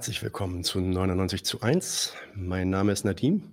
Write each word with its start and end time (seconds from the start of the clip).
Herzlich 0.00 0.22
willkommen 0.22 0.64
zu 0.64 0.80
99 0.80 1.44
zu 1.44 1.60
1. 1.60 2.14
Mein 2.34 2.70
Name 2.70 2.90
ist 2.90 3.04
Nadim. 3.04 3.52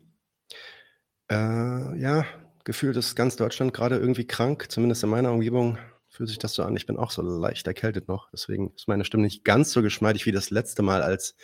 Äh, 1.30 2.00
ja, 2.00 2.26
gefühlt 2.64 2.96
ist 2.96 3.16
ganz 3.16 3.36
Deutschland 3.36 3.74
gerade 3.74 3.98
irgendwie 3.98 4.26
krank, 4.26 4.68
zumindest 4.70 5.04
in 5.04 5.10
meiner 5.10 5.34
Umgebung 5.34 5.78
fühlt 6.08 6.30
sich 6.30 6.40
das 6.40 6.54
so 6.54 6.64
an. 6.64 6.78
Ich 6.78 6.86
bin 6.86 6.96
auch 6.96 7.12
so 7.12 7.22
leicht 7.22 7.68
erkältet 7.68 8.08
noch, 8.08 8.30
deswegen 8.32 8.72
ist 8.78 8.88
meine 8.88 9.04
Stimme 9.04 9.24
nicht 9.24 9.44
ganz 9.44 9.74
so 9.74 9.82
geschmeidig 9.82 10.26
wie 10.26 10.32
das 10.32 10.50
letzte 10.50 10.84
Mal, 10.84 11.02
als 11.02 11.36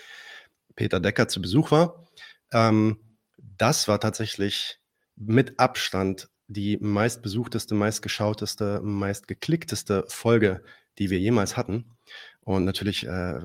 Peter 0.78 1.02
Decker 1.02 1.28
zu 1.28 1.42
Besuch 1.42 1.72
war. 1.72 2.08
Ähm, 2.54 2.98
das 3.38 3.90
war 3.90 4.00
tatsächlich 4.00 4.80
mit 5.18 5.60
Abstand 5.60 6.30
die 6.48 6.78
meistbesuchteste, 6.78 7.76
meistgeschauteste, 7.76 8.80
meistgeklickteste 8.82 10.06
Folge, 10.08 10.64
die 10.98 11.10
wir 11.10 11.20
jemals 11.20 11.58
hatten. 11.58 11.92
Und 12.40 12.64
natürlich 12.64 13.06
äh, 13.06 13.42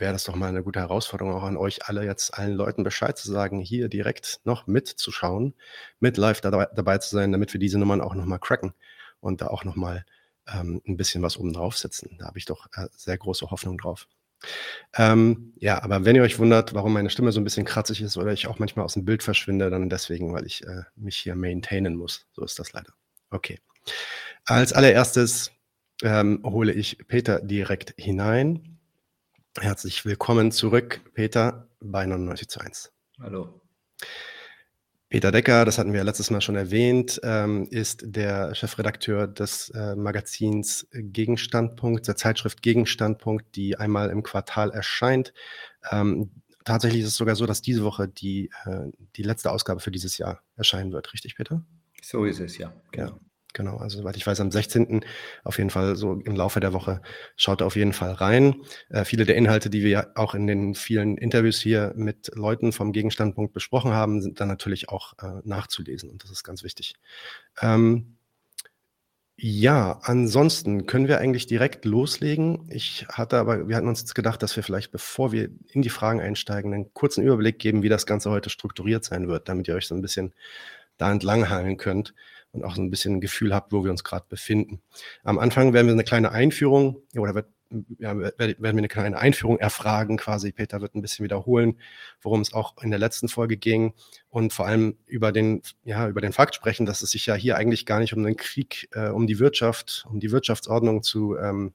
wäre 0.00 0.12
das 0.12 0.24
doch 0.24 0.34
mal 0.34 0.48
eine 0.48 0.62
gute 0.62 0.80
Herausforderung 0.80 1.34
auch 1.34 1.42
an 1.42 1.56
euch 1.56 1.86
alle, 1.86 2.04
jetzt 2.04 2.34
allen 2.34 2.54
Leuten 2.54 2.84
Bescheid 2.84 3.16
zu 3.16 3.30
sagen, 3.30 3.60
hier 3.60 3.88
direkt 3.88 4.40
noch 4.44 4.66
mitzuschauen, 4.66 5.54
mit 6.00 6.16
live 6.16 6.40
dabei, 6.40 6.68
dabei 6.74 6.98
zu 6.98 7.10
sein, 7.10 7.32
damit 7.32 7.52
wir 7.52 7.60
diese 7.60 7.78
Nummern 7.78 8.00
auch 8.00 8.14
nochmal 8.14 8.38
cracken 8.38 8.74
und 9.20 9.40
da 9.40 9.48
auch 9.48 9.64
nochmal 9.64 10.04
ähm, 10.46 10.80
ein 10.86 10.96
bisschen 10.96 11.22
was 11.22 11.36
oben 11.36 11.52
drauf 11.52 11.76
setzen. 11.76 12.16
Da 12.18 12.26
habe 12.26 12.38
ich 12.38 12.44
doch 12.44 12.66
äh, 12.74 12.88
sehr 12.96 13.18
große 13.18 13.50
Hoffnung 13.50 13.78
drauf. 13.78 14.06
Ähm, 14.96 15.52
ja, 15.58 15.82
aber 15.82 16.04
wenn 16.04 16.16
ihr 16.16 16.22
euch 16.22 16.38
wundert, 16.38 16.74
warum 16.74 16.92
meine 16.92 17.10
Stimme 17.10 17.32
so 17.32 17.40
ein 17.40 17.44
bisschen 17.44 17.66
kratzig 17.66 18.00
ist 18.02 18.16
oder 18.16 18.32
ich 18.32 18.46
auch 18.46 18.58
manchmal 18.58 18.84
aus 18.84 18.94
dem 18.94 19.04
Bild 19.04 19.22
verschwinde, 19.22 19.68
dann 19.70 19.90
deswegen, 19.90 20.32
weil 20.32 20.46
ich 20.46 20.64
äh, 20.64 20.82
mich 20.94 21.16
hier 21.16 21.34
maintainen 21.34 21.96
muss. 21.96 22.26
So 22.32 22.44
ist 22.44 22.58
das 22.58 22.72
leider. 22.72 22.92
Okay. 23.30 23.58
Als 24.44 24.72
allererstes 24.72 25.50
ähm, 26.02 26.40
hole 26.44 26.72
ich 26.72 26.98
Peter 27.08 27.40
direkt 27.40 27.94
hinein. 27.96 28.77
Herzlich 29.60 30.04
willkommen 30.04 30.52
zurück, 30.52 31.00
Peter, 31.14 31.68
bei 31.80 32.06
99 32.06 32.48
zu 32.48 32.60
1. 32.60 32.92
Hallo. 33.20 33.60
Peter 35.08 35.32
Decker, 35.32 35.64
das 35.64 35.78
hatten 35.78 35.92
wir 35.92 36.04
letztes 36.04 36.30
Mal 36.30 36.40
schon 36.40 36.54
erwähnt, 36.54 37.20
ähm, 37.24 37.66
ist 37.70 38.02
der 38.04 38.54
Chefredakteur 38.54 39.26
des 39.26 39.70
äh, 39.70 39.96
Magazins 39.96 40.86
Gegenstandpunkt, 40.92 42.06
der 42.06 42.16
Zeitschrift 42.16 42.62
Gegenstandpunkt, 42.62 43.56
die 43.56 43.76
einmal 43.76 44.10
im 44.10 44.22
Quartal 44.22 44.70
erscheint. 44.70 45.32
Ähm, 45.90 46.30
tatsächlich 46.64 47.02
ist 47.02 47.08
es 47.08 47.16
sogar 47.16 47.34
so, 47.34 47.46
dass 47.46 47.60
diese 47.60 47.82
Woche 47.82 48.06
die, 48.06 48.50
äh, 48.64 48.86
die 49.16 49.22
letzte 49.22 49.50
Ausgabe 49.50 49.80
für 49.80 49.90
dieses 49.90 50.18
Jahr 50.18 50.42
erscheinen 50.54 50.92
wird. 50.92 51.12
Richtig, 51.12 51.34
Peter? 51.34 51.64
So 52.02 52.24
ist 52.24 52.38
es, 52.38 52.58
ja. 52.58 52.72
Genau. 52.92 53.08
Ja. 53.08 53.20
Genau, 53.54 53.78
also 53.78 53.98
soweit 53.98 54.16
ich 54.16 54.26
weiß, 54.26 54.40
am 54.40 54.50
16. 54.50 55.04
auf 55.42 55.56
jeden 55.58 55.70
Fall 55.70 55.96
so 55.96 56.12
im 56.12 56.36
Laufe 56.36 56.60
der 56.60 56.74
Woche 56.74 57.00
schaut 57.34 57.62
auf 57.62 57.76
jeden 57.76 57.94
Fall 57.94 58.12
rein. 58.12 58.56
Äh, 58.90 59.04
viele 59.04 59.24
der 59.24 59.36
Inhalte, 59.36 59.70
die 59.70 59.82
wir 59.82 60.12
auch 60.16 60.34
in 60.34 60.46
den 60.46 60.74
vielen 60.74 61.16
Interviews 61.16 61.58
hier 61.60 61.92
mit 61.96 62.30
Leuten 62.34 62.72
vom 62.72 62.92
Gegenstandpunkt 62.92 63.54
besprochen 63.54 63.92
haben, 63.92 64.20
sind 64.20 64.40
dann 64.40 64.48
natürlich 64.48 64.90
auch 64.90 65.14
äh, 65.22 65.40
nachzulesen 65.44 66.10
und 66.10 66.22
das 66.22 66.30
ist 66.30 66.44
ganz 66.44 66.62
wichtig. 66.62 66.94
Ähm, 67.62 68.18
ja, 69.40 70.00
ansonsten 70.02 70.86
können 70.86 71.06
wir 71.06 71.18
eigentlich 71.18 71.46
direkt 71.46 71.84
loslegen. 71.84 72.68
Ich 72.70 73.06
hatte 73.08 73.38
aber, 73.38 73.68
wir 73.68 73.76
hatten 73.76 73.86
uns 73.86 74.00
jetzt 74.00 74.16
gedacht, 74.16 74.42
dass 74.42 74.56
wir 74.56 74.64
vielleicht, 74.64 74.90
bevor 74.90 75.30
wir 75.30 75.48
in 75.70 75.80
die 75.82 75.90
Fragen 75.90 76.20
einsteigen, 76.20 76.74
einen 76.74 76.92
kurzen 76.92 77.22
Überblick 77.22 77.60
geben, 77.60 77.84
wie 77.84 77.88
das 77.88 78.04
Ganze 78.04 78.30
heute 78.30 78.50
strukturiert 78.50 79.04
sein 79.04 79.28
wird, 79.28 79.48
damit 79.48 79.68
ihr 79.68 79.76
euch 79.76 79.86
so 79.86 79.94
ein 79.94 80.02
bisschen 80.02 80.34
da 80.96 81.10
entlanghangeln 81.12 81.76
könnt 81.76 82.14
und 82.58 82.64
auch 82.64 82.74
so 82.74 82.82
ein 82.82 82.90
bisschen 82.90 83.16
ein 83.16 83.20
Gefühl 83.20 83.54
habt, 83.54 83.72
wo 83.72 83.84
wir 83.84 83.90
uns 83.90 84.04
gerade 84.04 84.26
befinden. 84.28 84.80
Am 85.24 85.38
Anfang 85.38 85.72
werden 85.72 85.86
wir 85.86 85.94
eine 85.94 86.04
kleine 86.04 86.32
Einführung 86.32 87.02
oder 87.16 87.34
wird, 87.34 87.46
ja, 87.98 88.18
werden 88.18 88.56
wir 88.58 88.68
eine 88.68 88.88
kleine 88.88 89.18
Einführung 89.18 89.58
erfragen 89.58 90.16
quasi. 90.16 90.52
Peter 90.52 90.80
wird 90.80 90.94
ein 90.94 91.02
bisschen 91.02 91.24
wiederholen, 91.24 91.78
worum 92.20 92.40
es 92.40 92.52
auch 92.52 92.82
in 92.82 92.90
der 92.90 92.98
letzten 92.98 93.28
Folge 93.28 93.56
ging 93.56 93.94
und 94.28 94.52
vor 94.52 94.66
allem 94.66 94.96
über 95.06 95.32
den, 95.32 95.62
ja, 95.84 96.08
über 96.08 96.20
den 96.20 96.32
Fakt 96.32 96.54
sprechen, 96.54 96.86
dass 96.86 97.02
es 97.02 97.10
sich 97.10 97.26
ja 97.26 97.34
hier 97.34 97.56
eigentlich 97.56 97.86
gar 97.86 98.00
nicht 98.00 98.14
um 98.14 98.22
den 98.22 98.36
Krieg, 98.36 98.88
äh, 98.92 99.08
um 99.08 99.26
die 99.26 99.38
Wirtschaft, 99.38 100.06
um 100.10 100.20
die 100.20 100.30
Wirtschaftsordnung 100.30 101.02
zu 101.02 101.36
ähm, 101.36 101.74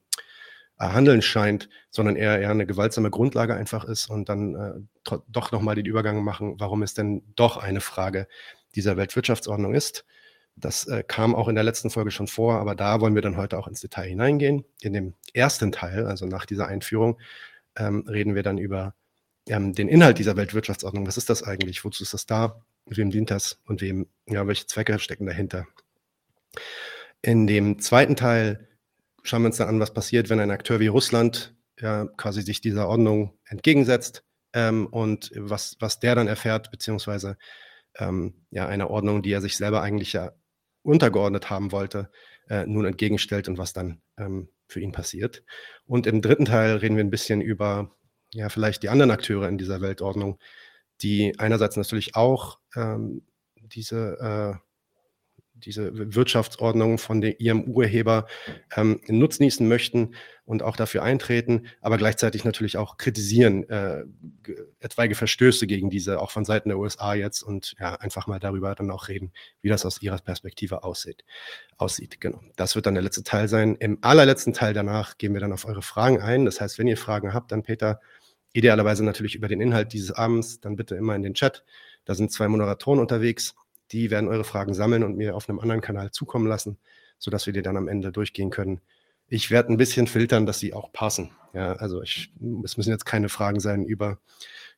handeln 0.79 1.21
scheint, 1.21 1.69
sondern 1.91 2.15
eher, 2.15 2.39
eher 2.39 2.49
eine 2.49 2.65
gewaltsame 2.65 3.09
Grundlage 3.09 3.55
einfach 3.55 3.85
ist 3.85 4.09
und 4.09 4.29
dann 4.29 4.55
äh, 4.55 5.17
doch 5.27 5.51
nochmal 5.51 5.75
den 5.75 5.85
Übergang 5.85 6.23
machen, 6.23 6.55
warum 6.57 6.83
es 6.83 6.93
denn 6.93 7.23
doch 7.35 7.57
eine 7.57 7.81
Frage 7.81 8.27
dieser 8.75 8.97
Weltwirtschaftsordnung 8.97 9.73
ist. 9.73 10.05
Das 10.55 10.87
äh, 10.87 11.03
kam 11.03 11.35
auch 11.35 11.47
in 11.47 11.55
der 11.55 11.63
letzten 11.63 11.89
Folge 11.89 12.11
schon 12.11 12.27
vor, 12.27 12.59
aber 12.59 12.75
da 12.75 13.01
wollen 13.01 13.15
wir 13.15 13.21
dann 13.21 13.37
heute 13.37 13.57
auch 13.57 13.67
ins 13.67 13.81
Detail 13.81 14.07
hineingehen. 14.07 14.63
In 14.81 14.93
dem 14.93 15.13
ersten 15.33 15.71
Teil, 15.71 16.05
also 16.05 16.25
nach 16.25 16.45
dieser 16.45 16.67
Einführung, 16.67 17.19
ähm, 17.75 18.05
reden 18.07 18.35
wir 18.35 18.43
dann 18.43 18.57
über 18.57 18.93
ähm, 19.47 19.73
den 19.73 19.87
Inhalt 19.87 20.19
dieser 20.19 20.37
Weltwirtschaftsordnung. 20.37 21.07
Was 21.07 21.17
ist 21.17 21.29
das 21.29 21.43
eigentlich? 21.43 21.83
Wozu 21.83 22.03
ist 22.03 22.13
das 22.13 22.25
da? 22.25 22.61
Wem 22.85 23.09
dient 23.09 23.31
das? 23.31 23.59
Und 23.65 23.81
wem, 23.81 24.07
ja, 24.27 24.45
welche 24.47 24.67
Zwecke 24.67 24.99
stecken 24.99 25.25
dahinter? 25.25 25.65
In 27.21 27.47
dem 27.47 27.79
zweiten 27.79 28.15
Teil 28.15 28.67
schauen 29.23 29.41
wir 29.41 29.47
uns 29.47 29.57
dann 29.57 29.69
an, 29.69 29.79
was 29.79 29.93
passiert, 29.93 30.29
wenn 30.29 30.39
ein 30.39 30.51
Akteur 30.51 30.79
wie 30.79 30.87
Russland 30.87 31.55
ja, 31.79 32.05
quasi 32.17 32.41
sich 32.41 32.61
dieser 32.61 32.87
Ordnung 32.87 33.33
entgegensetzt 33.45 34.23
ähm, 34.53 34.87
und 34.87 35.31
was, 35.35 35.77
was 35.79 35.99
der 35.99 36.15
dann 36.15 36.27
erfährt, 36.27 36.71
beziehungsweise 36.71 37.37
ähm, 37.97 38.33
ja, 38.51 38.67
einer 38.67 38.89
Ordnung, 38.89 39.23
die 39.23 39.31
er 39.31 39.41
sich 39.41 39.57
selber 39.57 39.81
eigentlich 39.81 40.13
ja 40.13 40.33
untergeordnet 40.83 41.49
haben 41.49 41.71
wollte, 41.71 42.09
äh, 42.49 42.65
nun 42.65 42.85
entgegenstellt 42.85 43.47
und 43.47 43.57
was 43.57 43.73
dann 43.73 44.01
ähm, 44.17 44.49
für 44.67 44.79
ihn 44.79 44.91
passiert. 44.91 45.43
Und 45.85 46.07
im 46.07 46.21
dritten 46.21 46.45
Teil 46.45 46.77
reden 46.77 46.95
wir 46.95 47.03
ein 47.03 47.09
bisschen 47.09 47.41
über 47.41 47.91
ja, 48.33 48.49
vielleicht 48.49 48.83
die 48.83 48.89
anderen 48.89 49.11
Akteure 49.11 49.47
in 49.47 49.57
dieser 49.57 49.81
Weltordnung, 49.81 50.39
die 51.01 51.37
einerseits 51.39 51.77
natürlich 51.77 52.15
auch 52.15 52.59
ähm, 52.75 53.23
diese 53.55 54.59
äh, 54.59 54.72
diese 55.65 56.15
Wirtschaftsordnung 56.15 56.97
von 56.97 57.21
der 57.21 57.39
ihrem 57.39 57.63
Urheber 57.63 58.27
ähm, 58.75 59.01
nutznießen 59.07 59.67
möchten 59.67 60.15
und 60.45 60.61
auch 60.61 60.75
dafür 60.75 61.03
eintreten, 61.03 61.67
aber 61.81 61.97
gleichzeitig 61.97 62.43
natürlich 62.43 62.77
auch 62.77 62.97
kritisieren 62.97 63.67
äh, 63.69 64.03
etwaige 64.79 65.15
Verstöße 65.15 65.67
gegen 65.67 65.89
diese, 65.89 66.19
auch 66.19 66.31
von 66.31 66.45
Seiten 66.45 66.69
der 66.69 66.77
USA 66.77 67.13
jetzt 67.13 67.43
und 67.43 67.75
ja, 67.79 67.95
einfach 67.95 68.27
mal 68.27 68.39
darüber 68.39 68.75
dann 68.75 68.91
auch 68.91 69.07
reden, 69.07 69.31
wie 69.61 69.69
das 69.69 69.85
aus 69.85 70.01
ihrer 70.01 70.17
Perspektive 70.17 70.83
aussieht. 70.83 71.23
aussieht. 71.77 72.19
Genau. 72.19 72.41
Das 72.55 72.75
wird 72.75 72.85
dann 72.85 72.95
der 72.95 73.03
letzte 73.03 73.23
Teil 73.23 73.47
sein. 73.47 73.75
Im 73.75 73.99
allerletzten 74.01 74.53
Teil 74.53 74.73
danach 74.73 75.17
gehen 75.17 75.33
wir 75.33 75.41
dann 75.41 75.53
auf 75.53 75.65
eure 75.65 75.81
Fragen 75.81 76.21
ein. 76.21 76.45
Das 76.45 76.59
heißt, 76.59 76.77
wenn 76.77 76.87
ihr 76.87 76.97
Fragen 76.97 77.33
habt, 77.33 77.51
dann 77.51 77.63
Peter, 77.63 78.01
idealerweise 78.53 79.03
natürlich 79.03 79.35
über 79.35 79.47
den 79.47 79.61
Inhalt 79.61 79.93
dieses 79.93 80.11
Abends, 80.11 80.59
dann 80.59 80.75
bitte 80.75 80.95
immer 80.95 81.15
in 81.15 81.23
den 81.23 81.33
Chat. 81.33 81.63
Da 82.05 82.15
sind 82.15 82.31
zwei 82.31 82.47
Moderatoren 82.47 82.99
unterwegs 82.99 83.55
die 83.93 84.11
werden 84.11 84.27
eure 84.27 84.43
Fragen 84.43 84.73
sammeln 84.73 85.03
und 85.03 85.15
mir 85.15 85.35
auf 85.35 85.47
einem 85.47 85.59
anderen 85.59 85.81
Kanal 85.81 86.11
zukommen 86.11 86.47
lassen, 86.47 86.77
sodass 87.19 87.45
wir 87.45 87.53
die 87.53 87.61
dann 87.61 87.77
am 87.77 87.87
Ende 87.87 88.11
durchgehen 88.11 88.49
können. 88.49 88.81
Ich 89.27 89.51
werde 89.51 89.71
ein 89.71 89.77
bisschen 89.77 90.07
filtern, 90.07 90.45
dass 90.45 90.59
sie 90.59 90.73
auch 90.73 90.91
passen. 90.91 91.31
Ja, 91.53 91.73
also 91.73 92.01
ich, 92.01 92.33
es 92.63 92.77
müssen 92.77 92.89
jetzt 92.89 93.05
keine 93.05 93.29
Fragen 93.29 93.59
sein 93.59 93.85
über 93.85 94.19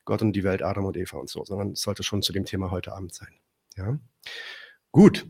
Gott 0.04 0.22
und 0.22 0.34
die 0.34 0.44
Welt, 0.44 0.62
Adam 0.62 0.84
und 0.84 0.96
Eva 0.96 1.18
und 1.18 1.28
so, 1.28 1.44
sondern 1.44 1.72
es 1.72 1.80
sollte 1.80 2.02
schon 2.02 2.22
zu 2.22 2.32
dem 2.32 2.44
Thema 2.44 2.70
heute 2.70 2.92
Abend 2.92 3.14
sein. 3.14 3.34
Ja, 3.76 3.98
gut. 4.92 5.26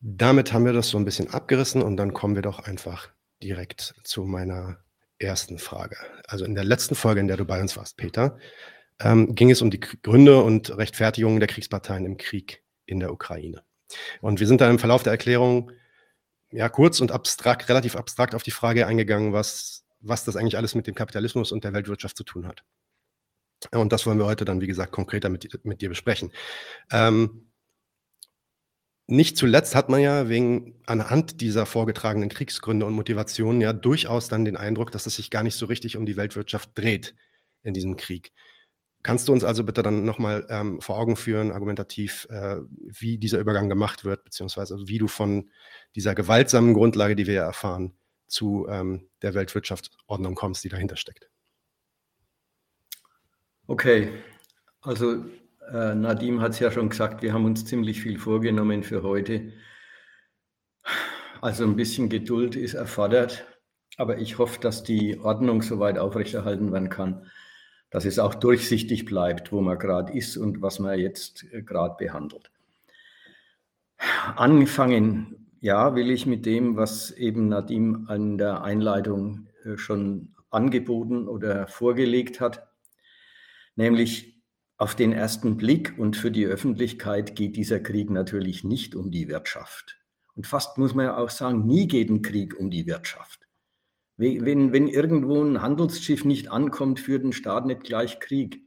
Damit 0.00 0.52
haben 0.52 0.64
wir 0.64 0.72
das 0.72 0.88
so 0.88 0.98
ein 0.98 1.04
bisschen 1.04 1.32
abgerissen 1.32 1.82
und 1.82 1.98
dann 1.98 2.14
kommen 2.14 2.34
wir 2.34 2.42
doch 2.42 2.58
einfach 2.58 3.10
direkt 3.42 3.94
zu 4.02 4.24
meiner 4.24 4.78
ersten 5.18 5.58
Frage. 5.58 5.96
Also 6.26 6.46
in 6.46 6.54
der 6.54 6.64
letzten 6.64 6.94
Folge, 6.94 7.20
in 7.20 7.28
der 7.28 7.36
du 7.36 7.44
bei 7.44 7.60
uns 7.60 7.76
warst, 7.76 7.98
Peter, 7.98 8.38
ähm, 9.00 9.34
ging 9.34 9.50
es 9.50 9.62
um 9.62 9.70
die 9.70 9.80
Gründe 9.80 10.42
und 10.42 10.76
Rechtfertigungen 10.76 11.40
der 11.40 11.48
Kriegsparteien 11.48 12.04
im 12.04 12.16
Krieg 12.16 12.62
in 12.86 13.00
der 13.00 13.12
Ukraine. 13.12 13.62
Und 14.20 14.40
wir 14.40 14.46
sind 14.46 14.60
da 14.60 14.70
im 14.70 14.78
Verlauf 14.78 15.02
der 15.02 15.12
Erklärung 15.12 15.72
ja 16.52 16.68
kurz 16.68 17.00
und 17.00 17.12
abstrakt, 17.12 17.68
relativ 17.68 17.96
abstrakt 17.96 18.34
auf 18.34 18.42
die 18.42 18.50
Frage 18.50 18.86
eingegangen, 18.86 19.32
was, 19.32 19.84
was 20.00 20.24
das 20.24 20.36
eigentlich 20.36 20.56
alles 20.56 20.74
mit 20.74 20.86
dem 20.86 20.94
Kapitalismus 20.94 21.52
und 21.52 21.64
der 21.64 21.72
Weltwirtschaft 21.72 22.16
zu 22.16 22.24
tun 22.24 22.46
hat. 22.46 22.62
Und 23.72 23.92
das 23.92 24.06
wollen 24.06 24.18
wir 24.18 24.26
heute 24.26 24.44
dann, 24.44 24.60
wie 24.60 24.66
gesagt, 24.66 24.92
konkreter 24.92 25.28
mit, 25.28 25.64
mit 25.64 25.80
dir 25.80 25.88
besprechen. 25.88 26.32
Ähm, 26.90 27.50
nicht 29.06 29.36
zuletzt 29.36 29.74
hat 29.74 29.88
man 29.88 30.00
ja 30.00 30.28
wegen 30.28 30.80
anhand 30.86 31.40
dieser 31.40 31.66
vorgetragenen 31.66 32.28
Kriegsgründe 32.28 32.86
und 32.86 32.94
Motivationen 32.94 33.60
ja 33.60 33.72
durchaus 33.72 34.28
dann 34.28 34.44
den 34.44 34.56
Eindruck, 34.56 34.92
dass 34.92 35.06
es 35.06 35.16
sich 35.16 35.30
gar 35.30 35.42
nicht 35.42 35.56
so 35.56 35.66
richtig 35.66 35.96
um 35.96 36.06
die 36.06 36.16
Weltwirtschaft 36.16 36.70
dreht 36.74 37.14
in 37.62 37.74
diesem 37.74 37.96
Krieg. 37.96 38.32
Kannst 39.02 39.28
du 39.28 39.32
uns 39.32 39.44
also 39.44 39.64
bitte 39.64 39.82
dann 39.82 40.04
nochmal 40.04 40.46
ähm, 40.50 40.80
vor 40.80 40.98
Augen 40.98 41.16
führen, 41.16 41.52
argumentativ, 41.52 42.26
äh, 42.30 42.56
wie 42.80 43.16
dieser 43.16 43.38
Übergang 43.38 43.68
gemacht 43.70 44.04
wird, 44.04 44.24
beziehungsweise 44.24 44.76
wie 44.86 44.98
du 44.98 45.08
von 45.08 45.50
dieser 45.96 46.14
gewaltsamen 46.14 46.74
Grundlage, 46.74 47.16
die 47.16 47.26
wir 47.26 47.34
ja 47.34 47.44
erfahren, 47.44 47.94
zu 48.26 48.66
ähm, 48.68 49.08
der 49.22 49.34
Weltwirtschaftsordnung 49.34 50.34
kommst, 50.34 50.64
die 50.64 50.68
dahinter 50.68 50.96
steckt? 50.96 51.30
Okay, 53.66 54.12
also 54.82 55.24
äh, 55.72 55.94
Nadim 55.94 56.40
hat 56.40 56.52
es 56.52 56.58
ja 56.58 56.70
schon 56.70 56.90
gesagt, 56.90 57.22
wir 57.22 57.32
haben 57.32 57.44
uns 57.44 57.64
ziemlich 57.64 58.02
viel 58.02 58.18
vorgenommen 58.18 58.82
für 58.82 59.02
heute. 59.02 59.52
Also 61.40 61.64
ein 61.64 61.76
bisschen 61.76 62.08
Geduld 62.10 62.54
ist 62.56 62.74
erfordert. 62.74 63.46
aber 63.96 64.18
ich 64.18 64.38
hoffe, 64.38 64.60
dass 64.60 64.82
die 64.82 65.18
Ordnung 65.20 65.62
soweit 65.62 65.98
aufrechterhalten 65.98 66.72
werden 66.72 66.88
kann, 66.88 67.30
dass 67.90 68.04
es 68.04 68.18
auch 68.18 68.34
durchsichtig 68.34 69.04
bleibt, 69.04 69.52
wo 69.52 69.60
man 69.60 69.78
gerade 69.78 70.12
ist 70.12 70.36
und 70.36 70.62
was 70.62 70.78
man 70.78 70.98
jetzt 70.98 71.44
äh, 71.52 71.62
gerade 71.62 71.96
behandelt. 71.98 72.50
Anfangen, 74.36 75.50
ja, 75.60 75.94
will 75.94 76.10
ich 76.10 76.24
mit 76.24 76.46
dem, 76.46 76.76
was 76.76 77.10
eben 77.10 77.48
Nadim 77.48 78.06
an 78.08 78.38
der 78.38 78.62
Einleitung 78.62 79.48
äh, 79.64 79.76
schon 79.76 80.34
angeboten 80.50 81.28
oder 81.28 81.66
vorgelegt 81.66 82.40
hat, 82.40 82.68
nämlich 83.76 84.42
auf 84.78 84.94
den 84.94 85.12
ersten 85.12 85.58
Blick 85.58 85.98
und 85.98 86.16
für 86.16 86.30
die 86.30 86.46
Öffentlichkeit 86.46 87.36
geht 87.36 87.56
dieser 87.56 87.80
Krieg 87.80 88.08
natürlich 88.08 88.64
nicht 88.64 88.94
um 88.94 89.10
die 89.10 89.28
Wirtschaft. 89.28 89.98
Und 90.34 90.46
fast 90.46 90.78
muss 90.78 90.94
man 90.94 91.06
ja 91.06 91.16
auch 91.18 91.28
sagen, 91.28 91.66
nie 91.66 91.86
geht 91.86 92.08
ein 92.08 92.22
Krieg 92.22 92.58
um 92.58 92.70
die 92.70 92.86
Wirtschaft. 92.86 93.39
Wenn, 94.20 94.74
wenn 94.74 94.86
irgendwo 94.86 95.42
ein 95.42 95.62
Handelsschiff 95.62 96.26
nicht 96.26 96.50
ankommt, 96.50 97.00
führt 97.00 97.24
ein 97.24 97.32
Staat 97.32 97.64
nicht 97.64 97.84
gleich 97.84 98.20
Krieg. 98.20 98.60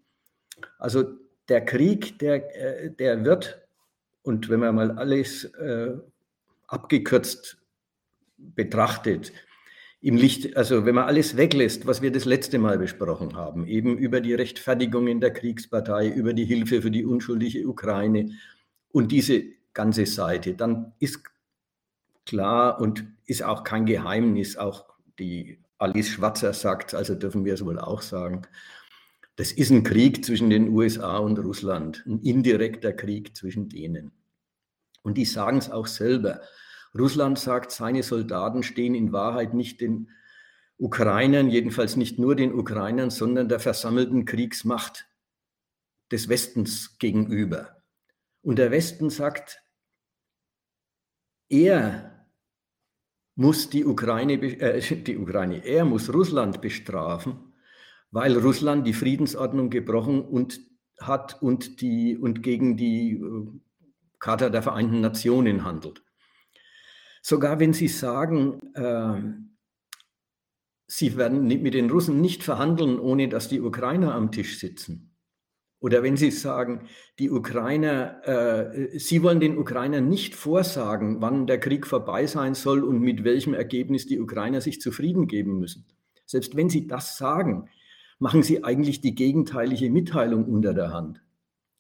Also 0.80 1.04
der 1.48 1.64
Krieg, 1.64 2.18
der, 2.18 2.56
äh, 2.56 2.90
der 2.90 3.24
wird, 3.24 3.62
und 4.24 4.50
wenn 4.50 4.62
man 4.62 4.74
mal 4.74 4.92
alles 4.92 5.44
äh, 5.44 5.92
abgekürzt 6.66 7.58
betrachtet, 8.38 9.32
im 10.02 10.18
Licht, 10.18 10.58
also 10.58 10.86
wenn 10.86 10.96
man 10.96 11.06
alles 11.06 11.38
weglässt, 11.38 11.86
was 11.86 12.02
wir 12.02 12.12
das 12.12 12.26
letzte 12.26 12.58
Mal 12.58 12.80
besprochen 12.80 13.36
haben, 13.36 13.68
eben 13.68 13.96
über 13.98 14.22
die 14.22 14.34
Rechtfertigung 14.34 15.08
in 15.08 15.22
der 15.22 15.32
Kriegspartei, 15.32 16.10
über 16.10 16.34
die 16.34 16.46
Hilfe 16.46 16.82
für 16.82 16.92
die 16.92 17.06
unschuldige 17.06 17.68
Ukraine 17.68 18.32
und 18.90 19.12
diese 19.12 19.44
ganze 19.74 20.08
Seite, 20.08 20.56
dann 20.56 20.94
ist 21.00 21.24
klar 22.26 22.82
und 22.82 23.06
ist 23.28 23.44
auch 23.44 23.64
kein 23.64 23.86
Geheimnis, 23.86 24.58
auch 24.58 24.93
die 25.20 25.60
Alice 25.78 26.10
Schwarzer 26.10 26.54
sagt, 26.54 26.94
also 26.94 27.16
dürfen 27.16 27.46
wir 27.46 27.54
es 27.54 27.66
wohl 27.66 27.80
auch 27.80 28.02
sagen, 28.02 28.44
das 29.36 29.52
ist 29.52 29.72
ein 29.72 29.84
Krieg 29.84 30.24
zwischen 30.24 30.50
den 30.50 30.70
USA 30.70 31.18
und 31.18 31.40
Russland, 31.40 32.04
ein 32.06 32.20
indirekter 32.20 32.94
Krieg 32.94 33.36
zwischen 33.36 33.68
denen. 33.68 34.12
Und 35.02 35.18
die 35.18 35.26
sagen 35.26 35.58
es 35.58 35.72
auch 35.72 35.88
selber. 35.88 36.42
Russland 36.98 37.40
sagt, 37.40 37.72
seine 37.72 38.04
Soldaten 38.04 38.64
stehen 38.64 38.94
in 38.94 39.12
Wahrheit 39.12 39.54
nicht 39.54 39.82
den 39.82 40.10
Ukrainern, 40.78 41.50
jedenfalls 41.50 41.96
nicht 41.96 42.20
nur 42.20 42.36
den 42.36 42.54
Ukrainern, 42.54 43.10
sondern 43.10 43.50
der 43.50 43.60
versammelten 43.60 44.26
Kriegsmacht 44.26 45.08
des 46.12 46.30
Westens 46.30 46.98
gegenüber. 47.00 47.82
Und 48.42 48.58
der 48.58 48.72
Westen 48.72 49.10
sagt, 49.10 49.64
er 51.50 52.13
muss 53.36 53.70
die 53.70 53.86
Ukraine, 53.86 54.34
äh, 54.34 54.80
die 55.04 55.18
Ukraine, 55.18 55.66
er 55.66 55.86
muss 55.86 56.14
Russland 56.14 56.62
bestrafen, 56.62 57.54
weil 58.12 58.38
Russland 58.38 58.86
die 58.86 58.94
Friedensordnung 58.94 59.70
gebrochen 59.70 60.22
und 60.22 60.60
hat 61.00 61.42
und, 61.42 61.82
die, 61.82 62.18
und 62.18 62.44
gegen 62.44 62.78
die 62.78 63.14
äh, 63.14 63.48
Charta 64.20 64.50
der 64.50 64.62
Vereinten 64.62 65.02
Nationen 65.02 65.64
handelt. 65.64 66.04
Sogar 67.22 67.60
wenn 67.60 67.74
Sie 67.74 67.88
sagen, 67.88 68.60
äh, 68.74 69.22
Sie 70.86 71.18
werden 71.18 71.48
mit 71.48 71.74
den 71.74 71.90
Russen 71.90 72.22
nicht 72.22 72.44
verhandeln, 72.44 73.00
ohne 73.00 73.30
dass 73.30 73.48
die 73.48 73.62
Ukrainer 73.62 74.14
am 74.14 74.32
Tisch 74.32 74.60
sitzen. 74.60 75.13
Oder 75.84 76.02
wenn 76.02 76.16
Sie 76.16 76.32
sagen, 76.32 76.88
die 77.20 77.30
Ukrainer, 77.30 78.26
äh, 78.26 78.98
Sie 78.98 79.22
wollen 79.22 79.42
den 79.42 79.58
Ukrainern 79.58 80.08
nicht 80.08 80.34
vorsagen, 80.34 81.18
wann 81.20 81.46
der 81.46 81.60
Krieg 81.60 81.86
vorbei 81.86 82.26
sein 82.26 82.56
soll 82.56 82.86
und 82.86 83.02
mit 83.02 83.26
welchem 83.26 83.54
Ergebnis 83.54 84.08
die 84.08 84.22
Ukrainer 84.22 84.62
sich 84.62 84.80
zufrieden 84.80 85.28
geben 85.28 85.60
müssen. 85.60 85.86
Selbst 86.26 86.56
wenn 86.56 86.70
Sie 86.70 86.88
das 86.88 87.18
sagen, 87.18 87.68
machen 88.18 88.44
Sie 88.44 88.64
eigentlich 88.64 89.02
die 89.02 89.14
gegenteilige 89.14 89.92
Mitteilung 89.92 90.46
unter 90.46 90.74
der 90.74 90.94
Hand. 90.94 91.22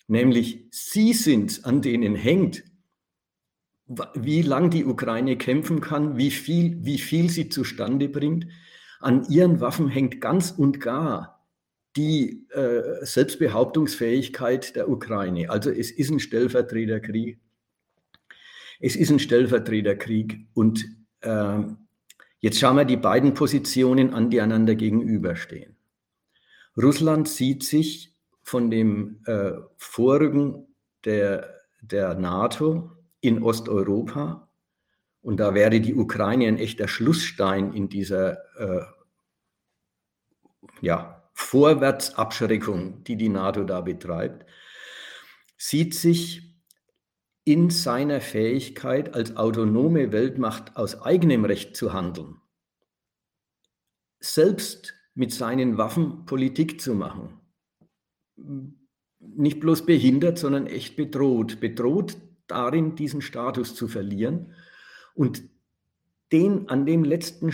Nämlich, 0.09 0.65
Sie 0.69 1.13
sind, 1.13 1.63
an 1.63 1.81
denen 1.81 2.13
hängt, 2.13 2.65
wie 4.15 4.41
lang 4.41 4.69
die 4.69 4.83
Ukraine 4.83 5.37
kämpfen 5.37 5.79
kann, 5.79 6.17
wie 6.17 6.31
viel, 6.31 6.83
wie 6.83 6.97
viel 6.97 7.29
sie 7.29 7.47
zustande 7.47 8.09
bringt. 8.09 8.47
An 8.99 9.23
ihren 9.29 9.61
Waffen 9.61 9.87
hängt 9.87 10.19
ganz 10.19 10.51
und 10.51 10.81
gar 10.81 11.42
die 11.95 12.47
äh, 12.51 13.05
Selbstbehauptungsfähigkeit 13.05 14.75
der 14.75 14.89
Ukraine. 14.89 15.49
Also 15.49 15.69
es 15.69 15.91
ist 15.91 16.09
ein 16.09 16.19
Stellvertreterkrieg. 16.19 17.39
Es 18.79 18.95
ist 18.95 19.11
ein 19.11 19.19
Stellvertreterkrieg. 19.19 20.47
Und 20.53 20.85
äh, 21.21 21.59
jetzt 22.39 22.59
schauen 22.59 22.77
wir 22.77 22.85
die 22.85 22.97
beiden 22.97 23.33
Positionen 23.33 24.13
an, 24.13 24.29
die 24.29 24.41
einander 24.41 24.75
gegenüberstehen. 24.75 25.75
Russland 26.75 27.27
sieht 27.27 27.63
sich 27.63 28.15
von 28.41 28.71
dem 28.71 29.21
äh, 29.25 29.51
Vorrücken 29.77 30.67
der, 31.05 31.61
der 31.81 32.15
NATO 32.15 32.91
in 33.21 33.43
Osteuropa. 33.43 34.49
Und 35.21 35.39
da 35.39 35.53
wäre 35.53 35.79
die 35.79 35.95
Ukraine 35.95 36.47
ein 36.47 36.57
echter 36.57 36.87
Schlussstein 36.87 37.71
in 37.73 37.87
dieser 37.87 38.37
äh, 38.57 38.83
ja, 40.81 41.12
Vorwärtsabschreckung, 41.33 43.03
die 43.03 43.15
die 43.15 43.29
NATO 43.29 43.63
da 43.63 43.81
betreibt, 43.81 44.45
sieht 45.57 45.93
sich 45.93 46.53
in 47.45 47.69
seiner 47.69 48.21
Fähigkeit 48.21 49.13
als 49.13 49.35
autonome 49.35 50.11
Weltmacht 50.11 50.77
aus 50.77 51.01
eigenem 51.01 51.45
Recht 51.45 51.75
zu 51.75 51.93
handeln, 51.93 52.37
selbst 54.19 54.93
mit 55.13 55.33
seinen 55.33 55.77
Waffen 55.77 56.25
Politik 56.25 56.79
zu 56.79 56.95
machen. 56.95 57.39
Nicht 59.19 59.59
bloß 59.59 59.85
behindert, 59.85 60.39
sondern 60.39 60.67
echt 60.67 60.95
bedroht. 60.95 61.59
Bedroht 61.59 62.17
darin, 62.47 62.95
diesen 62.95 63.21
Status 63.21 63.75
zu 63.75 63.87
verlieren 63.87 64.53
und 65.13 65.43
den 66.31 66.69
an 66.69 66.85
dem 66.85 67.03
letzten 67.03 67.53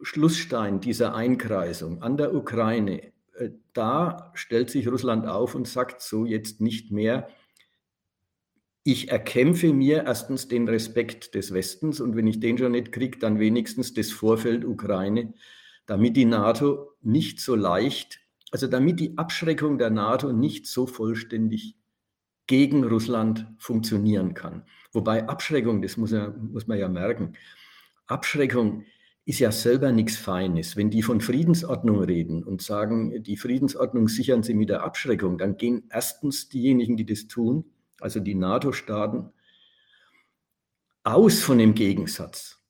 Schlussstein 0.00 0.80
dieser 0.80 1.14
Einkreisung 1.14 2.02
an 2.02 2.16
der 2.16 2.34
Ukraine, 2.34 3.12
da 3.76 4.30
stellt 4.34 4.70
sich 4.70 4.88
Russland 4.88 5.26
auf 5.26 5.54
und 5.54 5.66
sagt 5.66 6.00
so 6.02 6.24
jetzt 6.24 6.60
nicht 6.60 6.90
mehr, 6.90 7.28
ich 8.82 9.10
erkämpfe 9.10 9.72
mir 9.72 10.04
erstens 10.04 10.48
den 10.48 10.68
Respekt 10.68 11.34
des 11.34 11.52
Westens 11.52 12.00
und 12.00 12.16
wenn 12.16 12.26
ich 12.26 12.40
den 12.40 12.56
schon 12.56 12.72
nicht 12.72 12.92
kriege, 12.92 13.18
dann 13.18 13.38
wenigstens 13.38 13.92
das 13.92 14.10
Vorfeld 14.10 14.64
Ukraine, 14.64 15.34
damit 15.86 16.16
die 16.16 16.24
NATO 16.24 16.92
nicht 17.02 17.40
so 17.40 17.54
leicht, 17.54 18.20
also 18.50 18.66
damit 18.66 18.98
die 18.98 19.18
Abschreckung 19.18 19.78
der 19.78 19.90
NATO 19.90 20.32
nicht 20.32 20.66
so 20.66 20.86
vollständig 20.86 21.76
gegen 22.46 22.84
Russland 22.84 23.46
funktionieren 23.58 24.34
kann. 24.34 24.64
Wobei 24.92 25.28
Abschreckung, 25.28 25.82
das 25.82 25.96
muss, 25.96 26.10
ja, 26.10 26.30
muss 26.30 26.66
man 26.66 26.78
ja 26.78 26.88
merken, 26.88 27.34
Abschreckung 28.06 28.84
ist 29.24 29.38
ja 29.38 29.52
selber 29.52 29.92
nichts 29.92 30.16
Feines. 30.16 30.76
Wenn 30.76 30.90
die 30.90 31.02
von 31.02 31.20
Friedensordnung 31.20 32.02
reden 32.02 32.42
und 32.42 32.62
sagen, 32.62 33.22
die 33.22 33.36
Friedensordnung 33.36 34.08
sichern 34.08 34.42
sie 34.42 34.54
mit 34.54 34.68
der 34.68 34.82
Abschreckung, 34.82 35.38
dann 35.38 35.56
gehen 35.56 35.84
erstens 35.90 36.48
diejenigen, 36.48 36.96
die 36.96 37.06
das 37.06 37.26
tun, 37.26 37.64
also 38.00 38.20
die 38.20 38.34
NATO-Staaten, 38.34 39.30
aus 41.04 41.40
von 41.40 41.58
dem 41.58 41.74
Gegensatz. 41.74 42.62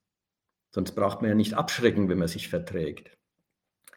Sonst 0.70 0.92
braucht 0.92 1.20
man 1.20 1.30
ja 1.30 1.34
nicht 1.34 1.54
abschrecken, 1.54 2.08
wenn 2.08 2.18
man 2.18 2.28
sich 2.28 2.48
verträgt. 2.48 3.16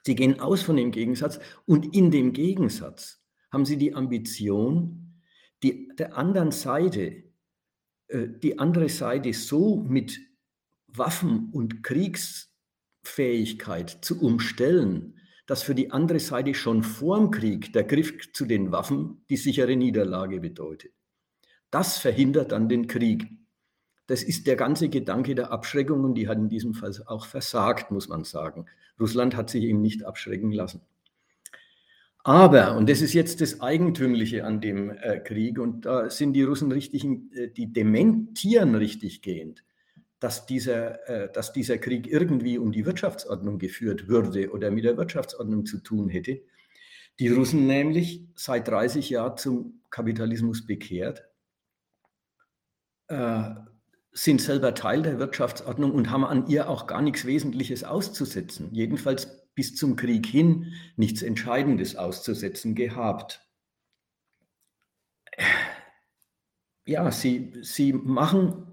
Sie 0.06 0.16
gehen 0.16 0.40
aus 0.40 0.62
von 0.62 0.76
dem 0.76 0.92
Gegensatz 0.92 1.40
und 1.66 1.96
in 1.96 2.12
dem 2.12 2.34
Gegensatz 2.34 3.24
haben 3.52 3.66
sie 3.66 3.78
die 3.78 3.94
Ambition, 3.94 5.22
die, 5.62 5.90
der 5.98 6.18
anderen 6.18 6.52
Seite, 6.52 7.24
äh, 8.08 8.28
die 8.28 8.60
andere 8.60 8.90
Seite 8.90 9.34
so 9.34 9.78
mit 9.78 10.20
Waffen 10.98 11.50
und 11.52 11.84
Kriegsfähigkeit 11.84 14.00
zu 14.02 14.22
umstellen, 14.22 15.20
dass 15.46 15.64
für 15.64 15.76
die 15.76 15.92
andere 15.92 16.20
Seite 16.20 16.54
schon 16.54 16.84
vor 16.84 17.18
dem 17.18 17.32
Krieg 17.32 17.74
der 17.74 17.84
Griff 17.84 18.32
zu 18.34 18.46
den 18.46 18.72
Waffen 18.72 19.26
die 19.30 19.38
sichere 19.38 19.76
Niederlage 19.76 20.40
bedeutet. 20.40 20.94
Das 21.70 21.98
verhindert 21.98 22.52
dann 22.52 22.70
den 22.70 22.88
Krieg. 22.88 23.28
Das 24.08 24.24
ist 24.24 24.48
der 24.48 24.56
ganze 24.56 24.90
Gedanke 24.90 25.36
der 25.36 25.52
Abschreckung 25.52 26.04
und 26.04 26.16
die 26.16 26.28
hat 26.28 26.38
in 26.38 26.50
diesem 26.50 26.74
Fall 26.74 26.94
auch 27.08 27.26
versagt, 27.26 27.92
muss 27.92 28.10
man 28.10 28.24
sagen. 28.24 28.66
Russland 29.00 29.36
hat 29.36 29.50
sich 29.50 29.64
eben 29.64 29.82
nicht 29.82 30.04
abschrecken 30.04 30.52
lassen. 30.52 30.82
Aber, 32.26 32.78
und 32.78 32.90
das 32.90 33.02
ist 33.02 33.14
jetzt 33.14 33.42
das 33.42 33.60
Eigentümliche 33.60 34.46
an 34.46 34.62
dem 34.62 34.92
äh, 34.92 35.20
Krieg, 35.20 35.60
und 35.60 35.86
da 35.86 36.10
sind 36.10 36.34
die 36.34 36.44
Russen 36.44 36.72
richtig, 36.72 37.04
äh, 37.04 37.50
die 37.50 37.74
dementieren 37.74 38.76
richtig 38.76 39.22
gehend, 39.22 39.66
dass 40.24 40.46
dieser, 40.46 41.10
äh, 41.10 41.32
dass 41.34 41.52
dieser 41.52 41.78
Krieg 41.78 42.08
irgendwie 42.08 42.58
um 42.58 42.72
die 42.72 42.86
Wirtschaftsordnung 42.86 43.60
geführt 43.60 44.08
würde 44.08 44.52
oder 44.52 44.72
mit 44.72 44.86
der 44.86 44.96
Wirtschaftsordnung 44.96 45.66
zu 45.66 45.80
tun 45.80 46.08
hätte. 46.08 46.42
Die 47.20 47.28
Russen 47.28 47.68
nämlich 47.68 48.26
seit 48.34 48.70
30 48.70 49.10
Jahren 49.10 49.38
zum 49.38 49.82
Kapitalismus 49.90 50.66
bekehrt, 50.66 51.26
äh, 53.08 53.50
sind 54.14 54.40
selber 54.42 54.74
Teil 54.74 55.02
der 55.02 55.20
Wirtschaftsordnung 55.20 55.92
und 55.92 56.10
haben 56.10 56.24
an 56.24 56.48
ihr 56.48 56.70
auch 56.70 56.88
gar 56.88 57.02
nichts 57.02 57.26
Wesentliches 57.26 57.84
auszusetzen. 57.84 58.70
Jedenfalls 58.72 59.50
bis 59.56 59.76
zum 59.76 59.98
Krieg 59.98 60.26
hin 60.26 60.72
nichts 60.96 61.22
Entscheidendes 61.22 61.98
auszusetzen 61.98 62.76
gehabt. 62.76 63.46
Ja, 66.86 67.12
sie, 67.12 67.54
sie 67.62 67.92
machen, 67.92 68.73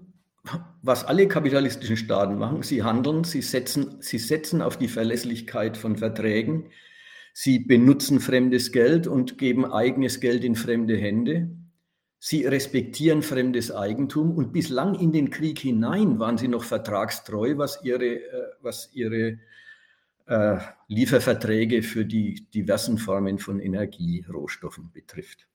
was 0.81 1.03
alle 1.03 1.27
kapitalistischen 1.27 1.97
Staaten 1.97 2.37
machen. 2.37 2.63
Sie 2.63 2.83
handeln, 2.83 3.23
sie 3.23 3.41
setzen, 3.41 4.01
sie 4.01 4.17
setzen 4.17 4.61
auf 4.61 4.77
die 4.77 4.87
Verlässlichkeit 4.87 5.77
von 5.77 5.97
Verträgen. 5.97 6.69
Sie 7.33 7.59
benutzen 7.59 8.19
fremdes 8.19 8.71
Geld 8.71 9.07
und 9.07 9.37
geben 9.37 9.65
eigenes 9.65 10.19
Geld 10.19 10.43
in 10.43 10.55
fremde 10.55 10.97
Hände. 10.97 11.49
Sie 12.19 12.45
respektieren 12.45 13.23
fremdes 13.23 13.71
Eigentum 13.71 14.35
und 14.35 14.51
bislang 14.51 14.95
in 14.95 15.11
den 15.11 15.29
Krieg 15.29 15.59
hinein 15.59 16.19
waren 16.19 16.37
sie 16.37 16.47
noch 16.47 16.63
vertragstreu, 16.63 17.57
was 17.57 17.83
ihre, 17.83 18.15
äh, 18.15 18.47
was 18.61 18.89
ihre 18.93 19.39
äh, 20.27 20.57
Lieferverträge 20.87 21.81
für 21.83 22.05
die 22.05 22.47
diversen 22.53 22.97
Formen 22.97 23.39
von 23.39 23.59
Energierohstoffen 23.59 24.91
betrifft. 24.91 25.47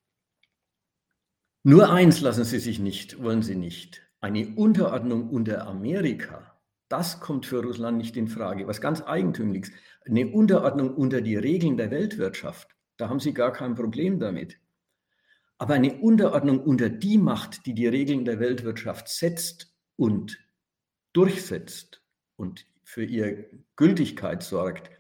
Nur 1.62 1.90
eins 1.90 2.21
lassen 2.21 2.45
sie 2.45 2.59
sich 2.59 2.78
nicht, 2.78 3.23
wollen 3.23 3.43
sie 3.43 3.57
nicht. 3.57 4.05
Eine 4.26 4.49
Unterordnung 4.56 5.30
unter 5.30 5.68
Amerika, 5.68 6.59
das 6.88 7.21
kommt 7.21 7.47
für 7.47 7.62
Russland 7.62 7.97
nicht 7.97 8.16
in 8.16 8.26
Frage. 8.26 8.66
Was 8.66 8.80
ganz 8.80 9.00
eigentümliches. 9.00 9.71
Eine 10.04 10.26
Unterordnung 10.26 10.97
unter 10.97 11.21
die 11.21 11.37
Regeln 11.37 11.76
der 11.76 11.92
Weltwirtschaft, 11.92 12.75
da 12.97 13.09
haben 13.09 13.21
sie 13.21 13.33
gar 13.33 13.52
kein 13.52 13.76
Problem 13.76 14.18
damit. 14.18 14.59
Aber 15.59 15.75
eine 15.75 16.00
Unterordnung 16.00 16.59
unter 16.61 16.88
die 16.88 17.18
Macht, 17.18 17.66
die 17.66 17.75
die 17.75 17.87
Regeln 17.87 18.25
der 18.25 18.40
Weltwirtschaft 18.40 19.06
setzt 19.06 19.73
und 19.95 20.40
durchsetzt 21.12 22.02
und 22.35 22.66
für 22.83 23.04
ihre 23.04 23.47
Gültigkeit 23.76 24.42
sorgt, 24.42 24.90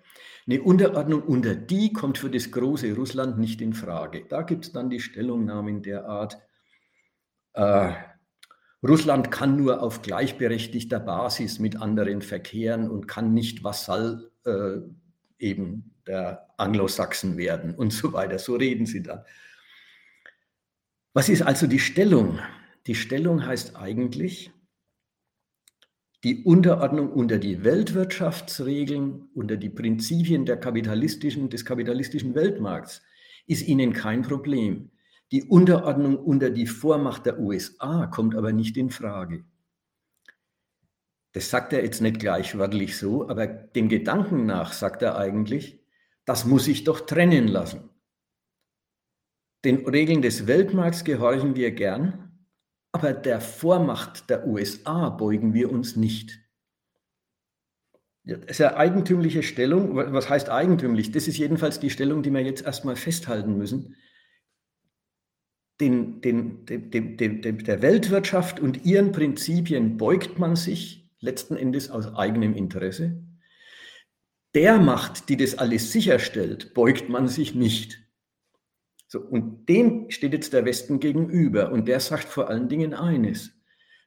eine 0.46 0.62
Unterordnung 0.62 1.24
unter 1.24 1.56
die 1.56 1.92
kommt 1.92 2.18
für 2.18 2.30
das 2.30 2.52
große 2.52 2.94
Russland 2.94 3.40
nicht 3.40 3.60
in 3.60 3.72
Frage. 3.72 4.24
Da 4.28 4.42
gibt 4.42 4.66
es 4.66 4.72
dann 4.72 4.88
die 4.88 5.00
Stellungnahmen 5.00 5.82
der 5.82 6.06
Art, 6.06 6.38
äh, 7.54 7.92
Russland 8.88 9.30
kann 9.30 9.56
nur 9.56 9.82
auf 9.82 10.02
gleichberechtigter 10.02 11.00
Basis 11.00 11.58
mit 11.58 11.80
anderen 11.80 12.22
verkehren 12.22 12.90
und 12.90 13.06
kann 13.06 13.32
nicht 13.34 13.64
Vassall 13.64 14.30
äh, 14.44 14.78
eben 15.38 15.94
der 16.06 16.46
Anglosachsen 16.56 17.36
werden 17.36 17.74
und 17.74 17.92
so 17.92 18.12
weiter. 18.12 18.38
So 18.38 18.56
reden 18.56 18.86
sie 18.86 19.02
dann. 19.02 19.24
Was 21.12 21.28
ist 21.28 21.42
also 21.42 21.66
die 21.66 21.78
Stellung? 21.78 22.38
Die 22.86 22.94
Stellung 22.94 23.46
heißt 23.46 23.76
eigentlich, 23.76 24.52
die 26.24 26.44
Unterordnung 26.44 27.12
unter 27.12 27.38
die 27.38 27.64
Weltwirtschaftsregeln, 27.64 29.28
unter 29.34 29.56
die 29.56 29.70
Prinzipien 29.70 30.44
der 30.44 30.56
kapitalistischen, 30.56 31.50
des 31.50 31.64
kapitalistischen 31.64 32.34
Weltmarkts 32.34 33.02
ist 33.46 33.66
ihnen 33.66 33.92
kein 33.92 34.22
Problem. 34.22 34.90
Die 35.32 35.44
Unterordnung 35.44 36.16
unter 36.16 36.50
die 36.50 36.66
Vormacht 36.66 37.26
der 37.26 37.40
USA 37.40 38.06
kommt 38.06 38.36
aber 38.36 38.52
nicht 38.52 38.76
in 38.76 38.90
Frage. 38.90 39.44
Das 41.32 41.50
sagt 41.50 41.72
er 41.72 41.82
jetzt 41.82 42.00
nicht 42.00 42.20
gleich 42.20 42.56
wörtlich 42.56 42.96
so, 42.96 43.28
aber 43.28 43.46
dem 43.46 43.88
Gedanken 43.88 44.46
nach 44.46 44.72
sagt 44.72 45.02
er 45.02 45.18
eigentlich, 45.18 45.84
das 46.24 46.44
muss 46.44 46.68
ich 46.68 46.84
doch 46.84 47.00
trennen 47.00 47.48
lassen. 47.48 47.90
Den 49.64 49.86
Regeln 49.86 50.22
des 50.22 50.46
Weltmarkts 50.46 51.04
gehorchen 51.04 51.56
wir 51.56 51.72
gern, 51.72 52.46
aber 52.92 53.12
der 53.12 53.40
Vormacht 53.40 54.30
der 54.30 54.46
USA 54.46 55.10
beugen 55.10 55.54
wir 55.54 55.70
uns 55.70 55.96
nicht. 55.96 56.40
Das 58.24 58.38
ist 58.46 58.60
eine 58.60 58.76
eigentümliche 58.76 59.42
Stellung. 59.42 59.94
Was 59.94 60.30
heißt 60.30 60.50
eigentümlich? 60.50 61.12
Das 61.12 61.28
ist 61.28 61.36
jedenfalls 61.36 61.78
die 61.80 61.90
Stellung, 61.90 62.22
die 62.22 62.30
wir 62.30 62.40
jetzt 62.40 62.64
erstmal 62.64 62.96
festhalten 62.96 63.58
müssen. 63.58 63.94
Den, 65.80 66.22
den, 66.22 66.64
den, 66.64 67.18
der 67.18 67.82
Weltwirtschaft 67.82 68.60
und 68.60 68.86
ihren 68.86 69.12
Prinzipien 69.12 69.98
beugt 69.98 70.38
man 70.38 70.56
sich 70.56 71.10
letzten 71.20 71.56
Endes 71.56 71.90
aus 71.90 72.14
eigenem 72.14 72.54
Interesse. 72.54 73.22
Der 74.54 74.78
Macht, 74.78 75.28
die 75.28 75.36
das 75.36 75.58
alles 75.58 75.92
sicherstellt, 75.92 76.72
beugt 76.72 77.10
man 77.10 77.28
sich 77.28 77.54
nicht. 77.54 78.00
So, 79.06 79.20
und 79.20 79.68
dem 79.68 80.10
steht 80.10 80.32
jetzt 80.32 80.52
der 80.52 80.64
Westen 80.64 80.98
gegenüber 80.98 81.70
und 81.70 81.86
der 81.86 82.00
sagt 82.00 82.24
vor 82.24 82.48
allen 82.48 82.68
Dingen 82.68 82.94
eines. 82.94 83.52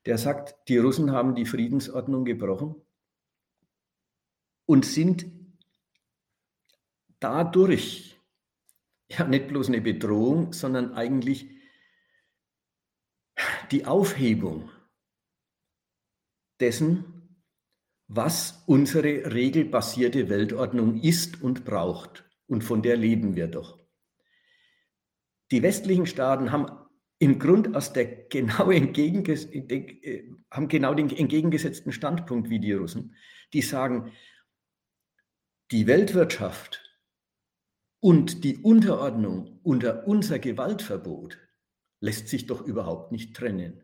Der 0.06 0.18
sagt, 0.18 0.56
die 0.68 0.78
Russen 0.78 1.12
haben 1.12 1.36
die 1.36 1.46
Friedensordnung 1.46 2.26
gebrochen 2.26 2.76
und 4.66 4.86
sind 4.86 5.26
dadurch 7.20 8.18
ja 9.10 9.26
nicht 9.26 9.48
bloß 9.48 9.68
eine 9.68 9.82
Bedrohung, 9.82 10.54
sondern 10.54 10.94
eigentlich 10.94 11.50
die 13.72 13.86
Aufhebung 13.86 14.70
dessen, 16.60 17.06
was 18.08 18.64
unsere 18.66 19.34
regelbasierte 19.34 20.30
Weltordnung 20.30 21.00
ist 21.02 21.42
und 21.42 21.64
braucht. 21.64 22.26
Und 22.48 22.64
von 22.64 22.82
der 22.82 22.98
leben 22.98 23.36
wir 23.36 23.48
doch. 23.48 23.78
Die 25.52 25.62
westlichen 25.62 26.08
Staaten 26.08 26.52
haben 26.52 26.68
im 27.20 27.38
Grund 27.38 27.76
aus 27.76 27.94
der 27.94 28.06
genau 28.30 28.72
entgegenges 28.72 29.46
äh, 29.46 30.24
haben 30.50 30.68
genau 30.68 30.94
den 30.94 31.10
entgegengesetzten 31.10 31.92
Standpunkt 31.92 32.50
wie 32.50 32.60
die 32.60 32.74
Russen. 32.74 33.16
Die 33.54 33.62
sagen, 33.62 34.12
die 35.72 35.86
Weltwirtschaft 35.86 36.84
und 38.00 38.44
die 38.44 38.58
Unterordnung 38.58 39.60
unter 39.62 40.08
unser 40.08 40.40
Gewaltverbot 40.40 41.38
lässt 42.00 42.28
sich 42.28 42.46
doch 42.46 42.66
überhaupt 42.66 43.12
nicht 43.12 43.36
trennen. 43.36 43.82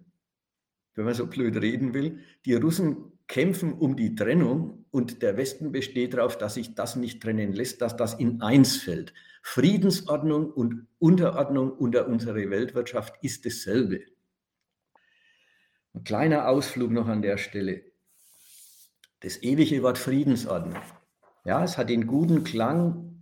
Wenn 0.94 1.06
man 1.06 1.14
so 1.14 1.28
blöd 1.28 1.62
reden 1.62 1.94
will, 1.94 2.20
die 2.46 2.54
Russen 2.54 3.12
kämpfen 3.28 3.74
um 3.74 3.96
die 3.96 4.16
Trennung 4.16 4.86
und 4.92 5.22
der 5.22 5.36
Westen 5.36 5.72
besteht 5.72 6.14
darauf, 6.14 6.38
dass 6.38 6.54
sich 6.54 6.76
das 6.76 6.96
nicht 6.96 7.22
trennen 7.22 7.54
lässt, 7.54 7.82
dass 7.82 7.98
das 7.98 8.14
in 8.14 8.42
eins 8.42 8.78
fällt. 8.78 9.14
Friedensordnung 9.42 10.52
und 10.52 10.88
Unterordnung 11.00 11.72
unter 11.72 12.08
unsere 12.08 12.50
Weltwirtschaft 12.50 13.16
ist 13.22 13.46
dasselbe. 13.46 14.02
Ein 15.94 16.04
kleiner 16.04 16.48
Ausflug 16.48 16.92
noch 16.92 17.08
an 17.08 17.22
der 17.22 17.38
Stelle. 17.38 17.84
Das 19.22 19.42
ewige 19.42 19.82
Wort 19.82 19.98
Friedensordnung. 19.98 20.82
Ja, 21.46 21.64
es 21.64 21.78
hat 21.78 21.90
den 21.90 22.08
guten 22.08 22.44
Klang, 22.44 23.15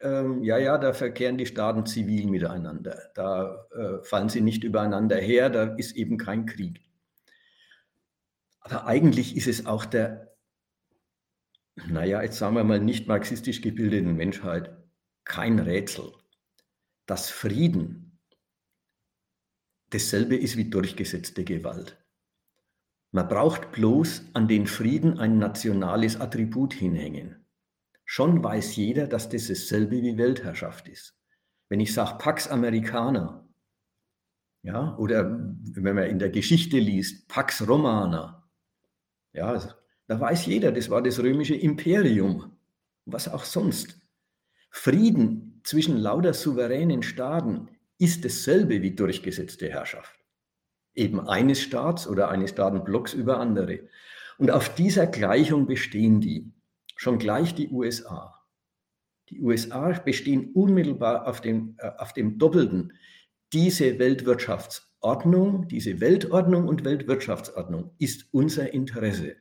ähm, 0.00 0.44
ja, 0.44 0.58
ja, 0.58 0.78
da 0.78 0.92
verkehren 0.92 1.38
die 1.38 1.46
Staaten 1.46 1.86
zivil 1.86 2.26
miteinander. 2.26 3.10
Da 3.14 3.66
äh, 3.72 4.04
fallen 4.04 4.28
sie 4.28 4.40
nicht 4.40 4.64
übereinander 4.64 5.16
her, 5.16 5.50
da 5.50 5.74
ist 5.74 5.96
eben 5.96 6.18
kein 6.18 6.46
Krieg. 6.46 6.80
Aber 8.60 8.86
eigentlich 8.86 9.36
ist 9.36 9.48
es 9.48 9.66
auch 9.66 9.84
der, 9.84 10.36
naja, 11.86 12.22
jetzt 12.22 12.38
sagen 12.38 12.54
wir 12.54 12.64
mal 12.64 12.80
nicht 12.80 13.08
marxistisch 13.08 13.60
gebildeten 13.60 14.14
Menschheit 14.16 14.76
kein 15.24 15.58
Rätsel, 15.58 16.12
dass 17.06 17.30
Frieden 17.30 18.20
dasselbe 19.90 20.36
ist 20.36 20.56
wie 20.56 20.70
durchgesetzte 20.70 21.44
Gewalt. 21.44 21.96
Man 23.10 23.26
braucht 23.26 23.72
bloß 23.72 24.26
an 24.34 24.48
den 24.48 24.66
Frieden 24.66 25.18
ein 25.18 25.38
nationales 25.38 26.20
Attribut 26.20 26.74
hinhängen. 26.74 27.47
Schon 28.10 28.42
weiß 28.42 28.76
jeder, 28.76 29.06
dass 29.06 29.28
das 29.28 29.48
dasselbe 29.48 30.00
wie 30.00 30.16
Weltherrschaft 30.16 30.88
ist. 30.88 31.14
Wenn 31.68 31.78
ich 31.78 31.92
sage 31.92 32.16
Pax 32.16 32.48
Americana, 32.48 33.46
ja, 34.62 34.96
oder 34.96 35.28
wenn 35.74 35.94
man 35.94 36.04
in 36.04 36.18
der 36.18 36.30
Geschichte 36.30 36.78
liest, 36.78 37.28
Pax 37.28 37.68
Romana, 37.68 38.48
ja, 39.34 39.62
da 40.06 40.18
weiß 40.18 40.46
jeder, 40.46 40.72
das 40.72 40.88
war 40.88 41.02
das 41.02 41.18
römische 41.18 41.54
Imperium, 41.54 42.56
was 43.04 43.28
auch 43.28 43.44
sonst. 43.44 44.00
Frieden 44.70 45.60
zwischen 45.62 45.98
lauter 45.98 46.32
souveränen 46.32 47.02
Staaten 47.02 47.68
ist 47.98 48.24
dasselbe 48.24 48.80
wie 48.80 48.94
durchgesetzte 48.94 49.68
Herrschaft. 49.68 50.18
Eben 50.94 51.28
eines 51.28 51.60
Staats 51.60 52.08
oder 52.08 52.30
eines 52.30 52.50
Staatenblocks 52.50 53.12
über 53.12 53.38
andere. 53.38 53.80
Und 54.38 54.50
auf 54.50 54.74
dieser 54.74 55.06
Gleichung 55.06 55.66
bestehen 55.66 56.22
die. 56.22 56.54
Schon 57.00 57.20
gleich 57.20 57.54
die 57.54 57.68
USA. 57.68 58.44
Die 59.28 59.40
USA 59.40 59.90
bestehen 60.00 60.50
unmittelbar 60.52 61.28
auf 61.28 61.40
dem, 61.40 61.76
äh, 61.78 61.92
auf 61.96 62.12
dem 62.12 62.38
Doppelten. 62.38 62.92
Diese 63.52 64.00
Weltwirtschaftsordnung, 64.00 65.68
diese 65.68 66.00
Weltordnung 66.00 66.66
und 66.66 66.84
Weltwirtschaftsordnung 66.84 67.92
ist 68.00 68.26
unser 68.32 68.74
Interesse. 68.74 69.36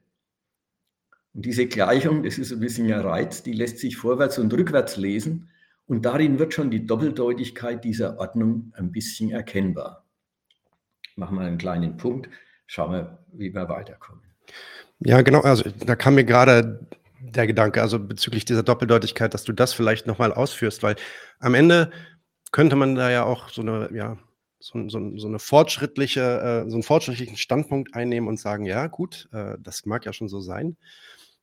Und 1.34 1.46
diese 1.46 1.66
Gleichung, 1.66 2.22
das 2.22 2.38
ist 2.38 2.52
ein 2.52 2.60
bisschen 2.60 2.94
ein 2.94 3.02
Reiz, 3.02 3.42
die 3.42 3.54
lässt 3.54 3.80
sich 3.80 3.98
vorwärts 3.98 4.38
und 4.38 4.54
rückwärts 4.54 4.96
lesen. 4.98 5.50
Und 5.88 6.06
darin 6.06 6.38
wird 6.38 6.54
schon 6.54 6.70
die 6.70 6.86
Doppeldeutigkeit 6.86 7.84
dieser 7.84 8.20
Ordnung 8.20 8.72
ein 8.76 8.92
bisschen 8.92 9.32
erkennbar. 9.32 10.06
Ich 11.10 11.18
mache 11.18 11.34
mal 11.34 11.48
einen 11.48 11.58
kleinen 11.58 11.98
Punkt. 11.98 12.30
schauen 12.68 12.92
wir, 12.92 13.26
wie 13.34 13.52
wir 13.52 13.68
weiterkommen. 13.68 14.22
Ja, 15.00 15.24
genau. 15.24 15.42
Also 15.42 15.72
da 15.86 15.96
kam 15.96 16.14
mir 16.14 16.24
gerade 16.24 16.88
der 17.20 17.48
Gedanke, 17.48 17.82
also 17.82 18.00
bezüglich 18.00 18.46
dieser 18.46 18.64
Doppeldeutigkeit, 18.64 19.34
dass 19.34 19.44
du 19.44 19.54
das 19.54 19.74
vielleicht 19.74 20.08
nochmal 20.08 20.34
ausführst, 20.34 20.84
weil 20.84 20.96
am 21.40 21.54
Ende 21.54 21.92
könnte 22.52 22.76
man 22.76 22.96
da 22.96 23.10
ja 23.10 23.24
auch 23.24 23.50
so 23.50 23.62
eine, 23.62 23.90
ja, 23.94 24.18
so, 24.60 24.88
so, 24.90 25.18
so 25.18 25.28
eine 25.28 25.40
fortschrittliche, 25.40 26.22
äh, 26.66 26.70
so 26.70 26.76
einen 26.76 26.84
fortschrittlichen 26.84 27.38
Standpunkt 27.38 27.94
einnehmen 27.94 28.28
und 28.28 28.40
sagen, 28.40 28.66
ja, 28.66 28.88
gut, 28.88 29.28
äh, 29.32 29.56
das 29.60 29.86
mag 29.86 30.06
ja 30.06 30.14
schon 30.14 30.30
so 30.30 30.40
sein. 30.40 30.78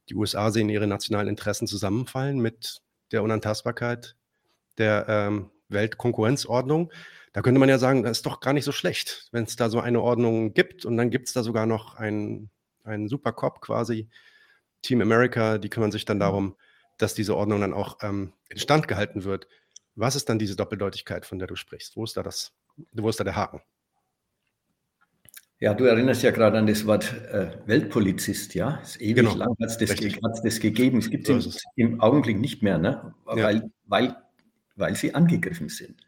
Die 0.08 0.14
USA 0.14 0.50
sehen 0.50 0.68
ihre 0.68 0.86
nationalen 0.86 1.28
Interessen 1.28 1.66
zusammenfallen 1.66 2.38
mit 2.38 2.82
der 3.12 3.22
Unantastbarkeit 3.22 4.16
der 4.78 5.06
ähm, 5.08 5.50
Weltkonkurrenzordnung. 5.68 6.92
Da 7.32 7.42
könnte 7.42 7.58
man 7.58 7.68
ja 7.68 7.78
sagen, 7.78 8.02
das 8.02 8.18
ist 8.18 8.26
doch 8.26 8.40
gar 8.40 8.52
nicht 8.52 8.64
so 8.64 8.72
schlecht, 8.72 9.28
wenn 9.32 9.44
es 9.44 9.56
da 9.56 9.70
so 9.70 9.80
eine 9.80 10.00
Ordnung 10.00 10.52
gibt 10.52 10.84
und 10.84 10.96
dann 10.96 11.10
gibt 11.10 11.28
es 11.28 11.34
da 11.34 11.42
sogar 11.42 11.66
noch 11.66 11.94
einen, 11.96 12.50
einen 12.82 13.08
Supercop 13.08 13.60
quasi, 13.60 14.08
Team 14.84 15.00
America, 15.00 15.58
die 15.58 15.68
kümmern 15.68 15.92
sich 15.92 16.04
dann 16.04 16.18
mhm. 16.18 16.22
darum, 16.22 16.56
dass 16.98 17.14
diese 17.14 17.36
Ordnung 17.36 17.60
dann 17.60 17.74
auch 17.74 17.98
ähm, 18.02 18.32
instand 18.48 18.86
gehalten 18.86 19.24
wird. 19.24 19.48
Was 19.96 20.16
ist 20.16 20.28
dann 20.28 20.38
diese 20.38 20.56
Doppeldeutigkeit, 20.56 21.26
von 21.26 21.38
der 21.38 21.48
du 21.48 21.56
sprichst? 21.56 21.96
Wo 21.96 22.04
ist 22.04 22.16
da 22.16 22.22
das, 22.22 22.52
wo 22.92 23.08
ist 23.08 23.18
da 23.18 23.24
der 23.24 23.36
Haken? 23.36 23.60
Ja, 25.60 25.72
du 25.72 25.84
erinnerst 25.84 26.22
ja 26.22 26.30
gerade 26.30 26.58
an 26.58 26.66
das 26.66 26.84
Wort 26.84 27.12
äh, 27.30 27.56
Weltpolizist, 27.66 28.54
ja? 28.54 28.78
Das 28.80 28.96
ist 28.96 29.00
ewig 29.00 29.16
genau. 29.16 29.34
lang 29.34 29.50
hat 29.60 29.70
es 29.70 29.78
das, 29.78 29.88
das, 30.42 30.60
gegeben. 30.60 30.98
Es 30.98 31.10
gibt 31.10 31.28
es 31.28 31.62
im, 31.76 31.92
im, 31.92 32.00
Augenblick 32.00 32.38
nicht 32.38 32.62
mehr, 32.62 32.76
ne? 32.76 33.14
weil, 33.24 33.56
ja. 33.56 33.62
weil, 33.86 34.16
weil 34.76 34.96
sie 34.96 35.14
angegriffen 35.14 35.68
sind. 35.68 36.02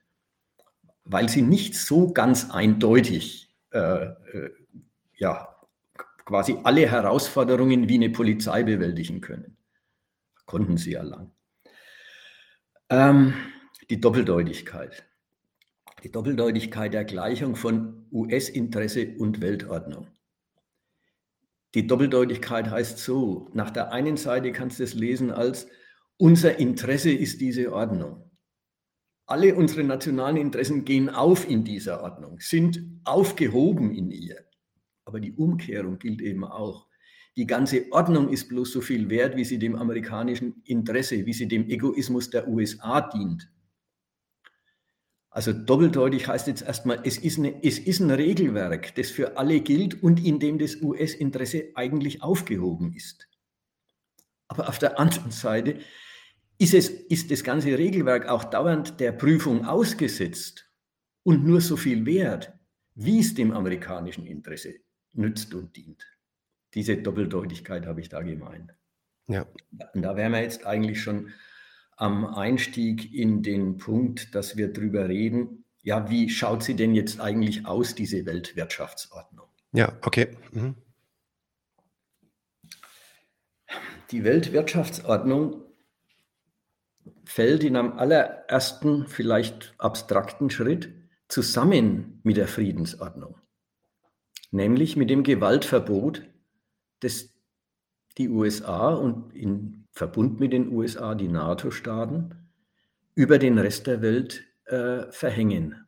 Weil 1.05 1.29
sie 1.29 1.43
nicht 1.43 1.77
so 1.77 2.13
ganz 2.13 2.51
eindeutig 2.51 3.55
äh, 3.73 3.79
äh, 3.79 4.51
ja, 5.17 5.56
quasi 6.27 6.59
alle 6.65 6.91
Herausforderungen 6.91 7.89
wie 7.89 7.95
eine 7.95 8.11
Polizei 8.11 8.65
bewältigen 8.65 9.23
können. 9.23 9.57
Konnten 10.45 10.77
sie 10.77 10.93
ja 10.93 11.03
lang. 11.03 11.33
Ähm, 12.91 13.33
die 13.89 14.01
Doppeldeutigkeit. 14.01 15.07
Die 16.03 16.11
Doppeldeutigkeit 16.11 16.93
der 16.93 17.05
Gleichung 17.05 17.57
von 17.57 18.07
US-Interesse 18.13 19.15
und 19.19 19.41
Weltordnung. 19.41 20.09
Die 21.75 21.87
Doppeldeutigkeit 21.87 22.71
heißt 22.71 22.99
so, 22.99 23.49
nach 23.55 23.71
der 23.71 23.93
einen 23.93 24.17
Seite 24.17 24.53
kannst 24.53 24.79
du 24.79 24.85
es 24.85 24.95
lesen 24.95 25.31
als, 25.31 25.69
unser 26.17 26.59
Interesse 26.59 27.11
ist 27.13 27.41
diese 27.41 27.73
Ordnung. 27.73 28.31
Alle 29.27 29.55
unsere 29.55 29.85
nationalen 29.85 30.37
Interessen 30.37 30.85
gehen 30.85 31.09
auf 31.09 31.49
in 31.49 31.65
dieser 31.65 32.03
Ordnung, 32.03 32.39
sind 32.41 32.83
aufgehoben 33.05 33.95
in 33.95 34.11
ihr. 34.11 34.46
Aber 35.07 35.21
die 35.21 35.33
Umkehrung 35.33 35.99
gilt 35.99 36.21
eben 36.21 36.45
auch. 36.45 36.89
Die 37.37 37.47
ganze 37.47 37.93
Ordnung 37.93 38.29
ist 38.29 38.49
bloß 38.49 38.73
so 38.73 38.81
viel 38.81 39.09
wert, 39.09 39.37
wie 39.37 39.45
sie 39.45 39.59
dem 39.59 39.77
amerikanischen 39.77 40.63
Interesse, 40.65 41.27
wie 41.27 41.33
sie 41.33 41.47
dem 41.47 41.69
Egoismus 41.69 42.29
der 42.31 42.49
USA 42.49 43.01
dient. 43.03 43.51
Also 45.31 45.53
doppeldeutig 45.53 46.27
heißt 46.27 46.47
jetzt 46.47 46.63
erstmal, 46.63 47.01
es 47.05 47.19
ist, 47.19 47.39
eine, 47.39 47.63
es 47.63 47.79
ist 47.79 48.01
ein 48.01 48.11
Regelwerk, 48.11 48.95
das 48.95 49.11
für 49.11 49.37
alle 49.37 49.61
gilt 49.61 50.03
und 50.03 50.25
in 50.25 50.41
dem 50.41 50.59
das 50.59 50.81
US-Interesse 50.81 51.73
eigentlich 51.75 52.23
aufgehoben 52.23 52.95
ist. 52.95 53.29
Aber 54.49 54.69
auf 54.69 54.79
der 54.79 54.99
anderen 54.99 55.31
Seite 55.31 55.79
ist, 56.59 56.73
es, 56.73 56.89
ist 56.89 57.31
das 57.31 57.45
ganze 57.45 57.77
Regelwerk 57.79 58.29
auch 58.29 58.45
dauernd 58.45 58.99
der 58.99 59.13
Prüfung 59.13 59.67
ausgesetzt 59.67 60.71
und 61.23 61.45
nur 61.45 61.61
so 61.61 61.77
viel 61.77 62.07
wert, 62.07 62.55
wie 62.95 63.21
es 63.21 63.35
dem 63.35 63.53
amerikanischen 63.53 64.27
Interesse 64.27 64.86
nützt 65.19 65.55
und 65.55 65.77
dient. 65.77 66.07
Diese 66.75 66.97
Doppeldeutigkeit 66.97 67.87
habe 67.87 68.01
ich 68.01 68.09
da 68.09 68.23
gemeint. 68.23 68.75
Ja. 69.29 69.47
Und 69.95 70.03
da 70.03 70.17
wären 70.17 70.33
wir 70.33 70.43
jetzt 70.43 70.67
eigentlich 70.67 71.03
schon 71.03 71.33
am 71.97 72.27
Einstieg 72.27 73.13
in 73.15 73.43
den 73.43 73.79
Punkt, 73.79 74.35
dass 74.35 74.57
wir 74.57 74.73
darüber 74.73 75.09
reden, 75.09 75.65
ja, 75.83 76.11
wie 76.11 76.29
schaut 76.29 76.63
sie 76.63 76.75
denn 76.75 76.95
jetzt 76.95 77.21
eigentlich 77.21 77.65
aus, 77.65 77.95
diese 77.95 78.27
Weltwirtschaftsordnung? 78.27 79.47
Ja, 79.73 79.97
okay. 80.03 80.37
Mhm. 80.53 80.75
Die 84.11 84.25
Weltwirtschaftsordnung 84.25 85.63
fällt 87.25 87.65
in 87.65 87.77
einem 87.77 87.93
allerersten, 87.93 89.07
vielleicht 89.07 89.75
abstrakten 89.79 90.51
Schritt 90.51 90.93
zusammen 91.29 92.21
mit 92.23 92.37
der 92.37 92.49
Friedensordnung 92.49 93.37
nämlich 94.57 94.97
mit 94.97 95.11
dem 95.11 95.23
Gewaltverbot, 95.23 96.23
das 97.01 97.31
die 98.19 98.29
USA 98.29 98.95
und 98.95 99.35
in 99.35 99.85
Verbund 99.93 100.41
mit 100.41 100.53
den 100.53 100.73
USA 100.73 101.15
die 101.15 101.29
NATO-Staaten 101.29 102.35
über 103.15 103.39
den 103.39 103.59
Rest 103.59 103.87
der 103.87 104.03
Welt 104.03 104.45
äh, 104.65 105.11
verhängen. 105.11 105.87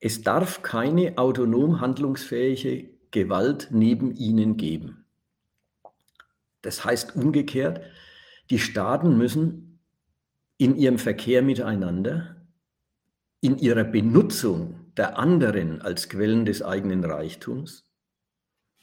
Es 0.00 0.22
darf 0.22 0.62
keine 0.62 1.16
autonom 1.16 1.80
handlungsfähige 1.80 2.90
Gewalt 3.10 3.68
neben 3.70 4.14
ihnen 4.14 4.56
geben. 4.56 5.06
Das 6.62 6.84
heißt 6.84 7.16
umgekehrt, 7.16 7.80
die 8.50 8.58
Staaten 8.58 9.16
müssen 9.16 9.78
in 10.58 10.76
ihrem 10.76 10.98
Verkehr 10.98 11.42
miteinander, 11.42 12.36
in 13.40 13.58
ihrer 13.58 13.84
Benutzung 13.84 14.83
der 14.96 15.18
anderen 15.18 15.82
als 15.82 16.08
Quellen 16.08 16.44
des 16.44 16.62
eigenen 16.62 17.04
Reichtums, 17.04 17.84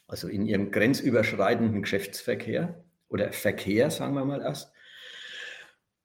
also 0.08 0.28
in 0.28 0.46
ihrem 0.46 0.72
grenzüberschreitenden 0.72 1.82
Geschäftsverkehr 1.82 2.84
oder 3.08 3.32
Verkehr, 3.32 3.92
sagen 3.92 4.14
wir 4.16 4.26
mal 4.26 4.42
erst, 4.42 4.72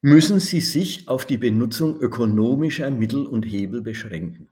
müssen 0.01 0.39
sie 0.39 0.61
sich 0.61 1.09
auf 1.09 1.27
die 1.27 1.39
Benutzung 1.39 2.01
ökonomischer 2.01 2.91
Mittel 2.91 3.27
und 3.27 3.45
Hebel 3.45 3.83
beschränken. 3.83 4.49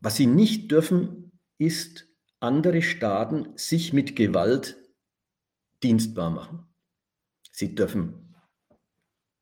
Was 0.00 0.16
sie 0.16 0.26
nicht 0.26 0.70
dürfen, 0.70 1.32
ist, 1.56 2.06
andere 2.40 2.82
Staaten 2.82 3.56
sich 3.56 3.94
mit 3.94 4.16
Gewalt 4.16 4.76
dienstbar 5.82 6.28
machen. 6.30 6.66
Sie 7.50 7.74
dürfen 7.74 8.23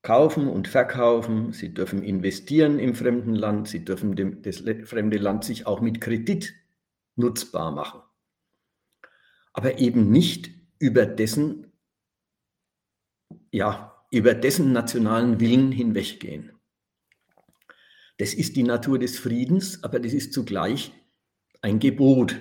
kaufen 0.03 0.47
und 0.47 0.67
verkaufen, 0.67 1.53
sie 1.53 1.73
dürfen 1.73 2.03
investieren 2.03 2.77
im 2.77 2.93
fremden 2.93 3.33
Land, 3.33 3.69
sie 3.69 3.83
dürfen 3.83 4.15
dem, 4.15 4.41
das 4.41 4.61
fremde 4.83 5.17
Land 5.17 5.45
sich 5.45 5.65
auch 5.65 5.81
mit 5.81 6.01
Kredit 6.01 6.53
nutzbar 7.15 7.71
machen. 7.71 8.01
Aber 9.53 9.79
eben 9.79 10.11
nicht 10.11 10.51
über 10.77 11.05
dessen, 11.05 11.71
ja, 13.51 14.05
über 14.11 14.33
dessen 14.33 14.73
nationalen 14.73 15.39
Willen 15.39 15.71
hinweggehen. 15.71 16.51
Das 18.17 18.33
ist 18.33 18.55
die 18.57 18.63
Natur 18.63 18.99
des 18.99 19.17
Friedens, 19.17 19.83
aber 19.83 19.99
das 19.99 20.13
ist 20.13 20.33
zugleich 20.33 20.91
ein 21.61 21.79
Gebot. 21.79 22.35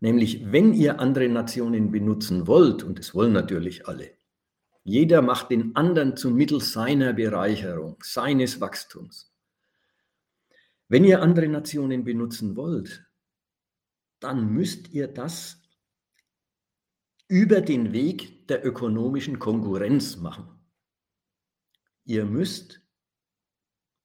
Nämlich, 0.00 0.50
wenn 0.50 0.74
ihr 0.74 0.98
andere 0.98 1.28
Nationen 1.28 1.92
benutzen 1.92 2.48
wollt, 2.48 2.82
und 2.82 2.98
das 2.98 3.14
wollen 3.14 3.32
natürlich 3.32 3.86
alle, 3.86 4.10
jeder 4.84 5.22
macht 5.22 5.50
den 5.50 5.76
anderen 5.76 6.16
zum 6.16 6.34
Mittel 6.34 6.60
seiner 6.60 7.12
Bereicherung, 7.12 7.98
seines 8.02 8.60
Wachstums. 8.60 9.32
Wenn 10.88 11.04
ihr 11.04 11.22
andere 11.22 11.48
Nationen 11.48 12.04
benutzen 12.04 12.56
wollt, 12.56 13.06
dann 14.20 14.52
müsst 14.52 14.90
ihr 14.90 15.08
das 15.08 15.60
über 17.28 17.60
den 17.60 17.92
Weg 17.92 18.46
der 18.48 18.64
ökonomischen 18.66 19.38
Konkurrenz 19.38 20.16
machen. 20.16 20.60
Ihr 22.04 22.24
müsst 22.24 22.80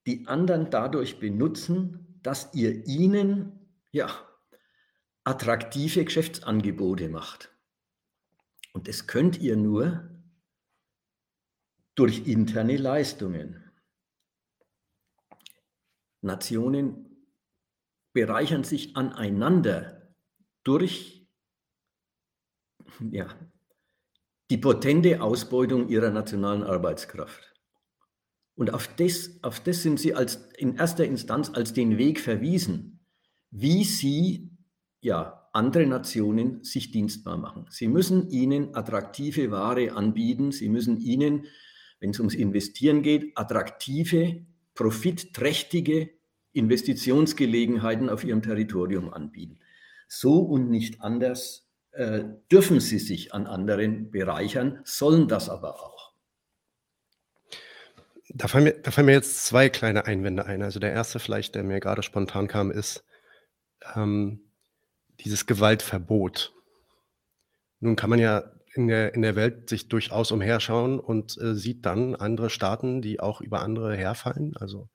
die 0.06 0.28
anderen 0.28 0.70
dadurch 0.70 1.20
benutzen, 1.20 2.20
dass 2.24 2.54
ihr 2.54 2.86
ihnen 2.86 3.68
ja 3.92 4.10
attraktive 5.24 6.06
Geschäftsangebote 6.06 7.10
macht. 7.10 7.52
Und 8.72 8.88
das 8.88 9.08
könnt 9.08 9.40
ihr 9.40 9.58
nur, 9.58 10.17
durch 11.98 12.28
interne 12.28 12.78
Leistungen. 12.78 13.64
Nationen 16.22 17.26
bereichern 18.14 18.64
sich 18.64 18.96
aneinander 18.96 20.14
durch 20.64 21.28
ja, 23.12 23.28
die 24.50 24.58
potente 24.58 25.22
Ausbeutung 25.22 25.90
ihrer 25.90 26.12
nationalen 26.12 26.64
Arbeitskraft. 26.64 27.54
Und 28.56 28.74
auf 28.74 28.88
das, 28.96 29.40
auf 29.44 29.60
das 29.60 29.84
sind 29.84 30.00
sie 30.00 30.14
als, 30.14 30.50
in 30.58 30.76
erster 30.76 31.06
Instanz 31.06 31.50
als 31.50 31.74
den 31.74 31.98
Weg 31.98 32.20
verwiesen, 32.20 33.06
wie 33.52 33.84
sie 33.84 34.52
ja, 35.02 35.50
andere 35.54 35.88
Nationen 35.88 36.64
sich 36.64 36.92
dienstbar 36.92 37.38
machen. 37.38 37.66
Sie 37.70 37.88
müssen 37.88 38.30
ihnen 38.30 38.76
attraktive 38.76 39.50
Ware 39.52 39.94
anbieten, 39.94 40.52
sie 40.52 40.70
müssen 40.70 41.00
ihnen 41.00 41.46
wenn 42.00 42.12
es 42.12 42.20
ums 42.20 42.36
Investieren 42.36 43.02
geht, 43.02 43.32
attraktive, 43.36 44.46
profitträchtige 44.76 46.10
Investitionsgelegenheiten 46.54 48.10
auf 48.10 48.24
ihrem 48.24 48.42
Territorium 48.42 49.14
anbieten. 49.14 49.60
So 50.08 50.40
und 50.40 50.70
nicht 50.70 51.02
anders 51.02 51.68
äh, 51.92 52.24
dürfen 52.52 52.80
sie 52.80 53.00
sich 53.00 53.34
an 53.34 53.48
anderen 53.48 54.12
bereichern, 54.12 54.82
sollen 54.84 55.28
das 55.28 55.50
aber 55.50 55.84
auch. 55.84 56.14
Da 58.30 58.48
fallen, 58.48 58.66
mir, 58.66 58.74
da 58.74 58.92
fallen 58.92 59.06
mir 59.06 59.14
jetzt 59.14 59.46
zwei 59.46 59.70
kleine 59.70 60.06
Einwände 60.06 60.46
ein. 60.46 60.62
Also 60.62 60.80
der 60.80 60.92
erste 60.92 61.20
vielleicht, 61.20 61.56
der 61.56 61.64
mir 61.64 61.80
gerade 61.80 62.04
spontan 62.04 62.48
kam, 62.48 62.72
ist 62.72 63.04
ähm, 63.96 64.42
dieses 65.22 65.46
Gewaltverbot. 65.46 66.54
Nun 67.80 67.96
kann 67.96 68.10
man 68.10 68.20
ja 68.20 68.52
in 68.78 68.88
der, 68.88 69.14
in 69.14 69.22
der 69.22 69.36
Welt 69.36 69.70
sich 69.70 69.90
durchaus 69.90 70.32
umherschauen 70.32 71.00
und 71.00 71.38
äh, 71.42 71.56
sieht 71.56 71.86
dann 71.86 72.16
andere 72.16 72.50
Staaten, 72.50 73.02
die 73.02 73.20
auch 73.20 73.42
über 73.42 73.62
andere 73.62 73.96
herfallen. 73.96 74.56
Also 74.58 74.90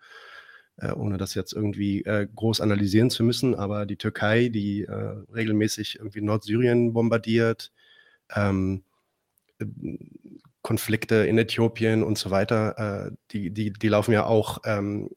äh, 0.77 0.93
ohne 0.93 1.19
das 1.19 1.35
jetzt 1.35 1.53
irgendwie 1.53 2.05
äh, 2.05 2.27
groß 2.35 2.61
analysieren 2.61 3.11
zu 3.11 3.25
müssen, 3.25 3.55
aber 3.55 3.85
die 3.87 3.97
Türkei, 3.97 4.49
die 4.49 4.83
äh, 4.83 5.15
regelmäßig 5.35 5.97
irgendwie 5.99 6.23
Nordsyrien 6.23 6.93
bombardiert, 6.93 7.73
ähm, 8.35 8.85
äh, 9.59 9.67
Konflikte 10.63 11.27
in 11.27 11.39
Äthiopien 11.39 12.05
und 12.05 12.19
so 12.19 12.31
weiter, 12.31 13.09
äh, 13.09 13.13
die, 13.33 13.51
die, 13.51 13.73
die 13.73 13.89
laufen 13.89 14.13
ja 14.13 14.25
auch 14.25 14.61
ähm, 14.65 15.11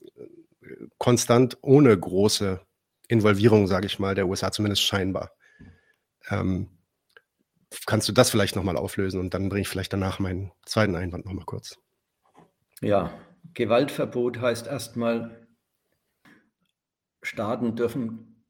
konstant 0.97 1.57
ohne 1.61 1.97
große 1.97 2.59
Involvierung, 3.07 3.67
sage 3.67 3.85
ich 3.85 3.99
mal, 3.99 4.15
der 4.15 4.27
USA 4.27 4.51
zumindest 4.51 4.81
scheinbar. 4.81 5.31
Ähm, 6.29 6.69
kannst 7.85 8.07
du 8.07 8.13
das 8.13 8.29
vielleicht 8.29 8.55
nochmal 8.55 8.77
auflösen 8.77 9.19
und 9.19 9.33
dann 9.33 9.49
bringe 9.49 9.61
ich 9.61 9.69
vielleicht 9.69 9.93
danach 9.93 10.19
meinen 10.19 10.51
zweiten 10.65 10.95
Einwand 10.95 11.25
nochmal 11.25 11.45
kurz. 11.45 11.77
Ja, 12.81 13.11
Gewaltverbot 13.53 14.39
heißt 14.39 14.67
erstmal, 14.67 15.47
Staaten 17.21 17.75
dürfen, 17.75 18.45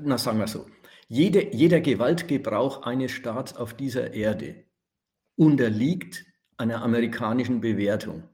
na 0.00 0.18
sagen 0.18 0.38
wir 0.38 0.48
so, 0.48 0.66
jede, 1.08 1.54
jeder 1.54 1.80
Gewaltgebrauch 1.80 2.82
eines 2.82 3.12
Staats 3.12 3.56
auf 3.56 3.74
dieser 3.74 4.12
Erde 4.12 4.64
unterliegt 5.36 6.26
einer 6.58 6.82
amerikanischen 6.82 7.60
Bewertung. 7.60 8.28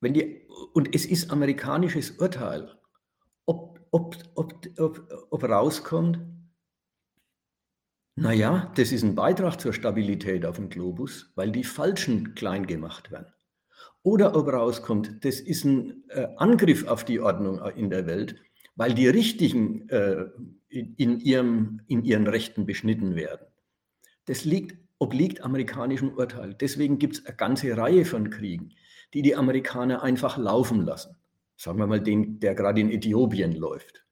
Wenn 0.00 0.14
die, 0.14 0.46
und 0.74 0.94
es 0.94 1.06
ist 1.06 1.30
amerikanisches 1.30 2.10
Urteil, 2.12 2.76
ob, 3.46 3.80
ob, 3.90 4.16
ob, 4.34 4.52
ob, 4.78 5.28
ob 5.30 5.44
rauskommt, 5.44 6.18
naja, 8.14 8.70
das 8.74 8.92
ist 8.92 9.02
ein 9.02 9.14
Beitrag 9.14 9.58
zur 9.58 9.72
Stabilität 9.72 10.44
auf 10.44 10.56
dem 10.56 10.68
Globus, 10.68 11.32
weil 11.34 11.50
die 11.50 11.64
Falschen 11.64 12.34
klein 12.34 12.66
gemacht 12.66 13.10
werden. 13.10 13.32
Oder 14.02 14.36
ob 14.36 14.48
rauskommt, 14.48 15.24
das 15.24 15.40
ist 15.40 15.64
ein 15.64 16.04
äh, 16.08 16.26
Angriff 16.36 16.86
auf 16.86 17.04
die 17.04 17.20
Ordnung 17.20 17.60
in 17.76 17.88
der 17.88 18.06
Welt, 18.06 18.36
weil 18.74 18.92
die 18.94 19.08
Richtigen 19.08 19.88
äh, 19.88 20.26
in, 20.68 21.20
ihrem, 21.20 21.80
in 21.86 22.04
ihren 22.04 22.26
Rechten 22.26 22.66
beschnitten 22.66 23.14
werden. 23.14 23.46
Das 24.26 24.44
liegt, 24.44 24.76
obliegt 24.98 25.42
amerikanischem 25.42 26.10
Urteil. 26.10 26.54
Deswegen 26.54 26.98
gibt 26.98 27.14
es 27.14 27.26
eine 27.26 27.36
ganze 27.36 27.76
Reihe 27.76 28.04
von 28.04 28.28
Kriegen, 28.28 28.72
die 29.14 29.22
die 29.22 29.36
Amerikaner 29.36 30.02
einfach 30.02 30.36
laufen 30.36 30.82
lassen. 30.82 31.16
Sagen 31.56 31.78
wir 31.78 31.86
mal 31.86 32.00
den, 32.00 32.40
der 32.40 32.54
gerade 32.54 32.80
in 32.80 32.90
Äthiopien 32.90 33.52
läuft 33.52 34.02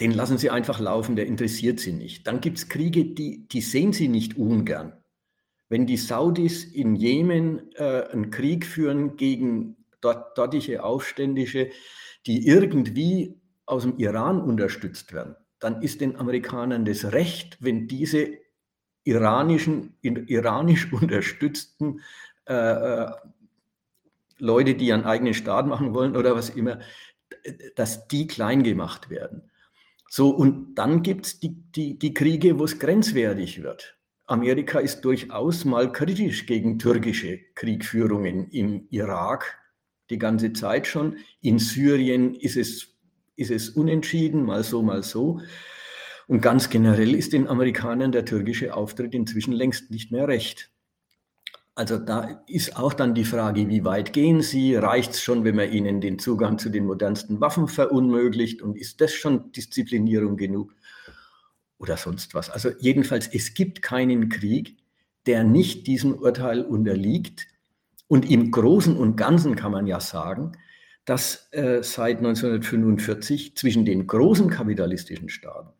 den 0.00 0.12
lassen 0.12 0.38
sie 0.38 0.50
einfach 0.50 0.78
laufen, 0.78 1.16
der 1.16 1.26
interessiert 1.26 1.80
sie 1.80 1.92
nicht. 1.92 2.26
Dann 2.26 2.40
gibt 2.40 2.58
es 2.58 2.68
Kriege, 2.68 3.04
die, 3.04 3.48
die 3.48 3.60
sehen 3.60 3.92
sie 3.92 4.08
nicht 4.08 4.36
ungern. 4.36 4.92
Wenn 5.68 5.86
die 5.86 5.96
Saudis 5.96 6.64
in 6.64 6.94
Jemen 6.94 7.72
äh, 7.74 8.04
einen 8.12 8.30
Krieg 8.30 8.66
führen 8.66 9.16
gegen 9.16 9.76
dort, 10.00 10.36
dortige 10.38 10.84
Aufständische, 10.84 11.70
die 12.26 12.46
irgendwie 12.46 13.40
aus 13.64 13.82
dem 13.82 13.96
Iran 13.98 14.40
unterstützt 14.40 15.12
werden, 15.12 15.34
dann 15.58 15.82
ist 15.82 16.00
den 16.00 16.16
Amerikanern 16.16 16.84
das 16.84 17.12
Recht, 17.12 17.56
wenn 17.60 17.88
diese 17.88 18.28
iranischen, 19.04 19.96
iranisch 20.02 20.92
unterstützten 20.92 22.00
äh, 22.46 22.54
äh, 22.54 23.10
Leute, 24.38 24.74
die 24.74 24.88
ihren 24.88 25.04
eigenen 25.04 25.34
Staat 25.34 25.66
machen 25.66 25.94
wollen 25.94 26.16
oder 26.16 26.36
was 26.36 26.50
immer, 26.50 26.80
dass 27.74 28.06
die 28.08 28.26
klein 28.26 28.62
gemacht 28.62 29.08
werden. 29.08 29.50
So, 30.08 30.30
und 30.30 30.74
dann 30.76 31.02
gibt 31.02 31.26
es 31.26 31.40
die, 31.40 31.56
die, 31.74 31.98
die 31.98 32.14
Kriege, 32.14 32.58
wo 32.58 32.64
es 32.64 32.78
grenzwertig 32.78 33.62
wird. 33.62 33.96
Amerika 34.26 34.80
ist 34.80 35.02
durchaus 35.02 35.64
mal 35.64 35.92
kritisch 35.92 36.46
gegen 36.46 36.78
türkische 36.78 37.38
Kriegführungen 37.54 38.48
im 38.50 38.86
Irak, 38.90 39.58
die 40.10 40.18
ganze 40.18 40.52
Zeit 40.52 40.86
schon. 40.86 41.18
In 41.40 41.58
Syrien 41.58 42.34
ist 42.34 42.56
es, 42.56 42.88
ist 43.36 43.50
es 43.50 43.70
unentschieden, 43.70 44.42
mal 44.42 44.64
so, 44.64 44.82
mal 44.82 45.02
so. 45.02 45.40
Und 46.26 46.40
ganz 46.40 46.70
generell 46.70 47.14
ist 47.14 47.32
den 47.32 47.46
Amerikanern 47.46 48.10
der 48.10 48.24
türkische 48.24 48.74
Auftritt 48.74 49.14
inzwischen 49.14 49.52
längst 49.52 49.92
nicht 49.92 50.10
mehr 50.10 50.26
recht. 50.26 50.72
Also 51.76 51.98
da 51.98 52.42
ist 52.48 52.78
auch 52.78 52.94
dann 52.94 53.14
die 53.14 53.26
Frage, 53.26 53.68
wie 53.68 53.84
weit 53.84 54.14
gehen 54.14 54.40
Sie? 54.40 54.74
Reicht 54.74 55.12
es 55.12 55.22
schon, 55.22 55.44
wenn 55.44 55.56
man 55.56 55.70
Ihnen 55.70 56.00
den 56.00 56.18
Zugang 56.18 56.58
zu 56.58 56.70
den 56.70 56.86
modernsten 56.86 57.38
Waffen 57.42 57.68
verunmöglicht? 57.68 58.62
Und 58.62 58.78
ist 58.78 59.02
das 59.02 59.12
schon 59.12 59.52
Disziplinierung 59.52 60.38
genug? 60.38 60.74
Oder 61.76 61.98
sonst 61.98 62.34
was. 62.34 62.48
Also 62.48 62.70
jedenfalls, 62.80 63.28
es 63.28 63.52
gibt 63.52 63.82
keinen 63.82 64.30
Krieg, 64.30 64.78
der 65.26 65.44
nicht 65.44 65.86
diesem 65.86 66.14
Urteil 66.14 66.62
unterliegt. 66.62 67.46
Und 68.08 68.30
im 68.30 68.50
Großen 68.50 68.96
und 68.96 69.16
Ganzen 69.16 69.54
kann 69.54 69.72
man 69.72 69.86
ja 69.86 70.00
sagen, 70.00 70.52
dass 71.04 71.48
äh, 71.52 71.82
seit 71.82 72.18
1945 72.18 73.54
zwischen 73.54 73.84
den 73.84 74.06
großen 74.06 74.48
kapitalistischen 74.48 75.28
Staaten 75.28 75.74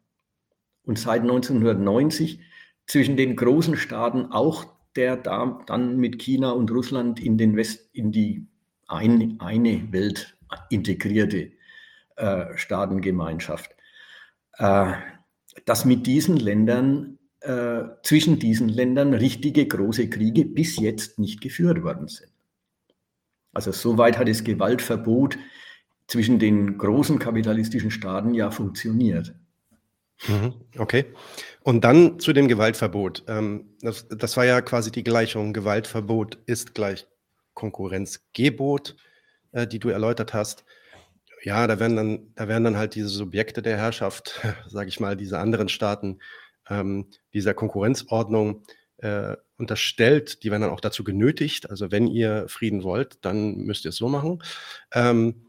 und 0.84 0.98
seit 0.98 1.22
1990 1.22 2.40
zwischen 2.86 3.16
den 3.16 3.34
großen 3.34 3.76
Staaten 3.76 4.26
auch 4.26 4.75
der 4.96 5.16
da 5.16 5.60
dann 5.66 5.98
mit 5.98 6.18
China 6.18 6.50
und 6.50 6.70
Russland 6.70 7.20
in, 7.20 7.38
den 7.38 7.56
West, 7.56 7.90
in 7.92 8.12
die 8.12 8.46
ein, 8.88 9.38
eine 9.40 9.92
Welt 9.92 10.36
integrierte 10.70 11.52
äh, 12.16 12.56
Staatengemeinschaft, 12.56 13.70
äh, 14.58 14.92
dass 15.64 15.84
mit 15.84 16.06
diesen 16.06 16.36
Ländern, 16.36 17.18
äh, 17.40 17.82
zwischen 18.02 18.38
diesen 18.38 18.68
Ländern 18.68 19.14
richtige 19.14 19.66
große 19.66 20.08
Kriege 20.08 20.44
bis 20.44 20.78
jetzt 20.78 21.18
nicht 21.18 21.40
geführt 21.40 21.82
worden 21.82 22.08
sind. 22.08 22.30
Also 23.52 23.72
soweit 23.72 24.18
hat 24.18 24.28
das 24.28 24.44
Gewaltverbot 24.44 25.38
zwischen 26.06 26.38
den 26.38 26.78
großen 26.78 27.18
kapitalistischen 27.18 27.90
Staaten 27.90 28.34
ja 28.34 28.50
funktioniert. 28.50 29.34
Mhm, 30.28 30.54
okay. 30.78 31.06
Und 31.66 31.82
dann 31.82 32.20
zu 32.20 32.32
dem 32.32 32.46
Gewaltverbot. 32.46 33.24
Ähm, 33.26 33.74
das, 33.80 34.06
das 34.06 34.36
war 34.36 34.44
ja 34.44 34.60
quasi 34.60 34.92
die 34.92 35.02
Gleichung. 35.02 35.52
Gewaltverbot 35.52 36.38
ist 36.46 36.76
gleich 36.76 37.08
Konkurrenzgebot, 37.54 38.94
äh, 39.50 39.66
die 39.66 39.80
du 39.80 39.88
erläutert 39.88 40.32
hast. 40.32 40.64
Ja, 41.42 41.66
da 41.66 41.80
werden 41.80 41.96
dann, 41.96 42.32
da 42.36 42.46
werden 42.46 42.62
dann 42.62 42.76
halt 42.76 42.94
diese 42.94 43.08
Subjekte 43.08 43.62
der 43.62 43.78
Herrschaft, 43.78 44.40
sage 44.68 44.88
ich 44.88 45.00
mal, 45.00 45.16
diese 45.16 45.40
anderen 45.40 45.68
Staaten, 45.68 46.20
ähm, 46.70 47.08
dieser 47.34 47.52
Konkurrenzordnung 47.52 48.62
äh, 48.98 49.34
unterstellt. 49.58 50.44
Die 50.44 50.52
werden 50.52 50.62
dann 50.62 50.70
auch 50.70 50.80
dazu 50.80 51.02
genötigt. 51.02 51.68
Also 51.68 51.90
wenn 51.90 52.06
ihr 52.06 52.46
Frieden 52.46 52.84
wollt, 52.84 53.24
dann 53.24 53.56
müsst 53.56 53.84
ihr 53.84 53.88
es 53.88 53.96
so 53.96 54.08
machen. 54.08 54.40
Ähm, 54.92 55.45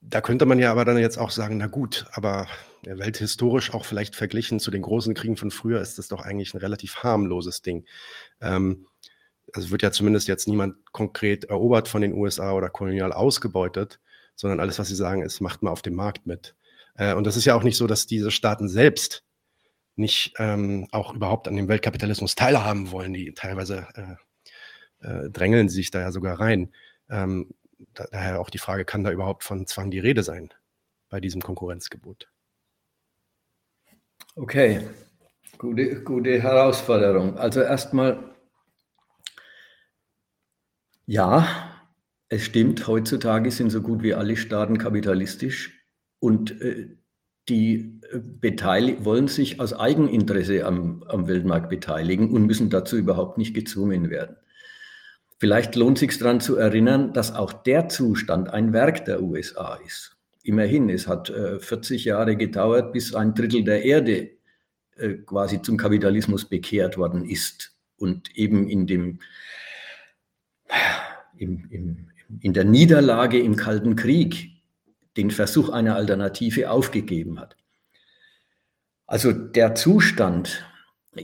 da 0.00 0.20
könnte 0.20 0.46
man 0.46 0.58
ja 0.58 0.70
aber 0.70 0.84
dann 0.84 0.98
jetzt 0.98 1.18
auch 1.18 1.30
sagen, 1.30 1.58
na 1.58 1.66
gut, 1.66 2.06
aber 2.12 2.46
welthistorisch 2.84 3.74
auch 3.74 3.84
vielleicht 3.84 4.14
verglichen 4.14 4.60
zu 4.60 4.70
den 4.70 4.82
großen 4.82 5.14
Kriegen 5.14 5.36
von 5.36 5.50
früher 5.50 5.80
ist 5.80 5.98
das 5.98 6.08
doch 6.08 6.20
eigentlich 6.20 6.54
ein 6.54 6.58
relativ 6.58 6.96
harmloses 7.02 7.62
Ding. 7.62 7.84
Ähm, 8.40 8.86
also 9.52 9.70
wird 9.70 9.82
ja 9.82 9.90
zumindest 9.90 10.28
jetzt 10.28 10.46
niemand 10.46 10.76
konkret 10.92 11.44
erobert 11.44 11.88
von 11.88 12.02
den 12.02 12.14
USA 12.14 12.52
oder 12.52 12.68
kolonial 12.68 13.12
ausgebeutet, 13.12 13.98
sondern 14.34 14.60
alles, 14.60 14.78
was 14.78 14.88
sie 14.88 14.94
sagen, 14.94 15.22
ist, 15.22 15.40
macht 15.40 15.62
mal 15.62 15.70
auf 15.70 15.82
dem 15.82 15.94
Markt 15.94 16.26
mit. 16.26 16.54
Äh, 16.94 17.14
und 17.14 17.26
das 17.26 17.36
ist 17.36 17.44
ja 17.44 17.54
auch 17.54 17.62
nicht 17.62 17.76
so, 17.76 17.86
dass 17.86 18.06
diese 18.06 18.30
Staaten 18.30 18.68
selbst 18.68 19.24
nicht 19.96 20.34
ähm, 20.38 20.86
auch 20.92 21.12
überhaupt 21.14 21.48
an 21.48 21.56
dem 21.56 21.68
Weltkapitalismus 21.68 22.36
teilhaben 22.36 22.92
wollen. 22.92 23.12
Die 23.12 23.34
teilweise 23.34 23.88
äh, 23.94 25.06
äh, 25.06 25.30
drängeln 25.30 25.68
sich 25.68 25.90
da 25.90 26.00
ja 26.00 26.12
sogar 26.12 26.38
rein. 26.38 26.72
Ähm, 27.10 27.50
daher 27.94 28.40
auch 28.40 28.50
die 28.50 28.58
Frage, 28.58 28.84
kann 28.84 29.04
da 29.04 29.10
überhaupt 29.10 29.44
von 29.44 29.66
Zwang 29.66 29.90
die 29.90 29.98
Rede 29.98 30.22
sein 30.22 30.50
bei 31.08 31.20
diesem 31.20 31.40
Konkurrenzgebot? 31.40 32.28
Okay, 34.36 34.88
gute, 35.58 36.02
gute 36.02 36.40
Herausforderung. 36.40 37.36
Also 37.38 37.60
erstmal, 37.60 38.34
ja, 41.06 41.48
es 42.28 42.44
stimmt, 42.44 42.86
heutzutage 42.86 43.50
sind 43.50 43.70
so 43.70 43.80
gut 43.80 44.02
wie 44.02 44.14
alle 44.14 44.36
Staaten 44.36 44.78
kapitalistisch 44.78 45.84
und 46.20 46.60
äh, 46.60 46.96
die 47.48 48.00
äh, 48.42 49.04
wollen 49.04 49.28
sich 49.28 49.60
aus 49.60 49.72
Eigeninteresse 49.72 50.66
am, 50.66 51.02
am 51.04 51.26
Weltmarkt 51.26 51.70
beteiligen 51.70 52.30
und 52.30 52.46
müssen 52.46 52.70
dazu 52.70 52.96
überhaupt 52.96 53.38
nicht 53.38 53.54
gezwungen 53.54 54.10
werden. 54.10 54.36
Vielleicht 55.38 55.76
lohnt 55.76 55.98
sich 55.98 56.18
daran 56.18 56.40
zu 56.40 56.56
erinnern, 56.56 57.12
dass 57.12 57.34
auch 57.34 57.52
der 57.52 57.88
Zustand 57.88 58.50
ein 58.50 58.72
Werk 58.72 59.04
der 59.04 59.22
USA 59.22 59.78
ist. 59.86 60.16
immerhin, 60.42 60.88
es 60.88 61.06
hat 61.06 61.30
äh, 61.30 61.60
40 61.60 62.06
Jahre 62.06 62.36
gedauert, 62.36 62.92
bis 62.92 63.14
ein 63.14 63.34
Drittel 63.34 63.64
der 63.64 63.84
Erde 63.84 64.30
äh, 64.96 65.14
quasi 65.26 65.62
zum 65.62 65.76
Kapitalismus 65.76 66.46
bekehrt 66.46 66.96
worden 66.96 67.28
ist 67.28 67.76
und 67.98 68.34
eben 68.36 68.68
in 68.68 68.86
dem 68.86 69.20
im, 71.36 71.68
im, 71.70 72.10
in 72.40 72.52
der 72.52 72.64
Niederlage 72.64 73.38
im 73.38 73.56
Kalten 73.56 73.94
Krieg 73.96 74.50
den 75.16 75.30
Versuch 75.30 75.68
einer 75.70 75.96
Alternative 75.96 76.70
aufgegeben 76.70 77.40
hat. 77.40 77.56
Also 79.06 79.32
der 79.32 79.74
Zustand, 79.74 80.66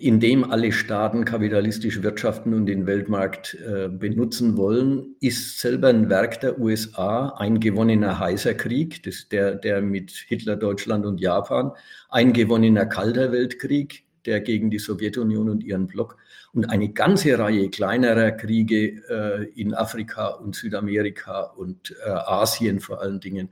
in 0.01 0.21
dem 0.21 0.51
alle 0.51 0.73
Staaten 0.73 1.25
kapitalistisch 1.25 2.03
wirtschaften 2.03 2.55
und 2.55 2.67
den 2.67 2.87
Weltmarkt 2.87 3.55
äh, 3.55 3.89
benutzen 3.89 4.57
wollen, 4.57 5.17
ist 5.21 5.61
selber 5.61 5.89
ein 5.89 6.09
Werk 6.09 6.41
der 6.41 6.59
USA, 6.59 7.29
ein 7.39 7.61
gewonnener 7.61 8.19
heißer 8.19 8.55
Krieg, 8.55 9.03
das 9.03 9.29
der, 9.29 9.55
der 9.55 9.83
mit 9.83 10.11
Hitler, 10.11 10.57
Deutschland 10.57 11.07
und 11.07 11.21
Japan, 11.21 11.73
ein 12.09 12.33
gewonnener 12.33 12.87
kalter 12.87 13.33
Weltkrieg, 13.33 14.05
der 14.27 14.41
gegen 14.41 14.71
die 14.71 14.79
Sowjetunion 14.79 15.51
und 15.51 15.63
ihren 15.63 15.87
Block 15.87 16.17
und 16.53 16.71
eine 16.71 16.91
ganze 16.91 17.39
Reihe 17.39 17.69
kleinerer 17.69 18.31
Kriege 18.33 19.03
äh, 19.09 19.45
in 19.61 19.75
Afrika 19.75 20.29
und 20.29 20.55
Südamerika 20.55 21.43
und 21.43 21.95
äh, 22.05 22.11
Asien 22.11 22.81
vor 22.81 23.03
allen 23.03 23.21
Dingen 23.21 23.51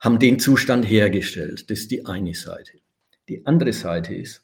haben 0.00 0.18
den 0.18 0.38
Zustand 0.38 0.84
hergestellt. 0.88 1.70
Das 1.70 1.80
ist 1.80 1.90
die 1.90 2.06
eine 2.06 2.34
Seite. 2.34 2.78
Die 3.28 3.46
andere 3.46 3.72
Seite 3.72 4.14
ist, 4.14 4.42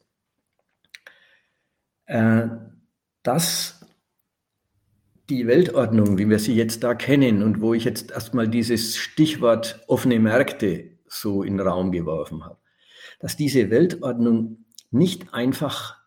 äh, 2.07 2.47
dass 3.23 3.85
die 5.29 5.45
Weltordnung, 5.47 6.17
wie 6.17 6.29
wir 6.29 6.39
sie 6.39 6.55
jetzt 6.55 6.83
da 6.83 6.95
kennen 6.95 7.43
und 7.43 7.61
wo 7.61 7.73
ich 7.73 7.83
jetzt 7.83 8.11
erstmal 8.11 8.47
dieses 8.47 8.97
Stichwort 8.97 9.83
offene 9.87 10.19
Märkte 10.19 10.91
so 11.07 11.43
in 11.43 11.57
den 11.57 11.67
Raum 11.67 11.91
geworfen 11.91 12.45
habe, 12.45 12.57
dass 13.19 13.35
diese 13.35 13.69
Weltordnung 13.69 14.65
nicht 14.89 15.33
einfach 15.33 15.97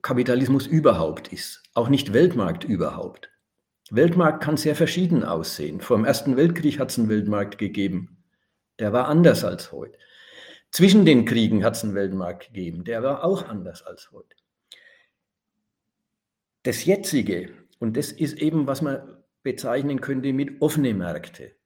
Kapitalismus 0.00 0.66
überhaupt 0.66 1.28
ist, 1.28 1.62
auch 1.74 1.88
nicht 1.88 2.12
Weltmarkt 2.12 2.64
überhaupt. 2.64 3.30
Weltmarkt 3.90 4.42
kann 4.42 4.56
sehr 4.56 4.74
verschieden 4.74 5.22
aussehen. 5.22 5.80
Vor 5.80 5.98
dem 5.98 6.06
Ersten 6.06 6.36
Weltkrieg 6.36 6.78
hat 6.78 6.90
es 6.90 6.98
einen 6.98 7.10
Weltmarkt 7.10 7.58
gegeben. 7.58 8.24
Der 8.78 8.92
war 8.94 9.08
anders 9.08 9.44
als 9.44 9.70
heute. 9.70 9.98
Zwischen 10.70 11.04
den 11.04 11.26
Kriegen 11.26 11.62
hat 11.62 11.76
es 11.76 11.84
einen 11.84 11.94
Weltmarkt 11.94 12.46
gegeben. 12.46 12.84
Der 12.84 13.02
war 13.02 13.22
auch 13.22 13.46
anders 13.46 13.82
als 13.82 14.10
heute. 14.10 14.34
Das 16.62 16.84
jetzige, 16.84 17.54
und 17.78 17.96
das 17.96 18.12
ist 18.12 18.38
eben, 18.38 18.66
was 18.66 18.82
man 18.82 19.22
bezeichnen 19.42 20.00
könnte 20.00 20.32
mit 20.32 20.62
offene 20.62 20.94
Märkte, 20.94 21.56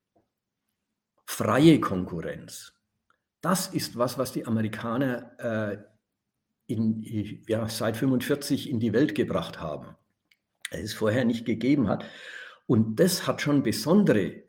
freie 1.27 1.81
Konkurrenz. 1.81 2.73
Das 3.43 3.67
ist 3.69 3.99
was, 3.99 4.17
was 4.17 4.33
die 4.33 4.47
Amerikaner 4.47 5.39
äh, 5.39 5.79
in, 6.67 7.03
ja, 7.47 7.69
seit 7.69 7.97
45 7.97 8.71
in 8.71 8.81
die 8.81 8.93
Welt 8.93 9.15
gebracht 9.15 9.61
haben, 9.61 9.97
es 10.71 10.95
vorher 10.95 11.25
nicht 11.25 11.45
gegeben 11.45 11.89
hat. 11.89 12.05
Und 12.67 12.99
das 12.99 13.27
hat 13.27 13.41
schon 13.41 13.63
besondere 13.63 14.43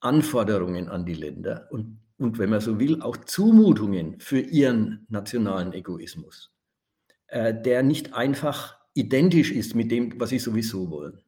Anforderungen 0.00 0.88
an 0.88 1.06
die 1.06 1.14
Länder 1.14 1.68
und, 1.70 2.00
und 2.18 2.38
wenn 2.38 2.50
man 2.50 2.60
so 2.60 2.78
will, 2.78 3.00
auch 3.00 3.16
Zumutungen 3.16 4.20
für 4.20 4.40
ihren 4.40 5.06
nationalen 5.08 5.72
Egoismus, 5.72 6.52
äh, 7.28 7.54
der 7.54 7.82
nicht 7.82 8.12
einfach 8.12 8.83
identisch 8.94 9.52
ist 9.52 9.74
mit 9.74 9.90
dem, 9.90 10.18
was 10.20 10.30
sie 10.30 10.38
sowieso 10.38 10.90
wollen. 10.90 11.20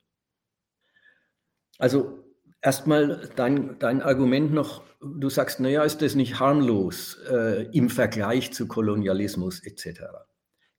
Also 1.78 2.24
erstmal 2.62 3.28
dein, 3.36 3.78
dein 3.78 4.02
Argument 4.02 4.52
noch, 4.52 4.82
du 5.00 5.28
sagst, 5.28 5.60
naja, 5.60 5.82
ist 5.84 6.00
das 6.02 6.14
nicht 6.14 6.40
harmlos 6.40 7.18
äh, 7.30 7.68
im 7.72 7.90
Vergleich 7.90 8.52
zu 8.52 8.66
Kolonialismus 8.66 9.60
etc. 9.64 10.02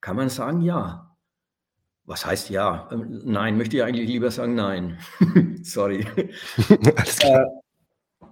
Kann 0.02 0.16
man 0.16 0.30
sagen, 0.30 0.62
ja. 0.62 1.16
Was 2.06 2.26
heißt 2.26 2.50
ja? 2.50 2.90
Ähm, 2.92 3.22
nein, 3.26 3.58
möchte 3.58 3.78
ich 3.78 3.84
eigentlich 3.84 4.08
lieber 4.08 4.32
sagen, 4.32 4.56
nein. 4.56 4.98
Sorry. 5.64 6.08
Alles 6.96 7.20
klar. 7.20 7.46
Äh, 7.46 8.28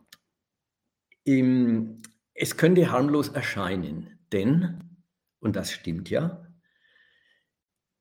im, 1.25 2.01
es 2.33 2.55
könnte 2.55 2.91
harmlos 2.91 3.29
erscheinen, 3.29 4.19
denn, 4.31 4.99
und 5.39 5.55
das 5.55 5.71
stimmt 5.71 6.09
ja, 6.09 6.44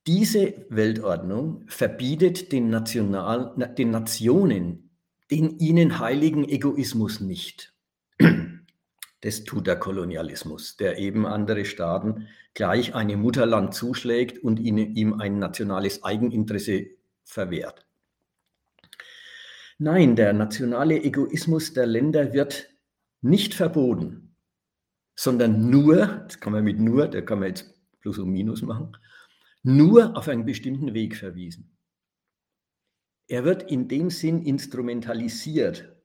diese 0.06 0.66
Weltordnung 0.68 1.64
verbietet 1.66 2.52
den, 2.52 2.68
National, 2.68 3.54
den 3.76 3.90
Nationen 3.90 4.84
den 5.30 5.58
ihnen 5.58 5.98
heiligen 5.98 6.48
Egoismus 6.48 7.20
nicht. 7.20 7.74
Das 9.20 9.42
tut 9.44 9.66
der 9.66 9.76
Kolonialismus, 9.76 10.76
der 10.76 10.98
eben 10.98 11.24
andere 11.24 11.64
Staaten 11.64 12.28
gleich 12.52 12.94
einem 12.94 13.22
Mutterland 13.22 13.72
zuschlägt 13.72 14.36
und 14.44 14.58
ihm 14.58 15.18
ein 15.18 15.38
nationales 15.38 16.04
Eigeninteresse 16.04 16.88
verwehrt. 17.24 17.86
Nein, 19.78 20.14
der 20.14 20.34
nationale 20.34 21.02
Egoismus 21.02 21.72
der 21.72 21.86
Länder 21.86 22.34
wird 22.34 22.68
nicht 23.22 23.54
verboten, 23.54 24.36
sondern 25.16 25.70
nur, 25.70 26.04
das 26.26 26.38
kann 26.38 26.52
man 26.52 26.62
mit 26.62 26.78
nur, 26.78 27.08
da 27.08 27.22
kann 27.22 27.38
man 27.38 27.48
jetzt 27.48 27.72
Plus 28.02 28.18
und 28.18 28.30
Minus 28.30 28.60
machen, 28.60 28.94
nur 29.64 30.16
auf 30.16 30.28
einen 30.28 30.44
bestimmten 30.44 30.94
Weg 30.94 31.16
verwiesen. 31.16 31.76
Er 33.26 33.44
wird 33.44 33.70
in 33.70 33.88
dem 33.88 34.10
Sinn 34.10 34.42
instrumentalisiert. 34.42 35.96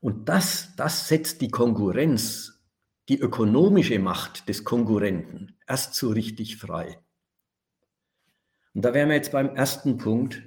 Und 0.00 0.28
das, 0.28 0.74
das 0.76 1.08
setzt 1.08 1.40
die 1.40 1.50
Konkurrenz, 1.50 2.60
die 3.08 3.18
ökonomische 3.18 3.98
Macht 3.98 4.48
des 4.48 4.64
Konkurrenten 4.64 5.56
erst 5.66 5.94
so 5.94 6.10
richtig 6.10 6.56
frei. 6.56 6.98
Und 8.74 8.84
da 8.84 8.94
wären 8.94 9.08
wir 9.08 9.16
jetzt 9.16 9.32
beim 9.32 9.54
ersten 9.56 9.98
Punkt 9.98 10.42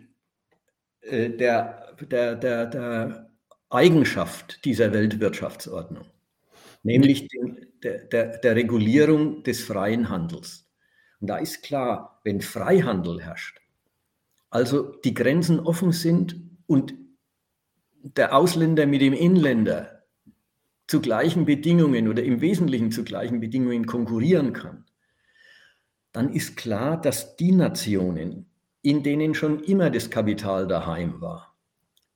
äh, 1.01 1.29
der, 1.29 1.95
der, 2.01 2.35
der, 2.35 2.65
der 2.65 3.29
Eigenschaft 3.69 4.63
dieser 4.65 4.93
Weltwirtschaftsordnung, 4.93 6.05
nämlich 6.83 7.27
den, 7.27 7.67
der, 7.83 8.05
der, 8.05 8.37
der 8.37 8.55
Regulierung 8.55 9.43
des 9.43 9.63
freien 9.63 10.09
Handels. 10.09 10.69
Und 11.19 11.27
da 11.27 11.37
ist 11.37 11.63
klar, 11.63 12.21
wenn 12.23 12.41
Freihandel 12.41 13.21
herrscht, 13.21 13.59
also 14.49 14.91
die 15.03 15.13
Grenzen 15.13 15.59
offen 15.59 15.91
sind 15.91 16.39
und 16.67 16.93
der 18.03 18.35
Ausländer 18.35 18.85
mit 18.85 19.01
dem 19.01 19.13
Inländer 19.13 20.03
zu 20.87 20.99
gleichen 20.99 21.45
Bedingungen 21.45 22.09
oder 22.09 22.21
im 22.23 22.41
Wesentlichen 22.41 22.91
zu 22.91 23.03
gleichen 23.03 23.39
Bedingungen 23.39 23.85
konkurrieren 23.85 24.51
kann, 24.51 24.85
dann 26.11 26.31
ist 26.31 26.57
klar, 26.57 26.99
dass 26.99 27.37
die 27.37 27.53
Nationen, 27.53 28.45
in 28.81 29.01
denen 29.03 29.33
schon 29.33 29.63
immer 29.63 29.89
das 29.89 30.09
Kapital 30.09 30.67
daheim 30.67 31.21
war, 31.21 31.55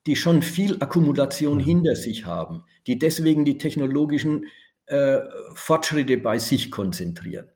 die 0.06 0.18
schon 0.18 0.42
viel 0.42 0.76
Akkumulation 0.82 1.58
mhm. 1.58 1.64
hinter 1.64 1.96
sich 1.96 2.26
haben, 2.26 2.64
die 2.86 3.00
deswegen 3.00 3.46
die 3.46 3.58
technologischen 3.58 4.46
äh, 4.88 5.20
Fortschritte 5.54 6.18
bei 6.18 6.38
sich 6.38 6.70
konzentrieren, 6.70 7.48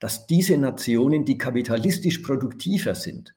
dass 0.00 0.26
diese 0.26 0.58
Nationen, 0.58 1.24
die 1.24 1.38
kapitalistisch 1.38 2.18
produktiver 2.18 2.96
sind, 2.96 3.34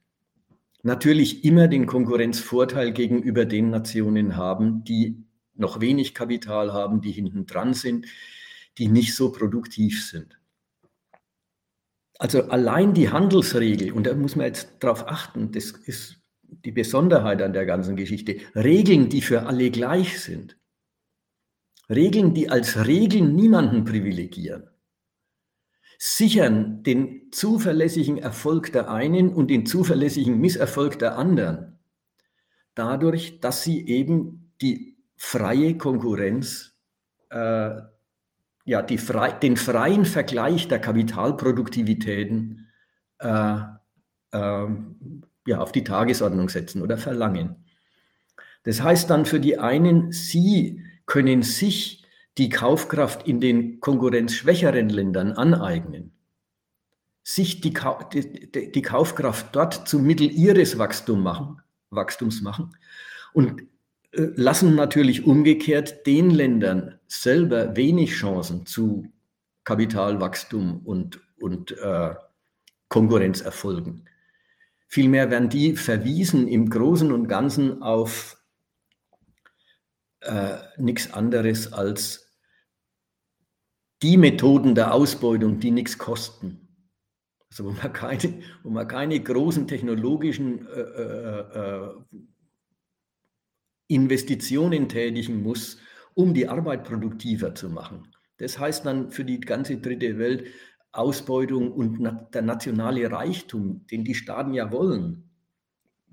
natürlich 0.85 1.43
immer 1.43 1.67
den 1.67 1.87
Konkurrenzvorteil 1.87 2.93
gegenüber 2.93 3.45
den 3.45 3.71
Nationen 3.71 4.37
haben, 4.37 4.83
die 4.83 5.25
noch 5.55 5.81
wenig 5.81 6.13
Kapital 6.13 6.73
haben, 6.73 7.01
die 7.01 7.11
hinten 7.11 7.47
dran 7.47 7.73
sind, 7.73 8.05
die 8.77 8.87
nicht 8.87 9.15
so 9.15 9.31
produktiv 9.31 10.05
sind. 10.05 10.39
Also 12.19 12.43
allein 12.43 12.93
die 12.93 13.09
Handelsregel, 13.09 13.91
und 13.93 14.05
da 14.05 14.13
muss 14.13 14.35
man 14.35 14.45
jetzt 14.45 14.75
darauf 14.79 15.07
achten, 15.07 15.51
das 15.51 15.71
ist 15.71 16.17
die 16.43 16.71
Besonderheit 16.71 17.41
an 17.41 17.53
der 17.53 17.65
ganzen 17.65 17.95
Geschichte, 17.95 18.37
Regeln, 18.53 19.09
die 19.09 19.21
für 19.21 19.47
alle 19.47 19.71
gleich 19.71 20.21
sind, 20.21 20.55
Regeln, 21.89 22.35
die 22.35 22.49
als 22.49 22.85
Regeln 22.85 23.35
niemanden 23.35 23.85
privilegieren, 23.85 24.69
sichern 25.97 26.83
den 26.83 27.31
zuverlässigen 27.31 28.17
Erfolg 28.17 28.71
der 28.71 28.89
einen 28.89 29.33
und 29.33 29.49
den 29.49 29.65
zuverlässigen 29.65 30.39
Misserfolg 30.39 30.99
der 30.99 31.17
anderen, 31.17 31.79
dadurch, 32.73 33.39
dass 33.39 33.63
sie 33.63 33.87
eben 33.87 34.53
die 34.61 34.97
freie 35.15 35.77
Konkurrenz 35.77 36.73
äh, 37.29 37.81
ja, 38.65 38.81
die 38.81 38.97
frei, 38.97 39.31
den 39.31 39.57
freien 39.57 40.05
Vergleich 40.05 40.67
der 40.67 40.79
Kapitalproduktivitäten 40.79 42.67
äh, 43.19 43.57
äh, 44.31 44.67
ja, 45.47 45.59
auf 45.59 45.71
die 45.71 45.83
Tagesordnung 45.83 46.49
setzen 46.49 46.81
oder 46.81 46.97
verlangen. 46.97 47.65
Das 48.63 48.81
heißt 48.81 49.09
dann 49.09 49.25
für 49.25 49.39
die 49.39 49.59
einen, 49.59 50.11
sie 50.11 50.83
können 51.05 51.43
sich 51.43 52.04
die 52.37 52.49
Kaufkraft 52.49 53.27
in 53.27 53.39
den 53.39 53.79
konkurrenzschwächeren 53.79 54.89
Ländern 54.89 55.31
aneignen, 55.33 56.11
sich 57.23 57.61
die, 57.61 57.73
die, 58.13 58.71
die 58.71 58.81
Kaufkraft 58.81 59.55
dort 59.55 59.87
zum 59.87 60.03
Mittel 60.03 60.29
ihres 60.29 60.77
Wachstum 60.77 61.23
machen, 61.23 61.61
Wachstums 61.89 62.41
machen 62.41 62.75
und 63.33 63.61
äh, 64.11 64.27
lassen 64.35 64.75
natürlich 64.75 65.25
umgekehrt 65.25 66.05
den 66.05 66.29
Ländern 66.29 66.99
selber 67.07 67.75
wenig 67.75 68.11
Chancen 68.11 68.65
zu 68.65 69.11
Kapitalwachstum 69.63 70.85
und, 70.85 71.21
und 71.39 71.71
äh, 71.77 72.15
Konkurrenzerfolgen. 72.89 74.07
Vielmehr 74.87 75.31
werden 75.31 75.49
die 75.49 75.75
verwiesen 75.75 76.47
im 76.47 76.69
Großen 76.69 77.11
und 77.11 77.27
Ganzen 77.27 77.81
auf 77.81 78.37
äh, 80.21 80.57
nichts 80.77 81.11
anderes 81.11 81.73
als 81.73 82.24
die 84.01 84.17
Methoden 84.17 84.75
der 84.75 84.93
Ausbeutung, 84.93 85.59
die 85.59 85.71
nichts 85.71 85.97
kosten. 85.97 86.67
Also 87.49 87.65
wo 87.65 87.71
man 87.71 87.93
keine, 87.93 88.41
wo 88.63 88.69
man 88.69 88.87
keine 88.87 89.19
großen 89.19 89.67
technologischen 89.67 90.67
äh, 90.67 90.81
äh, 90.81 91.59
äh 91.59 91.89
Investitionen 93.87 94.89
tätigen 94.89 95.43
muss, 95.43 95.77
um 96.15 96.33
die 96.33 96.47
Arbeit 96.47 96.85
produktiver 96.85 97.53
zu 97.53 97.69
machen. 97.69 98.11
Das 98.37 98.57
heißt 98.57 98.83
dann 98.85 99.11
für 99.11 99.23
die 99.23 99.39
ganze 99.39 99.77
dritte 99.77 100.17
Welt 100.17 100.47
Ausbeutung 100.91 101.71
und 101.71 102.03
der 102.33 102.41
nationale 102.41 103.11
Reichtum, 103.11 103.85
den 103.91 104.03
die 104.03 104.15
Staaten 104.15 104.53
ja 104.53 104.71
wollen, 104.71 105.29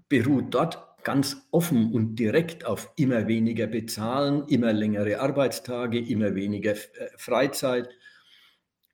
beruht 0.08 0.52
dort 0.52 0.91
ganz 1.04 1.48
offen 1.50 1.92
und 1.92 2.16
direkt 2.16 2.64
auf 2.64 2.92
immer 2.96 3.26
weniger 3.26 3.66
Bezahlen, 3.66 4.46
immer 4.48 4.72
längere 4.72 5.20
Arbeitstage, 5.20 5.98
immer 5.98 6.34
weniger 6.34 6.72
äh, 6.72 7.10
Freizeit, 7.16 7.88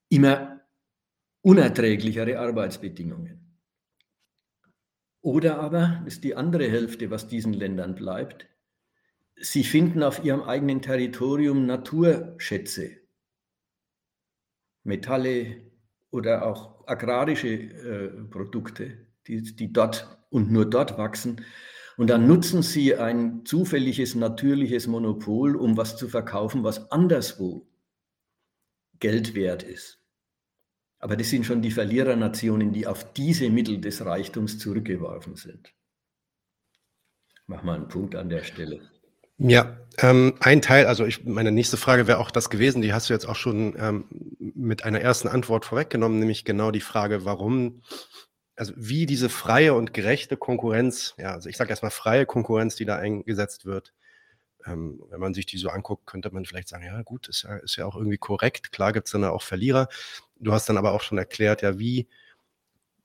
immer 0.08 0.60
unerträglichere 1.42 2.38
Arbeitsbedingungen. 2.38 3.56
Oder 5.20 5.58
aber, 5.58 6.00
das 6.04 6.14
ist 6.14 6.24
die 6.24 6.36
andere 6.36 6.70
Hälfte, 6.70 7.10
was 7.10 7.28
diesen 7.28 7.52
Ländern 7.52 7.94
bleibt, 7.94 8.48
Sie 9.40 9.62
finden 9.62 10.02
auf 10.02 10.24
ihrem 10.24 10.42
eigenen 10.42 10.82
Territorium 10.82 11.66
Naturschätze, 11.66 12.96
Metalle 14.82 15.62
oder 16.10 16.44
auch 16.44 16.86
agrarische 16.86 17.48
äh, 17.48 18.08
Produkte, 18.24 19.06
die, 19.26 19.42
die 19.42 19.72
dort 19.72 20.18
und 20.30 20.50
nur 20.50 20.68
dort 20.68 20.98
wachsen. 20.98 21.44
Und 21.98 22.06
dann 22.10 22.28
nutzen 22.28 22.62
sie 22.62 22.94
ein 22.94 23.44
zufälliges, 23.44 24.14
natürliches 24.14 24.86
Monopol, 24.86 25.56
um 25.56 25.76
was 25.76 25.96
zu 25.96 26.08
verkaufen, 26.08 26.62
was 26.62 26.92
anderswo 26.92 27.66
Geld 29.00 29.34
wert 29.34 29.64
ist. 29.64 29.98
Aber 31.00 31.16
das 31.16 31.28
sind 31.28 31.44
schon 31.44 31.60
die 31.60 31.72
Verlierernationen, 31.72 32.72
die 32.72 32.86
auf 32.86 33.12
diese 33.14 33.50
Mittel 33.50 33.80
des 33.80 34.04
Reichtums 34.04 34.60
zurückgeworfen 34.60 35.34
sind. 35.34 35.74
Mach 37.48 37.64
mal 37.64 37.74
einen 37.74 37.88
Punkt 37.88 38.14
an 38.14 38.28
der 38.28 38.44
Stelle. 38.44 38.80
Ja, 39.38 39.76
ähm, 39.98 40.34
ein 40.38 40.62
Teil, 40.62 40.86
also 40.86 41.04
ich, 41.04 41.24
meine 41.24 41.50
nächste 41.50 41.76
Frage 41.76 42.06
wäre 42.06 42.18
auch 42.18 42.30
das 42.30 42.48
gewesen, 42.48 42.80
die 42.80 42.92
hast 42.92 43.08
du 43.08 43.12
jetzt 43.12 43.28
auch 43.28 43.36
schon 43.36 43.74
ähm, 43.76 44.04
mit 44.38 44.84
einer 44.84 45.00
ersten 45.00 45.26
Antwort 45.26 45.64
vorweggenommen, 45.64 46.20
nämlich 46.20 46.44
genau 46.44 46.70
die 46.70 46.80
Frage, 46.80 47.24
warum, 47.24 47.82
also 48.58 48.72
wie 48.76 49.06
diese 49.06 49.28
freie 49.28 49.74
und 49.74 49.94
gerechte 49.94 50.36
Konkurrenz, 50.36 51.14
ja, 51.18 51.32
also 51.32 51.48
ich 51.48 51.56
sage 51.56 51.70
erstmal 51.70 51.90
freie 51.90 52.26
Konkurrenz, 52.26 52.76
die 52.76 52.84
da 52.84 52.96
eingesetzt 52.96 53.66
wird, 53.66 53.94
ähm, 54.66 55.02
wenn 55.10 55.20
man 55.20 55.34
sich 55.34 55.46
die 55.46 55.58
so 55.58 55.68
anguckt, 55.70 56.06
könnte 56.06 56.30
man 56.32 56.44
vielleicht 56.44 56.68
sagen, 56.68 56.84
ja 56.84 57.02
gut, 57.02 57.28
ist 57.28 57.42
ja, 57.44 57.56
ist 57.56 57.76
ja 57.76 57.86
auch 57.86 57.96
irgendwie 57.96 58.18
korrekt, 58.18 58.72
klar 58.72 58.92
gibt 58.92 59.06
es 59.06 59.12
dann 59.12 59.24
auch 59.24 59.42
Verlierer. 59.42 59.88
Du 60.40 60.52
hast 60.52 60.68
dann 60.68 60.76
aber 60.76 60.92
auch 60.92 61.02
schon 61.02 61.18
erklärt, 61.18 61.62
ja, 61.62 61.78
wie, 61.78 62.08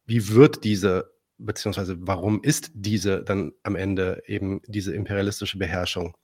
wie 0.06 0.30
wird 0.30 0.64
diese 0.64 1.14
beziehungsweise 1.38 1.96
warum 2.00 2.42
ist 2.44 2.72
diese 2.74 3.24
dann 3.24 3.54
am 3.64 3.76
Ende 3.76 4.24
eben 4.28 4.62
diese 4.68 4.94
imperialistische 4.94 5.58
Beherrschung? 5.58 6.16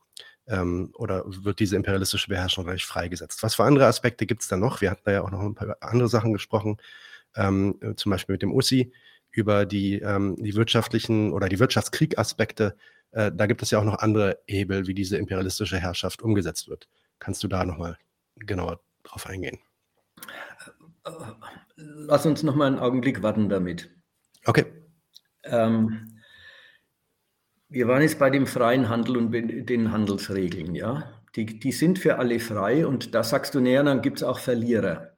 ähm, 0.50 0.90
oder 0.94 1.24
wird 1.26 1.60
diese 1.60 1.76
imperialistische 1.76 2.28
Beherrschung 2.28 2.64
gleich 2.64 2.84
freigesetzt? 2.84 3.42
Was 3.42 3.54
für 3.54 3.64
andere 3.64 3.86
Aspekte 3.86 4.26
gibt 4.26 4.42
es 4.42 4.48
da 4.48 4.56
noch? 4.56 4.80
Wir 4.80 4.90
hatten 4.90 5.02
da 5.04 5.12
ja 5.12 5.22
auch 5.22 5.30
noch 5.30 5.40
ein 5.40 5.54
paar 5.54 5.76
andere 5.80 6.08
Sachen 6.08 6.32
gesprochen, 6.32 6.78
ähm, 7.36 7.78
äh, 7.80 7.94
zum 7.94 8.10
Beispiel 8.10 8.34
mit 8.34 8.42
dem 8.42 8.52
USI 8.52 8.92
über 9.30 9.66
die, 9.66 10.00
ähm, 10.00 10.36
die 10.38 10.54
wirtschaftlichen 10.54 11.32
oder 11.32 11.48
die 11.48 11.58
Wirtschaftskrieg-Aspekte. 11.58 12.76
Äh, 13.12 13.32
da 13.34 13.46
gibt 13.46 13.62
es 13.62 13.70
ja 13.70 13.78
auch 13.78 13.84
noch 13.84 13.98
andere 13.98 14.38
Hebel, 14.46 14.86
wie 14.86 14.94
diese 14.94 15.16
imperialistische 15.16 15.78
Herrschaft 15.78 16.22
umgesetzt 16.22 16.68
wird. 16.68 16.88
Kannst 17.18 17.42
du 17.42 17.48
da 17.48 17.64
nochmal 17.64 17.96
genauer 18.36 18.80
drauf 19.02 19.26
eingehen? 19.26 19.58
Lass 21.76 22.26
uns 22.26 22.42
noch 22.42 22.54
mal 22.54 22.66
einen 22.66 22.78
Augenblick 22.78 23.22
warten 23.22 23.48
damit. 23.48 23.90
Okay. 24.44 24.66
Ähm, 25.44 26.20
wir 27.68 27.88
waren 27.88 28.02
jetzt 28.02 28.18
bei 28.18 28.30
dem 28.30 28.46
freien 28.46 28.88
Handel 28.88 29.16
und 29.16 29.32
den 29.32 29.92
Handelsregeln, 29.92 30.74
ja. 30.74 31.20
Die, 31.36 31.46
die 31.46 31.72
sind 31.72 32.00
für 32.00 32.18
alle 32.18 32.40
frei 32.40 32.84
und 32.84 33.14
da 33.14 33.22
sagst 33.22 33.54
du 33.54 33.60
näher, 33.60 33.84
dann 33.84 34.02
gibt 34.02 34.18
es 34.18 34.22
auch 34.24 34.40
Verlierer. 34.40 35.16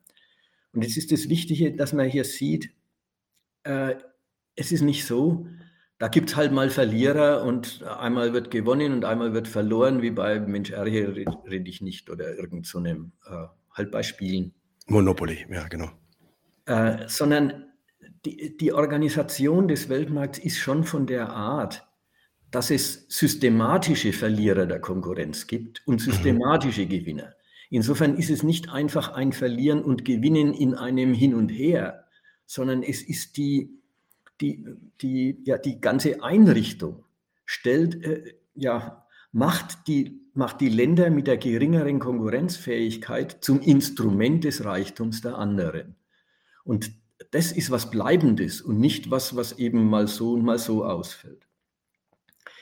Und 0.73 0.83
jetzt 0.83 0.99
ist 0.99 1.11
das 1.11 1.31
Wichtige, 1.31 1.75
dass 1.75 1.95
man 1.95 2.09
hier 2.09 2.25
sieht, 2.25 2.71
äh, 3.65 3.95
es 4.57 4.73
ist 4.73 4.83
nicht 4.83 5.07
so, 5.07 5.47
da 5.99 6.09
gibt 6.09 6.31
es 6.31 6.37
halt 6.37 6.53
mal 6.53 6.69
Verlierer 6.69 7.45
und 7.45 7.83
einmal 7.85 8.33
wird 8.33 8.51
gewonnen 8.51 8.93
und 8.93 9.05
einmal 9.05 9.35
wird 9.35 9.47
verloren, 9.47 10.03
wie 10.03 10.11
bei 10.11 10.41
Mensch, 10.41 10.71
Ärger 10.71 11.15
rede 11.15 11.71
ich 11.71 11.81
nicht 11.81 12.11
oder 12.11 12.37
irgend 12.37 12.67
so 12.67 12.79
einem, 12.79 13.13
äh, 13.25 13.47
halt 13.71 13.91
bei 13.91 14.03
Spielen. 14.03 14.53
Monopoly, 14.89 15.47
ja, 15.49 15.69
genau. 15.69 15.91
Äh, 16.67 17.07
sondern 17.07 17.67
die, 18.25 18.57
die 18.57 18.73
Organisation 18.73 19.69
des 19.69 19.89
Weltmarkts 19.89 20.39
ist 20.39 20.59
schon 20.59 20.85
von 20.85 21.07
der 21.07 21.29
Art, 21.31 21.87
dass 22.51 22.71
es 22.71 23.07
systematische 23.09 24.13
Verlierer 24.13 24.67
der 24.67 24.81
Konkurrenz 24.81 25.47
gibt 25.47 25.83
und 25.87 25.95
mhm. 25.95 26.11
systematische 26.11 26.87
Gewinner. 26.87 27.35
Insofern 27.71 28.17
ist 28.17 28.29
es 28.29 28.43
nicht 28.43 28.69
einfach 28.69 29.13
ein 29.13 29.33
Verlieren 29.33 29.83
und 29.83 30.05
Gewinnen 30.05 30.53
in 30.53 30.75
einem 30.75 31.15
Hin 31.15 31.35
und 31.35 31.49
Her, 31.49 32.05
sondern 32.45 32.83
es 32.83 33.03
ist 33.03 33.37
die, 33.37 33.82
die, 34.43 34.65
die, 35.01 35.43
ja, 35.45 35.57
die 35.57 35.81
ganze 35.81 36.23
Einrichtung 36.23 37.05
stellt, 37.47 38.05
äh, 38.05 38.35
ja, 38.55 39.07
macht 39.31 39.87
die, 39.87 40.21
macht 40.35 40.61
die 40.61 40.69
Länder 40.69 41.11
mit 41.11 41.27
der 41.27 41.39
geringeren 41.39 41.99
Konkurrenzfähigkeit 41.99 43.39
zum 43.41 43.61
Instrument 43.61 44.45
des 44.45 44.65
Reichtums 44.65 45.21
der 45.23 45.39
anderen. 45.39 45.97
Und 46.65 46.93
das 47.31 47.53
ist 47.53 47.71
was 47.71 47.91
Bleibendes 47.91 48.61
und 48.61 48.79
nicht 48.79 49.11
was, 49.11 49.37
was 49.37 49.59
eben 49.59 49.89
mal 49.89 50.09
so 50.09 50.33
und 50.33 50.45
mal 50.45 50.59
so 50.59 50.85
ausfällt. 50.85 51.47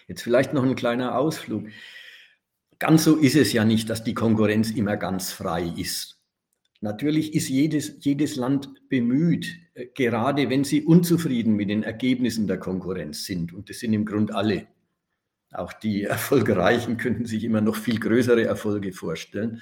Jetzt 0.06 0.22
vielleicht 0.22 0.52
noch 0.52 0.64
ein 0.64 0.76
kleiner 0.76 1.16
Ausflug. 1.16 1.68
Ganz 2.78 3.04
so 3.04 3.16
ist 3.16 3.36
es 3.36 3.52
ja 3.52 3.64
nicht, 3.64 3.90
dass 3.90 4.04
die 4.04 4.14
Konkurrenz 4.14 4.70
immer 4.70 4.96
ganz 4.96 5.32
frei 5.32 5.72
ist. 5.76 6.19
Natürlich 6.82 7.34
ist 7.34 7.50
jedes, 7.50 7.96
jedes 8.00 8.36
Land 8.36 8.88
bemüht, 8.88 9.58
äh, 9.74 9.86
gerade 9.94 10.48
wenn 10.48 10.64
sie 10.64 10.82
unzufrieden 10.82 11.54
mit 11.54 11.68
den 11.68 11.82
Ergebnissen 11.82 12.46
der 12.46 12.58
Konkurrenz 12.58 13.24
sind, 13.24 13.52
und 13.52 13.68
das 13.68 13.80
sind 13.80 13.92
im 13.92 14.06
Grunde 14.06 14.34
alle, 14.34 14.66
auch 15.52 15.72
die 15.74 16.02
Erfolgreichen 16.04 16.96
könnten 16.96 17.26
sich 17.26 17.44
immer 17.44 17.60
noch 17.60 17.76
viel 17.76 17.98
größere 17.98 18.44
Erfolge 18.44 18.92
vorstellen. 18.92 19.60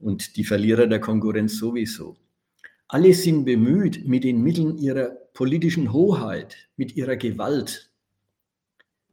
Und 0.00 0.36
die 0.36 0.44
Verlierer 0.44 0.86
der 0.86 0.98
Konkurrenz 0.98 1.58
sowieso. 1.58 2.16
Alle 2.88 3.12
sind 3.12 3.44
bemüht, 3.44 4.08
mit 4.08 4.24
den 4.24 4.42
Mitteln 4.42 4.78
ihrer 4.78 5.10
politischen 5.34 5.92
Hoheit, 5.92 6.56
mit 6.76 6.96
ihrer 6.96 7.16
Gewalt, 7.16 7.90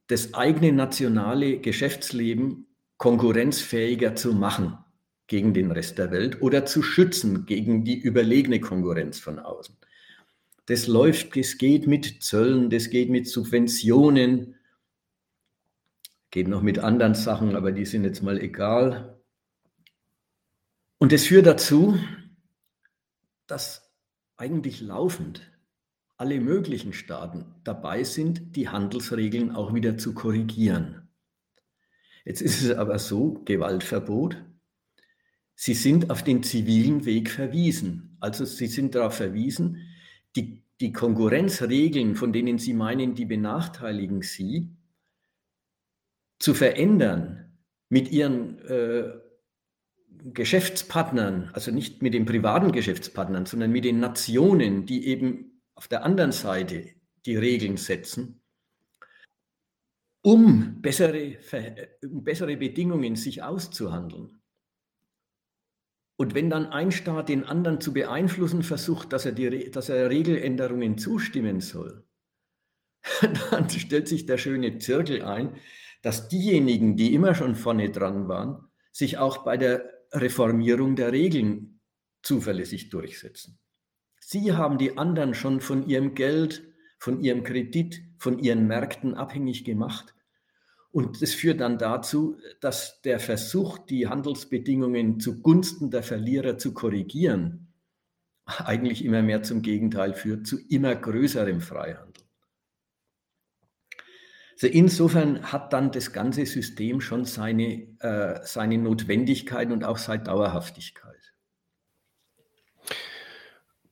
das 0.07 0.33
eigene 0.33 0.71
nationale 0.71 1.59
Geschäftsleben 1.59 2.67
konkurrenzfähiger 2.95 4.15
zu 4.15 4.33
machen 4.33 4.77
gegen 5.27 5.53
den 5.53 5.71
Rest 5.71 5.97
der 5.97 6.11
Welt 6.11 6.41
oder 6.41 6.65
zu 6.65 6.81
schützen 6.81 7.45
gegen 7.45 7.83
die 7.83 7.97
überlegene 7.97 8.59
Konkurrenz 8.59 9.19
von 9.19 9.39
außen. 9.39 9.75
Das 10.67 10.87
läuft, 10.87 11.35
das 11.37 11.57
geht 11.57 11.87
mit 11.87 12.23
Zöllen, 12.23 12.69
das 12.69 12.89
geht 12.89 13.09
mit 13.09 13.27
Subventionen, 13.27 14.55
geht 16.31 16.47
noch 16.47 16.61
mit 16.61 16.79
anderen 16.79 17.13
Sachen, 17.13 17.55
aber 17.55 17.71
die 17.71 17.85
sind 17.85 18.03
jetzt 18.03 18.21
mal 18.21 18.39
egal. 18.39 19.17
Und 20.97 21.11
das 21.11 21.25
führt 21.25 21.45
dazu, 21.45 21.97
dass 23.45 23.91
eigentlich 24.35 24.81
laufend 24.81 25.41
alle 26.17 26.41
möglichen 26.41 26.93
Staaten 26.93 27.45
dabei 27.63 28.03
sind, 28.03 28.55
die 28.55 28.69
Handelsregeln 28.69 29.51
auch 29.51 29.73
wieder 29.73 29.97
zu 29.97 30.13
korrigieren. 30.13 31.07
Jetzt 32.25 32.41
ist 32.41 32.61
es 32.61 32.75
aber 32.75 32.99
so, 32.99 33.41
Gewaltverbot, 33.45 34.37
Sie 35.59 35.73
sind 35.73 36.11
auf 36.11 36.23
den 36.23 36.43
zivilen 36.43 37.05
Weg 37.05 37.31
verwiesen. 37.31 38.15
Also 38.19 38.45
Sie 38.45 38.67
sind 38.67 38.93
darauf 38.93 39.15
verwiesen, 39.15 39.87
die, 40.35 40.61
die 40.79 40.93
Konkurrenzregeln, 40.93 42.15
von 42.15 42.31
denen 42.31 42.59
Sie 42.59 42.73
meinen, 42.73 43.15
die 43.15 43.25
benachteiligen 43.25 44.21
Sie, 44.21 44.69
zu 46.37 46.53
verändern 46.53 47.57
mit 47.89 48.11
Ihren 48.11 48.59
äh, 48.67 49.13
Geschäftspartnern, 50.31 51.49
also 51.53 51.71
nicht 51.71 52.03
mit 52.03 52.13
den 52.13 52.27
privaten 52.27 52.71
Geschäftspartnern, 52.71 53.47
sondern 53.47 53.71
mit 53.71 53.83
den 53.83 53.99
Nationen, 53.99 54.85
die 54.85 55.07
eben 55.07 55.63
auf 55.73 55.87
der 55.87 56.03
anderen 56.03 56.33
Seite 56.33 56.85
die 57.25 57.35
Regeln 57.35 57.77
setzen, 57.77 58.43
um 60.21 60.83
bessere, 60.83 61.37
um 62.03 62.23
bessere 62.23 62.57
Bedingungen 62.57 63.15
sich 63.15 63.41
auszuhandeln. 63.41 64.39
Und 66.17 66.33
wenn 66.33 66.49
dann 66.49 66.65
ein 66.65 66.91
Staat 66.91 67.29
den 67.29 67.43
anderen 67.43 67.79
zu 67.79 67.93
beeinflussen 67.93 68.63
versucht, 68.63 69.13
dass 69.13 69.25
er, 69.25 69.33
die, 69.33 69.69
dass 69.69 69.89
er 69.89 70.09
Regeländerungen 70.09 70.97
zustimmen 70.97 71.61
soll, 71.61 72.05
dann 73.51 73.69
stellt 73.69 74.07
sich 74.07 74.25
der 74.25 74.37
schöne 74.37 74.79
Zirkel 74.79 75.21
ein, 75.23 75.55
dass 76.01 76.27
diejenigen, 76.27 76.97
die 76.97 77.13
immer 77.13 77.35
schon 77.35 77.55
vorne 77.55 77.91
dran 77.91 78.27
waren, 78.27 78.67
sich 78.91 79.19
auch 79.19 79.43
bei 79.43 79.57
der 79.57 79.89
Reformierung 80.11 80.95
der 80.95 81.11
Regeln 81.11 81.81
zuverlässig 82.23 82.89
durchsetzen. 82.89 83.59
Sie 84.19 84.53
haben 84.53 84.79
die 84.79 84.97
anderen 84.97 85.35
schon 85.35 85.61
von 85.61 85.87
ihrem 85.87 86.15
Geld, 86.15 86.67
von 86.97 87.21
ihrem 87.21 87.43
Kredit, 87.43 88.01
von 88.17 88.39
ihren 88.39 88.67
Märkten 88.67 89.13
abhängig 89.13 89.63
gemacht 89.63 90.15
und 90.97 91.21
das 91.21 91.35
führt 91.35 91.61
dann 91.61 91.77
dazu, 91.77 92.39
dass 92.59 93.03
der 93.03 93.19
Versuch, 93.19 93.77
die 93.77 94.07
Handelsbedingungen 94.07 95.19
zugunsten 95.19 95.91
der 95.91 96.01
Verlierer 96.01 96.57
zu 96.57 96.73
korrigieren, 96.73 97.71
eigentlich 98.47 99.05
immer 99.05 99.21
mehr 99.21 99.43
zum 99.43 99.61
Gegenteil 99.61 100.15
führt, 100.15 100.47
zu 100.47 100.57
immer 100.69 100.95
größerem 100.95 101.61
Freihandel. 101.61 102.23
Also 104.53 104.65
insofern 104.65 105.43
hat 105.51 105.71
dann 105.71 105.91
das 105.91 106.13
ganze 106.13 106.47
System 106.47 106.99
schon 106.99 107.25
seine, 107.25 107.95
äh, 107.99 108.39
seine 108.43 108.79
Notwendigkeit 108.79 109.71
und 109.71 109.83
auch 109.83 109.99
seine 109.99 110.23
Dauerhaftigkeit. 110.23 111.13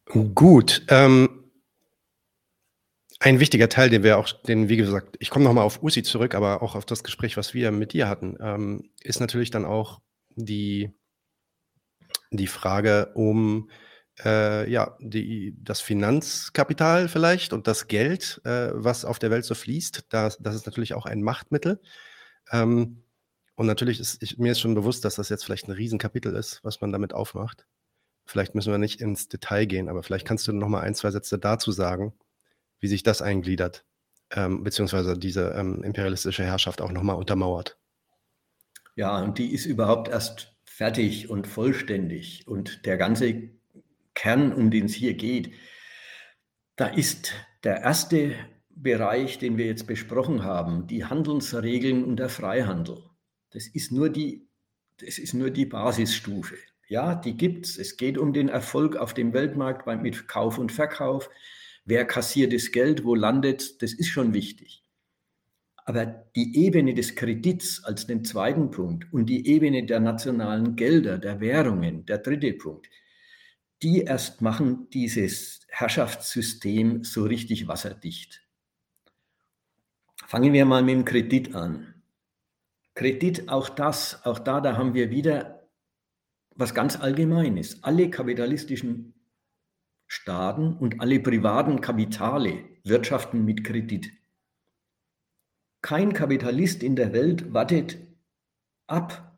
Gut. 0.07 0.81
Ähm, 0.87 1.44
ein 3.25 3.39
wichtiger 3.39 3.69
Teil, 3.69 3.89
den 3.89 4.03
wir 4.03 4.19
auch, 4.19 4.31
den, 4.43 4.69
wie 4.69 4.77
gesagt, 4.77 5.17
ich 5.19 5.31
komme 5.31 5.45
nochmal 5.45 5.63
auf 5.65 5.81
Usi 5.81 6.03
zurück, 6.03 6.35
aber 6.35 6.61
auch 6.61 6.75
auf 6.75 6.85
das 6.85 7.03
Gespräch, 7.03 7.37
was 7.37 7.55
wir 7.55 7.71
mit 7.71 7.93
dir 7.93 8.07
hatten, 8.07 8.37
ähm, 8.39 8.91
ist 9.01 9.19
natürlich 9.19 9.49
dann 9.49 9.65
auch 9.65 9.99
die, 10.35 10.91
die 12.29 12.45
Frage 12.45 13.13
um 13.15 13.71
äh, 14.23 14.69
ja, 14.69 14.95
die, 14.99 15.57
das 15.57 15.81
Finanzkapital 15.81 17.09
vielleicht 17.09 17.51
und 17.51 17.65
das 17.65 17.87
Geld, 17.87 18.41
äh, 18.45 18.69
was 18.73 19.05
auf 19.05 19.17
der 19.17 19.31
Welt 19.31 19.43
so 19.43 19.55
fließt. 19.55 20.05
Das, 20.09 20.37
das 20.37 20.53
ist 20.53 20.67
natürlich 20.67 20.93
auch 20.93 21.07
ein 21.07 21.23
Machtmittel. 21.23 21.81
Ähm, 22.51 23.01
und 23.55 23.65
natürlich 23.65 23.99
ist 23.99 24.21
ich, 24.21 24.37
mir 24.37 24.51
ist 24.51 24.59
schon 24.59 24.75
bewusst, 24.75 25.03
dass 25.03 25.15
das 25.15 25.29
jetzt 25.29 25.45
vielleicht 25.45 25.67
ein 25.67 25.71
Riesenkapitel 25.71 26.35
ist, 26.35 26.63
was 26.63 26.79
man 26.79 26.91
damit 26.91 27.13
aufmacht. 27.13 27.65
Vielleicht 28.27 28.53
müssen 28.53 28.71
wir 28.71 28.77
nicht 28.77 29.01
ins 29.01 29.29
Detail 29.29 29.65
gehen, 29.65 29.89
aber 29.89 30.03
vielleicht 30.03 30.27
kannst 30.27 30.47
du 30.47 30.53
noch 30.53 30.69
mal 30.69 30.81
ein, 30.81 30.93
zwei 30.93 31.09
Sätze 31.09 31.39
dazu 31.39 31.71
sagen 31.71 32.13
wie 32.79 32.87
sich 32.87 33.03
das 33.03 33.21
eingliedert, 33.21 33.85
ähm, 34.31 34.63
beziehungsweise 34.63 35.17
diese 35.17 35.51
ähm, 35.51 35.83
imperialistische 35.83 36.43
Herrschaft 36.43 36.81
auch 36.81 36.91
nochmal 36.91 37.15
untermauert. 37.15 37.77
Ja, 38.95 39.21
und 39.21 39.37
die 39.37 39.53
ist 39.53 39.65
überhaupt 39.65 40.07
erst 40.07 40.55
fertig 40.63 41.29
und 41.29 41.47
vollständig. 41.47 42.47
Und 42.47 42.85
der 42.85 42.97
ganze 42.97 43.49
Kern, 44.13 44.53
um 44.53 44.71
den 44.71 44.85
es 44.85 44.93
hier 44.93 45.13
geht, 45.13 45.51
da 46.75 46.87
ist 46.87 47.33
der 47.63 47.81
erste 47.81 48.35
Bereich, 48.69 49.37
den 49.37 49.57
wir 49.57 49.65
jetzt 49.65 49.87
besprochen 49.87 50.43
haben, 50.43 50.87
die 50.87 51.05
Handelsregeln 51.05 52.03
und 52.03 52.17
der 52.17 52.29
Freihandel. 52.29 53.03
Das 53.51 53.67
ist 53.67 53.91
nur 53.91 54.09
die, 54.09 54.49
das 54.97 55.17
ist 55.17 55.33
nur 55.33 55.49
die 55.49 55.65
Basisstufe. 55.65 56.55
Ja, 56.87 57.15
die 57.15 57.35
gibt 57.35 57.65
es. 57.65 57.77
Es 57.77 57.97
geht 57.97 58.17
um 58.17 58.33
den 58.33 58.49
Erfolg 58.49 58.95
auf 58.95 59.13
dem 59.13 59.33
Weltmarkt 59.33 59.87
mit 60.01 60.27
Kauf 60.27 60.57
und 60.57 60.71
Verkauf. 60.71 61.29
Wer 61.85 62.05
kassiert 62.05 62.51
das 62.51 62.71
Geld, 62.71 63.03
wo 63.03 63.13
landet, 63.13 63.81
das 63.81 63.93
ist 63.93 64.07
schon 64.07 64.33
wichtig. 64.33 64.83
Aber 65.85 66.05
die 66.35 66.65
Ebene 66.65 66.95
des 66.95 67.15
Kredits 67.15 67.83
als 67.83 68.07
den 68.07 68.25
zweiten 68.25 68.71
Punkt 68.71 69.13
und 69.13 69.27
die 69.27 69.47
Ebene 69.47 69.85
der 69.85 69.99
nationalen 69.99 70.75
Gelder, 70.75 71.19
der 71.19 71.39
Währungen, 71.39 72.07
der 72.07 72.17
dritte 72.17 72.53
Punkt, 72.53 72.89
die 73.83 74.01
erst 74.01 74.41
machen 74.41 74.89
dieses 74.89 75.59
Herrschaftssystem 75.69 77.03
so 77.03 77.23
richtig 77.23 77.67
wasserdicht. 77.67 78.41
Fangen 80.25 80.53
wir 80.53 80.65
mal 80.65 80.81
mit 80.81 80.95
dem 80.95 81.05
Kredit 81.05 81.53
an. 81.53 82.01
Kredit, 82.95 83.49
auch 83.49 83.69
das, 83.69 84.25
auch 84.25 84.39
da, 84.39 84.61
da 84.61 84.75
haben 84.77 84.95
wir 84.95 85.11
wieder 85.11 85.69
was 86.55 86.73
ganz 86.73 86.95
Allgemeines. 86.95 87.83
Alle 87.83 88.09
kapitalistischen 88.09 89.14
Staaten 90.07 90.73
und 90.73 91.01
alle 91.01 91.19
privaten 91.19 91.81
Kapitale 91.81 92.63
wirtschaften 92.83 93.43
mit 93.43 93.63
Kredit. 93.63 94.11
Kein 95.81 96.13
Kapitalist 96.13 96.83
in 96.83 96.95
der 96.95 97.13
Welt 97.13 97.53
wartet 97.53 97.97
ab, 98.87 99.37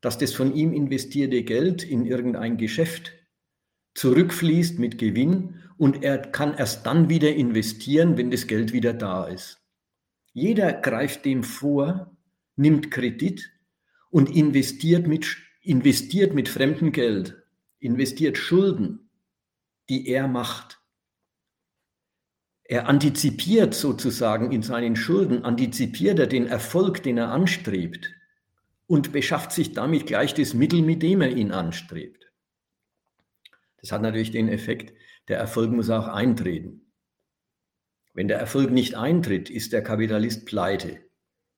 dass 0.00 0.18
das 0.18 0.32
von 0.32 0.54
ihm 0.54 0.72
investierte 0.72 1.42
Geld 1.42 1.82
in 1.82 2.06
irgendein 2.06 2.56
Geschäft 2.56 3.12
zurückfließt 3.94 4.78
mit 4.78 4.98
Gewinn 4.98 5.60
und 5.76 6.04
er 6.04 6.18
kann 6.18 6.54
erst 6.54 6.86
dann 6.86 7.08
wieder 7.08 7.34
investieren, 7.34 8.16
wenn 8.16 8.30
das 8.30 8.46
Geld 8.46 8.72
wieder 8.72 8.92
da 8.92 9.26
ist. 9.26 9.60
Jeder 10.32 10.72
greift 10.72 11.24
dem 11.24 11.42
vor, 11.42 12.16
nimmt 12.54 12.90
Kredit 12.92 13.50
und 14.10 14.30
investiert 14.34 15.06
mit, 15.06 15.36
investiert 15.62 16.34
mit 16.34 16.48
fremdem 16.48 16.92
Geld, 16.92 17.42
investiert 17.80 18.38
Schulden, 18.38 19.07
die 19.88 20.08
er 20.08 20.28
macht. 20.28 20.80
Er 22.64 22.86
antizipiert 22.86 23.74
sozusagen 23.74 24.52
in 24.52 24.62
seinen 24.62 24.94
Schulden, 24.94 25.44
antizipiert 25.44 26.18
er 26.18 26.26
den 26.26 26.46
Erfolg, 26.46 27.02
den 27.02 27.16
er 27.16 27.30
anstrebt 27.30 28.14
und 28.86 29.12
beschafft 29.12 29.52
sich 29.52 29.72
damit 29.72 30.06
gleich 30.06 30.34
das 30.34 30.54
Mittel, 30.54 30.82
mit 30.82 31.02
dem 31.02 31.20
er 31.20 31.30
ihn 31.30 31.52
anstrebt. 31.52 32.30
Das 33.78 33.92
hat 33.92 34.02
natürlich 34.02 34.32
den 34.32 34.48
Effekt, 34.48 34.92
der 35.28 35.38
Erfolg 35.38 35.70
muss 35.70 35.88
auch 35.88 36.08
eintreten. 36.08 36.92
Wenn 38.12 38.28
der 38.28 38.38
Erfolg 38.38 38.70
nicht 38.70 38.96
eintritt, 38.96 39.48
ist 39.48 39.72
der 39.72 39.82
Kapitalist 39.82 40.44
pleite. 40.46 41.00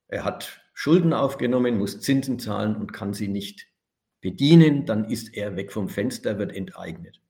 Er 0.09 0.25
hat 0.25 0.61
Schulden 0.75 1.13
aufgenommen, 1.13 1.79
muss 1.79 2.01
Zinsen 2.01 2.39
zahlen 2.39 2.77
und 2.77 2.93
kann 2.93 3.15
sie 3.15 3.29
nicht 3.29 3.67
bedienen, 4.21 4.87
dann 4.87 5.05
ist 5.05 5.35
er 5.35 5.57
weg 5.57 5.73
vom 5.73 5.89
Fenster, 5.89 6.39
wird 6.39 6.53
enteignet. 6.53 7.21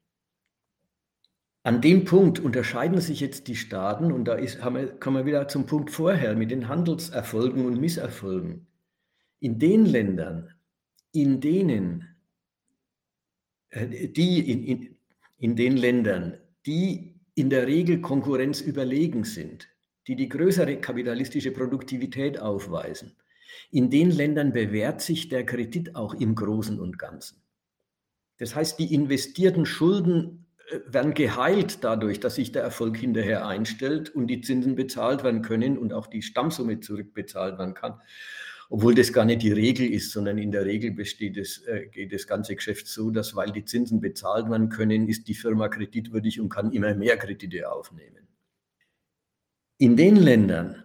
An 1.62 1.82
dem 1.82 2.04
Punkt 2.04 2.38
unterscheiden 2.38 3.00
sich 3.00 3.20
jetzt 3.20 3.46
die 3.46 3.56
Staaten 3.56 4.12
und 4.12 4.24
da 4.24 4.34
ist, 4.34 4.62
haben 4.62 4.76
wir, 4.76 4.88
kommen 4.98 5.18
wir 5.18 5.26
wieder 5.26 5.48
zum 5.48 5.66
Punkt 5.66 5.90
vorher 5.90 6.34
mit 6.34 6.50
den 6.50 6.68
Handelserfolgen 6.68 7.66
und 7.66 7.78
Misserfolgen. 7.78 8.66
In 9.40 9.58
den 9.58 9.84
Ländern, 9.84 10.54
in 11.12 11.40
denen 11.40 12.16
äh, 13.70 14.08
die 14.08 14.50
in, 14.50 14.64
in, 14.64 14.96
in 15.38 15.56
den 15.56 15.76
Ländern, 15.76 16.38
die 16.64 17.20
in 17.34 17.50
der 17.50 17.66
Regel 17.66 18.00
Konkurrenz 18.00 18.60
überlegen 18.62 19.24
sind, 19.24 19.68
die 20.06 20.16
die 20.16 20.28
größere 20.28 20.80
kapitalistische 20.80 21.50
Produktivität 21.50 22.40
aufweisen, 22.40 23.16
in 23.70 23.90
den 23.90 24.10
Ländern 24.10 24.52
bewährt 24.52 25.00
sich 25.00 25.28
der 25.28 25.44
Kredit 25.44 25.94
auch 25.94 26.14
im 26.14 26.34
Großen 26.34 26.80
und 26.80 26.98
Ganzen. 26.98 27.42
Das 28.38 28.54
heißt, 28.54 28.78
die 28.78 28.94
investierten 28.94 29.66
Schulden 29.66 30.46
werden 30.86 31.14
geheilt 31.14 31.84
dadurch, 31.84 32.20
dass 32.20 32.36
sich 32.36 32.52
der 32.52 32.62
Erfolg 32.62 32.96
hinterher 32.96 33.46
einstellt 33.46 34.10
und 34.10 34.28
die 34.28 34.40
Zinsen 34.40 34.76
bezahlt 34.76 35.24
werden 35.24 35.42
können 35.42 35.78
und 35.78 35.92
auch 35.92 36.06
die 36.06 36.22
Stammsumme 36.22 36.80
zurückbezahlt 36.80 37.58
werden 37.58 37.74
kann. 37.74 38.00
Obwohl 38.68 38.94
das 38.94 39.12
gar 39.12 39.24
nicht 39.24 39.42
die 39.42 39.50
Regel 39.52 39.90
ist, 39.90 40.12
sondern 40.12 40.38
in 40.38 40.52
der 40.52 40.64
Regel 40.64 40.92
besteht 40.92 41.36
es, 41.36 41.58
äh, 41.66 41.86
geht 41.86 42.12
das 42.12 42.28
ganze 42.28 42.54
Geschäft 42.54 42.86
so, 42.86 43.10
dass 43.10 43.34
weil 43.34 43.50
die 43.50 43.64
Zinsen 43.64 44.00
bezahlt 44.00 44.48
werden 44.48 44.68
können, 44.68 45.08
ist 45.08 45.26
die 45.26 45.34
Firma 45.34 45.68
kreditwürdig 45.68 46.40
und 46.40 46.50
kann 46.50 46.70
immer 46.72 46.94
mehr 46.94 47.16
Kredite 47.16 47.70
aufnehmen. 47.72 48.28
In 49.76 49.96
den 49.96 50.14
Ländern, 50.14 50.84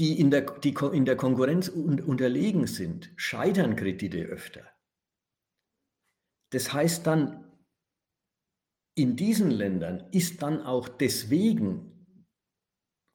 die 0.00 0.18
in 0.18 0.30
der, 0.30 0.40
die 0.40 0.74
in 0.92 1.04
der 1.04 1.16
Konkurrenz 1.16 1.68
unterlegen 1.68 2.66
sind, 2.66 3.12
scheitern 3.14 3.76
Kredite 3.76 4.22
öfter. 4.24 4.64
Das 6.50 6.72
heißt 6.72 7.06
dann, 7.06 7.44
in 9.00 9.16
diesen 9.16 9.50
Ländern 9.50 10.04
ist 10.12 10.42
dann 10.42 10.62
auch 10.62 10.88
deswegen, 10.88 12.06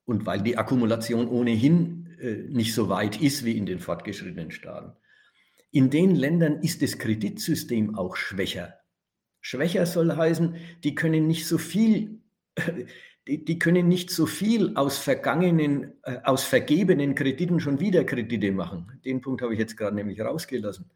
und 0.06 0.26
weil 0.26 0.42
die 0.42 0.58
Akkumulation 0.58 1.28
ohnehin 1.28 2.18
äh, 2.20 2.38
nicht 2.50 2.74
so 2.74 2.90
weit 2.90 3.22
ist 3.22 3.46
wie 3.46 3.58
in 3.58 3.68
den 3.68 3.80
fortgeschrittenen 3.80 4.50
Staaten, 4.50 4.94
in 5.72 5.92
den 5.92 6.16
Ländern 6.16 6.62
ist 6.62 6.82
das 6.82 6.98
Kreditsystem 6.98 7.96
auch 7.96 8.16
schwächer. 8.16 8.80
Schwächer 9.42 9.86
soll 9.86 10.16
heißen, 10.16 10.56
die 10.84 10.96
können 10.96 11.28
nicht 11.28 11.46
so 11.46 11.60
viel, 11.60 12.22
die, 13.28 13.46
die 13.46 13.60
können 13.60 13.88
nicht 13.88 14.10
so 14.10 14.26
viel 14.26 14.76
aus 14.76 14.98
vergangenen, 14.98 15.94
äh, 16.02 16.18
aus 16.24 16.44
vergebenen 16.44 17.14
Krediten 17.14 17.60
schon 17.60 17.80
wieder 17.80 18.06
Kredite 18.06 18.52
machen. 18.52 19.00
Den 19.06 19.22
Punkt 19.22 19.44
habe 19.44 19.54
ich 19.54 19.60
jetzt 19.60 19.78
gerade 19.78 19.96
nämlich 19.96 20.20
rausgelassen. 20.20 20.90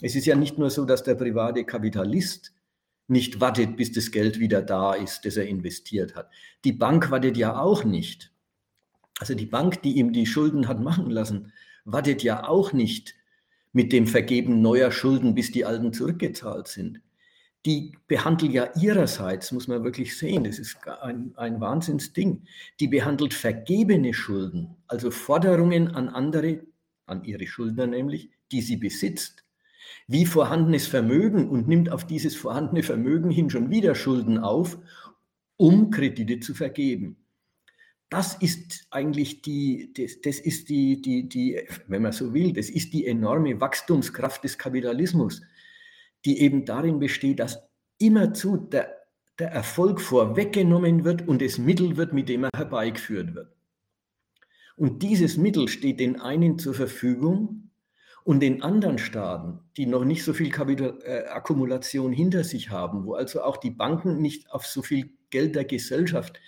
Es 0.00 0.14
ist 0.14 0.26
ja 0.26 0.36
nicht 0.36 0.58
nur 0.58 0.70
so, 0.70 0.84
dass 0.84 1.02
der 1.02 1.16
private 1.16 1.64
Kapitalist 1.64 2.54
nicht 3.08 3.40
wartet, 3.40 3.76
bis 3.76 3.92
das 3.92 4.10
Geld 4.10 4.38
wieder 4.38 4.62
da 4.62 4.94
ist, 4.94 5.24
das 5.24 5.36
er 5.36 5.46
investiert 5.46 6.14
hat. 6.14 6.30
Die 6.64 6.72
Bank 6.72 7.10
wartet 7.10 7.36
ja 7.36 7.58
auch 7.58 7.84
nicht. 7.84 8.32
Also 9.18 9.34
die 9.34 9.46
Bank, 9.46 9.82
die 9.82 9.96
ihm 9.96 10.12
die 10.12 10.26
Schulden 10.26 10.68
hat 10.68 10.80
machen 10.80 11.10
lassen, 11.10 11.52
wartet 11.84 12.22
ja 12.22 12.46
auch 12.46 12.72
nicht 12.72 13.14
mit 13.72 13.92
dem 13.92 14.06
Vergeben 14.06 14.62
neuer 14.62 14.92
Schulden, 14.92 15.34
bis 15.34 15.50
die 15.50 15.64
alten 15.64 15.92
zurückgezahlt 15.92 16.68
sind 16.68 17.00
die 17.66 17.92
behandelt 18.06 18.52
ja 18.52 18.70
ihrerseits, 18.76 19.52
muss 19.52 19.68
man 19.68 19.84
wirklich 19.84 20.16
sehen, 20.16 20.44
das 20.44 20.58
ist 20.58 20.78
ein, 21.02 21.32
ein 21.36 21.60
Wahnsinnsding, 21.60 22.44
die 22.80 22.88
behandelt 22.88 23.34
vergebene 23.34 24.14
Schulden, 24.14 24.76
also 24.86 25.10
Forderungen 25.10 25.88
an 25.88 26.08
andere, 26.08 26.62
an 27.06 27.24
ihre 27.24 27.46
Schuldner 27.46 27.86
nämlich, 27.86 28.30
die 28.52 28.62
sie 28.62 28.76
besitzt, 28.76 29.44
wie 30.06 30.26
vorhandenes 30.26 30.86
Vermögen 30.86 31.48
und 31.48 31.68
nimmt 31.68 31.90
auf 31.90 32.06
dieses 32.06 32.34
vorhandene 32.34 32.82
Vermögen 32.82 33.30
hin 33.30 33.50
schon 33.50 33.70
wieder 33.70 33.94
Schulden 33.94 34.38
auf, 34.38 34.78
um 35.56 35.90
Kredite 35.90 36.40
zu 36.40 36.54
vergeben. 36.54 37.16
Das 38.10 38.34
ist 38.34 38.86
eigentlich 38.90 39.42
die, 39.42 39.92
das, 39.94 40.20
das 40.22 40.38
ist 40.38 40.68
die, 40.70 41.02
die, 41.02 41.28
die, 41.28 41.60
wenn 41.88 42.02
man 42.02 42.12
so 42.12 42.32
will, 42.32 42.52
das 42.52 42.70
ist 42.70 42.94
die 42.94 43.06
enorme 43.06 43.60
Wachstumskraft 43.60 44.44
des 44.44 44.56
Kapitalismus 44.56 45.42
die 46.24 46.40
eben 46.40 46.64
darin 46.64 46.98
besteht, 46.98 47.40
dass 47.40 47.62
immerzu 47.98 48.56
der, 48.56 48.94
der 49.38 49.50
Erfolg 49.50 50.00
vorweggenommen 50.00 51.04
wird 51.04 51.26
und 51.26 51.42
es 51.42 51.58
Mittel 51.58 51.96
wird, 51.96 52.12
mit 52.12 52.28
dem 52.28 52.44
er 52.44 52.50
herbeigeführt 52.54 53.34
wird. 53.34 53.54
Und 54.76 55.02
dieses 55.02 55.36
Mittel 55.36 55.68
steht 55.68 56.00
den 56.00 56.20
einen 56.20 56.58
zur 56.58 56.74
Verfügung 56.74 57.67
und 58.28 58.40
den 58.40 58.62
anderen 58.62 58.98
Staaten, 58.98 59.60
die 59.78 59.86
noch 59.86 60.04
nicht 60.04 60.22
so 60.22 60.34
viel 60.34 60.50
Kapitalakkumulation 60.50 62.12
äh, 62.12 62.16
hinter 62.16 62.44
sich 62.44 62.68
haben, 62.68 63.06
wo 63.06 63.14
also 63.14 63.40
auch 63.40 63.56
die 63.56 63.70
Banken 63.70 64.20
nicht 64.20 64.50
auf 64.50 64.66
so 64.66 64.82
viel 64.82 65.16
Geld 65.30 65.54
der 65.54 65.64
Gesellschaft 65.64 66.38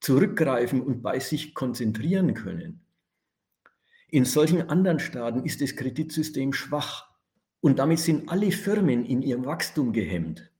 zurückgreifen 0.00 0.80
und 0.80 1.02
bei 1.02 1.18
sich 1.18 1.52
konzentrieren 1.52 2.32
können. 2.32 2.80
In 4.08 4.24
solchen 4.24 4.70
anderen 4.70 5.00
Staaten 5.00 5.44
ist 5.44 5.60
das 5.60 5.76
Kreditsystem 5.76 6.54
schwach 6.54 7.10
und 7.60 7.78
damit 7.78 7.98
sind 7.98 8.30
alle 8.30 8.50
Firmen 8.50 9.04
in 9.04 9.20
ihrem 9.20 9.44
Wachstum 9.44 9.92
gehemmt. 9.92 10.50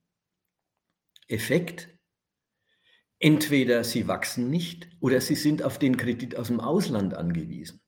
Effekt? 1.27 1.89
Entweder 3.17 3.83
sie 3.83 4.07
wachsen 4.07 4.51
nicht 4.51 4.87
oder 4.99 5.19
sie 5.19 5.33
sind 5.33 5.63
auf 5.63 5.79
den 5.79 5.97
Kredit 5.97 6.35
aus 6.35 6.49
dem 6.49 6.59
Ausland 6.59 7.15
angewiesen. 7.15 7.81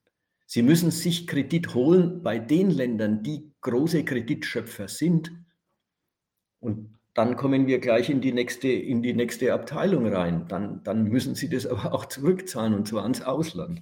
Sie 0.53 0.63
müssen 0.63 0.91
sich 0.91 1.27
Kredit 1.27 1.75
holen 1.75 2.23
bei 2.23 2.37
den 2.37 2.71
Ländern, 2.71 3.23
die 3.23 3.53
große 3.61 4.03
Kreditschöpfer 4.03 4.89
sind. 4.89 5.31
Und 6.59 6.99
dann 7.13 7.37
kommen 7.37 7.67
wir 7.67 7.79
gleich 7.79 8.09
in 8.09 8.19
die 8.19 8.33
nächste, 8.33 8.67
in 8.67 9.01
die 9.01 9.13
nächste 9.13 9.53
Abteilung 9.53 10.07
rein. 10.07 10.49
Dann, 10.49 10.83
dann 10.83 11.05
müssen 11.05 11.35
sie 11.35 11.47
das 11.47 11.65
aber 11.67 11.93
auch 11.93 12.03
zurückzahlen 12.03 12.73
und 12.73 12.85
zwar 12.85 13.03
ans 13.03 13.21
Ausland. 13.21 13.81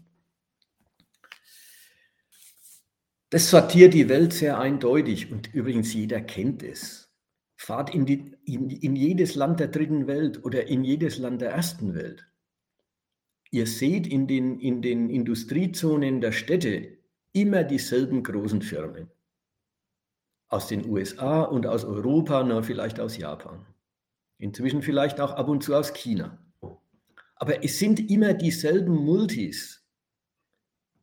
Das 3.32 3.49
sortiert 3.49 3.95
die 3.95 4.07
Welt 4.07 4.32
sehr 4.32 4.59
eindeutig 4.59 5.32
und 5.32 5.51
übrigens 5.51 5.91
jeder 5.95 6.22
kennt 6.22 6.61
es. 6.61 7.11
Fahrt 7.55 7.95
in, 7.95 8.05
die, 8.05 8.38
in, 8.45 8.70
in 8.70 8.95
jedes 8.95 9.34
Land 9.34 9.59
der 9.59 9.70
dritten 9.70 10.05
Welt 10.05 10.45
oder 10.45 10.67
in 10.67 10.84
jedes 10.84 11.17
Land 11.17 11.41
der 11.41 11.49
ersten 11.49 11.95
Welt. 11.95 12.28
Ihr 13.52 13.66
seht 13.66 14.06
in 14.08 14.28
den, 14.28 14.60
in 14.60 14.82
den 14.82 15.10
Industriezonen 15.10 16.22
der 16.22 16.32
Städte 16.32 16.97
immer 17.34 17.64
dieselben 17.64 18.24
großen 18.24 18.62
Firmen. 18.62 19.10
Aus 20.50 20.68
den 20.68 20.88
USA 20.88 21.43
und 21.43 21.66
aus 21.68 21.86
Europa, 21.86 22.43
nur 22.43 22.64
vielleicht 22.64 23.00
aus 23.00 23.18
Japan. 23.18 23.66
Inzwischen 24.38 24.82
vielleicht 24.82 25.20
auch 25.20 25.32
ab 25.32 25.47
und 25.47 25.64
zu 25.64 25.76
aus 25.76 25.93
China. 25.93 26.39
Aber 27.36 27.64
es 27.64 27.80
sind 27.80 28.10
immer 28.10 28.34
dieselben 28.34 28.95
Multis, 28.95 29.86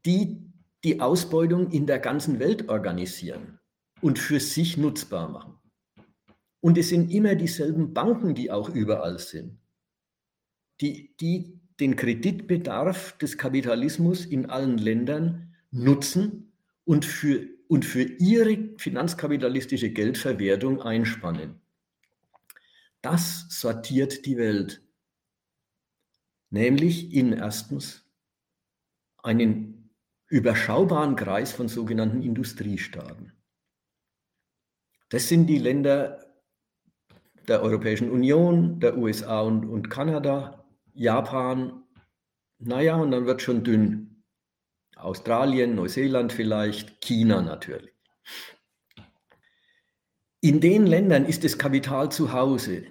die 0.05 0.47
die 0.84 1.01
Ausbeutung 1.01 1.70
in 1.70 1.86
der 1.86 1.99
ganzen 1.99 2.38
Welt 2.38 2.68
organisieren 2.68 3.59
und 4.01 4.18
für 4.18 4.38
sich 4.38 4.76
nutzbar 4.76 5.28
machen. 5.28 5.59
Und 6.61 6.78
es 6.78 6.90
sind 6.90 7.11
immer 7.12 7.34
dieselben 7.34 7.92
Banken, 7.92 8.34
die 8.34 8.51
auch 8.51 8.68
überall 8.68 9.18
sind, 9.18 9.59
die, 10.80 11.16
die 11.16 11.55
den 11.80 11.96
Kreditbedarf 11.96 13.16
des 13.18 13.36
Kapitalismus 13.36 14.24
in 14.24 14.46
allen 14.46 14.78
Ländern 14.78 15.54
nutzen 15.70 16.52
und 16.84 17.04
für, 17.04 17.46
und 17.68 17.84
für 17.84 18.02
ihre 18.02 18.76
finanzkapitalistische 18.78 19.90
Geldverwertung 19.90 20.80
einspannen. 20.80 21.60
Das 23.02 23.46
sortiert 23.50 24.26
die 24.26 24.36
Welt, 24.36 24.82
nämlich 26.50 27.12
in 27.12 27.32
erstens 27.32 28.04
einen 29.22 29.90
überschaubaren 30.28 31.14
Kreis 31.14 31.52
von 31.52 31.68
sogenannten 31.68 32.22
Industriestaaten. 32.22 33.32
Das 35.08 35.28
sind 35.28 35.46
die 35.46 35.58
Länder 35.58 36.26
der 37.46 37.62
Europäischen 37.62 38.10
Union, 38.10 38.80
der 38.80 38.98
USA 38.98 39.40
und, 39.42 39.66
und 39.66 39.88
Kanada, 39.88 40.65
Japan, 40.97 41.84
naja, 42.59 42.97
und 42.97 43.11
dann 43.11 43.26
wird 43.26 43.42
schon 43.42 43.62
dünn. 43.62 44.24
Australien, 44.97 45.74
Neuseeland 45.74 46.32
vielleicht, 46.32 47.03
China 47.03 47.42
natürlich. 47.42 47.92
In 50.40 50.61
den 50.61 50.86
Ländern 50.86 51.26
ist 51.26 51.44
das 51.44 51.59
Kapital 51.59 52.11
zu 52.11 52.32
Hause. 52.32 52.86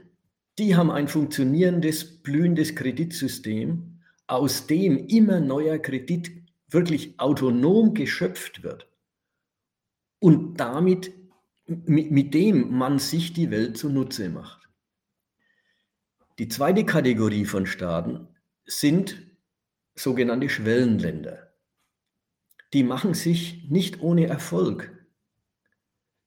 Die 0.60 0.76
haben 0.76 0.92
ein 0.92 1.08
funktionierendes, 1.08 2.22
blühendes 2.22 2.76
Kreditsystem, 2.76 4.02
aus 4.28 4.68
dem 4.68 4.98
immer 5.08 5.40
neuer 5.40 5.80
Kredit 5.80 6.32
wirklich 6.70 7.20
autonom 7.20 7.94
geschöpft 7.94 8.62
wird 8.62 8.88
und 10.20 10.60
damit 10.60 11.12
mit, 11.66 12.12
mit 12.12 12.34
dem 12.34 12.78
man 12.78 13.00
sich 13.00 13.34
die 13.34 13.50
Welt 13.50 13.78
zunutze 13.78 14.30
macht. 14.30 14.65
Die 16.38 16.50
zweite 16.50 16.86
Kategorie 16.86 17.46
von 17.46 17.66
Staaten 17.66 18.28
sind 18.66 19.26
sogenannte 19.94 20.50
Schwellenländer. 20.50 21.54
Die 22.74 22.84
machen 22.84 23.14
sich 23.14 23.70
nicht 23.70 24.02
ohne 24.02 24.28
Erfolg 24.28 24.92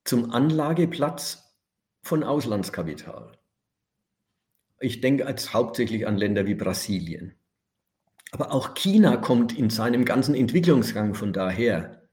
zum 0.04 0.30
Anlageplatz 0.30 1.54
von 2.02 2.24
Auslandskapital. 2.24 3.32
Ich 4.80 5.02
denke 5.02 5.24
jetzt 5.24 5.52
hauptsächlich 5.52 6.06
an 6.06 6.16
Länder 6.16 6.46
wie 6.46 6.54
Brasilien. 6.54 7.34
Aber 8.30 8.52
auch 8.52 8.72
China 8.72 9.18
kommt 9.18 9.58
in 9.58 9.68
seinem 9.68 10.06
ganzen 10.06 10.34
Entwicklungsgang 10.34 11.14
von 11.14 11.34
daher. 11.34 12.08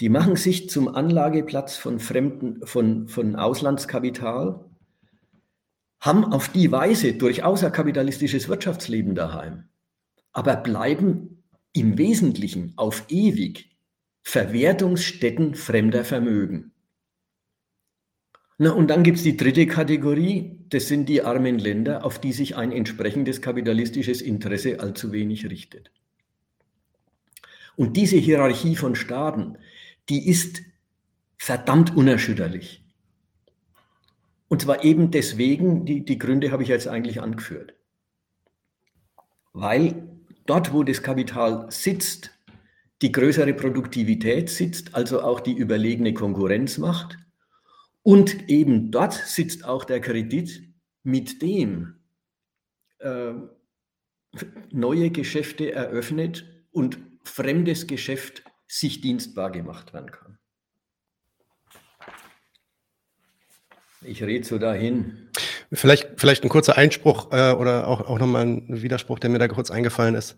Die 0.00 0.08
machen 0.08 0.34
sich 0.34 0.68
zum 0.68 0.88
Anlageplatz 0.88 1.76
von 1.76 2.00
fremden, 2.00 2.66
von, 2.66 3.06
von 3.06 3.36
Auslandskapital, 3.36 4.73
haben 6.04 6.24
auf 6.34 6.50
die 6.50 6.70
Weise 6.70 7.14
durchaus 7.14 7.64
ein 7.64 7.72
kapitalistisches 7.72 8.46
Wirtschaftsleben 8.50 9.14
daheim, 9.14 9.64
aber 10.32 10.56
bleiben 10.56 11.42
im 11.72 11.96
Wesentlichen 11.96 12.74
auf 12.76 13.06
ewig 13.08 13.74
Verwertungsstätten 14.22 15.54
fremder 15.54 16.04
Vermögen. 16.04 16.72
Na, 18.58 18.70
und 18.72 18.88
dann 18.88 19.02
gibt 19.02 19.16
es 19.16 19.22
die 19.22 19.38
dritte 19.38 19.66
Kategorie, 19.66 20.60
das 20.68 20.88
sind 20.88 21.08
die 21.08 21.22
armen 21.22 21.58
Länder, 21.58 22.04
auf 22.04 22.18
die 22.18 22.34
sich 22.34 22.54
ein 22.54 22.70
entsprechendes 22.70 23.40
kapitalistisches 23.40 24.20
Interesse 24.20 24.80
allzu 24.80 25.10
wenig 25.10 25.48
richtet. 25.48 25.90
Und 27.76 27.96
diese 27.96 28.16
Hierarchie 28.16 28.76
von 28.76 28.94
Staaten, 28.94 29.56
die 30.10 30.28
ist 30.28 30.60
verdammt 31.38 31.96
unerschütterlich. 31.96 32.83
Und 34.48 34.62
zwar 34.62 34.84
eben 34.84 35.10
deswegen, 35.10 35.84
die, 35.84 36.04
die 36.04 36.18
Gründe 36.18 36.50
habe 36.50 36.62
ich 36.62 36.68
jetzt 36.68 36.88
eigentlich 36.88 37.20
angeführt. 37.20 37.74
Weil 39.52 40.08
dort, 40.46 40.72
wo 40.72 40.82
das 40.82 41.02
Kapital 41.02 41.66
sitzt, 41.70 42.30
die 43.02 43.12
größere 43.12 43.54
Produktivität 43.54 44.50
sitzt, 44.50 44.94
also 44.94 45.22
auch 45.22 45.40
die 45.40 45.54
überlegene 45.56 46.14
Konkurrenzmacht, 46.14 47.18
und 48.02 48.50
eben 48.50 48.90
dort 48.90 49.14
sitzt 49.14 49.64
auch 49.64 49.84
der 49.84 50.00
Kredit, 50.00 50.62
mit 51.04 51.40
dem 51.40 51.94
äh, 52.98 53.32
neue 54.70 55.10
Geschäfte 55.10 55.72
eröffnet 55.72 56.44
und 56.70 56.98
fremdes 57.24 57.86
Geschäft 57.86 58.44
sich 58.66 59.00
dienstbar 59.00 59.50
gemacht 59.50 59.94
werden 59.94 60.10
kann. 60.10 60.38
Ich 64.04 64.22
rede 64.22 64.46
so 64.46 64.58
dahin. 64.58 65.28
Vielleicht, 65.72 66.08
vielleicht 66.16 66.44
ein 66.44 66.48
kurzer 66.48 66.76
Einspruch 66.76 67.32
äh, 67.32 67.52
oder 67.52 67.88
auch, 67.88 68.02
auch 68.02 68.18
nochmal 68.18 68.46
ein 68.46 68.82
Widerspruch, 68.82 69.18
der 69.18 69.30
mir 69.30 69.38
da 69.38 69.48
kurz 69.48 69.70
eingefallen 69.70 70.14
ist 70.14 70.36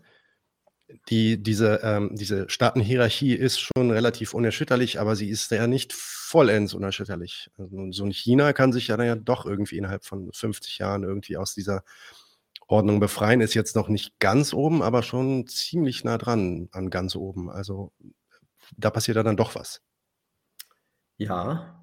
die, 1.09 1.41
diese, 1.41 1.81
ähm, 1.83 2.11
diese 2.13 2.49
Staatenhierarchie 2.49 3.33
ist 3.33 3.59
schon 3.59 3.91
relativ 3.91 4.33
unerschütterlich, 4.33 4.99
aber 4.99 5.15
sie 5.15 5.29
ist 5.29 5.51
ja 5.51 5.67
nicht 5.67 5.93
vollends 5.93 6.73
unerschütterlich. 6.73 7.49
Also 7.57 7.91
so 7.91 8.05
ein 8.05 8.11
China 8.11 8.53
kann 8.53 8.71
sich 8.71 8.87
ja 8.87 8.97
dann 8.97 9.07
ja 9.07 9.15
doch 9.15 9.45
irgendwie 9.45 9.77
innerhalb 9.77 10.05
von 10.05 10.31
50 10.31 10.77
Jahren 10.77 11.03
irgendwie 11.03 11.37
aus 11.37 11.53
dieser 11.53 11.83
Ordnung 12.67 12.99
befreien. 12.99 13.41
Ist 13.41 13.53
jetzt 13.53 13.75
noch 13.75 13.89
nicht 13.89 14.19
ganz 14.19 14.53
oben, 14.53 14.81
aber 14.81 15.03
schon 15.03 15.47
ziemlich 15.47 16.03
nah 16.03 16.17
dran 16.17 16.69
an 16.71 16.89
ganz 16.89 17.15
oben. 17.15 17.49
Also 17.49 17.91
da 18.77 18.89
passiert 18.89 19.17
ja 19.17 19.23
dann 19.23 19.37
doch 19.37 19.55
was. 19.55 19.81
Ja, 21.17 21.76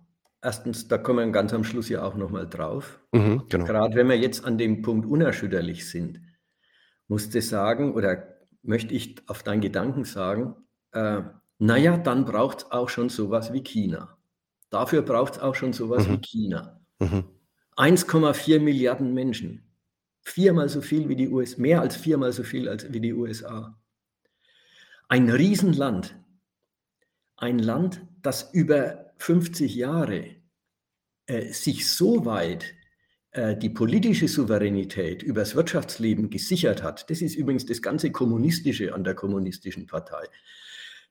erstens, 0.45 0.87
da 0.89 0.99
kommen 0.99 1.27
wir 1.27 1.33
ganz 1.33 1.53
am 1.55 1.65
Schluss 1.65 1.89
ja 1.89 2.05
auch 2.05 2.15
nochmal 2.15 2.47
drauf. 2.47 3.01
Mhm, 3.13 3.45
genau. 3.49 3.65
Gerade 3.65 3.97
wenn 3.97 4.09
wir 4.09 4.19
jetzt 4.19 4.45
an 4.45 4.59
dem 4.59 4.83
Punkt 4.83 5.07
unerschütterlich 5.07 5.89
sind, 5.89 6.21
musste 7.09 7.41
sagen, 7.41 7.95
oder 7.95 8.37
möchte 8.63 8.95
ich 8.95 9.17
auf 9.29 9.43
deinen 9.43 9.61
Gedanken 9.61 10.05
sagen, 10.05 10.55
äh, 10.93 11.23
naja, 11.59 11.97
dann 11.97 12.25
braucht 12.25 12.59
es 12.59 12.73
auch 12.73 12.89
schon 12.89 13.09
sowas 13.09 13.53
wie 13.53 13.63
China. 13.63 14.19
Dafür 14.71 15.03
braucht 15.03 15.35
es 15.35 15.39
auch 15.41 15.55
schon 15.55 15.73
sowas 15.73 16.07
mhm. 16.07 16.13
wie 16.13 16.21
China. 16.21 16.81
Mhm. 16.99 17.25
1,4 17.77 18.61
Milliarden 18.61 19.15
Menschen. 19.15 19.71
Viermal 20.21 20.69
so 20.69 20.81
viel 20.81 21.09
wie 21.09 21.17
die 21.17 21.29
USA, 21.29 21.61
mehr 21.61 21.81
als 21.81 21.97
viermal 21.97 22.33
so 22.33 22.43
viel 22.43 22.69
als 22.69 22.93
wie 22.93 23.01
die 23.01 23.13
USA. 23.13 23.79
Ein 25.09 25.29
Riesenland. 25.31 26.17
Ein 27.37 27.59
Land, 27.59 28.07
das 28.23 28.53
über 28.55 29.04
50 29.25 29.75
Jahre 29.75 30.27
äh, 31.27 31.47
sich 31.51 31.91
so 31.91 32.27
weit 32.27 32.75
äh, 33.31 33.57
die 33.57 33.71
politische 33.71 34.29
Souveränität 34.29 35.23
über 35.23 35.41
das 35.41 35.55
Wirtschaftsleben 35.55 36.29
gesichert 36.29 36.83
hat, 36.83 37.09
das 37.09 37.23
ist 37.23 37.35
übrigens 37.35 37.65
das 37.65 37.81
ganze 37.81 38.13
Kommunistische 38.13 38.93
an 38.93 39.03
der 39.03 39.15
kommunistischen 39.15 39.87
Partei, 39.87 40.27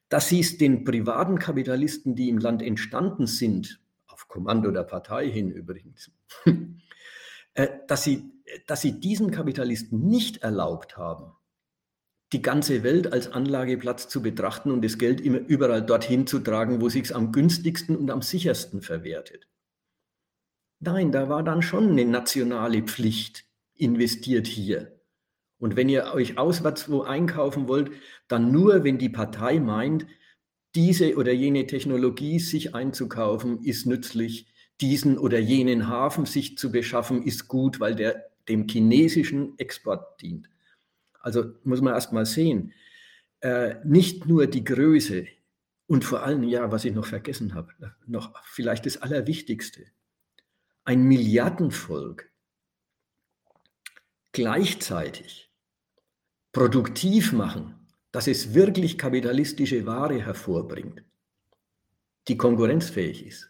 dass 0.09 0.30
sie 0.30 0.41
es 0.41 0.59
den 0.59 0.84
privaten 0.84 1.39
Kapitalisten, 1.39 2.16
die 2.16 2.30
im 2.30 2.38
Land 2.38 2.61
entstanden 2.61 3.26
sind, 3.26 3.82
auf 4.05 4.28
Kommando 4.28 4.70
der 4.70 4.84
Partei 4.84 5.28
hin 5.28 5.49
übrigens, 5.49 6.11
äh, 7.55 7.68
dass 7.88 8.03
sie, 8.03 8.32
dass 8.68 8.82
sie 8.82 8.99
diesen 8.99 9.32
Kapitalisten 9.32 10.07
nicht 10.07 10.38
erlaubt 10.43 10.97
haben, 10.97 11.32
die 12.34 12.41
ganze 12.41 12.84
Welt 12.84 13.13
als 13.13 13.31
Anlageplatz 13.31 14.07
zu 14.07 14.21
betrachten 14.21 14.71
und 14.71 14.84
das 14.84 14.97
Geld 14.97 15.21
immer 15.21 15.39
überall 15.39 15.86
dorthin 15.86 16.27
zu 16.27 16.39
tragen, 16.39 16.81
wo 16.81 16.89
sich 16.89 17.03
es 17.03 17.11
am 17.11 17.31
günstigsten 17.31 17.95
und 17.95 18.09
am 18.11 18.21
sichersten 18.21 18.81
verwertet. 18.81 19.47
Nein, 20.79 21.11
da 21.11 21.29
war 21.29 21.43
dann 21.43 21.61
schon 21.61 21.91
eine 21.91 22.05
nationale 22.05 22.81
Pflicht, 22.81 23.45
investiert 23.75 24.47
hier. 24.47 24.99
Und 25.59 25.77
wenn 25.77 25.88
ihr 25.88 26.11
euch 26.13 26.38
auswärts 26.38 26.89
wo 26.89 27.03
einkaufen 27.03 27.69
wollt, 27.69 27.91
dann 28.27 28.51
nur, 28.51 28.84
wenn 28.84 28.97
die 28.97 29.07
Partei 29.07 29.59
meint, 29.59 30.05
diese 30.75 31.15
oder 31.15 31.31
jene 31.31 31.67
Technologie 31.67 32.39
sich 32.39 32.75
einzukaufen, 32.75 33.63
ist 33.63 33.86
nützlich, 33.86 34.47
diesen 34.81 35.17
oder 35.17 35.39
jenen 35.39 35.88
Hafen 35.88 36.25
sich 36.25 36.57
zu 36.57 36.71
beschaffen, 36.71 37.23
ist 37.23 37.47
gut, 37.47 37.79
weil 37.79 37.95
der 37.95 38.25
dem 38.49 38.67
chinesischen 38.67 39.57
Export 39.57 40.21
dient. 40.21 40.49
Also 41.24 41.55
muss 41.63 41.82
man 41.82 41.95
erst 41.95 42.13
mal 42.13 42.26
sehen, 42.28 42.74
äh, 43.39 43.76
nicht 43.84 44.28
nur 44.28 44.45
die 44.45 44.63
Größe 44.63 45.26
und 45.88 46.05
vor 46.05 46.21
allem, 46.21 46.43
ja, 46.43 46.71
was 46.71 46.86
ich 46.86 46.93
noch 46.93 47.05
vergessen 47.05 47.55
habe, 47.55 47.74
noch 48.05 48.34
vielleicht 48.45 48.86
das 48.86 48.97
Allerwichtigste, 48.97 49.86
ein 50.84 51.03
Milliardenvolk 51.03 52.30
gleichzeitig 54.34 55.49
produktiv 56.51 57.32
machen, 57.32 57.88
dass 58.11 58.28
es 58.28 58.53
wirklich 58.53 58.97
kapitalistische 58.97 59.86
Ware 59.86 60.21
hervorbringt, 60.21 61.03
die 62.28 62.38
konkurrenzfähig 62.38 63.26
ist, 63.26 63.49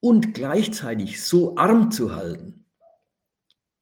und 0.00 0.32
gleichzeitig 0.32 1.22
so 1.22 1.56
arm 1.56 1.90
zu 1.90 2.14
halten, 2.14 2.64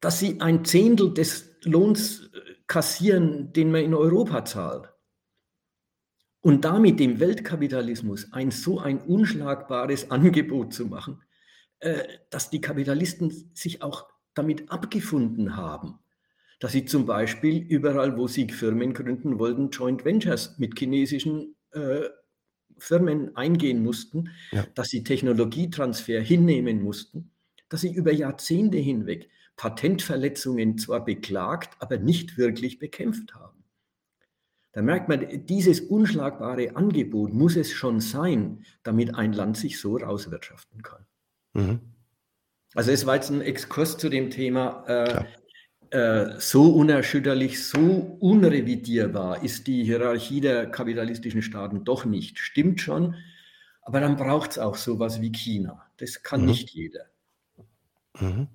dass 0.01 0.19
sie 0.19 0.41
ein 0.41 0.65
Zehntel 0.65 1.15
des 1.15 1.57
Lohns 1.63 2.31
äh, 2.33 2.48
kassieren, 2.69 3.53
den 3.53 3.73
man 3.73 3.83
in 3.83 3.95
Europa 3.95 4.45
zahlt. 4.45 4.93
Und 6.41 6.65
damit 6.65 7.01
dem 7.01 7.19
Weltkapitalismus 7.19 8.33
ein 8.33 8.53
so 8.53 8.79
ein 8.79 9.01
unschlagbares 9.01 10.11
Angebot 10.11 10.73
zu 10.73 10.87
machen, 10.87 11.23
äh, 11.81 12.05
dass 12.31 12.51
die 12.51 12.61
Kapitalisten 12.61 13.51
sich 13.55 13.83
auch 13.83 14.07
damit 14.35 14.71
abgefunden 14.71 15.57
haben, 15.57 15.99
dass 16.61 16.73
sie 16.73 16.85
zum 16.85 17.07
Beispiel 17.07 17.59
überall, 17.59 18.17
wo 18.17 18.29
sie 18.29 18.49
Firmen 18.49 18.93
gründen 18.93 19.39
wollten, 19.39 19.71
Joint 19.71 20.05
Ventures 20.05 20.59
mit 20.59 20.79
chinesischen 20.79 21.57
äh, 21.73 22.09
Firmen 22.79 23.37
eingehen 23.37 23.83
mussten, 23.83 24.31
ja. 24.53 24.65
dass 24.75 24.89
sie 24.89 25.03
Technologietransfer 25.03 26.21
hinnehmen 26.21 26.83
mussten, 26.83 27.33
dass 27.69 27.81
sie 27.81 27.93
über 27.93 28.13
Jahrzehnte 28.13 28.79
hinweg 28.79 29.29
Patentverletzungen 29.59 30.79
zwar 30.79 31.05
beklagt, 31.05 31.77
aber 31.81 31.99
nicht 31.99 32.39
wirklich 32.39 32.79
bekämpft 32.79 33.35
haben. 33.35 33.65
Da 34.73 34.83
merkt 34.83 35.09
man, 35.09 35.47
dieses 35.47 35.81
unschlagbare 35.81 36.77
Angebot 36.77 37.35
muss 37.35 37.57
es 37.57 37.73
schon 37.73 38.01
sein, 38.01 38.65
damit 38.85 39.17
ein 39.17 39.33
Land 39.33 39.57
sich 39.57 39.81
so 39.81 39.97
rauswirtschaften 39.97 40.83
kann. 40.83 41.05
Mhm. 41.55 41.81
Also 42.75 42.93
es 42.93 43.05
war 43.05 43.17
jetzt 43.17 43.31
ein 43.31 43.41
Exkurs 43.41 43.99
zu 43.99 44.09
dem 44.09 44.31
Thema, 44.31 44.85
äh, 44.87 45.25
äh, 45.91 46.39
so 46.39 46.71
unerschütterlich, 46.75 47.65
so 47.65 48.17
unrevidierbar 48.21 49.43
ist 49.43 49.67
die 49.67 49.83
Hierarchie 49.85 50.41
der 50.41 50.71
kapitalistischen 50.71 51.43
Staaten 51.43 51.83
doch 51.85 52.05
nicht. 52.05 52.39
Stimmt 52.39 52.81
schon, 52.81 53.17
aber 53.83 54.01
dann 54.01 54.17
braucht 54.17 54.53
es 54.53 54.59
auch 54.59 54.77
sowas 54.77 55.21
wie 55.21 55.33
China. 55.33 55.91
Das 55.97 56.23
kann 56.23 56.43
mhm. 56.43 56.47
nicht 56.47 56.71
jeder. 56.71 57.07
Mhm. 58.21 58.47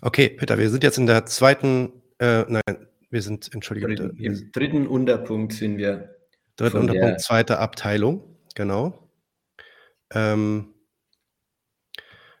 Okay, 0.00 0.28
Peter, 0.28 0.58
wir 0.58 0.70
sind 0.70 0.82
jetzt 0.84 0.98
in 0.98 1.06
der 1.06 1.26
zweiten, 1.26 1.92
äh, 2.18 2.44
nein, 2.48 2.86
wir 3.10 3.22
sind, 3.22 3.52
entschuldige 3.54 3.94
Dritten, 3.94 4.16
Im 4.16 4.52
dritten 4.52 4.86
Unterpunkt 4.86 5.52
sind 5.52 5.78
wir. 5.78 6.16
Dritten 6.56 6.78
Unterpunkt, 6.78 7.20
zweite 7.20 7.58
Abteilung, 7.58 8.36
genau. 8.54 9.10
Ähm, 10.12 10.74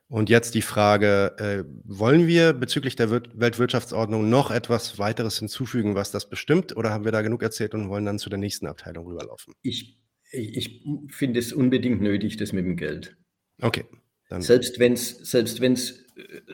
Und 0.08 0.28
jetzt 0.28 0.54
die 0.54 0.60
Frage, 0.60 1.34
äh, 1.38 1.64
wollen 1.84 2.26
wir 2.26 2.52
bezüglich 2.52 2.96
der 2.96 3.10
Wir 3.10 3.22
Weltwirtschaftsordnung 3.32 4.28
noch 4.28 4.50
etwas 4.50 4.98
weiteres 4.98 5.38
hinzufügen, 5.38 5.94
was 5.94 6.10
das 6.10 6.28
bestimmt, 6.28 6.76
oder 6.76 6.90
haben 6.90 7.06
wir 7.06 7.12
da 7.12 7.22
genug 7.22 7.42
erzählt 7.42 7.72
und 7.72 7.88
wollen 7.88 8.04
dann 8.04 8.18
zu 8.18 8.28
der 8.28 8.38
nächsten 8.38 8.66
Abteilung 8.66 9.06
rüberlaufen? 9.06 9.54
Ich, 9.62 9.98
ich 10.30 10.84
finde 11.08 11.38
es 11.38 11.54
unbedingt 11.54 12.02
nötig, 12.02 12.36
das 12.36 12.52
mit 12.52 12.66
dem 12.66 12.76
Geld. 12.76 13.16
Okay. 13.62 13.86
Dann. 14.32 14.40
Selbst 14.40 14.78
wenn 14.78 14.94
es, 14.94 15.10
selbst 15.10 15.60
wenn 15.60 15.74
es, 15.74 16.06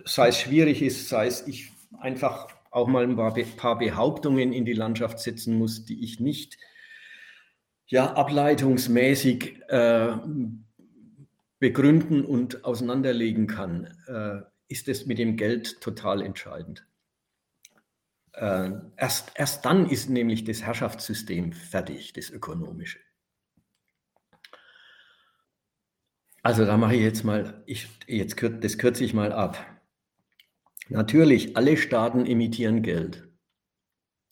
sei 0.05 0.29
es 0.29 0.41
schwierig 0.41 0.83
ist, 0.83 1.09
sei 1.09 1.29
es 1.29 1.47
ich 1.47 1.71
einfach 2.01 2.49
auch 2.73 2.89
mal 2.89 3.05
ein 3.05 3.15
paar, 3.15 3.33
paar 3.57 3.79
Behauptungen 3.79 4.53
in 4.53 4.65
die 4.65 4.73
Landschaft 4.73 5.21
setzen 5.21 5.57
muss, 5.57 5.85
die 5.85 6.03
ich 6.03 6.19
nicht 6.19 6.59
ja, 7.87 8.15
ableitungsmäßig 8.15 9.63
äh, 9.69 10.09
begründen 11.61 12.25
und 12.25 12.65
auseinanderlegen 12.65 13.47
kann, 13.47 13.97
äh, 14.09 14.41
ist 14.67 14.89
es 14.89 15.07
mit 15.07 15.19
dem 15.19 15.37
Geld 15.37 15.81
total 15.81 16.21
entscheidend. 16.21 16.85
Äh, 18.33 18.73
erst, 18.97 19.31
erst 19.37 19.65
dann 19.65 19.89
ist 19.89 20.11
nämlich 20.11 20.43
das 20.43 20.63
Herrschaftssystem 20.65 21.53
fertig, 21.53 22.13
das 22.13 22.29
ökonomische. 22.31 22.99
Also 26.43 26.65
da 26.65 26.77
mache 26.77 26.95
ich 26.95 27.03
jetzt 27.03 27.25
mal, 27.25 27.63
ich, 27.67 27.89
jetzt, 28.07 28.37
das 28.61 28.79
kürze 28.79 29.05
ich 29.05 29.15
mal 29.15 29.33
ab. 29.33 29.65
Natürlich, 30.89 31.57
alle 31.57 31.77
Staaten 31.77 32.27
emittieren 32.27 32.83
Geld. 32.83 33.29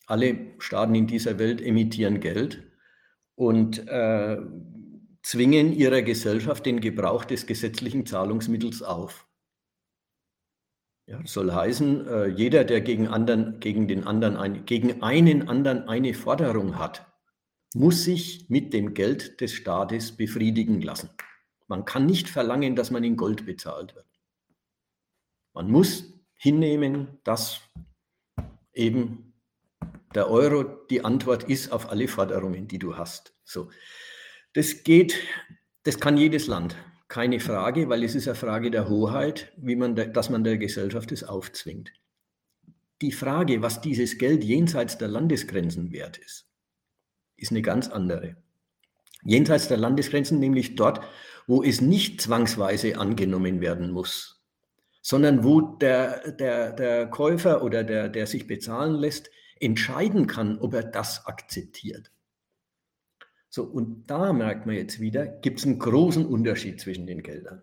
Alle 0.06 0.54
Staaten 0.58 0.94
in 0.94 1.06
dieser 1.06 1.38
Welt 1.38 1.60
emittieren 1.60 2.20
Geld 2.20 2.62
und 3.34 3.86
äh, 3.88 4.38
zwingen 5.22 5.72
ihrer 5.72 6.02
Gesellschaft 6.02 6.64
den 6.64 6.80
Gebrauch 6.80 7.24
des 7.24 7.46
gesetzlichen 7.46 8.06
Zahlungsmittels 8.06 8.82
auf. 8.82 9.26
Ja, 11.08 11.20
soll 11.24 11.52
heißen, 11.52 12.06
äh, 12.06 12.26
jeder, 12.26 12.64
der 12.64 12.80
gegen, 12.80 13.08
anderen, 13.08 13.60
gegen, 13.60 13.86
den 13.86 14.04
anderen 14.04 14.36
ein, 14.36 14.64
gegen 14.64 15.02
einen 15.02 15.48
anderen 15.48 15.88
eine 15.88 16.14
Forderung 16.14 16.78
hat, 16.78 17.06
muss 17.74 18.04
sich 18.04 18.46
mit 18.48 18.72
dem 18.72 18.94
Geld 18.94 19.40
des 19.40 19.52
Staates 19.52 20.16
befriedigen 20.16 20.80
lassen. 20.80 21.10
Man 21.68 21.84
kann 21.84 22.06
nicht 22.06 22.28
verlangen, 22.28 22.76
dass 22.76 22.90
man 22.90 23.04
in 23.04 23.16
Gold 23.16 23.46
bezahlt 23.46 23.94
wird. 23.94 24.06
Man 25.52 25.70
muss 25.70 26.12
hinnehmen, 26.34 27.18
dass 27.24 27.60
eben 28.72 29.32
der 30.14 30.30
Euro 30.30 30.64
die 30.64 31.04
Antwort 31.04 31.44
ist 31.44 31.72
auf 31.72 31.90
alle 31.90 32.08
Forderungen, 32.08 32.68
die 32.68 32.78
du 32.78 32.96
hast. 32.96 33.34
So. 33.44 33.70
Das 34.52 34.84
geht, 34.84 35.16
das 35.82 35.98
kann 35.98 36.16
jedes 36.16 36.46
Land, 36.46 36.76
keine 37.08 37.40
Frage, 37.40 37.88
weil 37.88 38.02
es 38.02 38.14
ist 38.14 38.26
eine 38.28 38.34
Frage 38.34 38.70
der 38.70 38.88
Hoheit, 38.88 39.52
wie 39.56 39.76
man, 39.76 39.94
dass 39.94 40.30
man 40.30 40.44
der 40.44 40.58
Gesellschaft 40.58 41.12
es 41.12 41.24
aufzwingt. 41.24 41.92
Die 43.02 43.12
Frage, 43.12 43.60
was 43.62 43.80
dieses 43.80 44.18
Geld 44.18 44.42
jenseits 44.42 44.96
der 44.98 45.08
Landesgrenzen 45.08 45.92
wert 45.92 46.16
ist, 46.18 46.46
ist 47.36 47.50
eine 47.50 47.62
ganz 47.62 47.88
andere. 47.88 48.36
Jenseits 49.22 49.68
der 49.68 49.76
Landesgrenzen, 49.76 50.38
nämlich 50.38 50.76
dort, 50.76 51.04
wo 51.46 51.62
es 51.62 51.80
nicht 51.80 52.20
zwangsweise 52.20 52.98
angenommen 52.98 53.60
werden 53.60 53.90
muss, 53.90 54.44
sondern 55.02 55.44
wo 55.44 55.60
der, 55.60 56.32
der, 56.32 56.72
der 56.72 57.06
Käufer 57.06 57.62
oder 57.62 57.84
der, 57.84 58.08
der 58.08 58.26
sich 58.26 58.46
bezahlen 58.46 58.94
lässt, 58.94 59.30
entscheiden 59.60 60.26
kann, 60.26 60.58
ob 60.58 60.74
er 60.74 60.82
das 60.82 61.26
akzeptiert. 61.26 62.10
So, 63.48 63.64
und 63.64 64.10
da 64.10 64.32
merkt 64.32 64.66
man 64.66 64.74
jetzt 64.74 65.00
wieder, 65.00 65.26
gibt 65.26 65.60
es 65.60 65.64
einen 65.64 65.78
großen 65.78 66.26
Unterschied 66.26 66.80
zwischen 66.80 67.06
den 67.06 67.22
Geldern. 67.22 67.62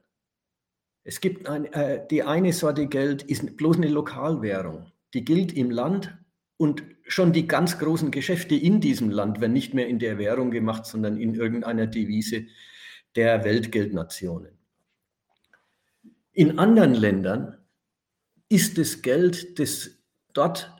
Es 1.03 1.19
gibt 1.19 1.47
ein, 1.47 1.65
äh, 1.73 2.07
die 2.09 2.23
eine 2.23 2.53
Sorte 2.53 2.87
Geld 2.87 3.23
ist 3.23 3.57
bloß 3.57 3.77
eine 3.77 3.89
Lokalwährung. 3.89 4.91
Die 5.13 5.25
gilt 5.25 5.51
im 5.53 5.69
Land 5.69 6.17
und 6.57 6.83
schon 7.05 7.33
die 7.33 7.47
ganz 7.47 7.77
großen 7.77 8.09
Geschäfte 8.09 8.55
in 8.55 8.79
diesem 8.79 9.09
Land 9.09 9.41
werden 9.41 9.53
nicht 9.53 9.73
mehr 9.73 9.87
in 9.87 9.99
der 9.99 10.17
Währung 10.17 10.49
gemacht, 10.49 10.85
sondern 10.85 11.17
in 11.17 11.35
irgendeiner 11.35 11.87
Devise 11.87 12.47
der 13.15 13.43
Weltgeldnationen. 13.43 14.57
In 16.31 16.57
anderen 16.57 16.95
Ländern 16.95 17.57
ist 18.49 18.77
das 18.77 19.01
Geld, 19.01 19.59
das 19.59 19.91
dort 20.33 20.71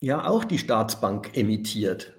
ja 0.00 0.26
auch 0.26 0.44
die 0.44 0.58
Staatsbank 0.58 1.36
emittiert, 1.36 2.14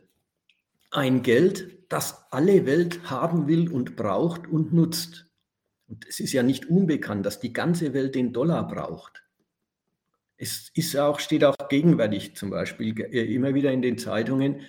ein 0.91 1.21
Geld, 1.21 1.91
das 1.91 2.31
alle 2.31 2.65
Welt 2.65 3.09
haben 3.09 3.47
will 3.47 3.69
und 3.69 3.95
braucht 3.95 4.47
und 4.47 4.73
nutzt. 4.73 5.27
Und 5.87 6.05
es 6.07 6.19
ist 6.19 6.33
ja 6.33 6.43
nicht 6.43 6.67
unbekannt, 6.67 7.25
dass 7.25 7.39
die 7.39 7.53
ganze 7.53 7.93
Welt 7.93 8.15
den 8.15 8.31
Dollar 8.31 8.67
braucht. 8.67 9.23
Es 10.37 10.69
ist 10.73 10.95
auch, 10.95 11.19
steht 11.19 11.43
auch 11.43 11.55
gegenwärtig 11.67 12.35
zum 12.35 12.49
Beispiel 12.49 12.99
äh, 13.01 13.33
immer 13.33 13.53
wieder 13.53 13.71
in 13.71 13.81
den 13.81 13.97
Zeitungen. 13.97 14.61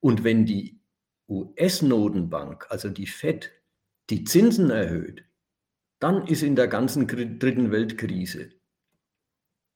Und 0.00 0.24
wenn 0.24 0.46
die 0.46 0.81
US-Notenbank, 1.32 2.66
also 2.68 2.90
die 2.90 3.06
Fed, 3.06 3.52
die 4.10 4.24
Zinsen 4.24 4.70
erhöht, 4.70 5.24
dann 5.98 6.26
ist 6.26 6.42
in 6.42 6.56
der 6.56 6.68
ganzen 6.68 7.06
dritten 7.06 7.70
Weltkrise. 7.70 8.50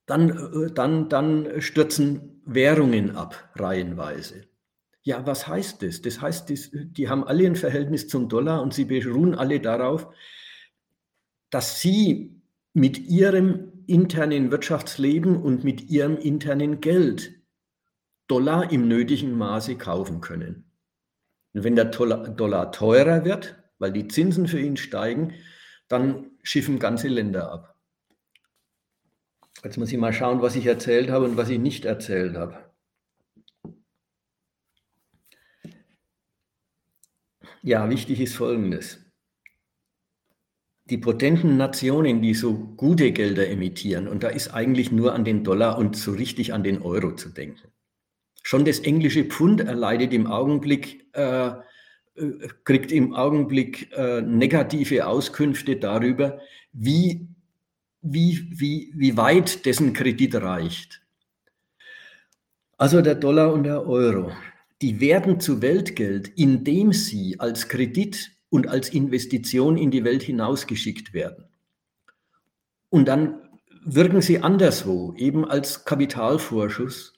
Dann, 0.07 0.31
äh, 0.31 0.73
dann, 0.73 1.09
dann 1.09 1.61
stürzen 1.61 2.43
Währungen 2.45 3.17
ab, 3.17 3.51
reihenweise. 3.55 4.45
Ja, 5.03 5.25
was 5.25 5.47
heißt 5.47 5.83
das? 5.83 6.03
Das 6.03 6.21
heißt, 6.21 6.53
die 6.73 7.09
haben 7.09 7.25
alle 7.25 7.47
ein 7.47 7.57
Verhältnis 7.57 8.09
zum 8.09 8.29
Dollar 8.29 8.61
und 8.61 8.75
sie 8.75 8.85
beruhen 8.85 9.35
alle 9.35 9.61
darauf, 9.61 10.09
dass 11.51 11.81
sie 11.81 12.43
mit 12.73 12.99
ihrem 12.99 13.85
internen 13.87 14.51
Wirtschaftsleben 14.51 15.41
und 15.41 15.63
mit 15.63 15.89
ihrem 15.91 16.17
internen 16.17 16.81
Geld 16.81 17.41
Dollar 18.27 18.73
im 18.73 18.89
nötigen 18.89 19.39
Maße 19.39 19.77
kaufen 19.77 20.21
können. 20.21 20.66
Und 21.57 21.65
wenn 21.65 21.75
der 21.75 21.87
Dollar 21.87 22.71
teurer 22.71 23.25
wird, 23.25 23.57
weil 23.79 23.91
die 23.91 24.09
Zinsen 24.09 24.47
für 24.47 24.61
ihn 24.61 24.77
steigen, 24.77 25.33
dann 25.89 26.33
schiffen 26.43 26.79
ganze 26.79 27.09
Länder 27.09 27.51
ab. 27.51 27.75
Jetzt 29.65 29.79
muss 29.79 29.91
ich 29.91 29.97
mal 29.97 30.13
schauen, 30.13 30.43
was 30.43 30.55
ich 30.55 30.67
erzählt 30.67 31.09
habe 31.09 31.25
und 31.25 31.39
was 31.39 31.49
ich 31.49 31.59
nicht 31.59 31.87
erzählt 31.87 32.37
habe. 32.37 32.59
Ja, 37.63 37.89
wichtig 37.89 38.21
ist 38.21 38.35
Folgendes. 38.35 39.01
Die 40.91 40.99
potenten 40.99 41.57
Nationen, 41.57 42.21
die 42.21 42.35
so 42.35 42.53
gute 42.53 43.13
Gelder 43.13 43.49
emittieren, 43.49 44.09
und 44.09 44.25
da 44.25 44.29
ist 44.29 44.53
eigentlich 44.53 44.93
nur 44.93 45.15
an 45.15 45.25
den 45.25 45.43
Dollar 45.43 45.79
und 45.79 45.97
so 45.97 46.13
richtig 46.13 46.53
an 46.53 46.63
den 46.63 46.83
Euro 46.83 47.15
zu 47.15 47.31
denken. 47.31 47.73
Schon 48.47 48.65
das 48.65 48.79
englische 48.79 49.25
Pfund 49.25 49.61
erleidet 49.61 50.13
im 50.13 50.29
Augenblick, 50.29 51.05
äh, 51.15 51.49
äh 51.49 52.49
kriegt 52.63 52.93
im 52.93 53.13
Augenblick 53.13 53.91
äh, 53.93 54.23
negative 54.23 55.09
Auskünfte 55.09 55.75
darüber, 55.75 56.39
wie, 56.73 57.27
wie, 58.03 58.47
wie, 58.53 58.93
wie 58.95 59.17
weit 59.17 59.67
dessen 59.67 59.93
Kredit 59.95 60.37
reicht. 60.37 61.03
Also 62.79 63.03
der 63.03 63.17
Dollar 63.17 63.53
und 63.53 63.65
der 63.65 63.85
Euro 63.85 64.31
die 64.83 65.01
werden 65.01 65.41
zu 65.41 65.63
Weltgeld, 65.63 66.29
indem 66.37 66.93
sie 66.93 67.41
als 67.41 67.69
Kredit 67.69 68.31
und 68.51 68.69
als 68.69 68.91
Investition 68.91 69.77
in 69.77 69.91
die 69.91 70.05
Welt 70.05 70.23
hinausgeschickt 70.23 71.15
werden. 71.15 71.47
Und 72.91 73.09
dann 73.09 73.41
wirken 73.85 74.21
sie 74.21 74.41
anderswo, 74.41 75.15
eben 75.17 75.45
als 75.45 75.85
Kapitalvorschuss 75.85 77.16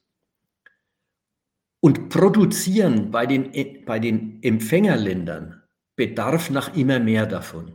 und 1.81 2.09
produzieren 2.09 3.11
bei 3.11 3.27
den, 3.27 3.85
bei 3.85 3.99
den 3.99 4.43
Empfängerländern 4.43 5.63
Bedarf 5.97 6.51
nach 6.51 6.77
immer 6.77 7.01
mehr 7.01 7.27
davon. 7.27 7.73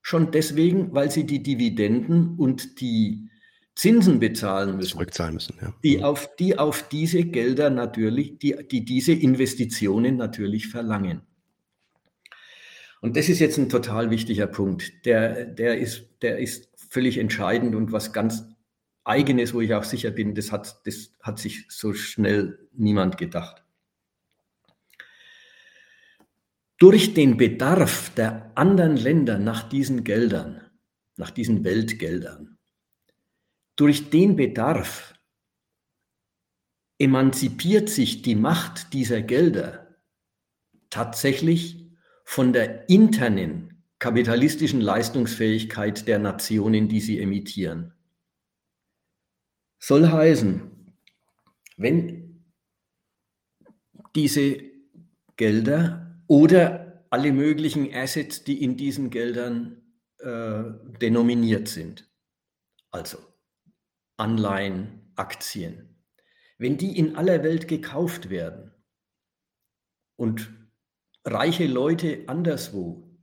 Schon 0.00 0.30
deswegen, 0.30 0.94
weil 0.94 1.10
sie 1.10 1.26
die 1.26 1.42
Dividenden 1.42 2.36
und 2.36 2.80
die 2.80 3.28
Zinsen 3.74 4.20
bezahlen 4.20 4.76
müssen. 4.76 4.92
Zurückzahlen 4.92 5.34
müssen, 5.34 5.56
ja. 5.60 5.74
Die 5.82 6.04
auf, 6.04 6.34
die 6.36 6.56
auf 6.58 6.88
diese 6.88 7.24
Gelder 7.24 7.68
natürlich, 7.68 8.38
die, 8.38 8.56
die 8.70 8.84
diese 8.84 9.12
Investitionen 9.12 10.16
natürlich 10.16 10.68
verlangen. 10.68 11.22
Und 13.00 13.16
das 13.16 13.28
ist 13.28 13.40
jetzt 13.40 13.58
ein 13.58 13.68
total 13.68 14.10
wichtiger 14.10 14.46
Punkt. 14.46 15.04
Der, 15.04 15.44
der, 15.44 15.78
ist, 15.78 16.08
der 16.22 16.38
ist 16.38 16.70
völlig 16.90 17.18
entscheidend 17.18 17.74
und 17.74 17.92
was 17.92 18.12
ganz 18.12 18.44
Eigenes, 19.06 19.54
wo 19.54 19.60
ich 19.60 19.72
auch 19.72 19.84
sicher 19.84 20.10
bin, 20.10 20.34
das 20.34 20.50
hat, 20.50 20.80
das 20.84 21.12
hat 21.22 21.38
sich 21.38 21.66
so 21.68 21.94
schnell 21.94 22.58
niemand 22.72 23.18
gedacht. 23.18 23.62
Durch 26.78 27.14
den 27.14 27.36
Bedarf 27.36 28.12
der 28.14 28.50
anderen 28.56 28.96
Länder 28.96 29.38
nach 29.38 29.68
diesen 29.68 30.02
Geldern, 30.02 30.60
nach 31.16 31.30
diesen 31.30 31.62
Weltgeldern, 31.62 32.58
durch 33.76 34.10
den 34.10 34.34
Bedarf 34.34 35.14
emanzipiert 36.98 37.88
sich 37.88 38.22
die 38.22 38.34
Macht 38.34 38.92
dieser 38.92 39.22
Gelder 39.22 39.96
tatsächlich 40.90 41.86
von 42.24 42.52
der 42.52 42.88
internen 42.88 43.84
kapitalistischen 44.00 44.80
Leistungsfähigkeit 44.80 46.08
der 46.08 46.18
Nationen, 46.18 46.88
die 46.88 47.00
sie 47.00 47.20
emittieren. 47.20 47.95
Soll 49.86 50.08
heißen, 50.10 50.96
wenn 51.76 52.44
diese 54.16 54.58
Gelder 55.36 56.24
oder 56.26 57.06
alle 57.10 57.32
möglichen 57.32 57.94
Assets, 57.94 58.42
die 58.42 58.64
in 58.64 58.76
diesen 58.76 59.10
Geldern 59.10 59.80
äh, 60.18 60.64
denominiert 61.00 61.68
sind, 61.68 62.10
also 62.90 63.18
Anleihen, 64.16 65.12
Aktien, 65.14 66.02
wenn 66.58 66.76
die 66.78 66.98
in 66.98 67.14
aller 67.14 67.44
Welt 67.44 67.68
gekauft 67.68 68.28
werden 68.28 68.74
und 70.16 70.52
reiche 71.24 71.68
Leute 71.68 72.24
anderswo 72.26 73.16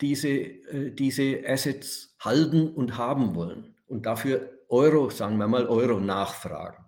diese, 0.00 0.30
äh, 0.30 0.92
diese 0.92 1.42
Assets 1.46 2.16
halten 2.20 2.70
und 2.70 2.96
haben 2.96 3.34
wollen 3.34 3.76
und 3.86 4.06
dafür 4.06 4.55
Euro, 4.68 5.10
sagen 5.10 5.38
wir 5.38 5.48
mal 5.48 5.66
Euro 5.66 6.00
nachfragen. 6.00 6.84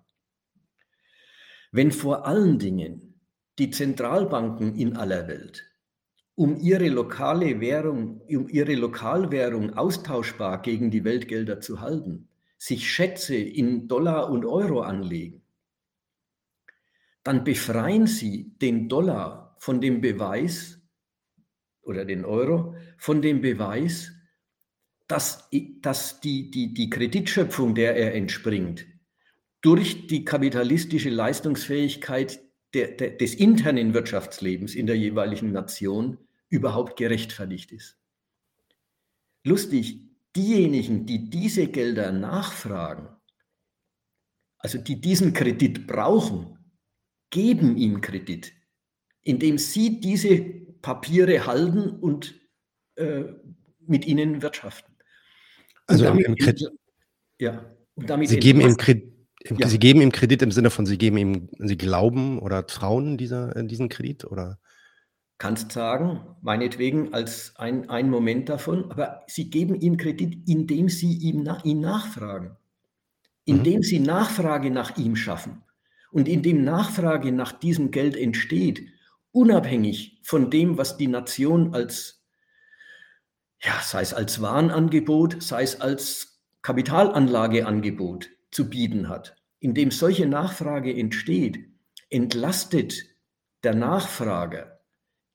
Wenn 1.71 1.91
vor 1.91 2.25
allen 2.25 2.59
Dingen 2.59 3.21
die 3.57 3.69
Zentralbanken 3.69 4.75
in 4.75 4.95
aller 4.95 5.27
Welt 5.27 5.69
um 6.39 6.55
ihre 6.55 6.87
lokale 6.87 7.59
Währung, 7.59 8.21
um 8.21 8.47
ihre 8.47 8.75
Lokalwährung 8.75 9.73
austauschbar 9.73 10.61
gegen 10.61 10.89
die 10.89 11.03
Weltgelder 11.03 11.59
zu 11.59 11.81
halten, 11.81 12.29
sich 12.57 12.89
Schätze 12.89 13.35
in 13.35 13.89
Dollar 13.89 14.29
und 14.29 14.45
Euro 14.45 14.79
anlegen, 14.79 15.41
dann 17.23 17.43
befreien 17.43 18.07
sie 18.07 18.57
den 18.61 18.87
Dollar 18.87 19.57
von 19.59 19.81
dem 19.81 19.99
Beweis 19.99 20.79
oder 21.81 22.05
den 22.05 22.23
Euro 22.23 22.73
von 22.97 23.21
dem 23.21 23.41
Beweis, 23.41 24.13
dass, 25.09 25.49
dass 25.81 26.21
die, 26.21 26.51
die, 26.51 26.73
die 26.73 26.89
Kreditschöpfung, 26.89 27.73
der 27.73 27.97
er 27.97 28.13
entspringt, 28.13 28.85
durch 29.61 30.07
die 30.07 30.23
kapitalistische 30.23 31.09
Leistungsfähigkeit 31.09 32.39
der, 32.75 32.89
der, 32.89 33.09
des 33.17 33.33
internen 33.33 33.95
Wirtschaftslebens 33.95 34.75
in 34.75 34.85
der 34.85 34.95
jeweiligen 34.95 35.51
Nation 35.51 36.19
überhaupt 36.49 36.95
gerechtfertigt 36.95 37.71
ist. 37.71 37.97
Lustig, 39.43 40.11
diejenigen, 40.35 41.07
die 41.07 41.29
diese 41.29 41.67
Gelder 41.67 42.11
nachfragen, 42.11 43.09
also 44.59 44.77
die 44.77 45.01
diesen 45.01 45.33
Kredit 45.33 45.87
brauchen, 45.87 46.59
geben 47.31 47.77
ihm 47.77 48.01
Kredit, 48.01 48.53
indem 49.23 49.57
sie 49.57 49.99
diese 49.99 50.39
Papiere 50.81 51.47
halten 51.47 51.89
und 51.89 52.39
äh, 52.95 53.23
mit 53.79 54.05
ihnen 54.05 54.43
wirtschaften. 54.43 54.88
Also 55.89 56.03
damit, 56.05 56.25
im 56.25 56.35
Kredit. 56.35 56.69
Ja, 57.39 57.65
sie 58.23 58.39
geben 58.39 58.61
ihm 58.61 58.77
Kredit. 58.77 59.13
Ja. 59.57 59.67
Sie 59.67 59.79
geben 59.79 60.01
ihm 60.01 60.11
Kredit 60.11 60.41
im 60.41 60.51
Sinne 60.51 60.69
von, 60.69 60.85
Sie 60.85 60.97
geben 60.97 61.17
ihm, 61.17 61.49
Sie 61.59 61.77
glauben 61.77 62.39
oder 62.39 62.67
trauen 62.67 63.17
dieser, 63.17 63.55
äh, 63.55 63.65
diesen 63.65 63.87
Kredit 63.87 64.25
oder? 64.25 64.59
Kannst 65.37 65.71
sagen, 65.71 66.19
meinetwegen 66.41 67.13
als 67.13 67.53
ein, 67.55 67.89
ein 67.89 68.09
Moment 68.09 68.49
davon, 68.49 68.91
aber 68.91 69.21
Sie 69.27 69.49
geben 69.49 69.75
ihm 69.75 69.95
Kredit, 69.95 70.49
indem 70.49 70.89
Sie 70.89 71.13
ihm 71.13 71.43
na, 71.43 71.63
ihn 71.63 71.79
nachfragen, 71.79 72.57
indem 73.45 73.77
mhm. 73.77 73.83
Sie 73.83 73.99
Nachfrage 73.99 74.71
nach 74.71 74.97
ihm 74.97 75.15
schaffen 75.15 75.63
und 76.11 76.27
indem 76.27 76.65
Nachfrage 76.65 77.31
nach 77.31 77.53
diesem 77.53 77.91
Geld 77.91 78.17
entsteht, 78.17 78.87
unabhängig 79.31 80.19
von 80.23 80.51
dem, 80.51 80.77
was 80.77 80.97
die 80.97 81.07
Nation 81.07 81.73
als, 81.73 82.18
ja, 83.61 83.81
sei 83.81 84.01
es 84.01 84.13
als 84.13 84.41
Warenangebot, 84.41 85.41
sei 85.41 85.63
es 85.63 85.81
als 85.81 86.41
Kapitalanlageangebot 86.61 88.29
zu 88.51 88.69
bieten 88.69 89.09
hat. 89.09 89.35
Indem 89.59 89.91
solche 89.91 90.25
Nachfrage 90.25 90.95
entsteht, 90.95 91.59
entlastet 92.09 93.05
der 93.63 93.75
Nachfrager 93.75 94.79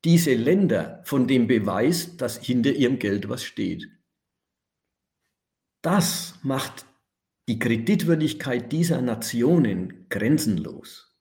diese 0.05 0.35
Länder 0.35 1.03
von 1.05 1.27
dem 1.27 1.47
Beweis, 1.47 2.17
dass 2.17 2.39
hinter 2.39 2.73
ihrem 2.73 2.99
Geld 2.99 3.29
was 3.29 3.43
steht. 3.43 3.89
Das 5.83 6.39
macht 6.43 6.87
die 7.49 7.59
Kreditwürdigkeit 7.59 8.73
dieser 8.73 9.03
Nationen 9.03 10.07
grenzenlos. 10.09 11.15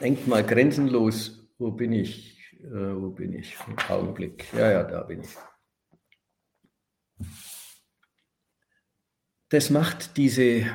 Denkt 0.00 0.26
mal 0.26 0.44
grenzenlos, 0.44 1.48
wo 1.58 1.70
bin 1.70 1.92
ich? 1.92 2.33
Äh, 2.64 2.96
wo 2.96 3.10
bin 3.10 3.34
ich? 3.34 3.56
Augenblick. 3.88 4.52
Ja, 4.54 4.70
ja, 4.70 4.84
da 4.84 5.02
bin 5.02 5.20
ich. 5.20 5.28
Das 9.50 9.68
macht 9.70 10.16
diese, 10.16 10.66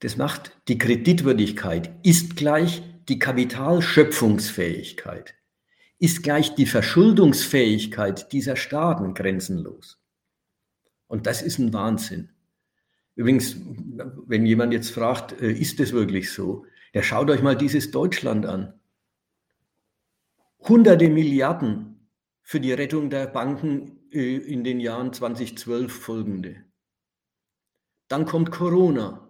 das 0.00 0.16
macht 0.16 0.56
die 0.68 0.78
Kreditwürdigkeit 0.78 1.90
ist 2.04 2.36
gleich 2.36 2.82
die 3.08 3.18
Kapitalschöpfungsfähigkeit 3.18 5.34
ist 5.98 6.22
gleich 6.22 6.54
die 6.54 6.66
Verschuldungsfähigkeit 6.66 8.32
dieser 8.32 8.56
Staaten 8.56 9.14
grenzenlos. 9.14 10.00
Und 11.06 11.26
das 11.26 11.40
ist 11.40 11.58
ein 11.58 11.72
Wahnsinn. 11.72 12.30
Übrigens, 13.14 13.56
wenn 14.26 14.44
jemand 14.44 14.72
jetzt 14.72 14.90
fragt, 14.90 15.40
äh, 15.40 15.52
ist 15.52 15.78
es 15.80 15.92
wirklich 15.92 16.32
so? 16.32 16.66
Ja, 16.92 17.02
schaut 17.02 17.30
euch 17.30 17.42
mal 17.42 17.56
dieses 17.56 17.90
Deutschland 17.90 18.44
an. 18.44 18.74
Hunderte 20.66 21.10
Milliarden 21.10 22.08
für 22.42 22.58
die 22.58 22.72
Rettung 22.72 23.10
der 23.10 23.26
Banken 23.26 23.98
äh, 24.10 24.36
in 24.36 24.64
den 24.64 24.80
Jahren 24.80 25.12
2012 25.12 25.92
folgende. 25.92 26.64
Dann 28.08 28.24
kommt 28.24 28.50
Corona. 28.50 29.28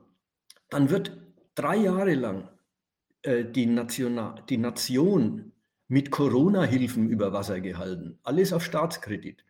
Dann 0.71 0.91
wird 0.91 1.17
drei 1.57 1.77
Jahre 1.77 2.15
lang 2.15 2.49
äh, 3.23 3.45
die, 3.45 3.67
Nation, 3.67 4.21
die 4.49 4.59
Nation 4.59 5.53
mit 5.89 6.13
Corona-Hilfen 6.13 7.09
über 7.09 7.33
Wasser 7.33 7.61
gehalten. 7.61 8.19
Alles 8.23 8.53
auf 8.53 8.65
Staatskredit. 8.65 9.45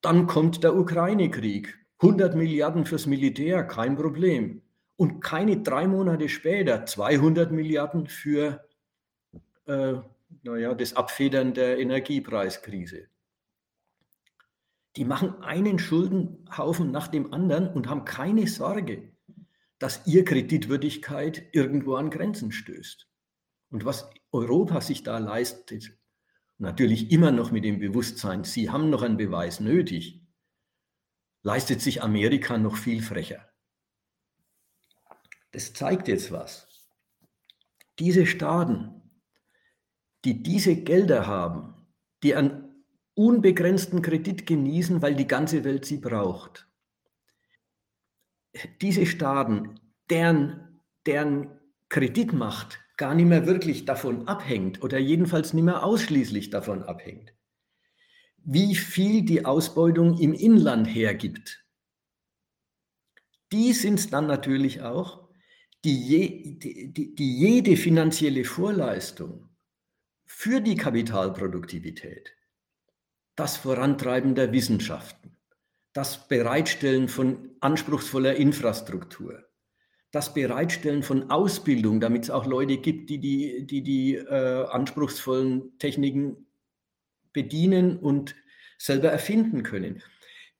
Dann 0.00 0.26
kommt 0.26 0.64
der 0.64 0.74
Ukraine-Krieg. 0.74 1.78
100 2.00 2.34
Milliarden 2.34 2.86
fürs 2.86 3.06
Militär, 3.06 3.64
kein 3.64 3.96
Problem. 3.96 4.62
Und 4.96 5.20
keine 5.20 5.60
drei 5.60 5.86
Monate 5.86 6.30
später 6.30 6.86
200 6.86 7.52
Milliarden 7.52 8.06
für 8.06 8.64
äh, 9.66 9.94
naja, 10.48 10.74
das 10.74 10.94
Abfedern 10.94 11.52
der 11.52 11.78
Energiepreiskrise. 11.78 13.08
Die 14.96 15.04
machen 15.04 15.42
einen 15.42 15.78
Schuldenhaufen 15.78 16.90
nach 16.90 17.08
dem 17.08 17.34
anderen 17.34 17.68
und 17.68 17.86
haben 17.86 18.06
keine 18.06 18.46
Sorge, 18.46 19.12
dass 19.78 20.06
ihr 20.06 20.24
Kreditwürdigkeit 20.24 21.50
irgendwo 21.52 21.96
an 21.96 22.10
Grenzen 22.10 22.50
stößt. 22.50 23.06
Und 23.70 23.84
was 23.84 24.10
Europa 24.32 24.80
sich 24.80 25.02
da 25.02 25.18
leistet, 25.18 25.96
natürlich 26.56 27.12
immer 27.12 27.30
noch 27.30 27.52
mit 27.52 27.64
dem 27.64 27.78
Bewusstsein, 27.78 28.44
sie 28.44 28.70
haben 28.70 28.88
noch 28.88 29.02
einen 29.02 29.18
Beweis 29.18 29.60
nötig, 29.60 30.26
leistet 31.42 31.82
sich 31.82 32.02
Amerika 32.02 32.56
noch 32.56 32.76
viel 32.76 33.02
frecher. 33.02 33.46
Das 35.52 35.74
zeigt 35.74 36.08
jetzt 36.08 36.32
was. 36.32 36.66
Diese 37.98 38.26
Staaten, 38.26 38.97
die 40.24 40.42
diese 40.42 40.76
Gelder 40.76 41.26
haben, 41.26 41.74
die 42.22 42.34
einen 42.34 42.84
unbegrenzten 43.14 44.02
Kredit 44.02 44.46
genießen, 44.46 45.02
weil 45.02 45.14
die 45.14 45.26
ganze 45.26 45.64
Welt 45.64 45.84
sie 45.84 45.98
braucht, 45.98 46.68
diese 48.80 49.06
Staaten, 49.06 49.80
deren, 50.10 50.80
deren 51.06 51.58
Kreditmacht 51.88 52.80
gar 52.96 53.14
nicht 53.14 53.26
mehr 53.26 53.46
wirklich 53.46 53.84
davon 53.84 54.26
abhängt 54.26 54.82
oder 54.82 54.98
jedenfalls 54.98 55.52
nicht 55.54 55.64
mehr 55.64 55.84
ausschließlich 55.84 56.50
davon 56.50 56.82
abhängt, 56.82 57.32
wie 58.44 58.74
viel 58.74 59.22
die 59.22 59.44
Ausbeutung 59.44 60.18
im 60.18 60.34
Inland 60.34 60.86
hergibt. 60.86 61.64
Die 63.52 63.72
sind 63.72 63.98
es 63.98 64.10
dann 64.10 64.26
natürlich 64.26 64.82
auch, 64.82 65.28
die, 65.84 65.96
je, 65.96 66.58
die, 66.58 66.92
die, 66.92 67.14
die 67.14 67.38
jede 67.38 67.76
finanzielle 67.76 68.44
Vorleistung 68.44 69.47
für 70.28 70.60
die 70.60 70.76
Kapitalproduktivität, 70.76 72.36
das 73.34 73.56
Vorantreiben 73.56 74.34
der 74.34 74.52
Wissenschaften, 74.52 75.38
das 75.94 76.28
Bereitstellen 76.28 77.08
von 77.08 77.56
anspruchsvoller 77.60 78.36
Infrastruktur, 78.36 79.42
das 80.12 80.34
Bereitstellen 80.34 81.02
von 81.02 81.30
Ausbildung, 81.30 81.98
damit 81.98 82.24
es 82.24 82.30
auch 82.30 82.44
Leute 82.44 82.76
gibt, 82.76 83.08
die 83.08 83.18
die, 83.18 83.66
die, 83.66 83.82
die 83.82 84.14
äh, 84.16 84.66
anspruchsvollen 84.66 85.78
Techniken 85.78 86.46
bedienen 87.32 87.98
und 87.98 88.36
selber 88.76 89.08
erfinden 89.08 89.62
können. 89.62 90.02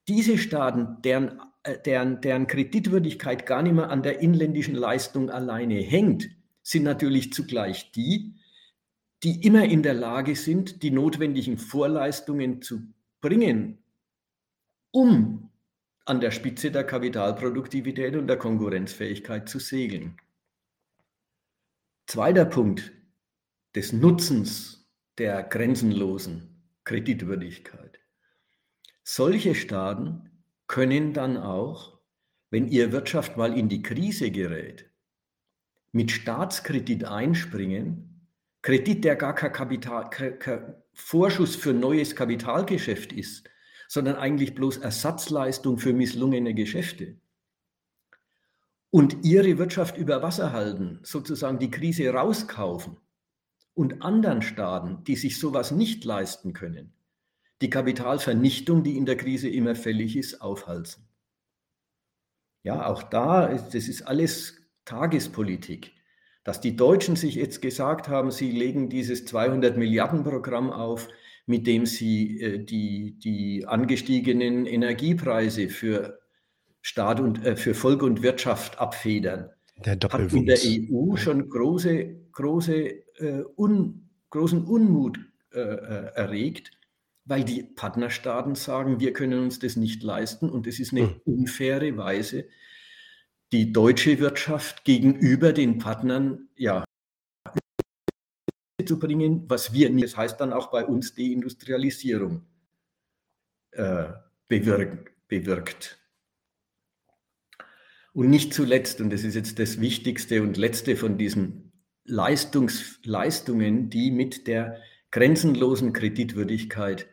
Diese 0.08 0.38
Staaten, 0.38 1.02
deren, 1.02 1.42
äh, 1.62 1.78
deren, 1.78 2.22
deren 2.22 2.46
Kreditwürdigkeit 2.46 3.44
gar 3.44 3.62
nicht 3.62 3.74
mehr 3.74 3.90
an 3.90 4.02
der 4.02 4.20
inländischen 4.20 4.74
Leistung 4.74 5.28
alleine 5.30 5.74
hängt, 5.74 6.30
sind 6.62 6.84
natürlich 6.84 7.34
zugleich 7.34 7.92
die, 7.92 8.37
die 9.22 9.44
immer 9.44 9.64
in 9.64 9.82
der 9.82 9.94
Lage 9.94 10.36
sind, 10.36 10.82
die 10.82 10.90
notwendigen 10.90 11.58
Vorleistungen 11.58 12.62
zu 12.62 12.82
bringen, 13.20 13.78
um 14.90 15.50
an 16.04 16.20
der 16.20 16.30
Spitze 16.30 16.70
der 16.70 16.84
Kapitalproduktivität 16.84 18.16
und 18.16 18.28
der 18.28 18.38
Konkurrenzfähigkeit 18.38 19.48
zu 19.48 19.58
segeln. 19.58 20.16
Zweiter 22.06 22.46
Punkt 22.46 22.92
des 23.74 23.92
Nutzens 23.92 24.88
der 25.18 25.42
grenzenlosen 25.42 26.62
Kreditwürdigkeit. 26.84 27.98
Solche 29.02 29.54
Staaten 29.54 30.30
können 30.66 31.12
dann 31.12 31.36
auch, 31.36 31.98
wenn 32.50 32.68
ihre 32.68 32.92
Wirtschaft 32.92 33.36
mal 33.36 33.56
in 33.56 33.68
die 33.68 33.82
Krise 33.82 34.30
gerät, 34.30 34.90
mit 35.92 36.10
Staatskredit 36.10 37.04
einspringen, 37.04 38.07
Kredit, 38.62 39.04
der 39.04 39.16
gar 39.16 39.34
kein, 39.34 39.52
Kapital, 39.52 40.82
Vorschuss 40.92 41.54
für 41.54 41.72
neues 41.72 42.16
Kapitalgeschäft 42.16 43.12
ist, 43.12 43.48
sondern 43.88 44.16
eigentlich 44.16 44.54
bloß 44.54 44.78
Ersatzleistung 44.78 45.78
für 45.78 45.92
misslungene 45.92 46.54
Geschäfte. 46.54 47.16
Und 48.90 49.24
ihre 49.24 49.58
Wirtschaft 49.58 49.96
über 49.96 50.22
Wasser 50.22 50.52
halten, 50.52 50.98
sozusagen 51.02 51.58
die 51.58 51.70
Krise 51.70 52.08
rauskaufen 52.10 52.96
und 53.74 54.02
anderen 54.02 54.42
Staaten, 54.42 55.04
die 55.04 55.16
sich 55.16 55.38
sowas 55.38 55.70
nicht 55.70 56.04
leisten 56.04 56.52
können, 56.52 56.92
die 57.60 57.70
Kapitalvernichtung, 57.70 58.82
die 58.82 58.96
in 58.96 59.06
der 59.06 59.16
Krise 59.16 59.48
immer 59.48 59.74
fällig 59.74 60.16
ist, 60.16 60.40
aufhalten. 60.40 61.06
Ja, 62.62 62.86
auch 62.86 63.02
da, 63.02 63.48
das 63.48 63.88
ist 63.88 64.02
alles 64.02 64.60
Tagespolitik. 64.84 65.92
Dass 66.48 66.62
die 66.62 66.76
Deutschen 66.76 67.14
sich 67.14 67.34
jetzt 67.34 67.60
gesagt 67.60 68.08
haben, 68.08 68.30
sie 68.30 68.50
legen 68.50 68.88
dieses 68.88 69.26
200 69.26 69.76
Milliarden 69.76 70.24
Programm 70.24 70.72
auf, 70.72 71.06
mit 71.44 71.66
dem 71.66 71.84
sie 71.84 72.40
äh, 72.40 72.64
die, 72.64 73.18
die 73.18 73.66
angestiegenen 73.66 74.64
Energiepreise 74.64 75.68
für 75.68 76.20
Staat 76.80 77.20
und 77.20 77.44
äh, 77.44 77.54
für 77.54 77.74
Volk 77.74 78.02
und 78.02 78.22
Wirtschaft 78.22 78.78
abfedern. 78.78 79.50
Der 79.84 79.98
hat 80.00 80.32
in 80.32 80.46
der 80.46 80.56
EU 80.64 81.16
schon 81.16 81.50
große, 81.50 82.16
große, 82.32 82.74
äh, 83.18 83.44
un, 83.58 84.08
großen 84.30 84.64
Unmut 84.64 85.18
äh, 85.52 85.60
äh, 85.60 86.14
erregt, 86.14 86.70
weil 87.26 87.44
die 87.44 87.62
Partnerstaaten 87.62 88.54
sagen, 88.54 89.00
wir 89.00 89.12
können 89.12 89.42
uns 89.42 89.58
das 89.58 89.76
nicht 89.76 90.02
leisten 90.02 90.48
und 90.48 90.66
es 90.66 90.80
ist 90.80 90.92
eine 90.92 91.10
hm. 91.10 91.20
unfaire 91.26 91.94
Weise, 91.98 92.46
die 93.52 93.72
deutsche 93.72 94.18
Wirtschaft 94.18 94.84
gegenüber 94.84 95.52
den 95.52 95.78
Partnern 95.78 96.48
ja, 96.56 96.84
zu 98.86 98.98
bringen, 98.98 99.44
was 99.48 99.72
wir 99.72 99.90
nicht, 99.90 100.04
das 100.04 100.16
heißt 100.16 100.40
dann 100.40 100.52
auch 100.52 100.70
bei 100.70 100.84
uns 100.84 101.14
Deindustrialisierung 101.14 102.46
äh, 103.72 104.08
bewirkt, 104.48 105.12
bewirkt. 105.28 105.98
Und 108.12 108.30
nicht 108.30 108.52
zuletzt, 108.52 109.00
und 109.00 109.10
das 109.10 109.24
ist 109.24 109.34
jetzt 109.34 109.58
das 109.58 109.80
Wichtigste 109.80 110.42
und 110.42 110.56
Letzte 110.56 110.96
von 110.96 111.18
diesen 111.18 111.72
Leistungs, 112.04 112.98
Leistungen, 113.04 113.90
die 113.90 114.10
mit 114.10 114.46
der 114.46 114.80
grenzenlosen 115.10 115.92
Kreditwürdigkeit 115.92 117.08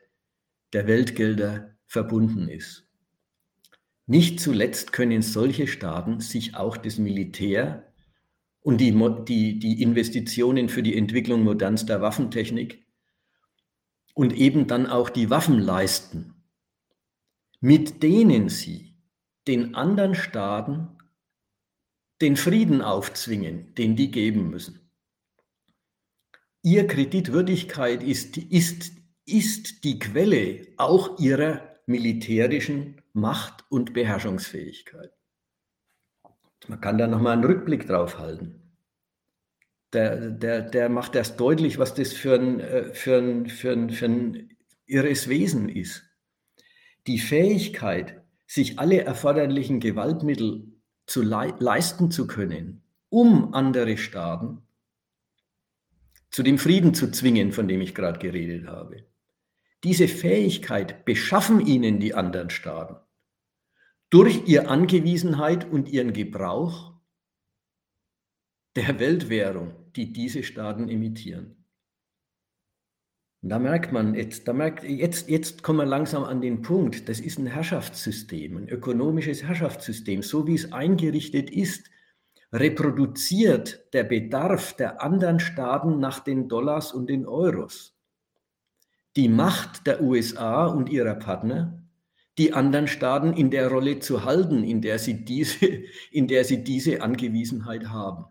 der 0.73 0.88
Weltgelder 0.88 1.77
verbunden 1.86 2.47
ist. 2.47 2.84
Nicht 4.07 4.39
zuletzt 4.39 4.93
können 4.93 5.21
solche 5.21 5.67
Staaten 5.67 6.19
sich 6.19 6.55
auch 6.55 6.77
das 6.77 6.99
Militär 6.99 7.91
und 8.61 8.79
die, 8.79 8.91
die, 9.25 9.59
die 9.59 9.81
Investitionen 9.81 10.69
für 10.69 10.83
die 10.83 10.95
Entwicklung 10.95 11.43
modernster 11.43 12.01
Waffentechnik 12.01 12.85
und 14.13 14.33
eben 14.33 14.67
dann 14.67 14.87
auch 14.87 15.09
die 15.09 15.29
Waffen 15.29 15.59
leisten, 15.59 16.33
mit 17.59 18.03
denen 18.03 18.49
sie 18.49 18.95
den 19.47 19.75
anderen 19.75 20.15
Staaten 20.15 20.87
den 22.21 22.37
Frieden 22.37 22.81
aufzwingen, 22.81 23.73
den 23.75 23.95
die 23.95 24.11
geben 24.11 24.49
müssen. 24.49 24.79
Ihr 26.61 26.87
Kreditwürdigkeit 26.87 28.01
ist, 28.01 28.37
ist, 28.37 28.91
ist 29.25 29.83
die 29.83 29.99
Quelle 29.99 30.67
auch 30.77 31.19
ihrer 31.19 31.75
militärischen 31.85 33.01
Macht 33.16 33.63
und 33.70 33.93
Beherrschungsfähigkeit. 33.93 35.09
Man 36.68 36.82
kann 36.82 36.97
da 36.97 37.07
nochmal 37.07 37.32
einen 37.32 37.45
Rückblick 37.45 37.88
drauf 37.88 38.20
halten. 38.20 38.78
Der, 39.93 40.32
der, 40.32 40.61
der 40.63 40.89
macht 40.89 41.16
erst 41.16 41.39
deutlich, 41.39 41.80
was 41.80 41.93
das 41.93 42.11
für 42.11 42.36
ein, 42.36 42.59
äh, 42.59 42.93
für, 42.93 43.18
ein, 43.20 43.45
für, 43.47 43.72
ein, 43.72 43.89
für 43.89 44.05
ein 44.05 44.57
irres 44.86 45.30
Wesen 45.30 45.70
ist. 45.70 46.03
Die 47.07 47.20
Fähigkeit, 47.20 48.22
sich 48.47 48.80
alle 48.80 49.05
erforderlichen 49.05 49.80
Gewaltmittel 49.80 50.74
zu 51.05 51.22
le 51.22 51.55
leisten 51.59 52.11
zu 52.11 52.28
können, 52.28 52.84
um 53.07 53.53
andere 53.53 53.95
Staaten 53.95 54.61
zu 56.32 56.43
dem 56.43 56.57
Frieden 56.57 56.93
zu 56.93 57.11
zwingen, 57.11 57.53
von 57.53 57.70
dem 57.70 57.80
ich 57.80 57.95
gerade 57.95 58.20
geredet 58.20 58.68
habe. 58.68 59.05
Diese 59.86 60.09
Fähigkeit 60.09 61.05
beschaffen 61.05 61.66
ihnen 61.66 62.01
die 62.01 62.13
anderen 62.13 62.49
Staaten 62.49 63.04
durch 64.16 64.47
ihre 64.47 64.70
Angewiesenheit 64.70 65.70
und 65.70 65.89
ihren 65.89 66.13
Gebrauch 66.13 66.93
der 68.78 68.97
Weltwährung, 68.97 69.74
die 69.93 70.13
diese 70.13 70.41
Staaten 70.41 70.88
imitieren. 70.88 71.66
Und 73.41 73.49
da 73.49 73.59
merkt 73.59 73.91
man, 73.91 74.16
jetzt, 74.16 74.47
da 74.47 74.53
merkt, 74.53 74.86
jetzt, 74.86 75.28
jetzt 75.28 75.63
kommen 75.63 75.80
wir 75.80 75.86
langsam 75.86 76.24
an 76.24 76.39
den 76.39 76.61
Punkt, 76.61 77.09
das 77.09 77.20
ist 77.20 77.39
ein 77.39 77.47
Herrschaftssystem, 77.47 78.55
ein 78.55 78.70
ökonomisches 78.70 79.43
Herrschaftssystem, 79.43 80.24
so 80.24 80.47
wie 80.47 80.55
es 80.55 80.72
eingerichtet 80.72 81.49
ist, 81.49 81.91
reproduziert 82.53 83.84
der 83.91 84.05
Bedarf 84.05 84.78
der 84.78 85.01
anderen 85.01 85.41
Staaten 85.41 85.99
nach 85.99 86.22
den 86.22 86.47
Dollars 86.47 86.93
und 86.93 87.09
den 87.09 87.26
Euros. 87.26 87.97
Die 89.18 89.28
Macht 89.28 89.86
der 89.86 90.01
USA 90.01 90.68
und 90.68 90.88
ihrer 90.88 91.16
Partner 91.16 91.84
die 92.38 92.53
anderen 92.53 92.88
Staaten 92.88 93.33
in 93.33 93.49
der 93.49 93.69
Rolle 93.69 93.99
zu 93.99 94.25
halten, 94.25 94.63
in 94.63 94.81
der 94.81 94.99
sie 94.99 95.23
diese, 95.25 95.65
in 96.11 96.27
der 96.27 96.43
sie 96.43 96.63
diese 96.63 97.01
Angewiesenheit 97.01 97.89
haben. 97.89 98.25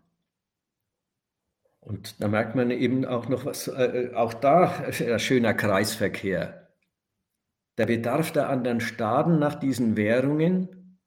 Und 1.79 2.19
da 2.19 2.27
merkt 2.27 2.55
man 2.55 2.71
eben 2.71 3.05
auch 3.05 3.29
noch 3.29 3.45
was, 3.45 3.67
äh, 3.67 4.11
auch 4.15 4.33
da 4.33 4.85
ein 4.87 5.19
schöner 5.19 5.53
Kreisverkehr. 5.53 6.73
Der 7.77 7.85
Bedarf 7.85 8.31
der 8.31 8.49
anderen 8.49 8.79
Staaten 8.79 9.37
nach 9.37 9.55
diesen 9.55 9.97
Währungen 9.97 10.99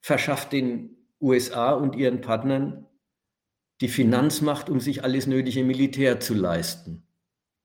verschafft 0.00 0.52
den 0.52 0.96
USA 1.20 1.72
und 1.72 1.96
ihren 1.96 2.20
Partnern 2.20 2.86
die 3.80 3.88
Finanzmacht, 3.88 4.70
um 4.70 4.80
sich 4.80 5.02
alles 5.02 5.26
nötige 5.26 5.64
Militär 5.64 6.20
zu 6.20 6.34
leisten, 6.34 7.06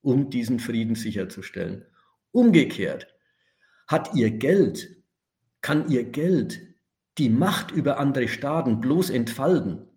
um 0.01 0.29
diesen 0.29 0.59
Frieden 0.59 0.95
sicherzustellen. 0.95 1.85
Umgekehrt 2.31 3.07
hat 3.89 4.13
ihr 4.13 4.29
Geld, 4.29 4.95
kann 5.61 5.89
ihr 5.89 6.05
Geld 6.05 6.61
die 7.17 7.29
Macht 7.29 7.71
über 7.71 7.97
andere 7.97 8.27
Staaten 8.27 8.79
bloß 8.79 9.09
entfalten, 9.09 9.89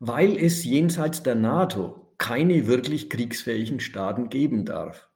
weil 0.00 0.36
es 0.36 0.64
jenseits 0.64 1.22
der 1.22 1.36
NATO 1.36 2.12
keine 2.18 2.66
wirklich 2.66 3.08
kriegsfähigen 3.08 3.78
Staaten 3.78 4.28
geben 4.30 4.64
darf. 4.64 5.08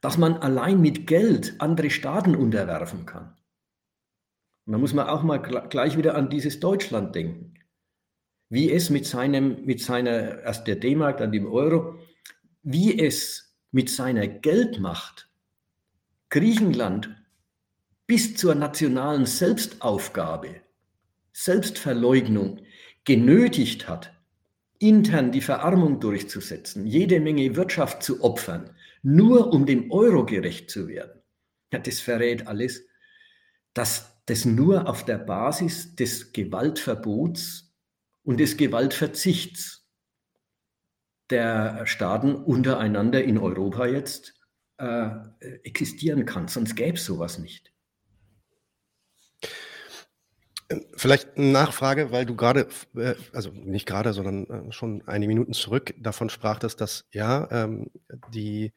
Dass 0.00 0.16
man 0.16 0.38
allein 0.38 0.80
mit 0.80 1.06
Geld 1.06 1.56
andere 1.58 1.90
Staaten 1.90 2.34
unterwerfen 2.34 3.04
kann. 3.04 3.36
Und 4.64 4.72
da 4.72 4.78
muss 4.78 4.94
man 4.94 5.08
auch 5.08 5.22
mal 5.22 5.38
gleich 5.38 5.98
wieder 5.98 6.14
an 6.14 6.30
dieses 6.30 6.58
Deutschland 6.58 7.14
denken. 7.14 7.54
Wie 8.48 8.72
es 8.72 8.88
mit 8.88 9.04
seinem, 9.04 9.64
mit 9.66 9.80
seiner, 9.82 10.40
erst 10.40 10.66
der 10.66 10.76
D-Mark, 10.76 11.18
dann 11.18 11.32
dem 11.32 11.46
Euro, 11.46 11.98
wie 12.62 12.98
es 12.98 13.56
mit 13.72 13.90
seiner 13.90 14.26
Geldmacht 14.26 15.26
Griechenland 16.36 17.16
bis 18.06 18.36
zur 18.36 18.54
nationalen 18.54 19.24
Selbstaufgabe, 19.24 20.60
Selbstverleugnung 21.32 22.60
genötigt 23.04 23.88
hat, 23.88 24.12
intern 24.78 25.32
die 25.32 25.40
Verarmung 25.40 25.98
durchzusetzen, 25.98 26.86
jede 26.86 27.20
Menge 27.20 27.56
Wirtschaft 27.56 28.02
zu 28.02 28.22
opfern, 28.22 28.76
nur 29.02 29.50
um 29.54 29.64
dem 29.64 29.90
Euro 29.90 30.26
gerecht 30.26 30.70
zu 30.70 30.88
werden. 30.88 31.22
Ja, 31.72 31.78
das 31.78 32.00
verrät 32.00 32.46
alles, 32.46 32.86
dass 33.72 34.20
das 34.26 34.44
nur 34.44 34.90
auf 34.90 35.06
der 35.06 35.16
Basis 35.16 35.96
des 35.96 36.34
Gewaltverbots 36.34 37.74
und 38.24 38.40
des 38.40 38.58
Gewaltverzichts 38.58 39.88
der 41.30 41.86
Staaten 41.86 42.34
untereinander 42.34 43.24
in 43.24 43.38
Europa 43.38 43.86
jetzt 43.86 44.35
äh, 44.78 45.10
existieren 45.64 46.24
kann. 46.26 46.48
Sonst 46.48 46.74
gäbe 46.74 46.96
es 46.96 47.04
sowas 47.04 47.38
nicht. 47.38 47.72
Ähm, 50.68 50.84
vielleicht 50.96 51.36
eine 51.36 51.52
Nachfrage, 51.52 52.10
weil 52.10 52.26
du 52.26 52.34
gerade, 52.34 52.68
äh, 52.96 53.14
also 53.32 53.50
nicht 53.50 53.86
gerade, 53.86 54.12
sondern 54.12 54.68
äh, 54.68 54.72
schon 54.72 55.02
einige 55.06 55.28
Minuten 55.28 55.52
zurück 55.52 55.94
davon 55.98 56.28
sprachtest, 56.28 56.80
dass 56.80 57.06
ja, 57.12 57.48
ähm, 57.50 57.90
die 58.32 58.72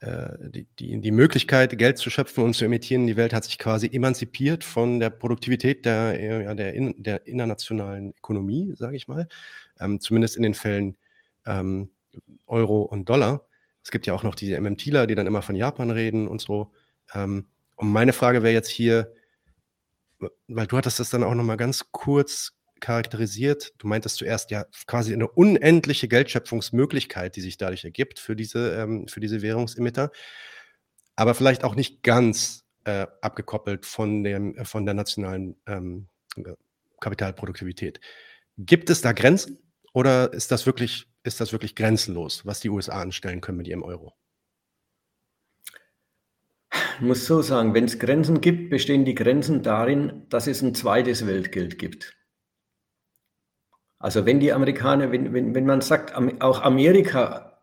äh, 0.00 0.50
die, 0.50 0.66
die, 0.78 1.00
die 1.00 1.10
Möglichkeit, 1.10 1.76
Geld 1.78 1.98
zu 1.98 2.10
schöpfen 2.10 2.44
und 2.44 2.54
zu 2.54 2.66
emittieren 2.66 3.06
die 3.06 3.16
Welt 3.16 3.32
hat 3.32 3.44
sich 3.44 3.58
quasi 3.58 3.88
emanzipiert 3.90 4.62
von 4.62 5.00
der 5.00 5.08
Produktivität 5.10 5.86
der, 5.86 6.54
der, 6.54 6.74
der 6.74 7.26
internationalen 7.26 8.12
Ökonomie, 8.18 8.74
sage 8.76 8.96
ich 8.96 9.08
mal. 9.08 9.26
Ähm, 9.80 9.98
zumindest 10.00 10.36
in 10.36 10.42
den 10.42 10.54
Fällen 10.54 10.96
Euro 12.46 12.82
und 12.82 13.08
Dollar. 13.08 13.46
Es 13.86 13.92
gibt 13.92 14.08
ja 14.08 14.14
auch 14.14 14.24
noch 14.24 14.34
diese 14.34 14.60
MMTler, 14.60 15.06
die 15.06 15.14
dann 15.14 15.28
immer 15.28 15.42
von 15.42 15.54
Japan 15.54 15.92
reden 15.92 16.26
und 16.26 16.40
so. 16.40 16.72
Ähm, 17.14 17.46
und 17.76 17.92
meine 17.92 18.12
Frage 18.12 18.42
wäre 18.42 18.52
jetzt 18.52 18.68
hier, 18.68 19.14
weil 20.48 20.66
du 20.66 20.76
hattest 20.76 20.98
das 20.98 21.10
dann 21.10 21.22
auch 21.22 21.36
nochmal 21.36 21.56
ganz 21.56 21.92
kurz 21.92 22.58
charakterisiert. 22.80 23.74
Du 23.78 23.86
meintest 23.86 24.16
zuerst 24.16 24.50
ja 24.50 24.64
quasi 24.88 25.12
eine 25.12 25.28
unendliche 25.28 26.08
Geldschöpfungsmöglichkeit, 26.08 27.36
die 27.36 27.40
sich 27.40 27.58
dadurch 27.58 27.84
ergibt 27.84 28.18
für 28.18 28.34
diese, 28.34 28.74
ähm, 28.74 29.06
für 29.06 29.20
diese 29.20 29.40
Währungsemitter, 29.40 30.10
aber 31.14 31.36
vielleicht 31.36 31.62
auch 31.62 31.76
nicht 31.76 32.02
ganz 32.02 32.64
äh, 32.82 33.06
abgekoppelt 33.20 33.86
von, 33.86 34.24
dem, 34.24 34.56
äh, 34.56 34.64
von 34.64 34.84
der 34.84 34.94
nationalen 34.94 35.54
ähm, 35.68 36.08
äh, 36.34 36.54
Kapitalproduktivität. 36.98 38.00
Gibt 38.58 38.90
es 38.90 39.00
da 39.00 39.12
Grenzen 39.12 39.60
oder 39.92 40.32
ist 40.32 40.50
das 40.50 40.66
wirklich, 40.66 41.06
ist 41.26 41.40
das 41.40 41.52
wirklich 41.52 41.74
grenzenlos, 41.74 42.46
was 42.46 42.60
die 42.60 42.70
USA 42.70 43.00
anstellen 43.00 43.40
können 43.40 43.58
mit 43.58 43.68
ihrem 43.68 43.82
Euro? 43.82 44.14
Ich 46.70 47.00
muss 47.00 47.26
so 47.26 47.42
sagen, 47.42 47.74
wenn 47.74 47.84
es 47.84 47.98
Grenzen 47.98 48.40
gibt, 48.40 48.70
bestehen 48.70 49.04
die 49.04 49.14
Grenzen 49.14 49.62
darin, 49.62 50.26
dass 50.28 50.46
es 50.46 50.62
ein 50.62 50.74
zweites 50.74 51.26
Weltgeld 51.26 51.78
gibt. 51.78 52.16
Also 53.98 54.24
wenn 54.24 54.40
die 54.40 54.52
Amerikaner, 54.52 55.10
wenn, 55.10 55.32
wenn, 55.32 55.54
wenn 55.54 55.66
man 55.66 55.80
sagt, 55.80 56.14
auch 56.14 56.62
Amerika 56.62 57.62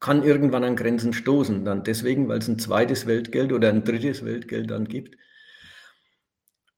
kann 0.00 0.22
irgendwann 0.22 0.64
an 0.64 0.76
Grenzen 0.76 1.12
stoßen, 1.12 1.64
dann 1.64 1.84
deswegen, 1.84 2.28
weil 2.28 2.38
es 2.38 2.48
ein 2.48 2.58
zweites 2.58 3.06
Weltgeld 3.06 3.52
oder 3.52 3.68
ein 3.68 3.84
drittes 3.84 4.24
Weltgeld 4.24 4.70
dann 4.70 4.88
gibt, 4.88 5.16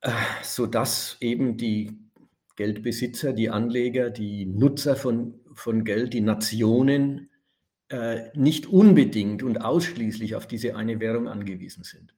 äh, 0.03 0.12
sodass 0.42 1.16
eben 1.20 1.57
die 1.57 2.07
Geldbesitzer, 2.59 3.32
die 3.32 3.48
Anleger, 3.48 4.11
die 4.11 4.44
Nutzer 4.44 4.96
von, 4.96 5.40
von 5.54 5.84
Geld, 5.84 6.12
die 6.12 6.20
Nationen 6.20 7.30
äh, 7.88 8.36
nicht 8.36 8.66
unbedingt 8.66 9.42
und 9.42 9.64
ausschließlich 9.64 10.34
auf 10.34 10.46
diese 10.46 10.76
eine 10.76 11.00
Währung 11.00 11.28
angewiesen 11.28 11.84
sind. 11.84 12.14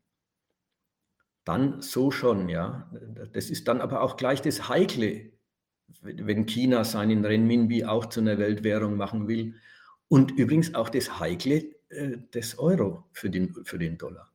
Dann 1.45 1.81
so 1.81 2.11
schon, 2.11 2.49
ja. 2.49 2.91
Das 3.33 3.51
ist 3.51 3.69
dann 3.69 3.81
aber 3.81 4.03
auch 4.03 4.17
gleich 4.17 4.43
das 4.43 4.69
Heikle 4.69 5.31
wenn 6.03 6.47
China 6.47 6.85
seinen 6.85 7.25
Renminbi 7.25 7.85
auch 7.85 8.07
zu 8.07 8.21
einer 8.21 8.39
Weltwährung 8.39 8.97
machen 8.97 9.29
will. 9.29 9.55
Und 10.09 10.33
übrigens 10.33 10.75
auch 10.75 10.89
das 10.89 11.21
Heikle 11.21 11.65
äh, 11.89 12.19
des 12.35 12.59
Euro 12.59 13.05
für 13.13 13.31
den, 13.31 13.55
für 13.65 13.79
den 13.79 13.99
Dollar. 13.99 14.33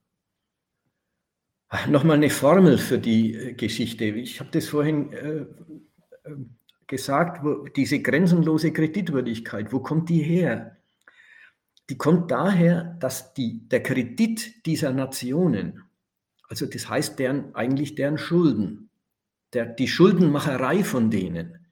Nochmal 1.89 2.18
eine 2.18 2.30
Formel 2.30 2.78
für 2.78 2.99
die 2.99 3.34
äh, 3.34 3.53
Geschichte. 3.53 4.06
Ich 4.06 4.39
habe 4.39 4.51
das 4.51 4.68
vorhin 4.68 5.12
äh, 5.14 5.45
gesagt, 6.88 7.43
wo, 7.43 7.67
diese 7.67 7.99
grenzenlose 8.01 8.71
Kreditwürdigkeit, 8.71 9.71
wo 9.73 9.80
kommt 9.80 10.09
die 10.09 10.21
her? 10.21 10.78
Die 11.89 11.97
kommt 11.97 12.32
daher, 12.32 12.95
dass 12.99 13.34
die, 13.34 13.67
der 13.69 13.84
Kredit 13.84 14.65
dieser 14.65 14.91
Nationen, 14.91 15.84
also 16.49 16.65
das 16.65 16.89
heißt 16.89 17.19
deren, 17.19 17.53
eigentlich 17.55 17.95
deren 17.95 18.17
Schulden, 18.17 18.89
der, 19.53 19.65
die 19.65 19.88
Schuldenmacherei 19.88 20.84
von 20.84 21.11
denen, 21.11 21.65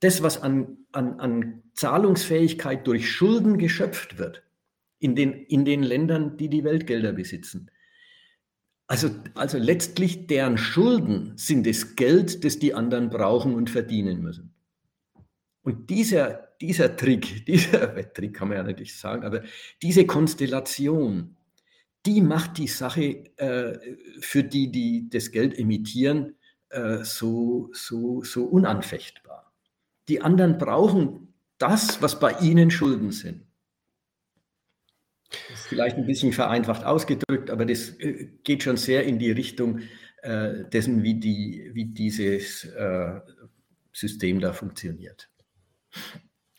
das, 0.00 0.22
was 0.22 0.42
an, 0.42 0.78
an, 0.92 1.20
an 1.20 1.62
Zahlungsfähigkeit 1.74 2.86
durch 2.86 3.10
Schulden 3.10 3.58
geschöpft 3.58 4.18
wird 4.18 4.42
in 4.98 5.14
den, 5.14 5.32
in 5.32 5.64
den 5.64 5.82
Ländern, 5.82 6.36
die 6.36 6.48
die 6.48 6.64
Weltgelder 6.64 7.12
besitzen. 7.12 7.70
Also, 8.88 9.10
also 9.34 9.58
letztlich 9.58 10.28
deren 10.28 10.58
Schulden 10.58 11.32
sind 11.36 11.66
das 11.66 11.96
Geld, 11.96 12.44
das 12.44 12.58
die 12.58 12.72
anderen 12.72 13.10
brauchen 13.10 13.54
und 13.54 13.68
verdienen 13.68 14.22
müssen. 14.22 14.54
Und 15.62 15.90
dieser, 15.90 16.50
dieser 16.60 16.96
Trick, 16.96 17.44
dieser 17.48 18.12
Trick 18.12 18.34
kann 18.34 18.48
man 18.48 18.58
ja 18.58 18.62
natürlich 18.62 18.96
sagen, 18.96 19.24
aber 19.24 19.42
diese 19.82 20.06
Konstellation, 20.06 21.36
die 22.06 22.20
macht 22.20 22.58
die 22.58 22.68
Sache 22.68 23.24
äh, 23.36 23.78
für 24.20 24.44
die, 24.44 24.70
die 24.70 25.08
das 25.10 25.32
Geld 25.32 25.58
emittieren, 25.58 26.36
äh, 26.68 27.02
so, 27.02 27.70
so, 27.72 28.22
so 28.22 28.44
unanfechtbar. 28.44 29.52
Die 30.08 30.20
anderen 30.20 30.58
brauchen 30.58 31.34
das, 31.58 32.00
was 32.02 32.20
bei 32.20 32.32
ihnen 32.38 32.70
Schulden 32.70 33.10
sind. 33.10 33.45
Vielleicht 35.68 35.96
ein 35.96 36.06
bisschen 36.06 36.32
vereinfacht 36.32 36.84
ausgedrückt, 36.84 37.50
aber 37.50 37.66
das 37.66 37.90
äh, 37.98 38.28
geht 38.44 38.62
schon 38.62 38.76
sehr 38.76 39.04
in 39.04 39.18
die 39.18 39.32
Richtung 39.32 39.80
äh, 40.22 40.64
dessen, 40.72 41.02
wie, 41.02 41.14
die, 41.14 41.70
wie 41.74 41.86
dieses 41.86 42.64
äh, 42.64 43.20
System 43.92 44.40
da 44.40 44.52
funktioniert. 44.52 45.28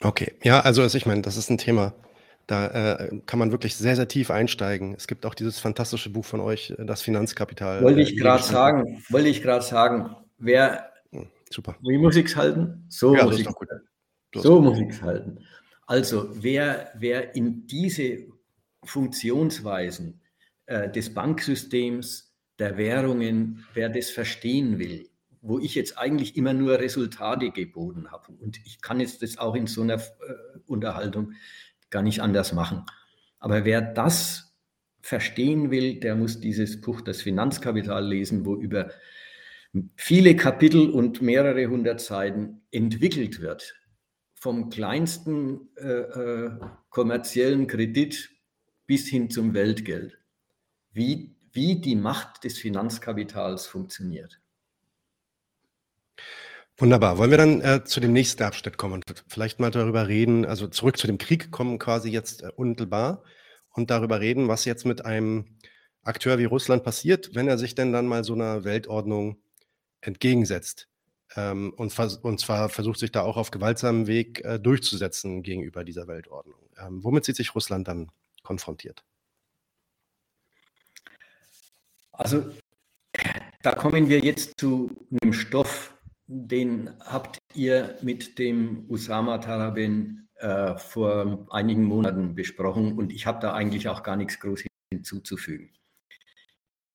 Okay, 0.01 0.33
ja, 0.43 0.59
also, 0.61 0.81
also 0.81 0.97
ich 0.97 1.05
meine, 1.05 1.21
das 1.21 1.37
ist 1.37 1.49
ein 1.49 1.57
Thema, 1.57 1.93
da 2.47 2.67
äh, 2.95 3.21
kann 3.25 3.39
man 3.39 3.51
wirklich 3.51 3.75
sehr, 3.75 3.95
sehr 3.95 4.07
tief 4.07 4.31
einsteigen. 4.31 4.95
Es 4.95 5.07
gibt 5.07 5.25
auch 5.25 5.35
dieses 5.35 5.59
fantastische 5.59 6.09
Buch 6.09 6.25
von 6.25 6.39
euch, 6.39 6.71
äh, 6.71 6.85
das 6.85 7.01
Finanzkapital. 7.01 7.81
Wollte 7.83 8.01
ich 8.01 8.13
äh, 8.13 8.15
gerade 8.15 8.43
sagen, 8.43 9.03
wollte 9.09 9.27
ich 9.27 9.41
gerade 9.41 9.63
sagen, 9.63 10.15
wer, 10.37 10.91
hm, 11.11 11.27
Super. 11.51 11.75
wie 11.81 11.97
muss 11.97 12.15
ich 12.15 12.27
es 12.27 12.35
halten? 12.35 12.85
So 12.89 13.15
ja, 13.15 13.25
muss 13.25 13.39
ich 13.39 13.47
es 13.47 14.43
so 14.43 14.61
muss 14.61 14.79
ich 14.79 14.89
es 14.89 15.01
halten. 15.01 15.39
Also 15.87 16.29
wer, 16.33 16.91
wer 16.95 17.35
in 17.35 17.65
diese 17.65 18.27
Funktionsweisen 18.83 20.21
äh, 20.65 20.89
des 20.89 21.13
Banksystems, 21.13 22.35
der 22.59 22.77
Währungen, 22.77 23.65
wer 23.73 23.89
das 23.89 24.09
verstehen 24.09 24.79
will, 24.79 25.09
wo 25.41 25.59
ich 25.59 25.75
jetzt 25.75 25.97
eigentlich 25.97 26.35
immer 26.35 26.53
nur 26.53 26.79
Resultate 26.79 27.51
geboten 27.51 28.11
habe. 28.11 28.33
Und 28.33 28.59
ich 28.65 28.81
kann 28.81 28.99
jetzt 28.99 29.21
das 29.21 29.37
auch 29.37 29.55
in 29.55 29.67
so 29.67 29.81
einer 29.81 29.95
äh, 29.95 30.59
Unterhaltung 30.65 31.33
gar 31.89 32.01
nicht 32.01 32.21
anders 32.21 32.53
machen. 32.53 32.83
Aber 33.39 33.65
wer 33.65 33.81
das 33.81 34.55
verstehen 35.01 35.71
will, 35.71 35.99
der 35.99 36.15
muss 36.15 36.39
dieses 36.39 36.81
Buch 36.81 37.01
Das 37.01 37.21
Finanzkapital 37.21 38.05
lesen, 38.05 38.45
wo 38.45 38.55
über 38.55 38.91
viele 39.95 40.35
Kapitel 40.35 40.89
und 40.89 41.21
mehrere 41.21 41.67
hundert 41.67 42.01
Seiten 42.01 42.61
entwickelt 42.71 43.41
wird. 43.41 43.75
Vom 44.33 44.69
kleinsten 44.69 45.69
äh, 45.77 45.87
äh, 45.87 46.51
kommerziellen 46.89 47.67
Kredit 47.67 48.29
bis 48.87 49.07
hin 49.07 49.29
zum 49.29 49.53
Weltgeld. 49.53 50.17
Wie, 50.91 51.35
wie 51.51 51.79
die 51.79 51.95
Macht 51.95 52.43
des 52.43 52.57
Finanzkapitals 52.57 53.67
funktioniert. 53.67 54.39
Wunderbar. 56.77 57.17
Wollen 57.17 57.31
wir 57.31 57.37
dann 57.37 57.61
äh, 57.61 57.83
zu 57.83 57.99
dem 57.99 58.13
nächsten 58.13 58.43
Abschnitt 58.43 58.77
kommen 58.77 58.95
und 58.95 59.25
vielleicht 59.27 59.59
mal 59.59 59.71
darüber 59.71 60.07
reden, 60.07 60.45
also 60.45 60.67
zurück 60.67 60.97
zu 60.97 61.07
dem 61.07 61.17
Krieg 61.17 61.51
kommen 61.51 61.79
quasi 61.79 62.09
jetzt 62.09 62.43
äh, 62.43 62.51
unmittelbar 62.55 63.23
und 63.71 63.89
darüber 63.89 64.19
reden, 64.19 64.47
was 64.47 64.65
jetzt 64.65 64.85
mit 64.85 65.03
einem 65.03 65.57
Akteur 66.03 66.37
wie 66.37 66.45
Russland 66.45 66.83
passiert, 66.83 67.33
wenn 67.33 67.47
er 67.47 67.57
sich 67.57 67.75
denn 67.75 67.91
dann 67.91 68.07
mal 68.07 68.23
so 68.23 68.33
einer 68.33 68.63
Weltordnung 68.63 69.37
entgegensetzt. 70.01 70.87
Ähm, 71.35 71.73
und, 71.75 71.97
und 72.23 72.39
zwar 72.39 72.69
versucht 72.69 72.99
sich 72.99 73.11
da 73.11 73.21
auch 73.21 73.37
auf 73.37 73.51
gewaltsamen 73.51 74.05
Weg 74.05 74.45
äh, 74.45 74.59
durchzusetzen 74.59 75.43
gegenüber 75.43 75.83
dieser 75.83 76.07
Weltordnung. 76.07 76.59
Ähm, 76.79 77.03
womit 77.03 77.25
sieht 77.25 77.35
sich 77.35 77.55
Russland 77.55 77.87
dann 77.87 78.11
konfrontiert? 78.47 79.03
Also 82.13 82.49
da 83.61 83.75
kommen 83.75 84.07
wir 84.07 84.19
jetzt 84.19 84.53
zu 84.57 84.89
einem 85.11 85.33
Stoff, 85.33 85.93
den 86.25 86.89
habt 87.01 87.37
ihr 87.53 87.97
mit 88.01 88.39
dem 88.39 88.85
Usama 88.89 89.37
Taraben 89.39 90.29
äh, 90.35 90.77
vor 90.77 91.45
einigen 91.51 91.83
Monaten 91.83 92.33
besprochen 92.35 92.97
und 92.97 93.11
ich 93.11 93.25
habe 93.25 93.39
da 93.41 93.53
eigentlich 93.53 93.89
auch 93.89 94.03
gar 94.03 94.15
nichts 94.15 94.39
groß 94.39 94.63
hinzuzufügen. 94.93 95.73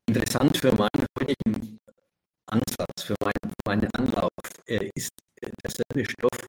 Interessant 0.08 0.56
für 0.56 0.72
meinen 0.72 1.06
heutigen 1.18 1.78
Ansatz, 2.46 3.02
für 3.02 3.14
mein, 3.22 3.52
meinen 3.66 3.90
Anlauf 3.94 4.30
äh, 4.66 4.90
ist 4.94 5.10
derselbe 5.62 6.10
Stoff, 6.10 6.48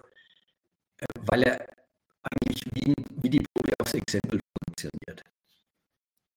äh, 0.98 1.06
weil 1.28 1.44
er 1.44 1.73
eigentlich 2.54 2.66
wie, 2.74 2.94
wie 3.22 3.30
die 3.30 3.40
Probe 3.40 3.74
aufs 3.80 3.94
Exempel 3.94 4.40
funktioniert. 4.66 5.24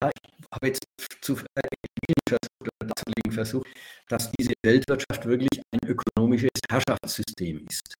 Ich 0.02 0.46
habe 0.52 0.66
jetzt 0.66 0.84
zu 1.20 1.38
darzulegen 1.54 3.32
versucht, 3.32 3.66
dass 4.08 4.30
diese 4.32 4.52
Weltwirtschaft 4.62 5.24
wirklich 5.24 5.62
ein 5.72 5.88
ökonomisches 5.88 6.50
Herrschaftssystem 6.70 7.66
ist, 7.68 7.96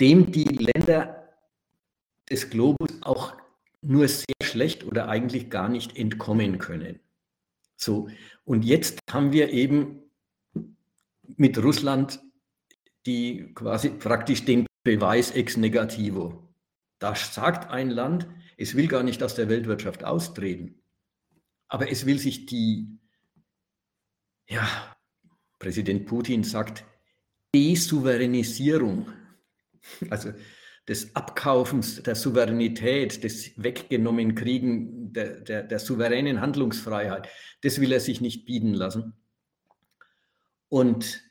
dem 0.00 0.30
die 0.30 0.44
Länder 0.44 1.28
des 2.30 2.48
Globus 2.48 2.90
auch 3.02 3.36
nur 3.82 4.08
sehr 4.08 4.24
schlecht 4.42 4.84
oder 4.84 5.08
eigentlich 5.08 5.50
gar 5.50 5.68
nicht 5.68 5.96
entkommen 5.96 6.58
können. 6.58 7.00
So, 7.76 8.08
und 8.44 8.64
jetzt 8.64 8.98
haben 9.10 9.32
wir 9.32 9.50
eben 9.50 10.02
mit 11.36 11.62
Russland 11.62 12.20
die 13.04 13.52
quasi 13.54 13.90
praktisch 13.90 14.44
den 14.44 14.66
Beweis 14.86 15.32
ex 15.32 15.56
negativo. 15.56 16.48
Da 17.00 17.16
sagt 17.16 17.70
ein 17.70 17.90
Land, 17.90 18.28
Es 18.56 18.76
will 18.76 18.86
gar 18.86 19.02
nicht 19.02 19.20
aus 19.22 19.34
der 19.34 19.48
Weltwirtschaft 19.48 20.04
austreten. 20.04 20.80
Aber 21.66 21.90
es 21.90 22.06
will 22.06 22.20
sich 22.20 22.46
die, 22.46 23.00
ja, 24.48 24.96
Präsident 25.58 26.06
Putin 26.06 26.44
sagt, 26.44 26.84
Desouveränisierung, 27.52 29.12
also 30.08 30.32
des 30.88 31.16
Abkaufens 31.16 32.02
der 32.04 32.14
Souveränität, 32.14 33.24
des 33.24 33.60
weggenommen 33.60 34.36
Kriegen 34.36 35.12
der, 35.12 35.40
der, 35.40 35.64
der 35.64 35.80
souveränen 35.80 36.40
Handlungsfreiheit, 36.40 37.28
das 37.62 37.80
will 37.80 37.90
er 37.90 38.00
sich 38.00 38.20
nicht 38.20 38.46
bieten 38.46 38.72
lassen. 38.72 39.14
Und 40.68 41.24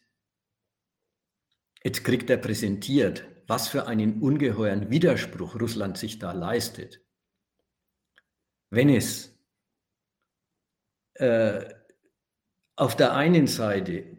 jetzt 1.85 2.03
kriegt 2.03 2.29
er 2.29 2.37
präsentiert, 2.37 3.25
was 3.47 3.67
für 3.67 3.87
einen 3.87 4.21
ungeheuren 4.21 4.89
Widerspruch 4.89 5.59
Russland 5.59 5.97
sich 5.97 6.19
da 6.19 6.31
leistet. 6.31 7.01
Wenn 8.69 8.89
es 8.89 9.37
äh, 11.15 11.65
auf 12.75 12.95
der 12.95 13.13
einen 13.13 13.47
Seite 13.47 14.17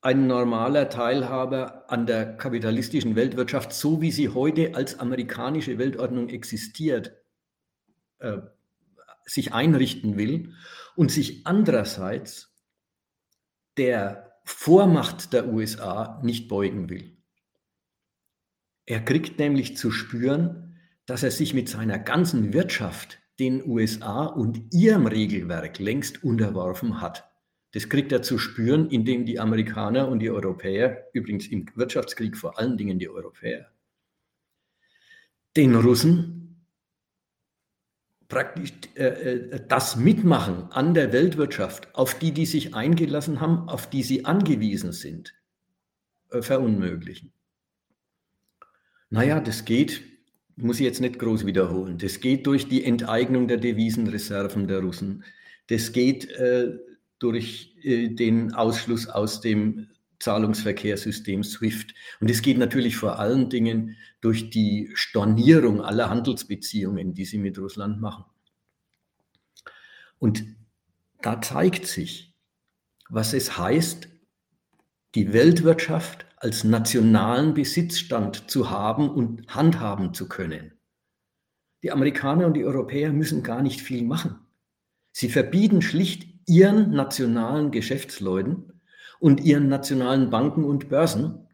ein 0.00 0.26
normaler 0.26 0.88
Teilhaber 0.88 1.90
an 1.90 2.06
der 2.06 2.36
kapitalistischen 2.36 3.16
Weltwirtschaft, 3.16 3.72
so 3.72 4.00
wie 4.00 4.12
sie 4.12 4.28
heute 4.28 4.74
als 4.74 5.00
amerikanische 5.00 5.76
Weltordnung 5.78 6.28
existiert, 6.28 7.16
äh, 8.18 8.38
sich 9.24 9.52
einrichten 9.52 10.16
will 10.16 10.54
und 10.96 11.10
sich 11.10 11.46
andererseits 11.46 12.54
der 13.76 14.40
Vormacht 14.44 15.32
der 15.32 15.48
USA 15.48 16.20
nicht 16.22 16.48
beugen 16.48 16.88
will. 16.88 17.17
Er 18.88 19.00
kriegt 19.00 19.38
nämlich 19.38 19.76
zu 19.76 19.90
spüren, 19.90 20.74
dass 21.04 21.22
er 21.22 21.30
sich 21.30 21.52
mit 21.52 21.68
seiner 21.68 21.98
ganzen 21.98 22.54
Wirtschaft 22.54 23.18
den 23.38 23.62
USA 23.68 24.24
und 24.24 24.72
ihrem 24.72 25.06
Regelwerk 25.06 25.78
längst 25.78 26.24
unterworfen 26.24 27.02
hat. 27.02 27.30
Das 27.72 27.90
kriegt 27.90 28.12
er 28.12 28.22
zu 28.22 28.38
spüren, 28.38 28.88
indem 28.88 29.26
die 29.26 29.38
Amerikaner 29.38 30.08
und 30.08 30.20
die 30.20 30.30
Europäer, 30.30 31.06
übrigens 31.12 31.48
im 31.48 31.66
Wirtschaftskrieg 31.74 32.34
vor 32.34 32.58
allen 32.58 32.78
Dingen 32.78 32.98
die 32.98 33.10
Europäer, 33.10 33.70
den 35.54 35.74
Russen 35.74 36.64
praktisch 38.26 38.72
äh, 38.94 39.04
äh, 39.04 39.66
das 39.68 39.96
Mitmachen 39.96 40.72
an 40.72 40.94
der 40.94 41.12
Weltwirtschaft, 41.12 41.94
auf 41.94 42.18
die 42.18 42.32
die 42.32 42.46
sich 42.46 42.74
eingelassen 42.74 43.42
haben, 43.42 43.68
auf 43.68 43.90
die 43.90 44.02
sie 44.02 44.24
angewiesen 44.24 44.92
sind, 44.92 45.34
äh, 46.30 46.40
verunmöglichen. 46.40 47.34
Naja, 49.10 49.40
das 49.40 49.64
geht, 49.64 50.02
muss 50.56 50.80
ich 50.80 50.84
jetzt 50.84 51.00
nicht 51.00 51.18
groß 51.18 51.46
wiederholen, 51.46 51.98
das 51.98 52.20
geht 52.20 52.46
durch 52.46 52.68
die 52.68 52.84
Enteignung 52.84 53.48
der 53.48 53.56
Devisenreserven 53.56 54.68
der 54.68 54.80
Russen. 54.80 55.24
Das 55.68 55.92
geht 55.92 56.30
äh, 56.32 56.78
durch 57.18 57.74
äh, 57.82 58.08
den 58.08 58.54
Ausschluss 58.54 59.06
aus 59.06 59.40
dem 59.40 59.88
Zahlungsverkehrssystem 60.18 61.44
SWIFT. 61.44 61.94
Und 62.20 62.30
es 62.30 62.42
geht 62.42 62.58
natürlich 62.58 62.96
vor 62.96 63.18
allen 63.18 63.48
Dingen 63.50 63.96
durch 64.20 64.50
die 64.50 64.90
Stornierung 64.94 65.80
aller 65.80 66.10
Handelsbeziehungen, 66.10 67.14
die 67.14 67.24
sie 67.24 67.38
mit 67.38 67.58
Russland 67.58 68.00
machen. 68.00 68.24
Und 70.18 70.44
da 71.22 71.40
zeigt 71.40 71.86
sich, 71.86 72.34
was 73.08 73.32
es 73.32 73.56
heißt, 73.56 74.08
die 75.14 75.32
Weltwirtschaft 75.32 76.26
als 76.40 76.64
nationalen 76.64 77.54
Besitzstand 77.54 78.50
zu 78.50 78.70
haben 78.70 79.08
und 79.10 79.46
handhaben 79.48 80.14
zu 80.14 80.28
können. 80.28 80.72
Die 81.82 81.90
Amerikaner 81.90 82.46
und 82.46 82.54
die 82.54 82.64
Europäer 82.64 83.12
müssen 83.12 83.42
gar 83.42 83.62
nicht 83.62 83.80
viel 83.80 84.02
machen. 84.02 84.38
Sie 85.12 85.28
verbieten 85.28 85.82
schlicht 85.82 86.28
ihren 86.46 86.90
nationalen 86.90 87.70
Geschäftsleuten 87.70 88.72
und 89.20 89.40
ihren 89.40 89.68
nationalen 89.68 90.30
Banken 90.30 90.64
und 90.64 90.88
Börsen 90.88 91.48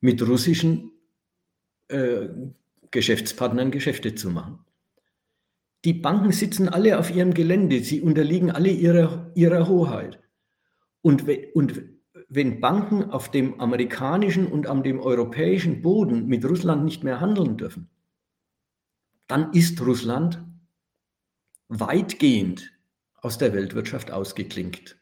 mit 0.00 0.26
russischen 0.26 0.90
äh, 1.88 2.28
Geschäftspartnern 2.90 3.70
Geschäfte 3.70 4.14
zu 4.14 4.30
machen. 4.30 4.58
Die 5.84 5.94
Banken 5.94 6.32
sitzen 6.32 6.68
alle 6.68 6.98
auf 6.98 7.10
ihrem 7.10 7.34
Gelände, 7.34 7.80
sie 7.80 8.00
unterliegen 8.00 8.50
alle 8.50 8.70
ihrer, 8.70 9.32
ihrer 9.34 9.68
Hoheit. 9.68 10.20
Und, 11.00 11.24
und 11.54 11.82
wenn 12.34 12.60
Banken 12.60 13.10
auf 13.10 13.30
dem 13.30 13.60
amerikanischen 13.60 14.46
und 14.46 14.66
an 14.66 14.82
dem 14.82 15.00
europäischen 15.00 15.82
Boden 15.82 16.26
mit 16.26 16.44
Russland 16.46 16.82
nicht 16.82 17.04
mehr 17.04 17.20
handeln 17.20 17.58
dürfen, 17.58 17.90
dann 19.26 19.52
ist 19.52 19.80
Russland 19.82 20.42
weitgehend 21.68 22.72
aus 23.16 23.36
der 23.36 23.52
Weltwirtschaft 23.52 24.10
ausgeklinkt. 24.10 24.98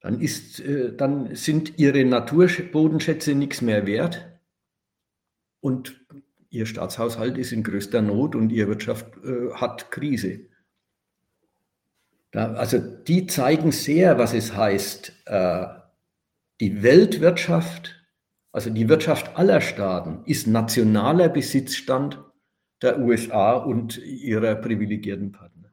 Dann, 0.00 0.20
ist, 0.20 0.60
äh, 0.60 0.94
dann 0.96 1.34
sind 1.34 1.78
ihre 1.78 2.04
Naturbodenschätze 2.04 3.34
nichts 3.34 3.60
mehr 3.60 3.86
wert 3.86 4.40
und 5.58 6.00
ihr 6.48 6.66
Staatshaushalt 6.66 7.36
ist 7.38 7.50
in 7.50 7.64
größter 7.64 8.02
Not 8.02 8.36
und 8.36 8.50
ihre 8.50 8.68
Wirtschaft 8.68 9.16
äh, 9.24 9.52
hat 9.54 9.90
Krise. 9.90 10.48
Da, 12.30 12.52
also 12.54 12.78
die 12.78 13.26
zeigen 13.26 13.72
sehr, 13.72 14.18
was 14.18 14.34
es 14.34 14.54
heißt, 14.54 15.12
äh, 15.26 15.66
die 16.60 16.82
Weltwirtschaft, 16.82 17.96
also 18.52 18.70
die 18.70 18.88
Wirtschaft 18.88 19.36
aller 19.36 19.60
Staaten, 19.60 20.22
ist 20.26 20.46
nationaler 20.46 21.28
Besitzstand 21.28 22.22
der 22.82 23.00
USA 23.00 23.54
und 23.54 23.98
ihrer 23.98 24.54
privilegierten 24.54 25.32
Partner. 25.32 25.72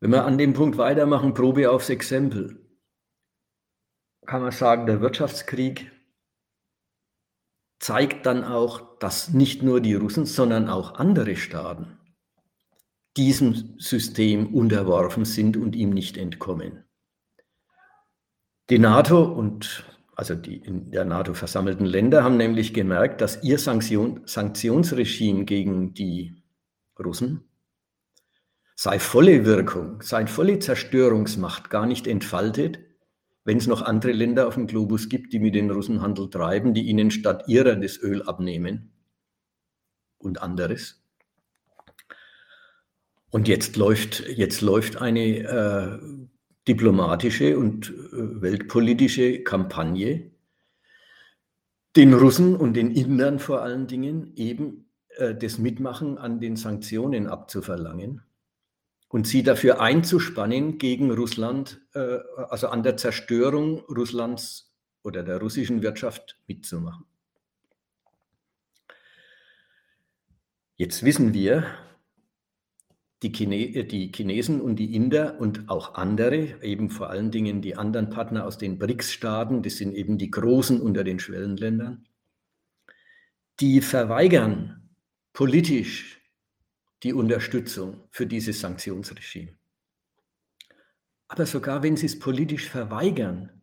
Wenn 0.00 0.10
wir 0.10 0.24
an 0.24 0.38
dem 0.38 0.52
Punkt 0.52 0.78
weitermachen, 0.78 1.34
Probe 1.34 1.70
aufs 1.70 1.90
Exempel, 1.90 2.58
kann 4.26 4.42
man 4.42 4.52
sagen, 4.52 4.86
der 4.86 5.00
Wirtschaftskrieg 5.00 5.90
zeigt 7.80 8.26
dann 8.26 8.44
auch, 8.44 8.98
dass 8.98 9.30
nicht 9.30 9.62
nur 9.62 9.80
die 9.80 9.94
Russen, 9.94 10.24
sondern 10.24 10.68
auch 10.68 10.94
andere 10.94 11.34
Staaten 11.34 11.98
diesem 13.16 13.78
System 13.78 14.54
unterworfen 14.54 15.24
sind 15.24 15.56
und 15.56 15.76
ihm 15.76 15.90
nicht 15.90 16.16
entkommen. 16.16 16.84
Die 18.70 18.78
NATO 18.78 19.22
und 19.22 19.84
also 20.14 20.34
die 20.34 20.56
in 20.56 20.90
der 20.90 21.04
NATO 21.04 21.34
versammelten 21.34 21.86
Länder 21.86 22.22
haben 22.22 22.36
nämlich 22.36 22.74
gemerkt, 22.74 23.20
dass 23.20 23.42
ihr 23.42 23.58
Sanktion, 23.58 24.22
Sanktionsregime 24.24 25.44
gegen 25.44 25.94
die 25.94 26.42
Russen 26.98 27.44
sei 28.74 28.98
volle 28.98 29.44
Wirkung, 29.44 30.02
sei 30.02 30.26
volle 30.26 30.58
Zerstörungsmacht 30.58 31.70
gar 31.70 31.86
nicht 31.86 32.06
entfaltet, 32.06 32.78
wenn 33.44 33.58
es 33.58 33.66
noch 33.66 33.82
andere 33.82 34.12
Länder 34.12 34.48
auf 34.48 34.54
dem 34.54 34.66
Globus 34.66 35.08
gibt, 35.08 35.32
die 35.32 35.38
mit 35.38 35.54
den 35.54 35.70
Russen 35.70 36.00
Handel 36.00 36.30
treiben, 36.30 36.74
die 36.74 36.82
ihnen 36.82 37.10
statt 37.10 37.44
ihrer 37.48 37.76
das 37.76 37.98
Öl 37.98 38.22
abnehmen 38.22 38.92
und 40.18 40.42
anderes. 40.42 41.01
Und 43.32 43.48
jetzt 43.48 43.76
läuft, 43.76 44.28
jetzt 44.28 44.60
läuft 44.60 45.00
eine 45.00 45.38
äh, 45.38 45.98
diplomatische 46.68 47.58
und 47.58 47.88
äh, 47.88 48.42
weltpolitische 48.42 49.42
Kampagne, 49.42 50.30
den 51.96 52.12
Russen 52.12 52.54
und 52.54 52.74
den 52.74 52.90
Indern 52.90 53.38
vor 53.38 53.62
allen 53.62 53.86
Dingen 53.86 54.34
eben 54.36 54.90
äh, 55.16 55.34
das 55.34 55.58
Mitmachen 55.58 56.18
an 56.18 56.40
den 56.40 56.56
Sanktionen 56.56 57.26
abzuverlangen 57.26 58.20
und 59.08 59.26
sie 59.26 59.42
dafür 59.42 59.80
einzuspannen, 59.80 60.76
gegen 60.76 61.10
Russland, 61.10 61.80
äh, 61.94 62.18
also 62.50 62.68
an 62.68 62.82
der 62.82 62.98
Zerstörung 62.98 63.80
Russlands 63.88 64.74
oder 65.02 65.22
der 65.22 65.38
russischen 65.38 65.80
Wirtschaft 65.80 66.38
mitzumachen. 66.46 67.06
Jetzt 70.76 71.02
wissen 71.02 71.32
wir, 71.32 71.64
die, 73.22 73.32
Chine 73.32 73.84
die, 73.84 74.10
Chinesen 74.14 74.60
und 74.60 74.76
die 74.76 74.94
Inder 74.94 75.40
und 75.40 75.68
auch 75.68 75.94
andere, 75.94 76.62
eben 76.62 76.90
vor 76.90 77.10
allen 77.10 77.30
Dingen 77.30 77.62
die 77.62 77.76
anderen 77.76 78.10
Partner 78.10 78.44
aus 78.44 78.58
den 78.58 78.78
BRICS-Staaten, 78.78 79.62
das 79.62 79.76
sind 79.76 79.94
eben 79.94 80.18
die 80.18 80.30
Großen 80.30 80.80
unter 80.80 81.04
den 81.04 81.20
Schwellenländern, 81.20 82.06
die 83.60 83.80
verweigern 83.80 84.90
politisch 85.32 86.20
die 87.02 87.12
Unterstützung 87.12 88.08
für 88.10 88.26
dieses 88.26 88.60
Sanktionsregime. 88.60 89.56
Aber 91.28 91.46
sogar 91.46 91.82
wenn 91.82 91.96
sie 91.96 92.06
es 92.06 92.18
politisch 92.18 92.68
verweigern, 92.68 93.62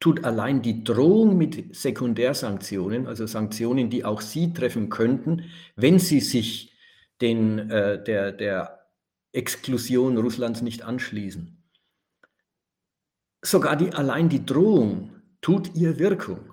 tut 0.00 0.24
allein 0.24 0.60
die 0.60 0.84
Drohung 0.84 1.38
mit 1.38 1.74
Sekundärsanktionen, 1.74 3.06
also 3.06 3.26
Sanktionen, 3.26 3.90
die 3.90 4.04
auch 4.04 4.20
sie 4.20 4.52
treffen 4.52 4.88
könnten, 4.88 5.44
wenn 5.76 5.98
sie 5.98 6.20
sich 6.20 6.73
den, 7.20 7.70
äh, 7.70 8.02
der, 8.02 8.32
der 8.32 8.88
Exklusion 9.32 10.16
Russlands 10.16 10.62
nicht 10.62 10.82
anschließen. 10.82 11.62
Sogar 13.42 13.76
die, 13.76 13.92
allein 13.92 14.28
die 14.28 14.46
Drohung 14.46 15.10
tut 15.40 15.74
ihr 15.74 15.98
Wirkung. 15.98 16.50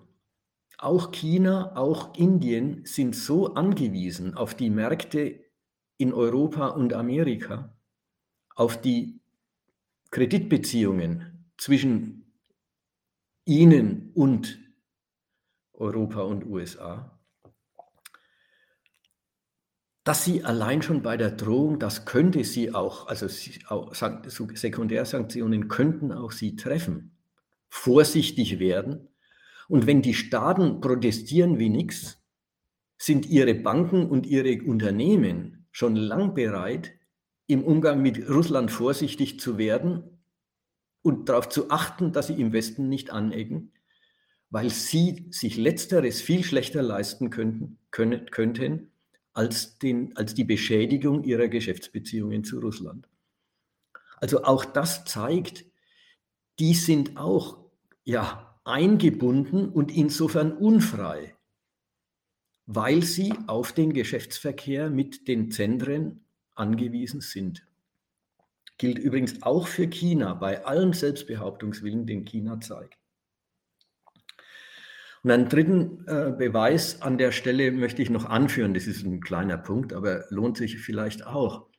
auch 0.77 1.11
China, 1.11 1.77
auch 1.77 2.15
Indien 2.15 2.83
sind 2.85 3.15
so 3.15 3.53
angewiesen 3.53 4.33
auf 4.33 4.55
die 4.55 4.71
Märkte 4.71 5.39
in 5.97 6.11
Europa 6.11 6.69
und 6.69 6.93
Amerika, 6.93 7.77
auf 8.55 8.81
die 8.81 9.21
Kreditbeziehungen 10.09 11.51
zwischen 11.57 12.33
ihnen 13.45 14.11
und 14.15 14.59
Europa 15.73 16.21
und 16.21 16.45
USA, 16.45 17.20
dass 20.11 20.25
sie 20.25 20.43
allein 20.43 20.81
schon 20.81 21.03
bei 21.03 21.15
der 21.15 21.31
Drohung, 21.31 21.79
das 21.79 22.03
könnte 22.03 22.43
sie 22.43 22.75
auch, 22.75 23.07
also 23.07 23.27
auch, 23.69 23.95
Sekundärsanktionen 23.95 25.69
könnten 25.69 26.11
auch 26.11 26.33
sie 26.33 26.57
treffen, 26.57 27.15
vorsichtig 27.69 28.59
werden. 28.59 29.07
Und 29.69 29.87
wenn 29.87 30.01
die 30.01 30.13
Staaten 30.13 30.81
protestieren 30.81 31.59
wie 31.59 31.69
nichts, 31.69 32.21
sind 32.97 33.25
ihre 33.25 33.55
Banken 33.55 34.05
und 34.05 34.25
ihre 34.25 34.61
Unternehmen 34.61 35.65
schon 35.71 35.95
lang 35.95 36.33
bereit, 36.33 36.91
im 37.47 37.63
Umgang 37.63 38.01
mit 38.01 38.29
Russland 38.29 38.69
vorsichtig 38.69 39.39
zu 39.39 39.57
werden 39.57 40.25
und 41.03 41.29
darauf 41.29 41.47
zu 41.47 41.71
achten, 41.71 42.11
dass 42.11 42.27
sie 42.27 42.33
im 42.33 42.51
Westen 42.51 42.89
nicht 42.89 43.11
anecken, 43.11 43.71
weil 44.49 44.71
sie 44.71 45.27
sich 45.29 45.55
letzteres 45.55 46.19
viel 46.19 46.43
schlechter 46.43 46.81
leisten 46.83 47.29
könnten, 47.29 47.77
können, 47.91 48.25
könnten 48.29 48.90
als, 49.33 49.77
den, 49.79 50.15
als 50.17 50.33
die 50.33 50.43
Beschädigung 50.43 51.23
ihrer 51.23 51.47
Geschäftsbeziehungen 51.47 52.43
zu 52.43 52.59
Russland. 52.59 53.07
Also 54.17 54.43
auch 54.43 54.65
das 54.65 55.05
zeigt, 55.05 55.65
die 56.59 56.73
sind 56.73 57.17
auch 57.17 57.57
ja, 58.03 58.59
eingebunden 58.63 59.69
und 59.69 59.91
insofern 59.91 60.51
unfrei, 60.51 61.35
weil 62.65 63.03
sie 63.03 63.33
auf 63.47 63.73
den 63.73 63.93
Geschäftsverkehr 63.93 64.89
mit 64.89 65.27
den 65.27 65.51
Zentren 65.51 66.25
angewiesen 66.55 67.21
sind. 67.21 67.65
Gilt 68.77 68.99
übrigens 68.99 69.43
auch 69.43 69.67
für 69.67 69.87
China 69.87 70.33
bei 70.33 70.65
allem 70.65 70.93
Selbstbehauptungswillen, 70.93 72.05
den 72.05 72.25
China 72.25 72.59
zeigt. 72.59 73.00
Und 75.23 75.31
einen 75.31 75.49
dritten 75.49 76.05
äh, 76.07 76.33
Beweis 76.35 77.01
an 77.01 77.17
der 77.17 77.31
Stelle 77.31 77.71
möchte 77.71 78.01
ich 78.01 78.09
noch 78.09 78.25
anführen. 78.25 78.73
Das 78.73 78.87
ist 78.87 79.05
ein 79.05 79.21
kleiner 79.21 79.57
Punkt, 79.57 79.93
aber 79.93 80.25
lohnt 80.29 80.57
sich 80.57 80.79
vielleicht 80.79 81.25
auch. 81.25 81.69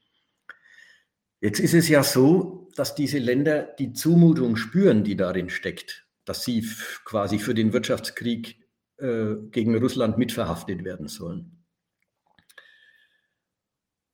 Jetzt 1.40 1.59
ist 1.59 1.74
es 1.74 1.89
ja 1.89 2.05
so, 2.05 2.69
dass 2.77 2.94
diese 2.94 3.19
Länder 3.19 3.64
die 3.78 3.93
Zumutung 3.93 4.56
spüren, 4.56 5.02
die 5.02 5.16
darin 5.16 5.51
steckt, 5.51 6.06
dass 6.24 6.44
sie 6.44 6.64
quasi 7.05 7.40
für 7.40 7.52
den 7.52 7.73
Wirtschaftskrieg 7.73 8.60
äh, 8.98 9.35
gegen 9.51 9.77
Russland 9.77 10.19
mitverhaftet 10.19 10.85
werden 10.85 11.09
sollen. 11.09 11.64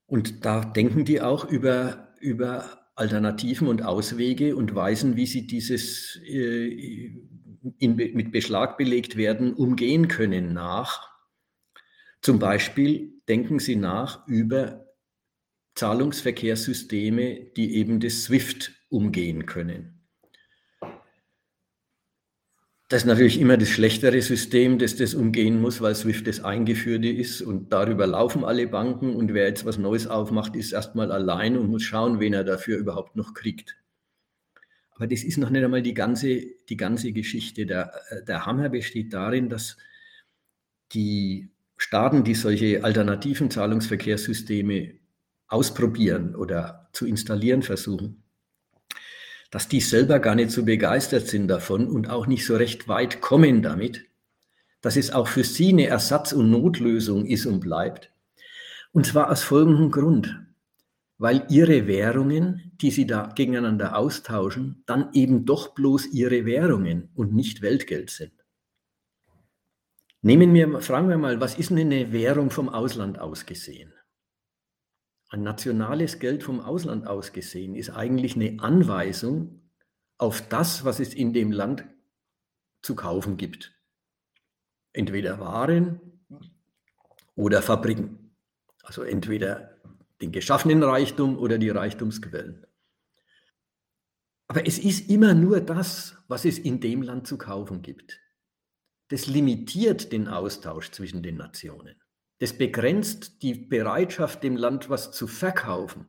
Und 0.07 0.47
da 0.47 0.65
denken 0.65 1.05
die 1.05 1.21
auch 1.21 1.45
über, 1.45 2.15
über 2.19 2.89
Alternativen 2.95 3.69
und 3.69 3.83
Auswege 3.83 4.57
und 4.57 4.75
weisen, 4.75 5.17
wie 5.17 5.27
sie 5.27 5.47
dieses 5.47 6.19
äh, 6.25 7.15
in, 7.79 7.97
mit 7.97 8.33
Beschlag 8.33 8.79
belegt 8.79 9.17
werden, 9.17 9.55
umgehen 9.55 10.09
können 10.09 10.53
nach. 10.53 11.11
Zum 12.21 12.39
Beispiel 12.39 13.13
denken 13.29 13.59
Sie 13.59 13.77
nach 13.77 14.27
über 14.27 14.87
Zahlungsverkehrssysteme, 15.75 17.53
die 17.57 17.77
eben 17.77 18.01
das 18.01 18.25
SWIFT 18.25 18.73
umgehen 18.89 19.47
können. 19.47 19.99
Das 22.91 23.03
ist 23.03 23.07
natürlich 23.07 23.39
immer 23.39 23.59
das 23.59 23.69
schlechtere 23.69 24.23
System, 24.23 24.79
das 24.79 24.97
das 24.97 25.13
umgehen 25.15 25.61
muss, 25.61 25.83
weil 25.83 25.95
SWIFT 25.95 26.27
das 26.27 26.41
eingeführte 26.41 27.09
ist 27.09 27.43
und 27.43 27.71
darüber 27.71 28.07
laufen 28.07 28.45
alle 28.45 28.67
Banken 28.67 29.15
und 29.15 29.35
wer 29.35 29.47
jetzt 29.47 29.67
was 29.67 29.77
Neues 29.77 30.07
aufmacht, 30.07 30.57
ist 30.57 30.73
erstmal 30.73 31.13
allein 31.13 31.59
und 31.59 31.69
muss 31.69 31.83
schauen, 31.83 32.19
wen 32.19 32.33
er 32.33 32.45
dafür 32.45 32.79
überhaupt 32.79 33.15
noch 33.15 33.35
kriegt. 33.35 33.78
Aber 34.99 35.07
das 35.07 35.23
ist 35.23 35.39
noch 35.39 35.51
nicht 35.51 35.63
einmal 35.63 35.81
die 35.81 35.95
ganze, 35.95 36.43
die 36.69 36.77
ganze 36.77 37.13
Geschichte. 37.13 37.67
Der, 37.67 37.93
äh, 38.11 38.25
der 38.25 38.47
Hammer 38.47 38.69
besteht 38.69 39.13
darin, 39.13 39.49
dass 39.49 39.77
die 40.93 41.51
Staaten, 41.77 42.25
die 42.25 42.35
solche 42.35 42.83
alternativen 42.83 43.49
Zahlungsverkehrssysteme 43.49 44.95
ausprobieren 45.47 46.35
oder 46.35 46.89
zu 46.93 47.07
installieren 47.07 47.63
versuchen, 47.63 48.25
dass 49.53 49.69
die 49.69 49.81
selber 49.81 50.19
gar 50.19 50.35
nicht 50.35 50.51
so 50.51 50.65
begeistert 50.65 51.29
sind 51.29 51.47
davon 51.47 51.87
und 51.87 52.11
auch 52.11 52.27
nicht 52.27 52.45
so 52.45 52.57
recht 52.57 52.89
weit 52.89 53.21
kommen 53.21 53.63
damit, 53.63 54.05
dass 54.81 54.97
es 54.97 55.13
auch 55.13 55.29
für 55.29 55.45
sie 55.45 55.69
eine 55.69 55.87
Ersatz- 55.87 56.33
und 56.33 56.51
Notlösung 56.51 57.25
ist 57.25 57.47
und 57.47 57.61
bleibt. 57.61 58.11
Und 58.91 59.07
zwar 59.07 59.31
aus 59.31 59.45
folgendem 59.45 59.93
Grund 59.93 60.48
weil 61.19 61.45
ihre 61.51 61.89
Währungen, 61.89 62.73
die 62.81 62.93
sie 62.93 63.07
da 63.07 63.33
gegeneinander 63.35 63.97
austauschen, 63.97 64.85
dann 64.87 65.13
eben 65.13 65.45
doch 65.45 65.75
bloß 65.75 66.07
ihre 66.07 66.47
Währungen 66.47 67.11
und 67.15 67.35
nicht 67.35 67.61
Weltgeld 67.61 68.11
sind. 68.11 68.33
Nehmen 70.23 70.55
wir, 70.55 70.81
fragen 70.81 71.09
wir 71.09 71.19
mal, 71.19 71.41
was 71.41 71.59
ist 71.59 71.71
denn 71.71 71.79
eine 71.79 72.13
Währung 72.13 72.51
vom 72.51 72.69
Ausland 72.69 73.19
ausgesehen? 73.19 73.93
Ein 75.29 75.43
nationales 75.43 76.21
Geld 76.21 76.43
vom 76.43 76.61
Ausland 76.61 77.07
ausgesehen 77.07 77.75
ist 77.75 77.91
eigentlich 77.91 78.35
eine 78.35 78.61
Anweisung 78.61 79.71
auf 80.17 80.49
das, 80.49 80.85
was 80.85 81.01
es 81.01 81.15
in 81.15 81.33
dem 81.33 81.53
Land 81.53 81.85
zu 82.83 82.95
kaufen 82.95 83.37
gibt. 83.37 83.75
Entweder 84.93 85.39
Waren 85.39 86.01
oder 87.35 87.61
Fabriken. 87.61 88.35
Also 88.83 89.03
entweder 89.03 89.68
den 90.21 90.33
geschaffenen 90.33 90.83
Reichtum 90.83 91.39
oder 91.39 91.59
die 91.59 91.71
Reichtumsquellen. 91.71 92.67
Aber 94.49 94.67
es 94.67 94.79
ist 94.79 95.11
immer 95.11 95.35
nur 95.35 95.61
das, 95.61 96.17
was 96.27 96.45
es 96.45 96.59
in 96.59 96.81
dem 96.81 97.03
Land 97.03 97.27
zu 97.27 97.37
kaufen 97.37 97.83
gibt. 97.83 98.21
Das 99.09 99.27
limitiert 99.27 100.13
den 100.13 100.29
Austausch 100.29 100.91
zwischen 100.91 101.23
den 101.23 101.37
Nationen. 101.37 102.01
Das 102.39 102.57
begrenzt 102.57 103.43
die 103.43 103.55
Bereitschaft, 103.55 104.43
dem 104.43 104.57
Land 104.57 104.91
was 104.91 105.13
zu 105.13 105.27
verkaufen, 105.27 106.09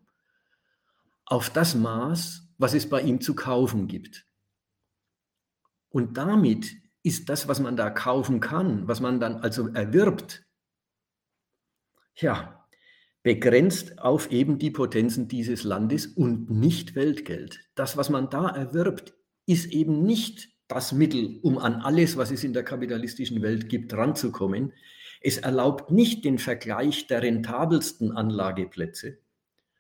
auf 1.26 1.50
das 1.50 1.76
Maß, 1.76 2.48
was 2.58 2.74
es 2.74 2.88
bei 2.88 3.02
ihm 3.02 3.20
zu 3.20 3.36
kaufen 3.36 3.88
gibt. 3.88 4.26
Und 5.90 6.18
damit 6.18 6.76
ist 7.04 7.30
das, 7.30 7.48
was 7.48 7.60
man 7.60 7.76
da 7.76 7.90
kaufen 7.90 8.40
kann, 8.40 8.88
was 8.88 9.00
man 9.00 9.20
dann 9.20 9.38
also 9.38 9.70
erwirbt, 9.70 10.46
ja, 12.16 12.59
begrenzt 13.24 14.00
auf 14.00 14.32
eben 14.32 14.60
die 14.60 14.72
Potenzen 14.72 15.28
dieses 15.28 15.64
Landes 15.64 16.08
und 16.08 16.50
nicht 16.50 16.96
Weltgeld. 16.96 17.60
Das, 17.76 17.98
was 17.98 18.10
man 18.10 18.30
da 18.30 18.50
erwirbt, 18.50 19.14
ist 19.46 19.72
eben 19.72 20.04
nicht 20.04 20.50
das 20.68 20.94
Mittel, 20.94 21.40
um 21.42 21.58
an 21.58 21.76
alles, 21.76 22.16
was 22.16 22.32
es 22.32 22.44
in 22.44 22.54
der 22.54 22.64
kapitalistischen 22.64 23.42
Welt 23.42 23.68
gibt, 23.70 23.94
ranzukommen. 23.94 24.72
Es 25.20 25.38
erlaubt 25.38 25.92
nicht 25.92 26.24
den 26.24 26.38
Vergleich 26.38 27.08
der 27.08 27.24
rentabelsten 27.24 28.12
Anlageplätze, 28.12 29.18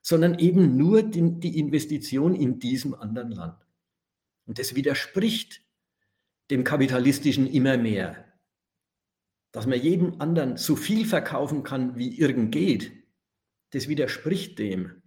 sondern 0.02 0.38
eben 0.40 0.76
nur 0.76 1.04
die, 1.04 1.40
die 1.40 1.60
Investition 1.60 2.36
in 2.36 2.60
diesem 2.60 2.94
anderen 2.94 3.32
Land. 3.32 3.58
Und 4.46 4.60
das 4.60 4.76
widerspricht 4.76 5.62
dem 6.50 6.64
kapitalistischen 6.64 7.48
immer 7.48 7.78
mehr. 7.78 8.26
Dass 9.52 9.68
man 9.68 9.80
jedem 9.80 10.20
anderen 10.20 10.58
so 10.58 10.76
viel 10.76 11.06
verkaufen 11.06 11.64
kann, 11.64 11.96
wie 11.96 12.18
irgend 12.18 12.52
geht, 12.52 12.92
das 13.72 13.88
widerspricht 13.88 14.60
dem. 14.60 15.02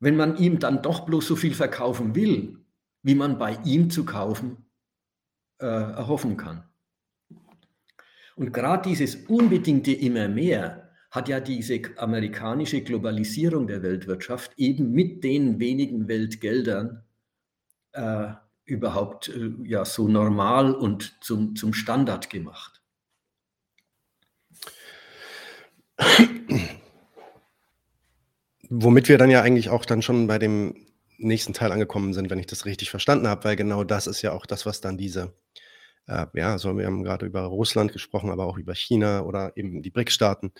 Wenn 0.00 0.16
man 0.16 0.36
ihm 0.36 0.58
dann 0.58 0.82
doch 0.82 1.06
bloß 1.06 1.26
so 1.26 1.36
viel 1.36 1.54
verkaufen 1.54 2.14
will, 2.14 2.58
wie 3.02 3.14
man 3.14 3.38
bei 3.38 3.58
ihm 3.64 3.90
zu 3.90 4.04
kaufen 4.04 4.64
äh, 5.58 5.66
erhoffen 5.66 6.36
kann. 6.36 6.64
Und 8.34 8.52
gerade 8.52 8.88
dieses 8.88 9.16
unbedingte 9.26 9.92
immer 9.92 10.28
mehr 10.28 10.90
hat 11.10 11.28
ja 11.28 11.40
diese 11.40 11.80
amerikanische 11.98 12.80
Globalisierung 12.82 13.66
der 13.66 13.82
Weltwirtschaft 13.82 14.52
eben 14.56 14.92
mit 14.92 15.22
den 15.22 15.60
wenigen 15.60 16.08
Weltgeldern 16.08 17.04
äh, 17.92 18.32
überhaupt 18.64 19.28
äh, 19.28 19.50
ja 19.64 19.84
so 19.84 20.08
normal 20.08 20.74
und 20.74 21.22
zum, 21.22 21.54
zum 21.54 21.74
Standard 21.74 22.30
gemacht. 22.30 22.82
Womit 28.74 29.08
wir 29.10 29.18
dann 29.18 29.30
ja 29.30 29.42
eigentlich 29.42 29.68
auch 29.68 29.84
dann 29.84 30.00
schon 30.00 30.26
bei 30.26 30.38
dem 30.38 30.86
nächsten 31.18 31.52
Teil 31.52 31.72
angekommen 31.72 32.14
sind, 32.14 32.30
wenn 32.30 32.38
ich 32.38 32.46
das 32.46 32.64
richtig 32.64 32.88
verstanden 32.90 33.28
habe, 33.28 33.44
weil 33.44 33.56
genau 33.56 33.84
das 33.84 34.06
ist 34.06 34.22
ja 34.22 34.32
auch 34.32 34.46
das, 34.46 34.64
was 34.64 34.80
dann 34.80 34.96
diese, 34.96 35.34
äh, 36.08 36.26
ja, 36.34 36.52
also 36.52 36.76
wir 36.78 36.86
haben 36.86 37.02
gerade 37.04 37.26
über 37.26 37.42
Russland 37.42 37.92
gesprochen, 37.92 38.30
aber 38.30 38.46
auch 38.46 38.58
über 38.58 38.74
China 38.74 39.22
oder 39.24 39.52
eben 39.56 39.82
die 39.82 39.90
BRICS-Staaten, 39.90 40.52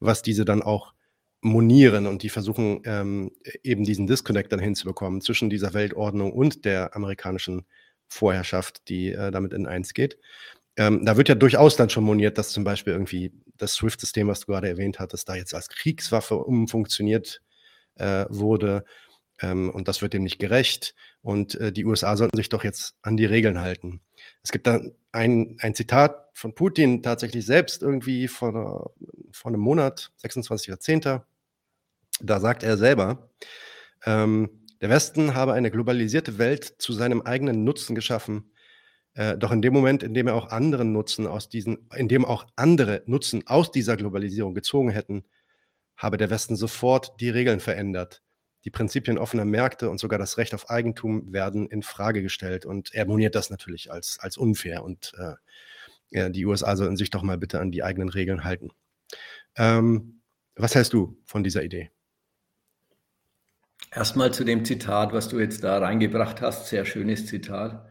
was 0.00 0.22
diese 0.22 0.44
dann 0.46 0.62
auch 0.62 0.94
monieren 1.42 2.06
und 2.06 2.22
die 2.22 2.30
versuchen 2.30 2.82
ähm, 2.86 3.32
eben 3.64 3.84
diesen 3.84 4.06
Disconnect 4.06 4.52
dann 4.52 4.60
hinzubekommen 4.60 5.20
zwischen 5.20 5.50
dieser 5.50 5.74
Weltordnung 5.74 6.32
und 6.32 6.64
der 6.64 6.96
amerikanischen 6.96 7.66
Vorherrschaft, 8.08 8.88
die 8.88 9.12
äh, 9.12 9.30
damit 9.30 9.52
in 9.52 9.66
eins 9.66 9.94
geht. 9.94 10.18
ähm, 10.76 11.04
da 11.04 11.16
wird 11.16 11.28
ja 11.28 11.34
durchaus 11.34 11.76
dann 11.76 11.90
schon 11.90 12.04
moniert, 12.04 12.38
dass 12.38 12.50
zum 12.52 12.64
Beispiel 12.64 12.92
irgendwie 12.94 13.32
das 13.56 13.74
SWIFT-System, 13.74 14.28
was 14.28 14.40
du 14.40 14.46
gerade 14.48 14.68
erwähnt 14.68 15.00
hattest, 15.00 15.28
da 15.28 15.34
jetzt 15.36 15.54
als 15.54 15.68
Kriegswaffe 15.68 16.36
umfunktioniert 16.36 17.42
äh, 17.98 18.26
wurde. 18.28 18.84
Ähm, 19.40 19.70
und 19.70 19.88
das 19.88 20.02
wird 20.02 20.14
dem 20.14 20.22
nicht 20.22 20.38
gerecht. 20.38 20.94
Und 21.22 21.54
äh, 21.56 21.72
die 21.72 21.84
USA 21.84 22.16
sollten 22.16 22.36
sich 22.36 22.48
doch 22.48 22.64
jetzt 22.64 22.96
an 23.02 23.16
die 23.16 23.24
Regeln 23.24 23.60
halten. 23.60 24.00
Es 24.42 24.52
gibt 24.52 24.66
da 24.66 24.80
ein, 25.12 25.56
ein 25.60 25.74
Zitat 25.74 26.28
von 26.34 26.54
Putin 26.54 27.02
tatsächlich 27.02 27.44
selbst 27.44 27.82
irgendwie 27.82 28.28
vor, 28.28 28.92
vor 29.32 29.50
einem 29.50 29.60
Monat, 29.60 30.12
26.10. 30.22 31.22
Da 32.20 32.40
sagt 32.40 32.62
er 32.62 32.76
selber, 32.76 33.30
ähm, 34.04 34.64
der 34.80 34.90
Westen 34.90 35.34
habe 35.34 35.54
eine 35.54 35.70
globalisierte 35.70 36.38
Welt 36.38 36.76
zu 36.78 36.92
seinem 36.92 37.22
eigenen 37.22 37.64
Nutzen 37.64 37.94
geschaffen. 37.94 38.52
Äh, 39.14 39.36
doch 39.36 39.50
in 39.50 39.62
dem 39.62 39.72
Moment, 39.72 40.04
in 40.04 40.14
dem 40.14 40.28
er 40.28 40.34
auch 40.34 40.50
anderen 40.50 40.92
Nutzen 40.92 41.26
aus 41.26 41.48
diesen, 41.48 41.88
in 41.96 42.08
dem 42.08 42.24
auch 42.24 42.46
andere 42.54 43.02
Nutzen 43.06 43.46
aus 43.46 43.72
dieser 43.72 43.96
Globalisierung 43.96 44.54
gezogen 44.54 44.90
hätten, 44.90 45.24
habe 45.98 46.16
der 46.16 46.30
Westen 46.30 46.56
sofort 46.56 47.20
die 47.20 47.28
Regeln 47.28 47.60
verändert. 47.60 48.22
Die 48.64 48.70
Prinzipien 48.70 49.18
offener 49.18 49.44
Märkte 49.44 49.90
und 49.90 49.98
sogar 49.98 50.18
das 50.18 50.38
Recht 50.38 50.54
auf 50.54 50.70
Eigentum 50.70 51.32
werden 51.32 51.68
in 51.68 51.82
Frage 51.82 52.22
gestellt. 52.22 52.64
Und 52.64 52.94
er 52.94 53.06
moniert 53.06 53.34
das 53.34 53.50
natürlich 53.50 53.92
als, 53.92 54.18
als 54.20 54.36
unfair. 54.36 54.82
Und 54.84 55.12
äh, 56.12 56.30
die 56.30 56.46
USA 56.46 56.76
sollten 56.76 56.96
sich 56.96 57.10
doch 57.10 57.22
mal 57.22 57.36
bitte 57.36 57.60
an 57.60 57.70
die 57.70 57.82
eigenen 57.82 58.08
Regeln 58.08 58.44
halten. 58.44 58.70
Ähm, 59.56 60.22
was 60.54 60.74
hältst 60.74 60.92
du 60.92 61.20
von 61.24 61.44
dieser 61.44 61.62
Idee? 61.62 61.90
Erstmal 63.90 64.32
zu 64.32 64.44
dem 64.44 64.64
Zitat, 64.64 65.12
was 65.12 65.28
du 65.28 65.38
jetzt 65.38 65.64
da 65.64 65.78
reingebracht 65.78 66.40
hast. 66.40 66.68
Sehr 66.68 66.84
schönes 66.84 67.26
Zitat. 67.26 67.86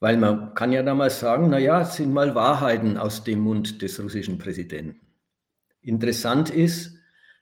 Weil 0.00 0.16
man 0.16 0.54
kann 0.54 0.72
ja 0.72 0.82
damals 0.82 1.18
sagen, 1.18 1.50
naja, 1.50 1.80
es 1.82 1.96
sind 1.96 2.12
mal 2.12 2.34
Wahrheiten 2.34 2.96
aus 2.96 3.24
dem 3.24 3.40
Mund 3.40 3.82
des 3.82 4.00
russischen 4.00 4.38
Präsidenten. 4.38 5.00
Interessant 5.80 6.50
ist, 6.50 6.97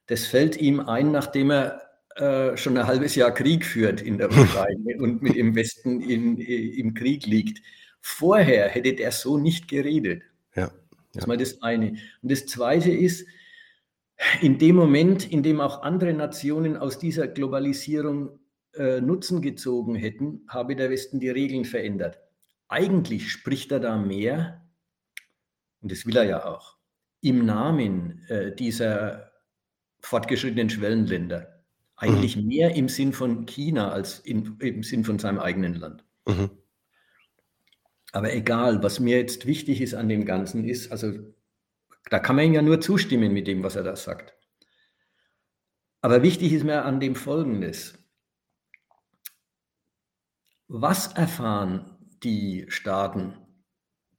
das 0.06 0.26
fällt 0.26 0.56
ihm 0.56 0.80
ein, 0.80 1.10
nachdem 1.12 1.50
er 1.50 1.80
äh, 2.16 2.56
schon 2.56 2.78
ein 2.78 2.86
halbes 2.86 3.14
Jahr 3.14 3.32
Krieg 3.32 3.64
führt 3.64 4.00
in 4.00 4.18
der 4.18 4.30
Ukraine 4.30 4.96
und 4.98 5.22
mit 5.22 5.36
dem 5.36 5.54
Westen 5.54 6.00
in, 6.00 6.38
im 6.38 6.94
Krieg 6.94 7.26
liegt. 7.26 7.60
Vorher 8.00 8.68
hätte 8.68 8.94
der 8.94 9.12
so 9.12 9.36
nicht 9.36 9.68
geredet. 9.68 10.22
Ja, 10.54 10.70
Das 11.12 11.24
ist 11.24 11.26
mal 11.26 11.36
das 11.36 11.60
eine. 11.62 11.96
Und 12.22 12.30
das 12.30 12.46
zweite 12.46 12.90
ist, 12.90 13.26
in 14.40 14.58
dem 14.58 14.76
Moment, 14.76 15.30
in 15.30 15.42
dem 15.42 15.60
auch 15.60 15.82
andere 15.82 16.14
Nationen 16.14 16.76
aus 16.76 16.98
dieser 16.98 17.28
Globalisierung 17.28 18.38
äh, 18.74 19.00
Nutzen 19.00 19.42
gezogen 19.42 19.94
hätten, 19.94 20.46
habe 20.48 20.76
der 20.76 20.90
Westen 20.90 21.20
die 21.20 21.28
Regeln 21.28 21.64
verändert. 21.64 22.18
Eigentlich 22.68 23.30
spricht 23.30 23.72
er 23.72 23.80
da 23.80 23.98
mehr, 23.98 24.64
und 25.82 25.92
das 25.92 26.06
will 26.06 26.16
er 26.16 26.24
ja 26.24 26.46
auch, 26.46 26.76
im 27.20 27.44
Namen 27.44 28.24
äh, 28.28 28.54
dieser 28.54 29.25
fortgeschrittenen 30.06 30.70
Schwellenländer. 30.70 31.64
Eigentlich 31.96 32.36
mhm. 32.36 32.46
mehr 32.46 32.74
im 32.74 32.88
Sinn 32.88 33.12
von 33.12 33.46
China 33.46 33.90
als 33.90 34.20
in, 34.20 34.56
im 34.60 34.82
Sinn 34.82 35.04
von 35.04 35.18
seinem 35.18 35.38
eigenen 35.38 35.74
Land. 35.74 36.04
Mhm. 36.26 36.50
Aber 38.12 38.32
egal, 38.32 38.82
was 38.82 39.00
mir 39.00 39.18
jetzt 39.18 39.46
wichtig 39.46 39.80
ist 39.80 39.94
an 39.94 40.08
dem 40.08 40.24
Ganzen 40.24 40.64
ist, 40.64 40.92
also 40.92 41.12
da 42.08 42.18
kann 42.18 42.36
man 42.36 42.46
ihm 42.46 42.54
ja 42.54 42.62
nur 42.62 42.80
zustimmen 42.80 43.32
mit 43.32 43.46
dem, 43.46 43.62
was 43.62 43.76
er 43.76 43.82
da 43.82 43.96
sagt. 43.96 44.34
Aber 46.00 46.22
wichtig 46.22 46.52
ist 46.52 46.64
mir 46.64 46.84
an 46.84 47.00
dem 47.00 47.16
Folgendes. 47.16 47.98
Was 50.68 51.08
erfahren 51.14 51.96
die 52.22 52.66
Staaten, 52.68 53.34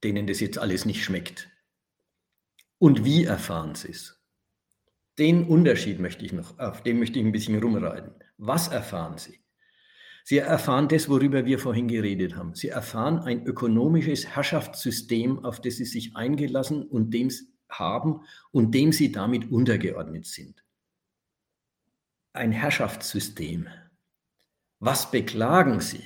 denen 0.03 0.27
das 0.27 0.41
jetzt 0.41 0.57
alles 0.57 0.85
nicht 0.85 1.03
schmeckt? 1.03 1.49
Und 2.77 3.05
wie 3.05 3.23
erfahren 3.23 3.75
sie 3.75 3.91
es? 3.91 4.16
Den 5.17 5.47
Unterschied 5.47 5.99
möchte 5.99 6.25
ich 6.25 6.33
noch, 6.33 6.59
auf 6.59 6.83
dem 6.83 6.99
möchte 6.99 7.19
ich 7.19 7.25
ein 7.25 7.31
bisschen 7.31 7.59
rumreiten. 7.61 8.11
Was 8.37 8.67
erfahren 8.67 9.17
sie? 9.17 9.39
Sie 10.23 10.37
erfahren 10.39 10.89
das, 10.89 11.09
worüber 11.09 11.45
wir 11.45 11.57
vorhin 11.57 11.87
geredet 11.87 12.35
haben. 12.35 12.53
Sie 12.53 12.67
erfahren 12.67 13.19
ein 13.19 13.45
ökonomisches 13.45 14.27
Herrschaftssystem, 14.27 15.43
auf 15.45 15.61
das 15.61 15.77
sie 15.77 15.85
sich 15.85 16.15
eingelassen 16.15 16.83
und 16.83 17.13
dem 17.13 17.31
haben 17.69 18.21
und 18.51 18.75
dem 18.75 18.91
sie 18.91 19.11
damit 19.11 19.51
untergeordnet 19.51 20.25
sind. 20.25 20.63
Ein 22.33 22.51
Herrschaftssystem. 22.51 23.67
Was 24.79 25.09
beklagen 25.09 25.79
sie? 25.79 26.03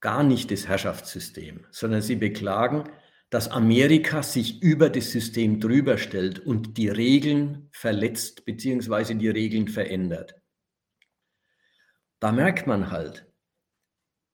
Gar 0.00 0.22
nicht 0.22 0.50
das 0.50 0.68
Herrschaftssystem, 0.68 1.66
sondern 1.70 2.02
sie 2.02 2.16
beklagen, 2.16 2.84
dass 3.32 3.48
Amerika 3.48 4.22
sich 4.22 4.62
über 4.62 4.90
das 4.90 5.10
System 5.10 5.58
drüber 5.58 5.96
stellt 5.96 6.38
und 6.38 6.76
die 6.76 6.90
Regeln 6.90 7.70
verletzt 7.72 8.44
bzw. 8.44 9.14
die 9.14 9.30
Regeln 9.30 9.68
verändert. 9.68 10.34
Da 12.20 12.30
merkt 12.30 12.66
man 12.66 12.90
halt, 12.90 13.26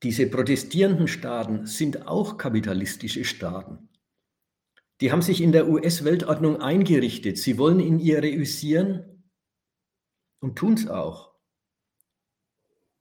diese 0.02 0.28
protestierenden 0.28 1.06
Staaten 1.06 1.64
sind 1.64 2.08
auch 2.08 2.38
kapitalistische 2.38 3.24
Staaten. 3.24 3.88
Die 5.00 5.12
haben 5.12 5.22
sich 5.22 5.42
in 5.42 5.52
der 5.52 5.68
US-Weltordnung 5.68 6.60
eingerichtet. 6.60 7.38
Sie 7.38 7.56
wollen 7.56 7.78
in 7.78 8.00
ihr 8.00 8.20
reüssieren 8.20 9.30
und 10.40 10.58
tun 10.58 10.74
es 10.74 10.88
auch. 10.88 11.36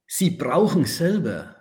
Sie 0.05 0.29
brauchen 0.29 0.85
selber 0.85 1.56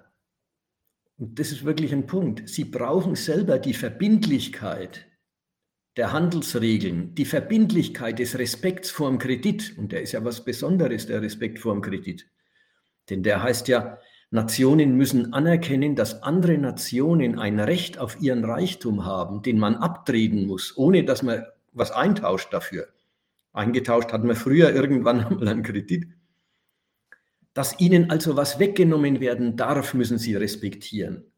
und 1.19 1.39
das 1.39 1.51
ist 1.51 1.65
wirklich 1.65 1.93
ein 1.93 2.07
Punkt. 2.07 2.49
Sie 2.49 2.65
brauchen 2.65 3.15
selber 3.15 3.59
die 3.59 3.75
Verbindlichkeit 3.75 5.07
der 5.97 6.13
Handelsregeln, 6.13 7.15
die 7.15 7.25
Verbindlichkeit 7.25 8.19
des 8.19 8.39
Respekts 8.39 8.91
vor 8.91 9.09
dem 9.09 9.19
Kredit. 9.19 9.79
Und 9.79 9.93
der 9.93 10.03
ist 10.03 10.13
ja 10.13 10.25
was 10.25 10.45
Besonderes, 10.45 11.07
der 11.07 11.23
Respekt 11.23 11.59
vor 11.59 11.73
dem 11.73 11.81
Kredit. 11.81 12.27
Denn 13.09 13.23
der 13.23 13.43
heißt 13.43 13.69
ja, 13.69 13.99
Nationen 14.31 14.97
müssen 14.97 15.33
anerkennen, 15.33 15.97
dass 15.97 16.23
andere 16.23 16.59
Nationen 16.59 17.39
ein 17.39 17.61
Recht 17.61 17.99
auf 17.99 18.21
ihren 18.21 18.45
Reichtum 18.45 19.07
haben, 19.07 19.41
den 19.41 19.59
man 19.59 19.77
abtreten 19.77 20.47
muss, 20.47 20.77
ohne 20.77 21.05
dass 21.05 21.23
man 21.23 21.47
was 21.73 21.93
eintauscht 21.93 22.53
dafür. 22.53 22.89
Eingetauscht 23.53 24.13
hat 24.13 24.25
man 24.25 24.37
früher 24.37 24.75
irgendwann 24.75 25.21
einmal 25.25 25.49
einen 25.49 25.63
Kredit. 25.63 26.09
Dass 27.57 27.81
ihnen 27.81 28.11
also 28.11 28.37
was 28.37 28.59
weggenommen 28.59 29.19
werden 29.19 29.57
darf, 29.57 29.95
müssen 29.95 30.19
sie 30.19 30.37
respektieren. 30.37 31.33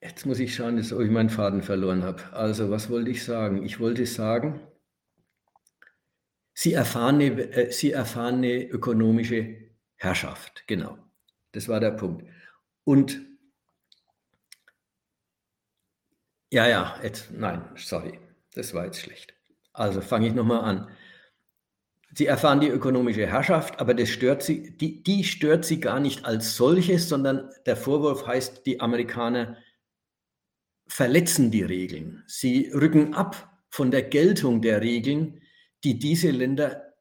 Jetzt 0.00 0.24
muss 0.24 0.38
ich 0.38 0.54
schauen, 0.54 0.76
dass 0.76 0.92
ich 0.92 1.10
meinen 1.10 1.30
Faden 1.30 1.64
verloren 1.64 2.04
habe. 2.04 2.32
Also, 2.32 2.70
was 2.70 2.88
wollte 2.88 3.10
ich 3.10 3.24
sagen? 3.24 3.64
Ich 3.64 3.80
wollte 3.80 4.06
sagen, 4.06 4.60
sie 6.54 6.74
erfahren 6.74 7.16
eine, 7.16 7.42
äh, 7.54 7.72
sie 7.72 7.90
erfahren 7.90 8.36
eine 8.36 8.62
ökonomische 8.68 9.56
Herrschaft. 9.96 10.62
Genau. 10.68 10.96
Das 11.50 11.66
war 11.66 11.80
der 11.80 11.90
Punkt. 11.90 12.24
Und 12.84 13.20
ja, 16.52 16.68
ja, 16.68 17.00
jetzt, 17.02 17.32
nein, 17.32 17.64
sorry, 17.74 18.20
das 18.54 18.74
war 18.74 18.84
jetzt 18.84 19.00
schlecht. 19.00 19.34
Also 19.72 20.00
fange 20.00 20.28
ich 20.28 20.34
nochmal 20.34 20.60
an. 20.60 20.88
Sie 22.16 22.24
erfahren 22.24 22.60
die 22.60 22.68
ökonomische 22.68 23.26
Herrschaft, 23.26 23.78
aber 23.78 23.92
das 23.92 24.08
stört 24.08 24.42
sie, 24.42 24.74
die, 24.74 25.02
die 25.02 25.22
stört 25.22 25.66
sie 25.66 25.80
gar 25.80 26.00
nicht 26.00 26.24
als 26.24 26.56
solches, 26.56 27.10
sondern 27.10 27.50
der 27.66 27.76
Vorwurf 27.76 28.26
heißt, 28.26 28.64
die 28.64 28.80
Amerikaner 28.80 29.58
verletzen 30.86 31.50
die 31.50 31.62
Regeln. 31.62 32.24
Sie 32.26 32.70
rücken 32.72 33.12
ab 33.12 33.60
von 33.68 33.90
der 33.90 34.02
Geltung 34.02 34.62
der 34.62 34.80
Regeln, 34.80 35.42
die 35.84 35.98
diese 35.98 36.30
Länder 36.30 36.94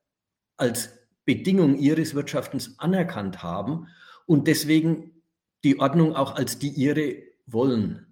als 0.58 0.90
Bedingung 1.24 1.78
ihres 1.78 2.14
Wirtschaftens 2.14 2.78
anerkannt 2.78 3.42
haben 3.42 3.88
und 4.26 4.50
deswegen 4.50 5.24
die 5.64 5.80
Ordnung 5.80 6.14
auch 6.14 6.36
als 6.36 6.60
die 6.60 6.72
ihre 6.72 7.24
wollen. 7.46 8.06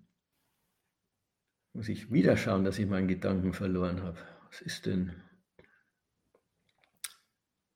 Muss 1.74 1.90
ich 1.90 2.14
wieder 2.14 2.38
schauen, 2.38 2.64
dass 2.64 2.80
ich 2.80 2.88
meinen 2.88 3.10
Gedanken 3.10 3.52
verloren 3.52 4.04
habe. 4.04 4.20
Was 4.50 4.62
ist 4.62 4.86
denn? 4.86 5.12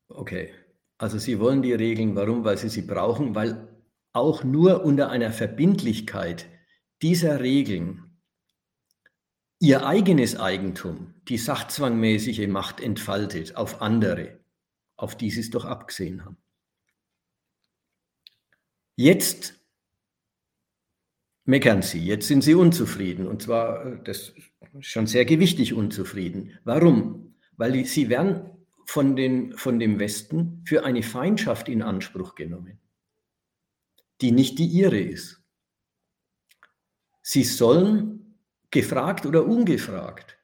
Okay, 0.10 0.54
also 0.98 1.18
Sie 1.20 1.40
wollen 1.40 1.62
die 1.62 1.74
Regeln, 1.74 2.16
warum? 2.16 2.44
Weil 2.44 2.58
Sie 2.58 2.70
sie 2.70 2.82
brauchen, 2.82 3.36
weil 3.36 3.68
auch 4.14 4.44
nur 4.44 4.84
unter 4.84 5.10
einer 5.10 5.32
Verbindlichkeit 5.32 6.48
dieser 7.02 7.40
Regeln 7.40 8.08
Ihr 9.60 9.88
eigenes 9.88 10.40
Eigentum 10.40 11.16
die 11.28 11.40
sachzwangmäßige 11.40 12.48
Macht 12.48 12.80
entfaltet 12.80 13.56
auf 13.56 13.82
andere, 13.82 14.40
auf 14.98 15.18
die 15.18 15.32
Sie 15.32 15.40
es 15.40 15.50
doch 15.50 15.66
abgesehen 15.66 16.24
haben. 16.24 16.38
Jetzt 18.96 19.60
meckern 21.46 21.82
Sie, 21.82 22.06
jetzt 22.06 22.28
sind 22.28 22.44
Sie 22.44 22.54
unzufrieden 22.54 23.28
und 23.28 23.42
zwar 23.42 23.96
das 23.98 24.34
schon 24.80 25.08
sehr 25.08 25.26
gewichtig 25.26 25.74
unzufrieden. 25.74 26.60
Warum? 26.64 27.36
Weil 27.56 27.84
Sie 27.86 28.10
werden 28.10 28.57
von, 28.88 29.18
den, 29.18 29.52
von 29.58 29.80
dem 29.80 30.00
Westen 30.00 30.64
für 30.66 30.86
eine 30.86 31.04
Feindschaft 31.04 31.68
in 31.68 31.82
Anspruch 31.82 32.36
genommen, 32.36 32.80
die 34.22 34.32
nicht 34.32 34.58
die 34.58 34.66
ihre 34.66 34.98
ist. 34.98 35.44
Sie 37.22 37.44
sollen 37.44 38.40
gefragt 38.72 39.26
oder 39.26 39.46
ungefragt 39.46 40.38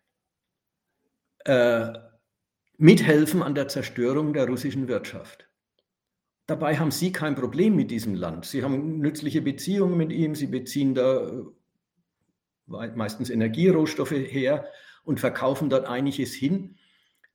äh, 1.46 1.94
mithelfen 2.78 3.42
an 3.42 3.56
der 3.56 3.70
Zerstörung 3.70 4.34
der 4.34 4.48
russischen 4.48 4.90
Wirtschaft. 4.90 5.48
Dabei 6.46 6.78
haben 6.78 6.92
Sie 6.92 7.14
kein 7.14 7.36
Problem 7.36 7.78
mit 7.78 7.92
diesem 7.92 8.14
Land. 8.14 8.44
Sie 8.44 8.62
haben 8.62 9.00
nützliche 9.00 9.42
Beziehungen 9.42 9.96
mit 9.96 10.12
ihm, 10.12 10.36
Sie 10.36 10.48
beziehen 10.48 10.94
da 10.94 11.30
äh, 12.68 12.88
meistens 12.96 13.30
Energierohstoffe 13.30 14.12
her 14.12 14.68
und 15.06 15.22
verkaufen 15.22 15.70
dort 15.70 15.88
einiges 15.88 16.34
hin. 16.34 16.78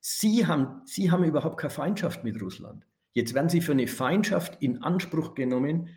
Sie 0.01 0.47
haben, 0.47 0.83
Sie 0.85 1.11
haben 1.11 1.25
überhaupt 1.25 1.59
keine 1.59 1.71
Feindschaft 1.71 2.25
mit 2.25 2.41
Russland. 2.41 2.87
Jetzt 3.13 3.35
werden 3.35 3.49
Sie 3.49 3.61
für 3.61 3.73
eine 3.73 3.87
Feindschaft 3.87 4.63
in 4.63 4.83
Anspruch 4.83 5.35
genommen 5.35 5.89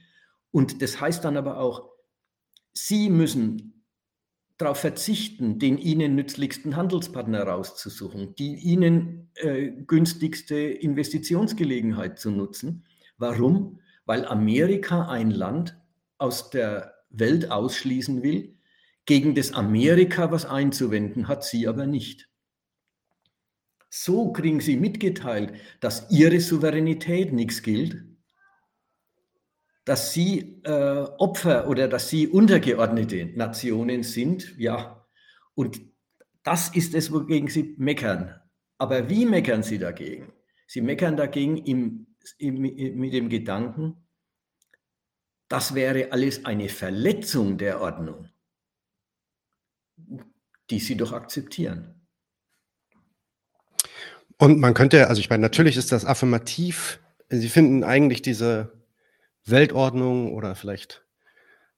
und 0.51 0.81
das 0.81 0.99
heißt 0.99 1.23
dann 1.23 1.37
aber 1.37 1.57
auch, 1.59 1.89
Sie 2.73 3.09
müssen 3.09 3.83
darauf 4.57 4.77
verzichten, 4.77 5.59
den 5.59 5.77
Ihnen 5.77 6.15
nützlichsten 6.15 6.75
Handelspartner 6.75 7.43
rauszusuchen, 7.43 8.35
die 8.35 8.55
Ihnen 8.55 9.31
äh, 9.35 9.71
günstigste 9.71 10.55
Investitionsgelegenheit 10.55 12.19
zu 12.19 12.31
nutzen. 12.31 12.85
Warum? 13.17 13.79
Weil 14.05 14.25
Amerika 14.25 15.07
ein 15.07 15.31
Land 15.31 15.79
aus 16.17 16.49
der 16.49 16.93
Welt 17.09 17.51
ausschließen 17.51 18.23
will, 18.23 18.55
gegen 19.05 19.35
das 19.35 19.53
Amerika 19.53 20.31
was 20.31 20.45
einzuwenden 20.45 21.27
hat, 21.27 21.43
sie 21.43 21.67
aber 21.67 21.85
nicht. 21.85 22.29
So 23.93 24.31
kriegen 24.31 24.59
sie 24.61 24.77
mitgeteilt, 24.77 25.53
dass 25.81 26.09
ihre 26.09 26.39
Souveränität 26.39 27.33
nichts 27.33 27.61
gilt, 27.61 28.03
dass 29.85 30.13
sie 30.13 30.61
äh, 30.63 31.05
Opfer 31.19 31.67
oder 31.67 31.87
dass 31.87 32.09
sie 32.09 32.27
untergeordnete 32.27 33.25
Nationen 33.35 34.03
sind, 34.03 34.57
ja. 34.57 35.05
Und 35.55 35.81
das 36.43 36.73
ist 36.73 36.95
es, 36.95 37.11
wogegen 37.11 37.49
sie 37.49 37.75
meckern. 37.77 38.39
Aber 38.77 39.09
wie 39.09 39.25
meckern 39.25 39.61
sie 39.61 39.77
dagegen? 39.77 40.31
Sie 40.65 40.81
meckern 40.81 41.17
dagegen 41.17 41.57
im, 41.57 42.07
im, 42.39 42.61
mit 42.61 43.13
dem 43.13 43.29
Gedanken, 43.29 44.07
das 45.49 45.75
wäre 45.75 46.11
alles 46.11 46.45
eine 46.45 46.69
Verletzung 46.69 47.57
der 47.57 47.81
Ordnung 47.81 48.29
die 50.71 50.79
sie 50.79 50.95
doch 50.95 51.11
akzeptieren. 51.11 52.00
Und 54.41 54.57
man 54.57 54.73
könnte, 54.73 55.07
also 55.07 55.19
ich 55.19 55.29
meine, 55.29 55.43
natürlich 55.43 55.77
ist 55.77 55.91
das 55.91 56.03
affirmativ. 56.03 56.99
Sie 57.29 57.47
finden 57.47 57.83
eigentlich 57.83 58.23
diese 58.23 58.71
Weltordnung 59.45 60.33
oder 60.33 60.55
vielleicht 60.55 61.05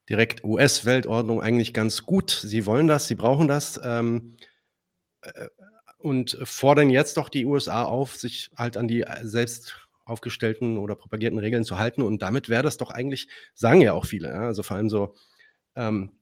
direkt 0.07 0.45
US-Weltordnung 0.45 1.41
eigentlich 1.41 1.73
ganz 1.73 2.05
gut. 2.05 2.31
Sie 2.31 2.65
wollen 2.65 2.87
das, 2.87 3.05
sie 3.05 3.15
brauchen 3.15 3.49
das 3.49 3.81
ähm, 3.83 4.37
äh, 5.23 5.49
und 5.97 6.37
fordern 6.45 6.89
jetzt 6.89 7.17
doch 7.17 7.27
die 7.27 7.45
USA 7.45 7.83
auf, 7.83 8.15
sich 8.15 8.49
halt 8.55 8.77
an 8.77 8.87
die 8.87 9.03
selbst 9.23 9.75
aufgestellten 10.05 10.77
oder 10.77 10.95
propagierten 10.95 11.39
Regeln 11.39 11.65
zu 11.65 11.77
halten. 11.77 12.01
Und 12.01 12.21
damit 12.21 12.47
wäre 12.47 12.63
das 12.63 12.77
doch 12.77 12.91
eigentlich, 12.91 13.27
sagen 13.53 13.81
ja 13.81 13.91
auch 13.91 14.05
viele, 14.05 14.29
ja? 14.29 14.43
also 14.43 14.63
vor 14.63 14.77
allem 14.77 14.89
so 14.89 15.15
ähm, 15.75 16.13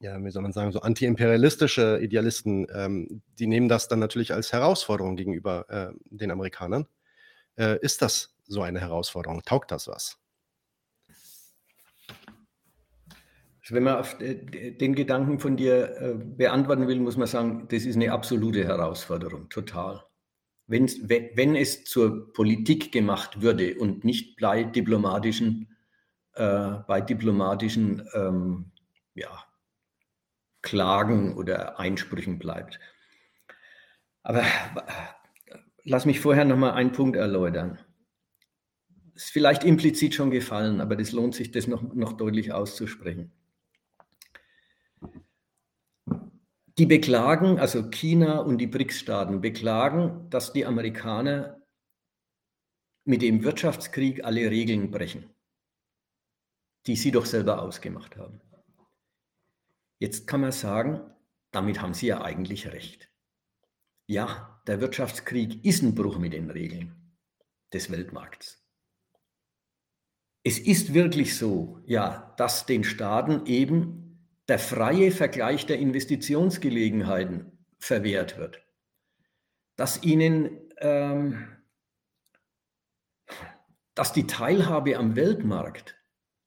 ja, 0.00 0.22
wie 0.22 0.30
soll 0.30 0.42
man 0.42 0.52
sagen, 0.52 0.72
so 0.72 0.80
antiimperialistische 0.80 1.98
Idealisten, 2.00 2.66
ähm, 2.72 3.22
die 3.38 3.46
nehmen 3.46 3.68
das 3.68 3.88
dann 3.88 3.98
natürlich 3.98 4.32
als 4.32 4.52
Herausforderung 4.52 5.16
gegenüber 5.16 5.66
äh, 5.68 5.94
den 6.10 6.30
Amerikanern. 6.30 6.86
Äh, 7.56 7.78
ist 7.80 8.02
das 8.02 8.36
so 8.46 8.62
eine 8.62 8.80
Herausforderung? 8.80 9.42
Taugt 9.42 9.70
das 9.70 9.88
was? 9.88 10.18
Also 13.62 13.74
wenn 13.74 13.82
man 13.82 13.96
auf 13.96 14.16
den 14.18 14.94
Gedanken 14.94 15.40
von 15.40 15.56
dir 15.56 16.00
äh, 16.00 16.14
beantworten 16.14 16.86
will, 16.86 17.00
muss 17.00 17.16
man 17.16 17.26
sagen, 17.26 17.66
das 17.68 17.84
ist 17.84 17.96
eine 17.96 18.12
absolute 18.12 18.64
Herausforderung, 18.64 19.48
total. 19.48 20.04
Wenn's, 20.68 21.00
wenn 21.08 21.56
es 21.56 21.84
zur 21.84 22.32
Politik 22.32 22.92
gemacht 22.92 23.40
würde 23.40 23.76
und 23.76 24.04
nicht 24.04 24.38
bei 24.40 24.62
diplomatischen, 24.62 25.74
äh, 26.34 26.74
bei 26.86 27.00
diplomatischen 27.00 28.06
ähm, 28.14 28.72
ja, 29.14 29.45
Klagen 30.66 31.36
oder 31.36 31.78
Einsprüchen 31.78 32.40
bleibt. 32.40 32.80
Aber 34.24 34.42
lass 35.84 36.06
mich 36.06 36.18
vorher 36.18 36.44
noch 36.44 36.56
mal 36.56 36.72
einen 36.72 36.90
Punkt 36.90 37.16
erläutern. 37.16 37.78
Ist 39.14 39.30
vielleicht 39.30 39.62
implizit 39.62 40.14
schon 40.14 40.32
gefallen, 40.32 40.80
aber 40.80 40.96
das 40.96 41.12
lohnt 41.12 41.36
sich, 41.36 41.52
das 41.52 41.68
noch, 41.68 41.94
noch 41.94 42.14
deutlich 42.14 42.52
auszusprechen. 42.52 43.30
Die 46.78 46.86
beklagen, 46.86 47.60
also 47.60 47.88
China 47.88 48.40
und 48.40 48.58
die 48.58 48.66
BRICS-Staaten 48.66 49.40
beklagen, 49.40 50.28
dass 50.30 50.52
die 50.52 50.66
Amerikaner 50.66 51.62
mit 53.04 53.22
dem 53.22 53.44
Wirtschaftskrieg 53.44 54.24
alle 54.24 54.50
Regeln 54.50 54.90
brechen, 54.90 55.30
die 56.88 56.96
sie 56.96 57.12
doch 57.12 57.24
selber 57.24 57.62
ausgemacht 57.62 58.16
haben. 58.16 58.40
Jetzt 59.98 60.26
kann 60.26 60.42
man 60.42 60.52
sagen, 60.52 61.00
damit 61.50 61.80
haben 61.80 61.94
Sie 61.94 62.08
ja 62.08 62.22
eigentlich 62.22 62.66
recht. 62.68 63.10
Ja, 64.06 64.60
der 64.66 64.80
Wirtschaftskrieg 64.80 65.64
ist 65.64 65.82
ein 65.82 65.94
Bruch 65.94 66.18
mit 66.18 66.32
den 66.32 66.50
Regeln 66.50 66.94
des 67.72 67.90
Weltmarkts. 67.90 68.62
Es 70.44 70.58
ist 70.58 70.94
wirklich 70.94 71.36
so, 71.36 71.80
ja, 71.86 72.34
dass 72.36 72.66
den 72.66 72.84
Staaten 72.84 73.46
eben 73.46 74.06
der 74.48 74.58
freie 74.60 75.10
Vergleich 75.10 75.66
der 75.66 75.78
Investitionsgelegenheiten 75.78 77.50
verwehrt 77.78 78.38
wird. 78.38 78.62
Dass 79.74 80.02
ihnen, 80.04 80.50
ähm, 80.78 81.48
dass 83.94 84.12
die 84.12 84.28
Teilhabe 84.28 84.96
am 84.98 85.16
Weltmarkt 85.16 85.95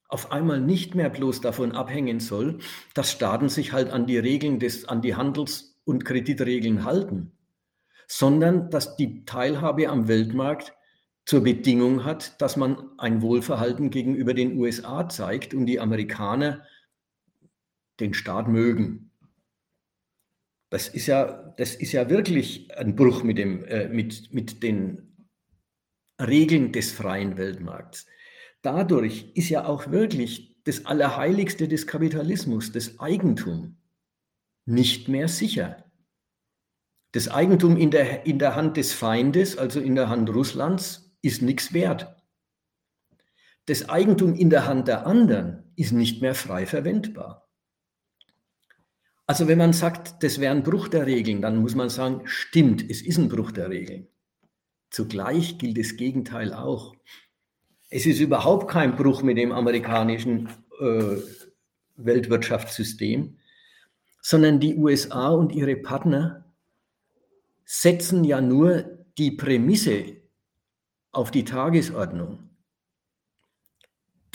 auf 0.09 0.31
einmal 0.31 0.59
nicht 0.59 0.95
mehr 0.95 1.09
bloß 1.09 1.39
davon 1.39 1.71
abhängen 1.71 2.19
soll, 2.19 2.57
dass 2.93 3.11
Staaten 3.11 3.47
sich 3.47 3.71
halt 3.71 3.91
an 3.91 4.07
die 4.07 4.17
Regeln 4.17 4.59
des, 4.59 4.85
an 4.85 5.01
die 5.01 5.15
Handels- 5.15 5.79
und 5.85 6.03
Kreditregeln 6.03 6.83
halten, 6.83 7.31
sondern 8.07 8.69
dass 8.71 8.97
die 8.97 9.23
Teilhabe 9.25 9.87
am 9.87 10.07
Weltmarkt 10.07 10.73
zur 11.25 11.43
Bedingung 11.43 12.05
hat, 12.05 12.41
dass 12.41 12.57
man 12.57 12.89
ein 12.97 13.21
Wohlverhalten 13.21 13.91
gegenüber 13.91 14.33
den 14.33 14.57
USA 14.57 15.07
zeigt 15.07 15.53
und 15.53 15.67
die 15.67 15.79
Amerikaner 15.79 16.65
den 17.99 18.15
Staat 18.15 18.47
mögen. 18.47 19.11
Das 20.71 20.87
ist 20.87 21.05
ja, 21.05 21.53
das 21.57 21.75
ist 21.75 21.91
ja 21.91 22.09
wirklich 22.09 22.75
ein 22.75 22.95
Bruch 22.95 23.21
mit, 23.23 23.37
dem, 23.37 23.63
äh, 23.65 23.89
mit, 23.89 24.33
mit 24.33 24.63
den 24.63 25.27
Regeln 26.19 26.71
des 26.71 26.91
freien 26.91 27.37
Weltmarkts. 27.37 28.07
Dadurch 28.61 29.31
ist 29.35 29.49
ja 29.49 29.65
auch 29.65 29.91
wirklich 29.91 30.61
das 30.65 30.85
Allerheiligste 30.85 31.67
des 31.67 31.87
Kapitalismus, 31.87 32.71
das 32.71 32.99
Eigentum, 32.99 33.77
nicht 34.65 35.07
mehr 35.07 35.27
sicher. 35.27 35.85
Das 37.11 37.27
Eigentum 37.27 37.77
in 37.77 37.89
der, 37.89 38.25
in 38.25 38.37
der 38.37 38.55
Hand 38.55 38.77
des 38.77 38.93
Feindes, 38.93 39.57
also 39.57 39.79
in 39.79 39.95
der 39.95 40.09
Hand 40.09 40.29
Russlands, 40.29 41.15
ist 41.21 41.41
nichts 41.41 41.73
wert. 41.73 42.15
Das 43.65 43.89
Eigentum 43.89 44.35
in 44.35 44.49
der 44.49 44.67
Hand 44.67 44.87
der 44.87 45.07
anderen 45.07 45.71
ist 45.75 45.91
nicht 45.91 46.21
mehr 46.21 46.35
frei 46.35 46.65
verwendbar. 46.65 47.49
Also 49.25 49.47
wenn 49.47 49.59
man 49.59 49.73
sagt, 49.73 50.23
das 50.23 50.39
wäre 50.39 50.55
ein 50.55 50.63
Bruch 50.63 50.87
der 50.87 51.05
Regeln, 51.05 51.41
dann 51.41 51.57
muss 51.57 51.75
man 51.75 51.89
sagen, 51.89 52.23
stimmt, 52.25 52.89
es 52.89 53.01
ist 53.01 53.17
ein 53.17 53.29
Bruch 53.29 53.51
der 53.51 53.69
Regeln. 53.69 54.07
Zugleich 54.89 55.59
gilt 55.59 55.77
das 55.77 55.97
Gegenteil 55.97 56.51
auch. 56.51 56.95
Es 57.89 58.05
ist 58.05 58.19
überhaupt 58.19 58.69
kein 58.69 58.95
Bruch 58.95 59.23
mit 59.23 59.37
dem 59.37 59.51
amerikanischen 59.51 60.47
äh, 60.79 61.17
Weltwirtschaftssystem, 61.95 63.37
sondern 64.21 64.59
die 64.59 64.75
USA 64.75 65.29
und 65.29 65.51
ihre 65.51 65.75
Partner 65.75 66.45
setzen 67.65 68.23
ja 68.23 68.41
nur 68.41 68.83
die 69.17 69.31
Prämisse 69.31 70.17
auf 71.11 71.31
die 71.31 71.45
Tagesordnung, 71.45 72.49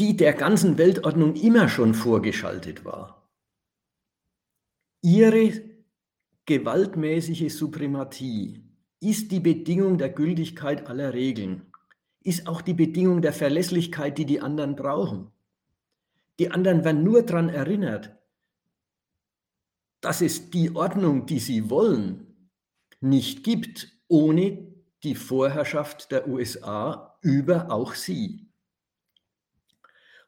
die 0.01 0.17
der 0.17 0.33
ganzen 0.33 0.77
Weltordnung 0.77 1.37
immer 1.37 1.69
schon 1.69 1.95
vorgeschaltet 1.95 2.85
war. 2.85 3.31
Ihre 5.01 5.63
gewaltmäßige 6.47 7.55
Suprematie 7.55 8.65
ist 9.01 9.31
die 9.31 9.41
Bedingung 9.41 9.99
der 9.99 10.09
Gültigkeit 10.09 10.89
aller 10.89 11.15
Regeln 11.15 11.73
ist 12.25 12.49
auch 12.49 12.63
die 12.63 12.75
Bedingung 12.75 13.23
der 13.23 13.33
Verlässlichkeit, 13.33 14.19
die 14.19 14.25
die 14.25 14.41
anderen 14.41 14.75
brauchen. 14.75 15.31
Die 16.39 16.51
anderen 16.51 16.85
werden 16.85 17.05
nur 17.05 17.23
daran 17.23 17.49
erinnert, 17.49 18.17
dass 20.01 20.21
es 20.21 20.51
die 20.51 20.75
Ordnung, 20.75 21.27
die 21.27 21.39
sie 21.39 21.71
wollen, 21.71 22.51
nicht 23.01 23.45
gibt, 23.45 23.93
ohne 24.09 24.75
die 25.03 25.15
Vorherrschaft 25.15 26.11
der 26.11 26.27
USA 26.27 27.19
über 27.21 27.71
auch 27.71 27.95
sie. 27.95 28.49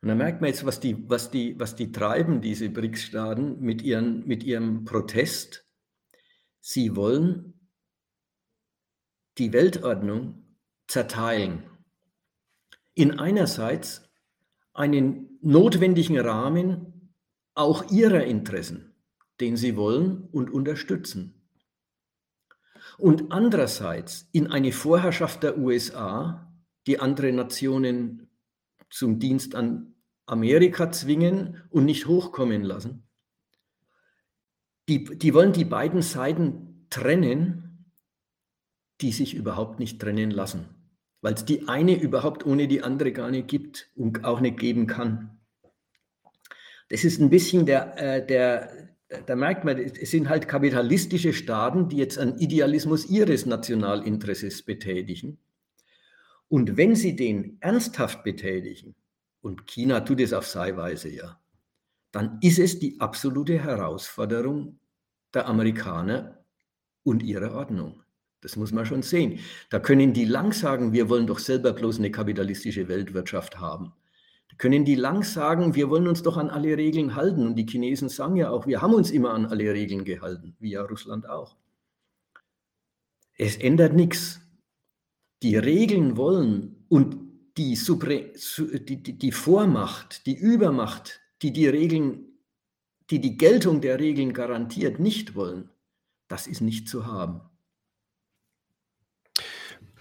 Und 0.03 0.09
da 0.09 0.15
merkt 0.15 0.41
man 0.41 0.49
jetzt, 0.49 0.65
was 0.65 0.79
die, 0.79 1.09
was 1.09 1.31
die, 1.31 1.59
was 1.59 1.75
die 1.75 1.91
treiben, 1.91 2.41
diese 2.41 2.69
BRICS-Staaten 2.69 3.59
mit, 3.61 3.85
mit 3.85 4.45
ihrem 4.45 4.85
Protest. 4.85 5.67
Sie 6.61 6.95
wollen 6.95 7.69
die 9.39 9.53
Weltordnung 9.53 10.45
zerteilen. 10.87 11.65
In 12.97 13.21
einerseits 13.21 14.11
einen 14.73 15.39
notwendigen 15.43 16.19
Rahmen 16.19 17.13
auch 17.55 17.91
ihrer 17.91 18.25
Interessen, 18.25 18.97
den 19.41 19.57
sie 19.57 19.77
wollen 19.77 20.25
und 20.33 20.51
unterstützen. 20.51 21.49
Und 22.99 23.31
andererseits 23.31 24.29
in 24.33 24.47
eine 24.49 24.73
Vorherrschaft 24.73 25.43
der 25.43 25.59
USA, 25.59 26.53
die 26.87 26.99
andere 26.99 27.33
Nationen 27.33 28.31
zum 28.91 29.19
Dienst 29.19 29.55
an 29.55 29.95
Amerika 30.27 30.91
zwingen 30.91 31.63
und 31.71 31.85
nicht 31.85 32.07
hochkommen 32.07 32.65
lassen. 32.65 33.07
Die, 34.89 35.05
die 35.05 35.35
wollen 35.35 35.53
die 35.53 35.65
beiden 35.65 36.03
Seiten 36.03 36.87
trennen, 36.91 37.93
die 39.01 39.13
sich 39.13 39.35
überhaupt 39.35 39.79
nicht 39.79 40.01
trennen 40.01 40.31
lassen, 40.31 40.69
weil 41.27 41.35
es 41.35 41.45
die 41.45 41.67
eine 41.67 42.01
überhaupt 42.01 42.47
ohne 42.47 42.69
die 42.69 42.85
andere 42.85 43.11
gar 43.11 43.33
nicht 43.33 43.49
gibt 43.49 43.91
und 43.97 44.23
auch 44.23 44.39
nicht 44.39 44.61
geben 44.61 44.87
kann. 44.87 45.41
Das 46.89 47.03
ist 47.03 47.21
ein 47.21 47.31
bisschen 47.31 47.67
der, 47.67 47.99
äh, 47.99 48.25
der, 48.25 48.95
da 49.27 49.35
merkt 49.35 49.65
man, 49.65 49.77
es 49.77 50.13
sind 50.13 50.29
halt 50.29 50.47
kapitalistische 50.47 51.33
Staaten, 51.33 51.89
die 51.89 51.97
jetzt 51.97 52.17
einen 52.17 52.39
Idealismus 52.39 53.07
ihres 53.07 53.45
Nationalinteresses 53.45 54.63
betätigen. 54.63 55.39
Und 56.47 56.77
wenn 56.77 56.95
sie 56.95 57.17
den 57.17 57.57
ernsthaft 57.59 58.23
betätigen, 58.23 58.95
und 59.41 59.67
China 59.67 60.03
tut 60.03 60.21
es 60.21 60.33
auf 60.33 60.47
seine 60.47 60.77
Weise 60.77 61.09
ja, 61.09 61.41
dann 62.13 62.39
ist 62.41 62.61
es 62.61 62.79
die 62.79 63.01
absolute 63.01 63.59
Herausforderung 63.59 64.79
der 65.35 65.49
Amerikaner 65.49 66.45
und 67.03 67.25
ihrer 67.25 67.53
Ordnung. 67.53 68.06
Das 68.47 68.55
muss 68.55 68.71
man 68.71 68.87
schon 68.87 69.03
sehen. 69.03 69.41
Da 69.71 69.81
können 69.81 70.13
die 70.13 70.25
lang 70.25 70.53
sagen, 70.53 70.93
wir 70.93 71.09
wollen 71.09 71.27
doch 71.27 71.41
selber 71.41 71.73
bloß 71.73 71.99
eine 71.99 72.13
kapitalistische 72.13 72.87
Weltwirtschaft 72.87 73.59
haben. 73.59 73.93
Da 74.49 74.55
können 74.57 74.85
die 74.85 74.95
lang 74.95 75.25
sagen, 75.25 75.75
wir 75.75 75.91
wollen 75.91 76.07
uns 76.07 76.23
doch 76.23 76.37
an 76.37 76.49
alle 76.49 76.77
Regeln 76.77 77.17
halten. 77.17 77.45
Und 77.45 77.57
die 77.57 77.67
Chinesen 77.67 78.09
sagen 78.09 78.37
ja 78.37 78.51
auch, 78.51 78.69
wir 78.69 78.83
haben 78.83 78.95
uns 78.95 79.11
immer 79.11 79.35
an 79.35 79.47
alle 79.47 79.75
Regeln 79.75 80.05
gehalten, 80.05 80.55
wie 80.61 80.71
ja 80.71 80.83
Russland 80.83 81.29
auch. 81.29 81.57
Es 83.37 83.57
ändert 83.57 83.95
nichts. 83.95 84.41
Die 85.43 85.57
Regeln 85.57 86.17
wollen 86.17 86.85
und 86.89 87.17
die, 87.57 87.75
Supre, 87.75 88.31
die, 88.79 89.03
die, 89.03 89.19
die 89.19 89.33
Vormacht, 89.33 90.25
die 90.27 90.37
Übermacht, 90.37 91.21
die 91.43 91.53
die 91.53 91.67
Regeln, 91.67 92.39
die 93.11 93.21
die 93.21 93.37
Geltung 93.37 93.81
der 93.81 93.99
Regeln 93.99 94.33
garantiert, 94.33 95.01
nicht 95.01 95.35
wollen, 95.35 95.69
das 96.29 96.47
ist 96.47 96.61
nicht 96.61 96.89
zu 96.89 97.07
haben. 97.07 97.41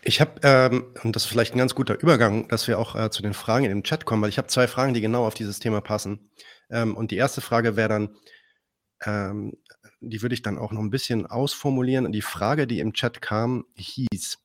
Ich 0.07 0.21
habe, 0.21 0.39
ähm, 0.43 0.85
und 1.03 1.15
das 1.15 1.23
ist 1.23 1.29
vielleicht 1.29 1.55
ein 1.55 1.57
ganz 1.57 1.73
guter 1.73 1.99
Übergang, 1.99 2.47
dass 2.47 2.67
wir 2.67 2.77
auch 2.77 2.95
äh, 2.95 3.09
zu 3.09 3.23
den 3.23 3.33
Fragen 3.33 3.65
in 3.65 3.71
dem 3.71 3.83
Chat 3.83 4.05
kommen, 4.05 4.21
weil 4.21 4.29
ich 4.29 4.37
habe 4.37 4.47
zwei 4.47 4.67
Fragen, 4.67 4.93
die 4.93 5.01
genau 5.01 5.25
auf 5.25 5.33
dieses 5.33 5.59
Thema 5.59 5.81
passen. 5.81 6.29
Ähm, 6.69 6.95
und 6.95 7.09
die 7.09 7.17
erste 7.17 7.41
Frage 7.41 7.75
wäre 7.75 7.89
dann, 7.89 8.15
ähm, 9.03 9.53
die 10.01 10.21
würde 10.21 10.35
ich 10.35 10.43
dann 10.43 10.59
auch 10.59 10.71
noch 10.71 10.81
ein 10.81 10.91
bisschen 10.91 11.25
ausformulieren. 11.25 12.11
Die 12.11 12.21
Frage, 12.21 12.67
die 12.67 12.81
im 12.81 12.93
Chat 12.93 13.19
kam, 13.23 13.65
hieß, 13.77 14.37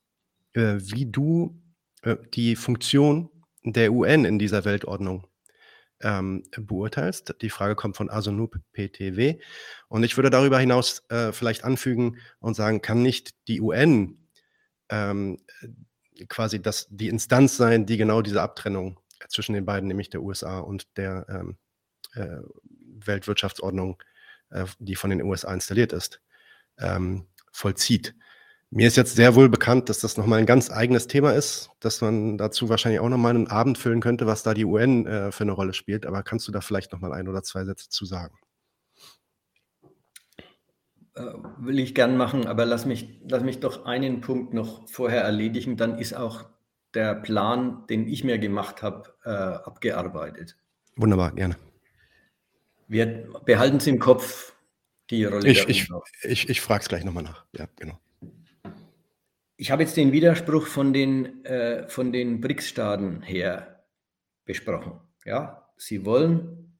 äh, 0.53 0.77
wie 0.79 1.05
du 1.05 1.61
äh, 2.01 2.15
die 2.33 2.55
Funktion 2.55 3.29
der 3.63 3.93
UN 3.93 4.25
in 4.25 4.39
dieser 4.39 4.65
Weltordnung 4.65 5.27
ähm, 6.01 6.41
beurteilst. 6.57 7.35
Die 7.39 7.51
Frage 7.51 7.75
kommt 7.75 7.97
von 7.97 8.09
Asunub 8.09 8.55
PTW. 8.73 9.37
Und 9.89 10.03
ich 10.03 10.17
würde 10.17 10.31
darüber 10.31 10.57
hinaus 10.57 11.03
äh, 11.09 11.31
vielleicht 11.31 11.63
anfügen 11.63 12.17
und 12.39 12.55
sagen, 12.55 12.81
kann 12.81 13.03
nicht 13.03 13.35
die 13.47 13.61
UN 13.61 14.20
ähm, 14.91 15.39
quasi 16.27 16.61
das, 16.61 16.87
die 16.89 17.07
Instanz 17.07 17.57
sein, 17.57 17.85
die 17.85 17.97
genau 17.97 18.21
diese 18.21 18.41
Abtrennung 18.41 18.99
zwischen 19.29 19.53
den 19.53 19.65
beiden, 19.65 19.87
nämlich 19.87 20.09
der 20.09 20.21
USA 20.21 20.59
und 20.59 20.85
der 20.97 21.25
ähm, 21.29 21.57
äh, 22.13 22.41
Weltwirtschaftsordnung, 23.05 24.01
äh, 24.51 24.65
die 24.79 24.95
von 24.95 25.09
den 25.09 25.23
USA 25.23 25.53
installiert 25.53 25.93
ist, 25.93 26.21
ähm, 26.77 27.27
vollzieht. 27.51 28.15
Mir 28.69 28.87
ist 28.87 28.95
jetzt 28.95 29.15
sehr 29.15 29.35
wohl 29.35 29.49
bekannt, 29.49 29.89
dass 29.89 29.99
das 29.99 30.15
nochmal 30.15 30.39
ein 30.39 30.45
ganz 30.45 30.71
eigenes 30.71 31.07
Thema 31.07 31.33
ist, 31.33 31.69
dass 31.81 31.99
man 31.99 32.37
dazu 32.37 32.69
wahrscheinlich 32.69 33.01
auch 33.01 33.09
nochmal 33.09 33.35
einen 33.35 33.47
Abend 33.47 33.77
füllen 33.77 33.99
könnte, 33.99 34.27
was 34.27 34.43
da 34.43 34.53
die 34.53 34.63
UN 34.63 35.05
äh, 35.05 35.31
für 35.31 35.43
eine 35.43 35.51
Rolle 35.51 35.73
spielt. 35.73 36.05
Aber 36.05 36.23
kannst 36.23 36.47
du 36.47 36.51
da 36.53 36.61
vielleicht 36.61 36.93
nochmal 36.93 37.11
ein 37.11 37.27
oder 37.27 37.43
zwei 37.43 37.65
Sätze 37.65 37.89
zu 37.89 38.05
sagen? 38.05 38.37
Äh, 41.13 41.21
will 41.57 41.79
ich 41.79 41.93
gern 41.93 42.15
machen, 42.15 42.47
aber 42.47 42.65
lass 42.65 42.85
mich, 42.85 43.19
lass 43.27 43.43
mich 43.43 43.59
doch 43.59 43.85
einen 43.85 44.21
Punkt 44.21 44.53
noch 44.53 44.87
vorher 44.87 45.23
erledigen. 45.23 45.75
Dann 45.75 45.97
ist 45.97 46.13
auch 46.13 46.45
der 46.93 47.15
Plan, 47.15 47.85
den 47.87 48.07
ich 48.07 48.23
mir 48.23 48.37
gemacht 48.37 48.81
habe, 48.81 49.13
äh, 49.25 49.29
abgearbeitet. 49.29 50.57
Wunderbar, 50.95 51.31
gerne. 51.31 51.57
Wir 52.87 53.29
behalten 53.45 53.77
es 53.77 53.87
im 53.87 53.99
Kopf, 53.99 54.53
die 55.09 55.25
Rolle 55.25 55.49
ich, 55.49 55.61
der 55.61 55.69
Ich, 55.69 55.89
ich, 56.23 56.49
ich 56.49 56.61
frage 56.61 56.81
es 56.81 56.89
gleich 56.89 57.03
nochmal 57.03 57.23
nach. 57.23 57.45
Ja, 57.53 57.67
genau. 57.77 57.99
Ich 59.57 59.69
habe 59.69 59.83
jetzt 59.83 59.95
den 59.95 60.11
Widerspruch 60.11 60.65
von 60.65 60.93
den, 60.93 61.45
äh, 61.45 61.87
von 61.87 62.11
den 62.11 62.41
BRICS-Staaten 62.41 63.21
her 63.21 63.83
besprochen. 64.45 64.99
Ja, 65.25 65.69
sie 65.77 66.05
wollen 66.05 66.70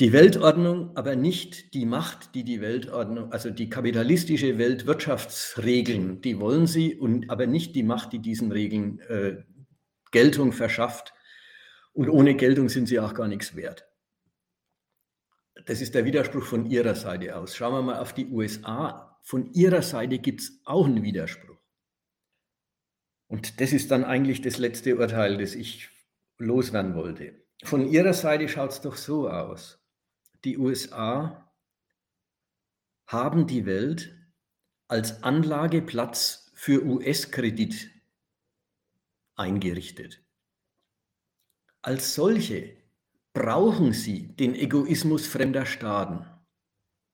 die 0.00 0.12
Weltordnung, 0.12 0.96
aber 0.96 1.16
nicht 1.16 1.74
die 1.74 1.86
Macht, 1.86 2.34
die 2.34 2.44
die 2.44 2.60
Weltordnung, 2.60 3.32
also 3.32 3.50
die 3.50 3.68
kapitalistische 3.68 4.58
Weltwirtschaftsregeln, 4.58 6.20
die 6.20 6.38
wollen 6.38 6.66
sie, 6.66 6.94
und 6.94 7.30
aber 7.30 7.46
nicht 7.46 7.74
die 7.74 7.82
Macht, 7.82 8.12
die 8.12 8.20
diesen 8.20 8.52
Regeln 8.52 9.00
äh, 9.00 9.42
Geltung 10.12 10.52
verschafft. 10.52 11.14
Und 11.92 12.08
ohne 12.08 12.36
Geltung 12.36 12.68
sind 12.68 12.86
sie 12.86 13.00
auch 13.00 13.14
gar 13.14 13.26
nichts 13.26 13.56
wert. 13.56 13.86
Das 15.66 15.80
ist 15.80 15.96
der 15.96 16.04
Widerspruch 16.04 16.44
von 16.44 16.66
ihrer 16.66 16.94
Seite 16.94 17.36
aus. 17.36 17.56
Schauen 17.56 17.74
wir 17.74 17.82
mal 17.82 17.98
auf 17.98 18.12
die 18.12 18.26
USA 18.26 19.08
von 19.28 19.52
ihrer 19.52 19.82
Seite 19.82 20.18
gibt 20.20 20.40
es 20.40 20.58
auch 20.64 20.86
einen 20.86 21.02
Widerspruch. 21.02 21.58
Und 23.26 23.60
das 23.60 23.74
ist 23.74 23.90
dann 23.90 24.04
eigentlich 24.04 24.40
das 24.40 24.56
letzte 24.56 24.96
Urteil, 24.96 25.36
das 25.36 25.54
ich 25.54 25.90
loswerden 26.38 26.94
wollte. 26.94 27.44
Von 27.62 27.86
ihrer 27.86 28.14
Seite 28.14 28.48
schaut 28.48 28.70
es 28.70 28.80
doch 28.80 28.96
so 28.96 29.28
aus. 29.28 29.77
Die 30.44 30.58
USA 30.58 31.52
haben 33.06 33.46
die 33.46 33.66
Welt 33.66 34.16
als 34.86 35.22
Anlageplatz 35.22 36.50
für 36.54 36.84
US-Kredit 36.84 37.90
eingerichtet. 39.34 40.22
Als 41.82 42.14
solche 42.14 42.76
brauchen 43.32 43.92
sie 43.92 44.28
den 44.36 44.54
Egoismus 44.54 45.26
fremder 45.26 45.66
Staaten 45.66 46.26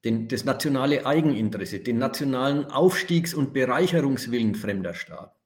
den, 0.05 0.29
das 0.29 0.45
nationale 0.45 1.07
Eigeninteresse, 1.07 1.81
den 1.81 1.99
nationalen 1.99 2.67
Aufstiegs- 2.67 3.35
und 3.35 3.53
Bereicherungswillen 3.53 4.55
fremder 4.55 4.95
Staaten. 4.95 5.37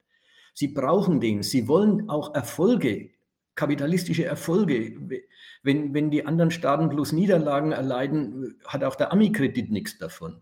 Sie 0.52 0.68
brauchen 0.68 1.20
den. 1.20 1.42
Sie 1.42 1.68
wollen 1.68 2.10
auch 2.10 2.34
Erfolge, 2.34 3.10
kapitalistische 3.58 4.24
Erfolge. 4.24 5.22
Wenn, 5.62 5.92
wenn 5.92 6.10
die 6.10 6.24
anderen 6.24 6.50
Staaten 6.50 6.88
bloß 6.88 7.12
Niederlagen 7.12 7.72
erleiden, 7.72 8.58
hat 8.66 8.84
auch 8.84 8.94
der 8.94 9.12
Ami-Kredit 9.12 9.70
nichts 9.70 9.98
davon. 9.98 10.40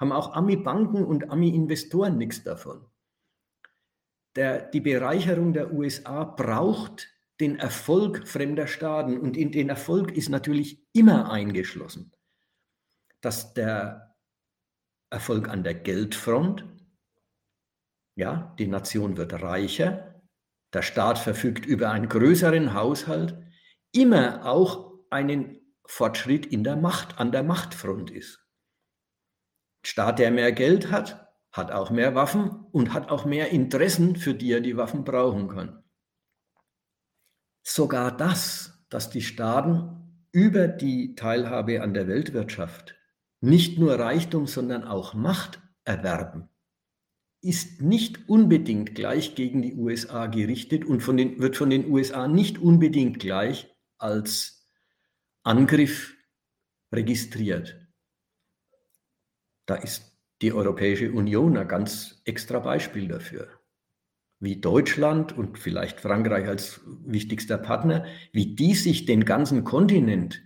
Haben 0.00 0.12
auch 0.12 0.34
Ami-Banken 0.34 1.04
und 1.04 1.30
Ami-Investoren 1.30 2.18
nichts 2.18 2.42
davon. 2.42 2.86
Der, 4.34 4.62
die 4.62 4.80
Bereicherung 4.80 5.52
der 5.52 5.72
USA 5.72 6.24
braucht 6.24 7.08
den 7.40 7.56
Erfolg 7.56 8.26
fremder 8.26 8.66
Staaten 8.66 9.18
und 9.18 9.36
in 9.36 9.52
den 9.52 9.68
Erfolg 9.68 10.16
ist 10.16 10.28
natürlich 10.28 10.84
immer 10.92 11.30
eingeschlossen 11.30 12.12
dass 13.20 13.54
der 13.54 14.16
Erfolg 15.10 15.48
an 15.48 15.64
der 15.64 15.74
Geldfront, 15.74 16.64
ja, 18.14 18.54
die 18.58 18.66
Nation 18.66 19.16
wird 19.16 19.32
reicher, 19.42 20.17
der 20.72 20.82
Staat 20.82 21.18
verfügt 21.18 21.66
über 21.66 21.90
einen 21.90 22.08
größeren 22.08 22.74
Haushalt, 22.74 23.38
immer 23.92 24.44
auch 24.44 24.92
einen 25.10 25.58
Fortschritt 25.86 26.46
in 26.46 26.64
der 26.64 26.76
Macht, 26.76 27.18
an 27.18 27.32
der 27.32 27.42
Machtfront 27.42 28.10
ist. 28.10 28.46
Staat, 29.82 30.18
der 30.18 30.30
mehr 30.30 30.52
Geld 30.52 30.90
hat, 30.90 31.28
hat 31.50 31.72
auch 31.72 31.90
mehr 31.90 32.14
Waffen 32.14 32.50
und 32.72 32.92
hat 32.92 33.10
auch 33.10 33.24
mehr 33.24 33.50
Interessen, 33.50 34.16
für 34.16 34.34
die 34.34 34.52
er 34.52 34.60
die 34.60 34.76
Waffen 34.76 35.04
brauchen 35.04 35.48
kann. 35.48 35.82
Sogar 37.62 38.16
das, 38.16 38.84
dass 38.90 39.08
die 39.08 39.22
Staaten 39.22 40.26
über 40.30 40.68
die 40.68 41.14
Teilhabe 41.14 41.82
an 41.82 41.94
der 41.94 42.06
Weltwirtschaft 42.06 42.94
nicht 43.40 43.78
nur 43.78 43.98
Reichtum, 43.98 44.46
sondern 44.46 44.84
auch 44.84 45.14
Macht 45.14 45.60
erwerben. 45.84 46.48
Ist 47.40 47.80
nicht 47.80 48.28
unbedingt 48.28 48.94
gleich 48.94 49.34
gegen 49.34 49.62
die 49.62 49.74
USA 49.74 50.26
gerichtet 50.26 50.84
und 50.84 51.02
von 51.02 51.16
den, 51.16 51.38
wird 51.38 51.56
von 51.56 51.70
den 51.70 51.90
USA 51.90 52.26
nicht 52.26 52.58
unbedingt 52.58 53.18
gleich 53.20 53.74
als 53.98 54.68
Angriff 55.42 56.16
registriert. 56.92 57.76
Da 59.66 59.76
ist 59.76 60.18
die 60.42 60.52
Europäische 60.52 61.12
Union 61.12 61.56
ein 61.56 61.68
ganz 61.68 62.22
extra 62.24 62.60
Beispiel 62.60 63.08
dafür. 63.08 63.48
Wie 64.40 64.60
Deutschland 64.60 65.36
und 65.36 65.58
vielleicht 65.58 66.00
Frankreich 66.00 66.46
als 66.46 66.80
wichtigster 67.04 67.58
Partner, 67.58 68.06
wie 68.32 68.54
die 68.54 68.74
sich 68.74 69.04
den 69.04 69.24
ganzen 69.24 69.64
Kontinent 69.64 70.40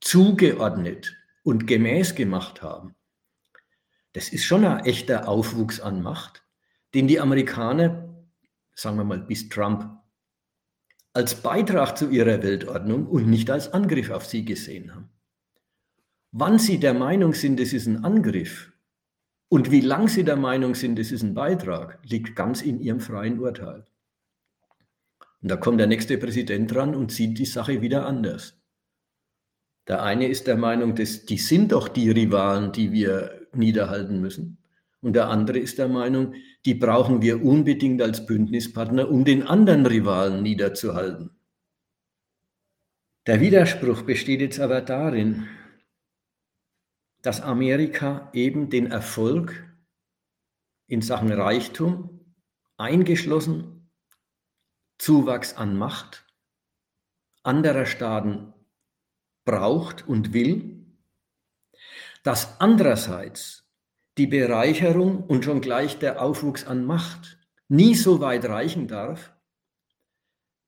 zugeordnet 0.00 1.16
und 1.44 1.66
gemäß 1.68 2.16
gemacht 2.16 2.62
haben. 2.62 2.95
Das 4.16 4.30
ist 4.30 4.46
schon 4.46 4.64
ein 4.64 4.86
echter 4.86 5.28
Aufwuchs 5.28 5.78
an 5.78 6.00
Macht, 6.02 6.42
den 6.94 7.06
die 7.06 7.20
Amerikaner, 7.20 8.24
sagen 8.74 8.96
wir 8.96 9.04
mal 9.04 9.18
bis 9.18 9.50
Trump, 9.50 9.90
als 11.12 11.34
Beitrag 11.34 11.98
zu 11.98 12.08
ihrer 12.08 12.42
Weltordnung 12.42 13.06
und 13.06 13.28
nicht 13.28 13.50
als 13.50 13.74
Angriff 13.74 14.08
auf 14.08 14.24
sie 14.24 14.46
gesehen 14.46 14.94
haben. 14.94 15.10
Wann 16.32 16.58
sie 16.58 16.80
der 16.80 16.94
Meinung 16.94 17.34
sind, 17.34 17.60
es 17.60 17.74
ist 17.74 17.84
ein 17.84 18.06
Angriff 18.06 18.72
und 19.48 19.70
wie 19.70 19.82
lang 19.82 20.08
sie 20.08 20.24
der 20.24 20.36
Meinung 20.36 20.74
sind, 20.74 20.98
es 20.98 21.12
ist 21.12 21.22
ein 21.22 21.34
Beitrag, 21.34 21.98
liegt 22.02 22.34
ganz 22.34 22.62
in 22.62 22.80
ihrem 22.80 23.00
freien 23.00 23.38
Urteil. 23.38 23.84
Und 25.42 25.50
da 25.50 25.56
kommt 25.58 25.78
der 25.78 25.88
nächste 25.88 26.16
Präsident 26.16 26.72
dran 26.72 26.94
und 26.94 27.12
sieht 27.12 27.38
die 27.38 27.44
Sache 27.44 27.82
wieder 27.82 28.06
anders. 28.06 28.58
Der 29.86 30.02
eine 30.02 30.26
ist 30.26 30.46
der 30.46 30.56
Meinung, 30.56 30.94
dass 30.94 31.26
die 31.26 31.36
sind 31.36 31.72
doch 31.72 31.88
die 31.88 32.10
Rivalen, 32.10 32.72
die 32.72 32.92
wir 32.92 33.45
niederhalten 33.56 34.20
müssen. 34.20 34.58
Und 35.00 35.14
der 35.14 35.28
andere 35.28 35.58
ist 35.58 35.78
der 35.78 35.88
Meinung, 35.88 36.34
die 36.64 36.74
brauchen 36.74 37.22
wir 37.22 37.44
unbedingt 37.44 38.02
als 38.02 38.26
Bündnispartner, 38.26 39.10
um 39.10 39.24
den 39.24 39.46
anderen 39.46 39.86
Rivalen 39.86 40.42
niederzuhalten. 40.42 41.30
Der 43.26 43.40
Widerspruch 43.40 44.02
besteht 44.02 44.40
jetzt 44.40 44.60
aber 44.60 44.80
darin, 44.80 45.48
dass 47.22 47.40
Amerika 47.40 48.30
eben 48.32 48.70
den 48.70 48.86
Erfolg 48.86 49.64
in 50.86 51.02
Sachen 51.02 51.32
Reichtum, 51.32 52.20
eingeschlossen 52.76 53.90
Zuwachs 54.98 55.54
an 55.54 55.76
Macht 55.76 56.26
anderer 57.42 57.86
Staaten 57.86 58.52
braucht 59.44 60.06
und 60.06 60.32
will, 60.32 60.75
dass 62.26 62.60
andererseits 62.60 63.70
die 64.18 64.26
Bereicherung 64.26 65.22
und 65.22 65.44
schon 65.44 65.60
gleich 65.60 66.00
der 66.00 66.20
Aufwuchs 66.20 66.66
an 66.66 66.84
Macht 66.84 67.38
nie 67.68 67.94
so 67.94 68.18
weit 68.20 68.46
reichen 68.46 68.88
darf, 68.88 69.32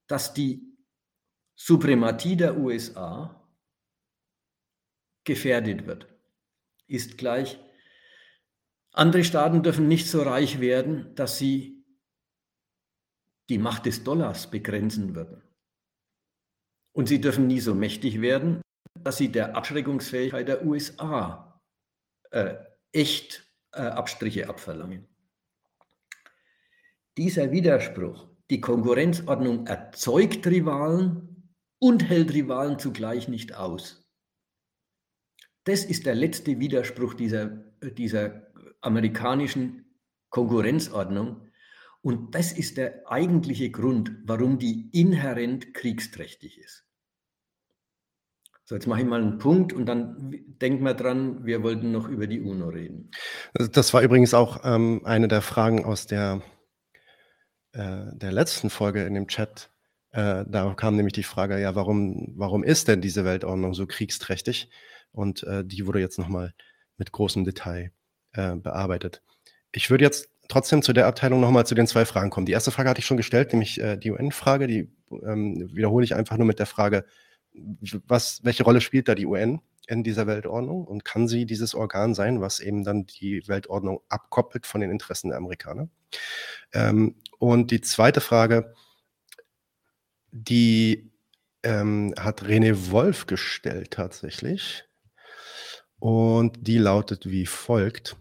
dass 0.07 0.35
die 0.35 0.79
Suprematie 1.57 2.37
der 2.37 2.57
USA 2.59 3.45
gefährdet 5.25 5.85
wird. 5.89 6.07
Ist 6.87 7.19
gleich, 7.19 7.59
andere 8.93 9.25
Staaten 9.25 9.65
dürfen 9.65 9.89
nicht 9.89 10.09
so 10.09 10.23
reich 10.23 10.61
werden, 10.61 11.13
dass 11.17 11.39
sie 11.39 11.85
die 13.49 13.59
Macht 13.59 13.87
des 13.87 14.05
Dollars 14.05 14.49
begrenzen 14.49 15.17
würden. 15.17 15.43
Und 16.93 17.09
sie 17.09 17.21
dürfen 17.21 17.49
nie 17.49 17.59
so 17.59 17.75
mächtig 17.75 18.21
werden, 18.21 18.63
dass 19.03 19.17
sie 19.17 19.33
der 19.33 19.57
Abschreckungsfähigkeit 19.57 20.47
der 20.47 20.65
USA 20.65 21.48
äh, 22.31 22.55
echt 22.93 23.45
äh, 23.73 23.81
Abstriche 23.81 24.49
abverlangen. 24.49 25.07
Dieser 27.17 27.51
Widerspruch, 27.51 28.29
die 28.51 28.61
Konkurrenzordnung 28.61 29.67
erzeugt 29.67 30.47
Rivalen 30.47 31.53
und 31.79 32.09
hält 32.09 32.33
Rivalen 32.33 32.79
zugleich 32.79 33.29
nicht 33.29 33.55
aus. 33.55 34.09
Das 35.65 35.85
ist 35.85 36.07
der 36.07 36.15
letzte 36.15 36.59
Widerspruch 36.59 37.15
dieser, 37.15 37.47
dieser 37.83 38.47
amerikanischen 38.81 39.85
Konkurrenzordnung. 40.31 41.51
Und 42.01 42.35
das 42.35 42.53
ist 42.53 42.77
der 42.77 43.03
eigentliche 43.11 43.71
Grund, 43.71 44.13
warum 44.25 44.59
die 44.59 44.89
inhärent 44.93 45.75
kriegsträchtig 45.75 46.59
ist. 46.59 46.88
So, 48.69 48.75
jetzt 48.75 48.87
mache 48.87 49.01
ich 49.01 49.07
mal 49.07 49.23
einen 49.23 49.39
Punkt 49.39 49.73
und 49.73 49.87
dann 49.87 50.31
denkt 50.61 50.83
mal 50.83 50.93
dran, 50.93 51.47
wir 51.47 51.63
wollten 51.63 51.91
noch 51.91 52.07
über 52.07 52.27
die 52.27 52.43
UNO 52.43 52.69
reden. 52.69 53.11
Das 53.73 53.95
war 53.95 54.03
übrigens 54.03 54.35
auch 54.35 54.61
ähm, 54.63 55.01
eine 55.05 55.27
der 55.27 55.41
Fragen 55.41 55.87
aus 55.87 56.07
der, 56.07 56.43
äh, 57.73 58.05
der 58.13 58.31
letzten 58.31 58.69
Folge 58.69 59.05
in 59.05 59.15
dem 59.15 59.27
Chat. 59.27 59.71
Äh, 60.11 60.45
da 60.47 60.75
kam 60.75 60.97
nämlich 60.97 61.15
die 61.15 61.23
Frage, 61.23 61.59
ja, 61.59 61.75
warum, 61.77 62.35
warum 62.37 62.63
ist 62.63 62.89
denn 62.89 63.01
diese 63.01 63.25
Weltordnung 63.25 63.73
so 63.73 63.87
kriegsträchtig? 63.87 64.69
Und 65.13 65.45
äh, 65.45 65.65
die 65.65 65.87
wurde 65.87 66.01
jetzt 66.01 66.19
nochmal 66.19 66.53
mit 66.99 67.11
großem 67.11 67.47
Detail 67.47 67.91
äh, 68.33 68.55
bearbeitet. 68.55 69.23
Ich 69.73 69.89
würde 69.89 70.05
jetzt 70.05 70.29
trotzdem 70.49 70.83
zu 70.83 70.93
der 70.93 71.07
Abteilung 71.07 71.41
nochmal 71.41 71.65
zu 71.65 71.75
den 71.75 71.87
zwei 71.87 72.05
Fragen 72.05 72.29
kommen. 72.29 72.45
Die 72.45 72.53
erste 72.53 72.71
Frage 72.71 72.91
hatte 72.91 73.01
ich 73.01 73.07
schon 73.07 73.17
gestellt, 73.17 73.55
nämlich 73.55 73.81
äh, 73.81 73.97
die 73.97 74.11
UN-Frage. 74.11 74.67
Die 74.67 74.93
ähm, 75.25 75.71
wiederhole 75.73 76.05
ich 76.05 76.15
einfach 76.15 76.37
nur 76.37 76.47
mit 76.47 76.59
der 76.59 76.67
Frage, 76.67 77.07
was, 78.07 78.45
welche 78.45 78.65
Rolle 78.65 78.81
spielt 78.81 79.09
da 79.09 79.15
die 79.15 79.27
UN 79.27 79.61
in 79.87 80.03
dieser 80.03 80.27
Weltordnung 80.27 80.85
und 80.85 81.05
kann 81.05 81.29
sie 81.29 81.47
dieses 81.47 81.75
Organ 81.75 82.15
sein, 82.15 82.41
was 82.41 82.61
eben 82.61 82.85
dann 82.85 83.07
die 83.07 83.47
Weltordnung 83.49 84.01
abkoppelt 84.09 84.67
von 84.67 84.81
den 84.81 84.91
Interessen 84.91 85.31
der 85.31 85.39
Amerikaner? 85.39 85.89
Ähm, 86.73 87.17
und 87.39 87.71
die 87.71 87.81
zweite 87.81 88.21
Frage, 88.21 88.75
die 90.31 91.11
ähm, 91.63 92.15
hat 92.19 92.43
René 92.43 92.91
Wolf 92.91 93.27
gestellt 93.27 93.93
tatsächlich. 93.93 94.85
Und 95.99 96.67
die 96.67 96.79
lautet 96.79 97.27
wie 97.27 97.47
folgt. 97.47 98.17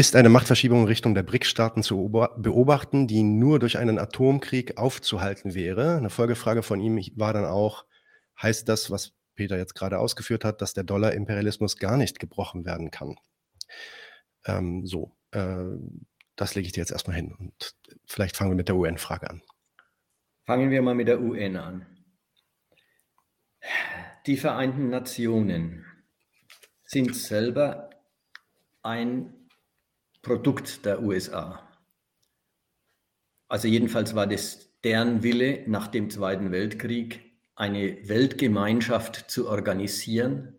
Ist 0.00 0.16
eine 0.16 0.30
Machtverschiebung 0.30 0.80
in 0.80 0.86
Richtung 0.86 1.14
der 1.14 1.22
BRIC-Staaten 1.22 1.82
zu 1.82 2.08
beobachten, 2.38 3.06
die 3.06 3.22
nur 3.22 3.58
durch 3.58 3.76
einen 3.76 3.98
Atomkrieg 3.98 4.78
aufzuhalten 4.78 5.52
wäre? 5.52 5.98
Eine 5.98 6.08
Folgefrage 6.08 6.62
von 6.62 6.80
ihm 6.80 6.98
war 7.16 7.34
dann 7.34 7.44
auch, 7.44 7.84
heißt 8.40 8.66
das, 8.66 8.90
was 8.90 9.12
Peter 9.34 9.58
jetzt 9.58 9.74
gerade 9.74 9.98
ausgeführt 9.98 10.42
hat, 10.42 10.62
dass 10.62 10.72
der 10.72 10.84
Dollar-Imperialismus 10.84 11.76
gar 11.76 11.98
nicht 11.98 12.18
gebrochen 12.18 12.64
werden 12.64 12.90
kann? 12.90 13.16
Ähm, 14.46 14.86
so, 14.86 15.18
äh, 15.32 15.66
das 16.34 16.54
lege 16.54 16.64
ich 16.64 16.72
dir 16.72 16.80
jetzt 16.80 16.92
erstmal 16.92 17.16
hin 17.16 17.34
und 17.38 17.76
vielleicht 18.06 18.38
fangen 18.38 18.52
wir 18.52 18.56
mit 18.56 18.68
der 18.68 18.76
UN-Frage 18.76 19.28
an. 19.28 19.42
Fangen 20.46 20.70
wir 20.70 20.80
mal 20.80 20.94
mit 20.94 21.08
der 21.08 21.20
UN 21.20 21.58
an. 21.58 21.86
Die 24.24 24.38
Vereinten 24.38 24.88
Nationen 24.88 25.84
sind 26.84 27.14
selber 27.14 27.90
ein 28.82 29.34
Produkt 30.22 30.84
der 30.84 31.02
USA. 31.02 31.66
Also 33.48 33.68
jedenfalls 33.68 34.14
war 34.14 34.26
das 34.26 34.70
deren 34.84 35.22
Wille 35.22 35.64
nach 35.66 35.88
dem 35.88 36.10
Zweiten 36.10 36.52
Weltkrieg, 36.52 37.20
eine 37.54 38.08
Weltgemeinschaft 38.08 39.30
zu 39.30 39.48
organisieren, 39.48 40.58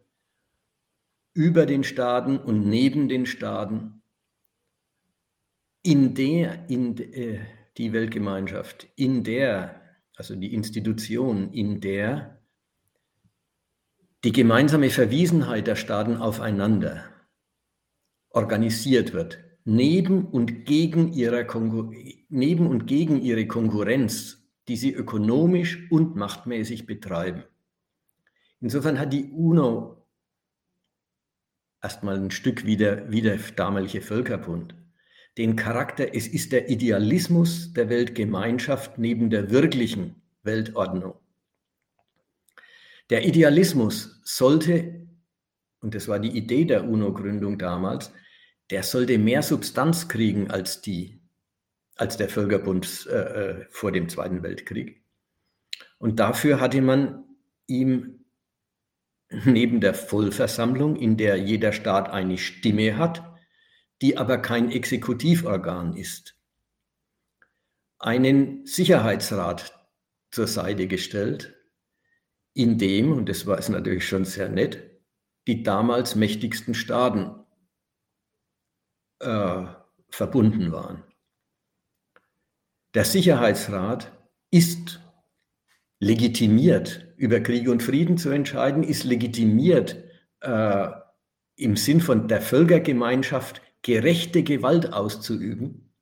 über 1.33 1.65
den 1.65 1.83
Staaten 1.83 2.37
und 2.37 2.67
neben 2.67 3.07
den 3.07 3.25
Staaten, 3.25 4.01
in 5.83 6.13
der, 6.13 6.69
in 6.69 6.97
äh, 6.97 7.39
die 7.77 7.93
Weltgemeinschaft, 7.93 8.87
in 8.95 9.23
der, 9.23 9.81
also 10.15 10.35
die 10.35 10.53
Institution, 10.53 11.51
in 11.53 11.81
der 11.81 12.41
die 14.23 14.31
gemeinsame 14.31 14.91
Verwiesenheit 14.91 15.65
der 15.65 15.75
Staaten 15.75 16.17
aufeinander 16.17 17.05
organisiert 18.29 19.13
wird, 19.13 19.39
neben 19.63 20.25
und 20.25 20.65
gegen, 20.65 21.13
ihrer 21.13 21.45
neben 22.29 22.67
und 22.67 22.87
gegen 22.87 23.21
ihre 23.21 23.47
Konkurrenz, 23.47 24.49
die 24.67 24.75
sie 24.75 24.93
ökonomisch 24.93 25.91
und 25.91 26.15
machtmäßig 26.15 26.85
betreiben. 26.85 27.43
Insofern 28.59 28.99
hat 28.99 29.13
die 29.13 29.25
UNO 29.25 30.05
erstmal 31.81 32.17
ein 32.17 32.31
Stück 32.31 32.65
wie 32.65 32.77
der, 32.77 33.11
wie 33.11 33.21
der 33.21 33.37
damalige 33.55 34.01
Völkerbund 34.01 34.75
den 35.37 35.55
Charakter, 35.55 36.13
es 36.13 36.27
ist 36.27 36.51
der 36.51 36.69
Idealismus 36.69 37.73
der 37.73 37.89
Weltgemeinschaft 37.89 38.97
neben 38.97 39.29
der 39.29 39.49
wirklichen 39.49 40.21
Weltordnung. 40.43 41.15
Der 43.09 43.25
Idealismus 43.25 44.21
sollte, 44.23 45.07
und 45.81 45.95
das 45.95 46.07
war 46.07 46.19
die 46.19 46.37
Idee 46.37 46.65
der 46.65 46.87
UNO-Gründung 46.87 47.57
damals, 47.57 48.11
der 48.71 48.83
sollte 48.83 49.17
mehr 49.17 49.43
Substanz 49.43 50.07
kriegen 50.07 50.49
als 50.49 50.81
die, 50.81 51.21
als 51.95 52.17
der 52.17 52.29
Völkerbund 52.29 53.05
äh, 53.09 53.15
äh, 53.15 53.65
vor 53.69 53.91
dem 53.91 54.09
Zweiten 54.09 54.43
Weltkrieg. 54.43 55.03
Und 55.99 56.19
dafür 56.19 56.59
hatte 56.59 56.81
man 56.81 57.25
ihm 57.67 58.25
neben 59.29 59.81
der 59.81 59.93
Vollversammlung, 59.93 60.95
in 60.95 61.17
der 61.17 61.37
jeder 61.37 61.73
Staat 61.73 62.09
eine 62.09 62.37
Stimme 62.37 62.97
hat, 62.97 63.23
die 64.01 64.17
aber 64.17 64.37
kein 64.37 64.71
Exekutivorgan 64.71 65.95
ist, 65.95 66.35
einen 67.99 68.65
Sicherheitsrat 68.65 69.79
zur 70.31 70.47
Seite 70.47 70.87
gestellt, 70.87 71.55
in 72.53 72.77
dem, 72.77 73.11
und 73.11 73.29
das 73.29 73.45
war 73.45 73.57
es 73.59 73.69
natürlich 73.69 74.07
schon 74.07 74.25
sehr 74.25 74.49
nett, 74.49 74.99
die 75.47 75.63
damals 75.63 76.15
mächtigsten 76.15 76.73
Staaten 76.73 77.40
äh, 79.21 79.65
verbunden 80.09 80.71
waren. 80.71 81.03
Der 82.93 83.05
Sicherheitsrat 83.05 84.11
ist 84.49 84.99
legitimiert, 85.99 87.13
über 87.15 87.39
Krieg 87.39 87.69
und 87.69 87.83
Frieden 87.83 88.17
zu 88.17 88.29
entscheiden, 88.31 88.83
ist 88.83 89.03
legitimiert 89.03 90.03
äh, 90.41 90.89
im 91.55 91.77
Sinn 91.77 92.01
von 92.01 92.27
der 92.27 92.41
Völkergemeinschaft 92.41 93.61
gerechte 93.83 94.43
Gewalt 94.43 94.93
auszuüben, 94.93 95.93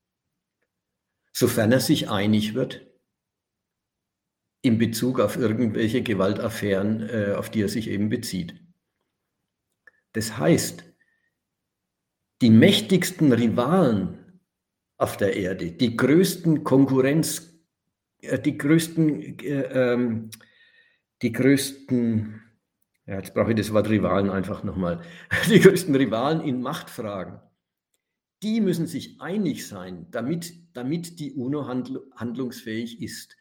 sofern 1.34 1.72
er 1.72 1.80
sich 1.80 2.10
einig 2.10 2.54
wird 2.54 2.86
in 4.62 4.78
Bezug 4.78 5.20
auf 5.20 5.38
irgendwelche 5.38 6.02
Gewaltaffären, 6.02 7.08
äh, 7.10 7.34
auf 7.38 7.50
die 7.50 7.62
er 7.62 7.70
sich 7.70 7.90
eben 7.90 8.10
bezieht. 8.10 8.56
Das 10.14 10.38
heißt, 10.38 10.89
die 12.42 12.50
mächtigsten 12.50 13.32
Rivalen 13.34 14.42
auf 14.98 15.18
der 15.18 15.36
Erde, 15.36 15.72
die 15.72 15.96
größten 15.96 16.64
Konkurrenz, 16.64 17.54
äh, 18.22 18.40
die 18.40 18.58
größten, 18.58 19.40
äh, 19.40 19.94
ähm, 19.94 20.30
die 21.22 21.32
größten, 21.32 22.42
ja, 23.06 23.16
jetzt 23.16 23.34
brauche 23.34 23.52
ich 23.52 23.58
das 23.58 23.74
Wort 23.74 23.90
Rivalen 23.90 24.30
einfach 24.30 24.64
nochmal, 24.64 25.02
die 25.50 25.60
größten 25.60 25.96
Rivalen 25.96 26.42
in 26.42 26.62
Machtfragen, 26.62 27.40
die 28.42 28.62
müssen 28.62 28.88
sich 28.88 29.20
einig 29.20 29.68
sein, 29.68 30.08
damit, 30.12 30.54
damit 30.74 31.20
die 31.20 31.34
UNO 31.34 31.68
handlungsfähig 31.68 33.02
ist. 33.02 33.36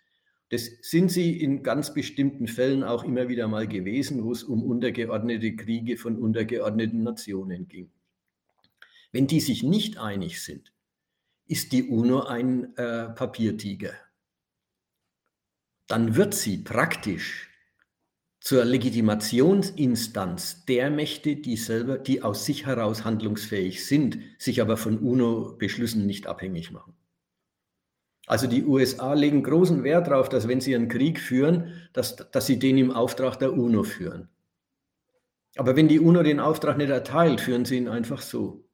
Das 0.51 0.67
sind 0.83 1.11
sie 1.11 1.41
in 1.41 1.63
ganz 1.63 1.93
bestimmten 1.93 2.49
Fällen 2.49 2.83
auch 2.83 3.05
immer 3.05 3.29
wieder 3.29 3.49
mal 3.49 3.69
gewesen, 3.69 4.25
wo 4.25 4.33
es 4.33 4.43
um 4.43 4.65
untergeordnete 4.65 5.55
Kriege 5.55 5.97
von 5.99 6.17
untergeordneten 6.17 7.03
Nationen 7.03 7.69
ging. 7.69 7.91
Wenn 9.13 9.27
die 9.27 9.41
sich 9.41 9.63
nicht 9.63 9.99
einig 9.99 10.43
sind, 10.43 10.73
ist 11.47 11.73
die 11.73 11.85
UNO 11.85 12.25
ein 12.25 12.77
äh, 12.77 13.09
Papiertiger. 13.09 13.95
Dann 15.87 16.17
wird 16.17 16.35
sie 16.35 16.59
praktisch 16.59 17.49
zur 18.41 18.65
Legitimationsinstanz 18.65 20.65
der 20.67 20.91
Mächte, 20.91 21.37
die 21.37 21.57
selber, 21.57 21.99
die 21.99 22.23
aus 22.23 22.45
sich 22.45 22.67
heraus 22.67 23.05
handlungsfähig 23.05 23.85
sind, 23.85 24.19
sich 24.39 24.61
aber 24.61 24.77
von 24.77 24.99
UNO-Beschlüssen 24.99 26.07
nicht 26.07 26.27
abhängig 26.27 26.71
machen. 26.71 26.95
Also 28.27 28.47
die 28.47 28.65
USA 28.65 29.15
legen 29.15 29.43
großen 29.43 29.83
Wert 29.85 30.09
darauf, 30.09 30.29
dass 30.29 30.47
wenn 30.47 30.61
sie 30.61 30.75
einen 30.75 30.89
Krieg 30.89 31.19
führen, 31.19 31.89
dass, 31.95 32.17
dass 32.17 32.47
sie 32.47 32.59
den 32.59 32.77
im 32.77 32.91
Auftrag 32.91 33.39
der 33.39 33.55
UNO 33.55 33.85
führen. 33.85 34.29
Aber 35.57 35.77
wenn 35.77 35.89
die 35.89 35.99
UNO 35.99 36.23
den 36.23 36.39
Auftrag 36.39 36.77
nicht 36.77 36.91
erteilt, 36.91 37.41
führen 37.41 37.65
sie 37.65 37.79
ihn 37.79 37.89
einfach 37.89 38.21
so. 38.21 38.68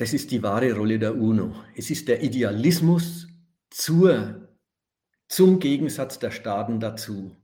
Das 0.00 0.14
ist 0.14 0.30
die 0.30 0.42
wahre 0.42 0.72
Rolle 0.72 0.98
der 0.98 1.14
UNO. 1.14 1.54
Es 1.76 1.90
ist 1.90 2.08
der 2.08 2.22
Idealismus 2.22 3.28
zur, 3.68 4.48
zum 5.28 5.58
Gegensatz 5.58 6.18
der 6.18 6.30
Staaten 6.30 6.80
dazu. 6.80 7.36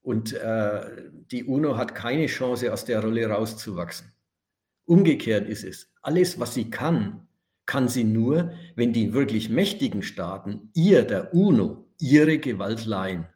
Und 0.00 0.32
äh, 0.32 1.10
die 1.32 1.42
UNO 1.42 1.76
hat 1.76 1.96
keine 1.96 2.26
Chance, 2.26 2.72
aus 2.72 2.84
der 2.84 3.02
Rolle 3.02 3.26
rauszuwachsen. 3.26 4.12
Umgekehrt 4.84 5.48
ist 5.48 5.64
es. 5.64 5.92
Alles, 6.02 6.38
was 6.38 6.54
sie 6.54 6.70
kann, 6.70 7.26
kann 7.66 7.88
sie 7.88 8.04
nur, 8.04 8.52
wenn 8.76 8.92
die 8.92 9.12
wirklich 9.12 9.50
mächtigen 9.50 10.02
Staaten 10.02 10.70
ihr, 10.72 11.02
der 11.02 11.34
UNO, 11.34 11.88
ihre 11.98 12.38
Gewalt 12.38 12.86
leihen. 12.86 13.26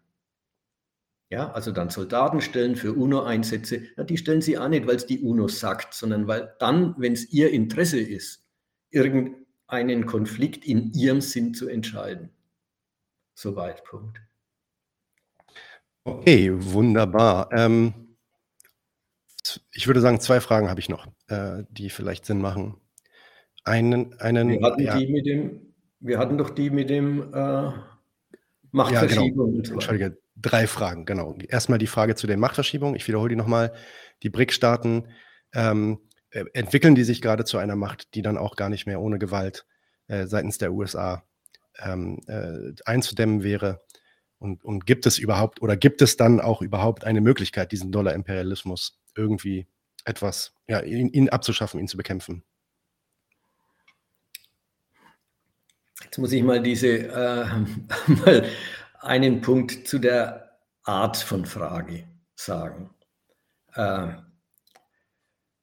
Ja, 1.31 1.53
also 1.53 1.71
dann 1.71 1.91
Soldaten 1.91 2.41
stellen 2.41 2.75
für 2.75 2.93
UNO-Einsätze, 2.93 3.83
ja, 3.97 4.03
die 4.03 4.17
stellen 4.17 4.43
sie 4.43 4.59
auch 4.59 4.69
nicht, 4.69 4.89
weil 4.89 4.97
es 4.97 5.07
die 5.07 5.21
UNO 5.21 5.47
sagt, 5.47 5.95
sondern 5.95 6.27
weil 6.27 6.55
dann, 6.59 6.97
wenn 6.99 7.13
es 7.13 7.33
ihr 7.33 7.51
Interesse 7.53 8.01
ist, 8.01 8.45
irgendeinen 8.91 10.07
Konflikt 10.07 10.65
in 10.67 10.93
ihrem 10.93 11.21
Sinn 11.21 11.55
zu 11.55 11.69
entscheiden. 11.69 12.31
Soweit, 13.35 13.85
Punkt. 13.85 14.21
Okay, 16.03 16.51
wunderbar. 16.53 17.49
Ähm, 17.53 18.17
ich 19.73 19.87
würde 19.87 20.01
sagen, 20.01 20.19
zwei 20.19 20.41
Fragen 20.41 20.69
habe 20.69 20.81
ich 20.81 20.89
noch, 20.89 21.07
äh, 21.29 21.63
die 21.71 21.91
vielleicht 21.91 22.27
Sinn 22.27 22.41
machen. 22.41 22.75
Einen, 23.63 24.19
einen, 24.19 24.49
wir, 24.49 24.63
hatten 24.63 24.83
ja. 24.83 24.99
die 24.99 25.07
mit 25.07 25.27
dem, 25.27 25.75
wir 26.01 26.19
hatten 26.19 26.39
doch 26.39 26.51
die 26.51 26.71
mit 26.71 26.91
dem 26.91 27.33
äh, 27.33 27.71
Machtverschiebung. 28.73 29.55
Ja, 29.55 29.63
genau. 29.63 29.75
Entschuldige, 29.75 30.20
drei 30.41 30.67
Fragen, 30.67 31.05
genau. 31.05 31.37
Erstmal 31.49 31.79
die 31.79 31.87
Frage 31.87 32.15
zu 32.15 32.27
den 32.27 32.41
Machtverschiebungen. 32.41 32.97
Ich 32.97 33.07
wiederhole 33.09 33.31
die 33.31 33.37
nochmal. 33.37 33.73
Die 34.23 34.31
BRIC-Staaten 34.31 35.09
ähm, 35.53 36.01
äh, 36.31 36.45
entwickeln 36.53 36.95
die 36.95 37.05
sich 37.05 37.23
gerade 37.23 37.45
zu 37.45 37.59
einer 37.59 37.77
Macht, 37.77 38.15
die 38.15 38.23
dann 38.23 38.39
auch 38.39 38.57
gar 38.57 38.69
nicht 38.69 38.87
mehr 38.87 39.01
ohne 39.01 39.19
Gewalt 39.19 39.67
äh, 40.09 40.27
seitens 40.27 40.59
der 40.59 40.73
USA 40.73 41.25
ähm, 41.79 42.21
äh, 42.27 42.73
einzudämmen 42.85 43.43
wäre. 43.43 43.83
Und, 44.39 44.65
und, 44.65 44.87
gibt 44.87 45.07
es 45.07 45.19
überhaupt 45.19 45.61
oder 45.61 45.77
gibt 45.77 46.01
es 46.01 46.17
dann 46.17 46.41
auch 46.41 46.63
überhaupt 46.63 47.05
eine 47.05 47.21
Möglichkeit, 47.21 47.73
diesen 47.73 47.93
Dollar-Imperialismus 47.93 48.99
irgendwie 49.15 49.67
etwas, 50.05 50.55
ja, 50.67 50.81
ihn, 50.81 51.09
ihn 51.11 51.29
abzuschaffen, 51.29 51.79
ihn 51.79 51.89
zu 51.89 51.99
bekämpfen? 51.99 52.43
Jetzt 56.03 56.19
muss 56.19 56.33
ich 56.33 56.43
mal 56.43 56.63
diese 56.63 56.89
äh, 56.89 57.45
mal 58.07 58.45
einen 59.01 59.41
Punkt 59.41 59.89
zu 59.89 59.99
der 59.99 60.59
Art 60.85 61.17
von 61.17 61.45
Frage 61.45 62.05
sagen. 62.35 62.91
Äh, 63.75 64.09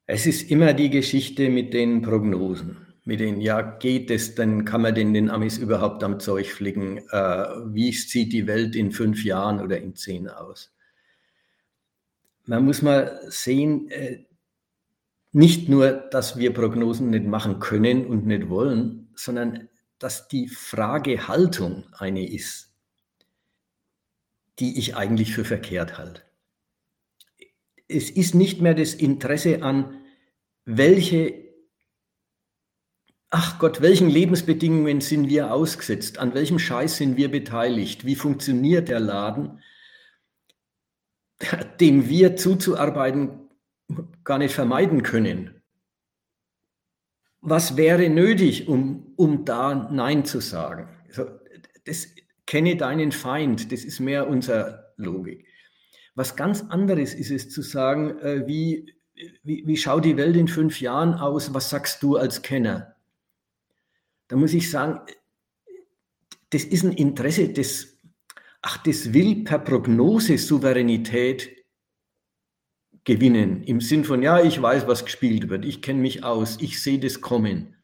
es 0.05 0.25
ist 0.25 0.49
immer 0.49 0.73
die 0.73 0.89
Geschichte 0.89 1.49
mit 1.49 1.73
den 1.73 2.01
Prognosen, 2.01 2.87
mit 3.03 3.19
den, 3.19 3.41
ja, 3.41 3.61
geht 3.61 4.09
es, 4.09 4.35
dann 4.35 4.65
kann 4.65 4.81
man 4.81 4.95
denn 4.95 5.13
den 5.13 5.29
Amis 5.29 5.57
überhaupt 5.57 6.03
am 6.03 6.19
Zeug 6.19 6.51
fliegen? 6.51 6.99
Äh, 7.11 7.45
wie 7.65 7.91
sieht 7.91 8.33
die 8.33 8.47
Welt 8.47 8.75
in 8.75 8.91
fünf 8.91 9.23
Jahren 9.23 9.59
oder 9.59 9.79
in 9.79 9.95
zehn 9.95 10.29
aus? 10.29 10.73
Man 12.45 12.65
muss 12.65 12.81
mal 12.81 13.19
sehen, 13.27 13.89
äh, 13.89 14.25
nicht 15.33 15.69
nur, 15.69 15.91
dass 15.91 16.37
wir 16.37 16.53
Prognosen 16.53 17.09
nicht 17.09 17.25
machen 17.25 17.59
können 17.59 18.05
und 18.05 18.25
nicht 18.25 18.49
wollen, 18.49 19.09
sondern 19.15 19.67
dass 19.99 20.27
die 20.27 20.47
Fragehaltung 20.47 21.85
eine 21.97 22.27
ist, 22.27 22.66
die 24.59 24.77
ich 24.79 24.95
eigentlich 24.95 25.33
für 25.33 25.45
verkehrt 25.45 25.97
halte. 25.97 26.21
Es 27.87 28.09
ist 28.09 28.35
nicht 28.35 28.61
mehr 28.61 28.73
das 28.73 28.93
Interesse 28.93 29.61
an, 29.63 30.01
welche, 30.65 31.33
ach 33.29 33.59
Gott, 33.59 33.81
welchen 33.81 34.09
Lebensbedingungen 34.09 34.99
sind 35.01 35.29
wir 35.29 35.53
ausgesetzt, 35.53 36.17
an 36.17 36.33
welchem 36.33 36.59
Scheiß 36.59 36.97
sind 36.97 37.17
wir 37.17 37.31
beteiligt, 37.31 38.05
wie 38.05 38.15
funktioniert 38.15 38.89
der 38.89 38.99
Laden, 38.99 39.61
dem 41.79 42.09
wir 42.09 42.35
zuzuarbeiten 42.35 43.49
gar 44.23 44.37
nicht 44.37 44.53
vermeiden 44.53 45.03
können 45.03 45.57
was 47.41 47.77
wäre 47.77 48.09
nötig, 48.09 48.67
um, 48.67 49.13
um 49.15 49.45
da 49.45 49.73
Nein 49.91 50.25
zu 50.25 50.41
sagen? 50.41 50.89
Also, 51.07 51.27
das 51.85 52.07
kenne 52.47 52.75
deinen 52.75 53.11
Feind, 53.11 53.71
das 53.71 53.83
ist 53.83 53.99
mehr 53.99 54.27
unsere 54.27 54.93
Logik. 54.97 55.45
Was 56.15 56.35
ganz 56.35 56.63
anderes 56.69 57.13
ist 57.13 57.29
es 57.29 57.51
zu 57.51 57.61
sagen, 57.61 58.17
äh, 58.19 58.47
wie, 58.47 58.95
wie, 59.43 59.67
wie 59.67 59.77
schaut 59.77 60.05
die 60.05 60.17
Welt 60.17 60.35
in 60.35 60.47
fünf 60.47 60.81
Jahren 60.81 61.13
aus, 61.13 61.53
was 61.53 61.69
sagst 61.69 62.01
du 62.01 62.17
als 62.17 62.41
Kenner? 62.41 62.95
Da 64.27 64.35
muss 64.35 64.53
ich 64.53 64.71
sagen, 64.71 64.99
das 66.49 66.63
ist 66.63 66.83
ein 66.83 66.93
Interesse, 66.93 67.49
das, 67.49 67.99
ach, 68.61 68.77
das 68.77 69.13
will 69.13 69.43
per 69.43 69.59
Prognose 69.59 70.37
Souveränität 70.37 71.49
gewinnen. 73.03 73.63
Im 73.63 73.79
Sinn 73.79 74.03
von, 74.03 74.23
ja, 74.23 74.41
ich 74.41 74.61
weiß, 74.61 74.87
was 74.87 75.05
gespielt 75.05 75.49
wird, 75.49 75.65
ich 75.65 75.81
kenne 75.81 76.01
mich 76.01 76.23
aus, 76.23 76.57
ich 76.61 76.81
sehe 76.81 76.99
das 76.99 77.21
kommen. 77.21 77.76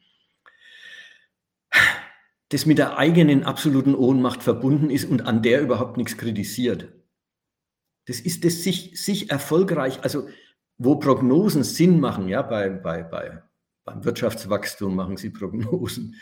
Das 2.54 2.68
mit 2.68 2.78
der 2.78 3.00
eigenen 3.00 3.44
absoluten 3.44 3.96
Ohnmacht 3.96 4.44
verbunden 4.44 4.92
ist 4.92 5.06
und 5.10 5.26
an 5.26 5.42
der 5.42 5.60
überhaupt 5.60 5.98
nichts 5.98 6.18
kritisiert. 6.18 6.94
Das 8.06 8.20
ist 8.20 8.46
das 8.46 8.62
sich, 8.62 9.04
sich 9.04 9.32
erfolgreich, 9.32 10.04
also 10.04 10.28
wo 10.78 10.98
Prognosen 10.98 11.64
Sinn 11.64 12.00
machen, 12.00 12.28
ja, 12.28 12.44
bei, 12.44 12.70
bei, 12.70 13.02
bei, 13.02 13.42
beim 13.86 14.06
Wirtschaftswachstum 14.06 14.96
machen 14.96 15.18
sie 15.18 15.32
Prognosen. 15.32 16.16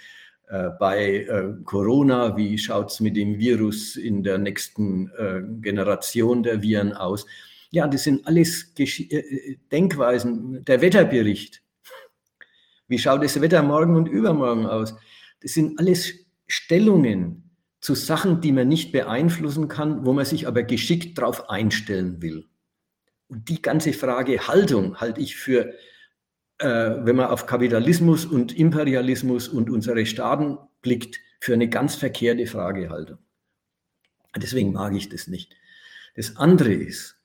Äh, 0.47 0.69
bei 0.79 1.25
äh, 1.25 1.53
Corona, 1.65 2.37
wie 2.37 2.57
schaut 2.57 2.91
es 2.91 3.01
mit 3.01 3.17
dem 3.17 3.37
Virus 3.37 3.97
in 3.97 4.23
der 4.23 4.37
nächsten 4.37 5.11
äh, 5.17 5.41
Generation 5.59 6.43
der 6.43 6.61
Viren 6.61 6.93
aus? 6.93 7.25
Ja, 7.71 7.87
das 7.87 8.05
sind 8.05 8.25
alles 8.25 8.73
Gesch 8.73 9.01
äh, 9.01 9.57
Denkweisen. 9.69 10.63
Der 10.63 10.79
Wetterbericht. 10.79 11.61
Wie 12.87 12.99
schaut 12.99 13.21
das 13.21 13.41
Wetter 13.41 13.63
morgen 13.63 13.97
und 13.97 14.07
übermorgen 14.07 14.65
aus? 14.65 14.95
Das 15.41 15.53
sind 15.53 15.79
alles 15.79 16.20
Stellungen 16.52 17.56
zu 17.80 17.95
Sachen, 17.95 18.41
die 18.41 18.52
man 18.52 18.68
nicht 18.68 18.91
beeinflussen 18.91 19.68
kann, 19.69 20.06
wo 20.06 20.11
man 20.14 20.26
sich 20.26 20.48
aber 20.48 20.64
geschickt 20.64 21.18
darauf 21.18 21.49
einstellen 21.49 22.22
will. 22.22 22.45
Und 23.28 23.48
die 23.48 23.61
ganze 23.61 23.94
Frage 23.94 24.48
Haltung 24.48 24.99
halte 24.99 25.22
ich 25.22 25.38
für, 25.38 25.73
äh, 26.60 26.65
wenn 26.68 27.15
man 27.15 27.28
auf 27.28 27.45
Kapitalismus 27.45 28.26
und 28.26 28.56
Imperialismus 28.56 29.48
und 29.48 29.69
unsere 29.69 30.06
Staaten 30.06 30.57
blickt, 30.82 31.19
für 31.40 31.53
eine 31.53 31.69
ganz 31.69 31.95
verkehrte 31.95 32.45
Fragehaltung. 32.45 33.18
Deswegen 34.36 34.73
mag 34.73 34.94
ich 34.94 35.10
das 35.10 35.28
nicht. 35.28 35.56
Das 36.15 36.36
andere 36.36 36.73
ist, 36.73 37.18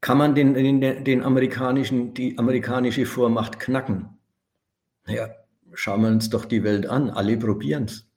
kann 0.00 0.16
man 0.16 0.34
den, 0.34 0.54
den, 0.54 1.04
den 1.04 1.22
amerikanischen, 1.22 2.14
die 2.14 2.38
amerikanische 2.38 3.04
Vormacht 3.04 3.58
knacken? 3.58 4.18
Naja, 5.04 5.28
schauen 5.74 6.02
wir 6.02 6.08
uns 6.08 6.30
doch 6.30 6.46
die 6.46 6.62
Welt 6.62 6.86
an. 6.86 7.10
Alle 7.10 7.36
probieren 7.36 7.84
es. 7.84 8.09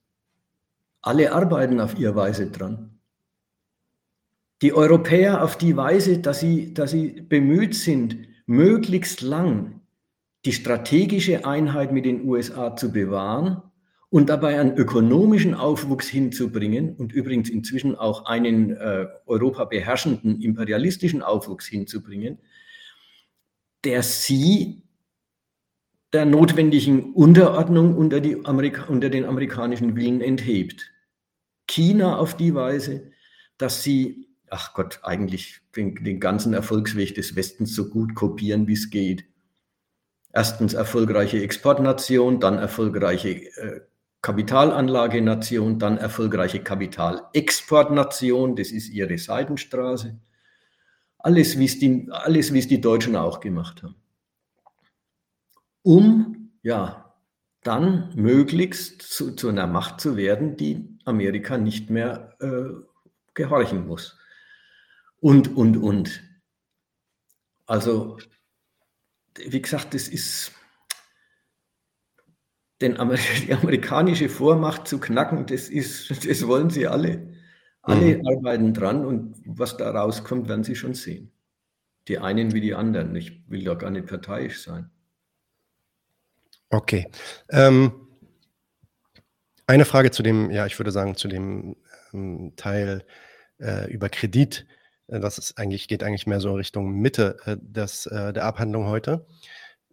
Alle 1.04 1.32
arbeiten 1.32 1.80
auf 1.80 1.98
ihre 1.98 2.16
Weise 2.16 2.50
dran. 2.50 2.98
Die 4.62 4.72
Europäer 4.72 5.44
auf 5.44 5.58
die 5.58 5.76
Weise, 5.76 6.18
dass 6.18 6.40
sie, 6.40 6.72
dass 6.72 6.92
sie 6.92 7.20
bemüht 7.20 7.74
sind, 7.74 8.16
möglichst 8.46 9.20
lang 9.20 9.82
die 10.46 10.54
strategische 10.54 11.44
Einheit 11.44 11.92
mit 11.92 12.06
den 12.06 12.26
USA 12.26 12.74
zu 12.74 12.90
bewahren 12.90 13.60
und 14.08 14.30
dabei 14.30 14.58
einen 14.58 14.78
ökonomischen 14.78 15.52
Aufwuchs 15.52 16.08
hinzubringen 16.08 16.96
und 16.96 17.12
übrigens 17.12 17.50
inzwischen 17.50 17.96
auch 17.96 18.24
einen 18.24 18.70
äh, 18.70 19.06
Europa 19.26 19.66
beherrschenden 19.66 20.40
imperialistischen 20.40 21.20
Aufwuchs 21.20 21.66
hinzubringen, 21.66 22.38
der 23.84 24.02
sie 24.02 24.84
der 26.14 26.24
notwendigen 26.24 27.12
Unterordnung 27.12 27.94
unter, 27.94 28.22
unter 28.88 29.10
den 29.10 29.26
amerikanischen 29.26 29.96
Willen 29.96 30.22
enthebt. 30.22 30.93
China 31.66 32.18
auf 32.18 32.36
die 32.36 32.54
Weise, 32.54 33.10
dass 33.58 33.82
sie, 33.82 34.28
ach 34.50 34.74
Gott, 34.74 35.00
eigentlich 35.02 35.60
den, 35.76 35.94
den 36.04 36.20
ganzen 36.20 36.54
Erfolgsweg 36.54 37.14
des 37.14 37.36
Westens 37.36 37.74
so 37.74 37.88
gut 37.88 38.14
kopieren, 38.14 38.66
wie 38.66 38.74
es 38.74 38.90
geht. 38.90 39.24
Erstens 40.32 40.74
erfolgreiche 40.74 41.42
Exportnation, 41.42 42.40
dann 42.40 42.58
erfolgreiche 42.58 43.30
äh, 43.30 43.80
Kapitalanlagenation, 44.20 45.78
dann 45.78 45.98
erfolgreiche 45.98 46.60
Kapitalexportnation, 46.60 48.56
das 48.56 48.70
ist 48.72 48.88
ihre 48.88 49.18
Seitenstraße. 49.18 50.18
Alles, 51.18 51.58
wie 51.58 51.66
es 51.66 51.78
die, 51.78 52.08
alles, 52.10 52.52
wie 52.52 52.58
es 52.58 52.68
die 52.68 52.80
Deutschen 52.80 53.16
auch 53.16 53.40
gemacht 53.40 53.82
haben. 53.82 53.96
Um, 55.82 56.52
ja, 56.62 57.14
dann 57.62 58.12
möglichst 58.14 59.02
zu, 59.02 59.32
zu 59.32 59.48
einer 59.48 59.66
Macht 59.66 60.00
zu 60.00 60.16
werden, 60.16 60.56
die 60.56 60.93
Amerika 61.04 61.58
nicht 61.58 61.90
mehr 61.90 62.36
äh, 62.40 62.74
gehorchen 63.34 63.86
muss. 63.86 64.18
Und, 65.20 65.56
und, 65.56 65.76
und. 65.76 66.22
Also, 67.66 68.18
wie 69.38 69.62
gesagt, 69.62 69.94
das 69.94 70.08
ist 70.08 70.52
den 72.80 72.98
Amer 72.98 73.16
die 73.46 73.52
amerikanische 73.54 74.28
Vormacht 74.28 74.86
zu 74.86 74.98
knacken, 74.98 75.46
das, 75.46 75.68
ist, 75.68 76.10
das 76.28 76.46
wollen 76.46 76.70
sie 76.70 76.86
alle. 76.86 77.34
Alle 77.82 78.18
mhm. 78.18 78.26
arbeiten 78.26 78.72
dran 78.72 79.04
und 79.04 79.36
was 79.44 79.76
da 79.76 79.90
rauskommt, 79.90 80.48
werden 80.48 80.64
sie 80.64 80.74
schon 80.74 80.94
sehen. 80.94 81.32
Die 82.08 82.18
einen 82.18 82.54
wie 82.54 82.62
die 82.62 82.74
anderen. 82.74 83.14
Ich 83.14 83.42
will 83.48 83.62
da 83.62 83.74
gar 83.74 83.90
nicht 83.90 84.06
parteiisch 84.06 84.62
sein. 84.62 84.90
Okay. 86.70 87.10
Ähm, 87.50 88.03
eine 89.66 89.84
Frage 89.84 90.10
zu 90.10 90.22
dem, 90.22 90.50
ja, 90.50 90.66
ich 90.66 90.78
würde 90.78 90.90
sagen, 90.90 91.16
zu 91.16 91.28
dem 91.28 91.76
ähm, 92.12 92.52
Teil 92.56 93.04
äh, 93.58 93.90
über 93.90 94.08
Kredit. 94.08 94.66
Äh, 95.08 95.20
das 95.20 95.38
ist 95.38 95.58
eigentlich, 95.58 95.88
geht 95.88 96.02
eigentlich 96.02 96.26
mehr 96.26 96.40
so 96.40 96.54
Richtung 96.54 96.92
Mitte 96.92 97.38
äh, 97.44 97.56
des, 97.60 98.06
äh, 98.06 98.32
der 98.32 98.44
Abhandlung 98.44 98.86
heute. 98.86 99.26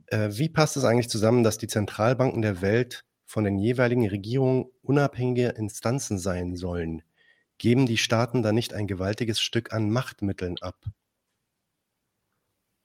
Äh, 0.08 0.30
wie 0.32 0.50
passt 0.50 0.78
es 0.78 0.84
eigentlich 0.84 1.10
zusammen, 1.10 1.44
dass 1.44 1.58
die 1.58 1.68
Zentralbanken 1.68 2.42
der 2.42 2.62
Welt 2.62 3.06
von 3.26 3.44
den 3.44 3.58
jeweiligen 3.58 4.08
Regierungen 4.08 4.66
unabhängige 4.82 5.50
Instanzen 5.50 6.18
sein 6.18 6.56
sollen? 6.56 7.04
Geben 7.58 7.86
die 7.86 7.98
Staaten 7.98 8.44
da 8.44 8.52
nicht 8.52 8.74
ein 8.74 8.88
gewaltiges 8.88 9.40
Stück 9.40 9.72
an 9.72 9.90
Machtmitteln 9.90 10.58
ab? 10.62 10.76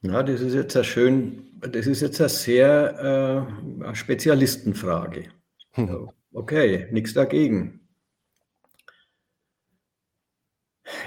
Ja, 0.02 0.22
das 0.22 0.40
ist 0.40 0.54
jetzt 0.54 0.76
eine 0.76 0.84
schön, 0.84 1.48
das 1.60 1.86
ist 1.86 2.00
jetzt 2.00 2.20
eine 2.20 2.28
sehr 2.28 3.48
äh, 3.82 3.94
Spezialistenfrage. 3.94 5.30
Hm. 5.72 6.10
Okay, 6.32 6.88
nichts 6.92 7.14
dagegen. 7.14 7.80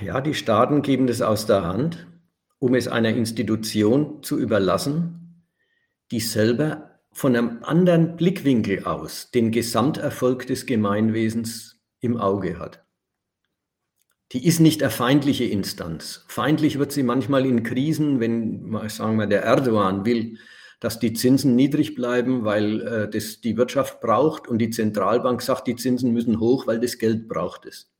Ja, 0.02 0.22
die 0.22 0.34
Staaten 0.34 0.82
geben 0.82 1.08
das 1.08 1.22
aus 1.22 1.46
der 1.46 1.64
Hand, 1.64 2.08
um 2.60 2.76
es 2.76 2.88
einer 2.88 3.10
Institution 3.10 4.24
zu 4.24 4.38
überlassen, 4.38 5.46
die 6.12 6.20
selber 6.20 7.00
von 7.12 7.36
einem 7.36 7.64
anderen 7.64 8.16
Blickwinkel 8.16 8.86
aus 8.86 9.32
den 9.32 9.52
Gesamterfolg 9.52 10.48
des 10.48 10.66
Gemeinwesens 10.66 11.80
im 12.00 12.18
Auge 12.18 12.60
hat. 12.60 12.86
Die 14.32 14.46
ist 14.46 14.60
nicht 14.60 14.84
eine 14.84 14.91
feindliche 14.91 15.46
Instanz. 15.46 16.24
Feindlich 16.28 16.78
wird 16.78 16.91
sie 16.91 17.04
manchmal 17.04 17.46
in 17.46 17.64
Krisen, 17.64 18.20
wenn, 18.20 18.78
sagen 18.90 19.18
wir, 19.18 19.26
der 19.26 19.41
Erdogan 19.44 20.06
will, 20.06 20.38
dass 20.80 20.99
die 20.99 21.14
Zinsen 21.14 21.56
niedrig 21.56 21.95
bleiben, 21.95 22.45
weil 22.45 22.81
äh, 22.81 23.10
das 23.10 23.41
die 23.41 23.57
Wirtschaft 23.57 23.99
braucht 23.99 24.47
und 24.47 24.60
die 24.60 24.69
Zentralbank 24.69 25.41
sagt, 25.41 25.68
die 25.68 25.76
Zinsen 25.76 26.14
müssen 26.14 26.39
hoch, 26.39 26.68
weil 26.68 26.80
das 26.80 26.97
Geld 26.97 27.27
braucht 27.27 27.65
es. 27.65 27.91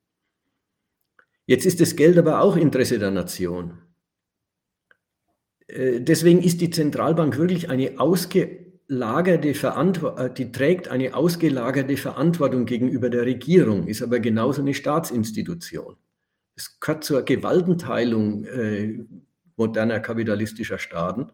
Jetzt 1.46 1.66
ist 1.66 1.82
das 1.82 1.96
Geld 1.96 2.18
aber 2.18 2.42
auch 2.42 2.56
Interesse 2.56 3.00
der 3.00 3.12
Nation. 3.12 3.80
Äh, 5.68 6.02
deswegen 6.02 6.42
ist 6.42 6.62
die 6.62 6.70
Zentralbank 6.70 7.38
wirklich 7.38 7.70
eine 7.70 8.00
ausgelagerte 8.00 9.54
Verantwortung, 9.54 10.26
äh, 10.26 10.34
die 10.34 10.52
trägt 10.52 10.88
eine 10.88 11.16
ausgelagerte 11.16 11.98
Verantwortung 11.98 12.66
gegenüber 12.66 13.10
der 13.10 13.26
Regierung, 13.26 13.88
ist 13.88 14.02
aber 14.02 14.20
genauso 14.20 14.62
eine 14.62 14.74
Staatsinstitution. 14.74 15.98
Es 16.56 16.80
gehört 16.80 17.04
zur 17.04 17.24
Gewaltenteilung 17.24 18.46
äh, 18.46 19.00
moderner 19.56 20.00
kapitalistischer 20.00 20.78
Staaten. 20.78 21.32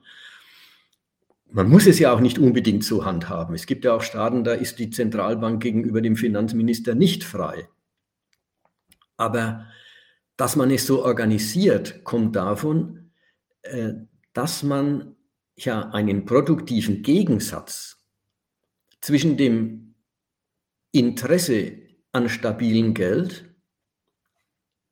Man 1.55 1.69
muss 1.69 1.87
es 1.87 1.99
ja 1.99 2.13
auch 2.13 2.19
nicht 2.19 2.37
unbedingt 2.37 2.83
so 2.83 3.05
handhaben. 3.05 3.55
Es 3.55 3.65
gibt 3.65 3.85
ja 3.85 3.93
auch 3.93 4.01
Staaten, 4.01 4.43
da 4.43 4.51
ist 4.51 4.77
die 4.77 4.89
Zentralbank 4.89 5.63
gegenüber 5.63 6.01
dem 6.01 6.17
Finanzminister 6.17 6.95
nicht 6.95 7.23
frei. 7.23 7.69
Aber 9.15 9.65
dass 10.35 10.57
man 10.57 10.69
es 10.69 10.85
so 10.85 11.05
organisiert, 11.05 12.03
kommt 12.03 12.35
davon, 12.35 13.11
äh, 13.61 13.93
dass 14.33 14.63
man 14.63 15.15
ja 15.55 15.91
einen 15.91 16.25
produktiven 16.25 17.03
Gegensatz 17.03 18.03
zwischen 18.99 19.37
dem 19.37 19.95
Interesse 20.91 21.77
an 22.11 22.27
stabilem 22.27 22.93
Geld, 22.93 23.45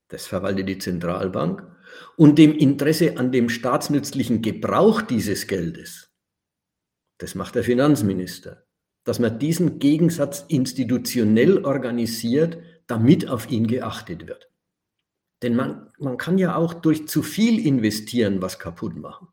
das 0.08 0.28
verwaltet 0.28 0.70
die 0.70 0.78
Zentralbank, 0.78 1.70
und 2.16 2.38
dem 2.38 2.54
Interesse 2.54 3.18
an 3.18 3.34
dem 3.34 3.50
staatsnützlichen 3.50 4.42
Gebrauch 4.42 5.02
dieses 5.02 5.48
Geldes, 5.48 6.13
das 7.24 7.36
macht 7.36 7.56
der 7.56 7.64
Finanzminister, 7.64 8.66
dass 9.06 9.18
man 9.18 9.40
diesen 9.40 9.80
Gegensatz 9.80 10.44
institutionell 10.50 11.64
organisiert, 11.64 12.58
damit 12.86 13.30
auf 13.30 13.50
ihn 13.50 13.66
geachtet 13.66 14.28
wird. 14.28 14.52
Denn 15.42 15.56
man, 15.56 15.90
man 16.00 16.18
kann 16.18 16.38
ja 16.38 16.58
auch 16.58 16.74
durch 16.74 17.08
zu 17.08 17.24
viel 17.24 17.66
investieren 17.66 18.42
was 18.42 18.60
kaputt 18.60 18.98
machen. 18.98 19.30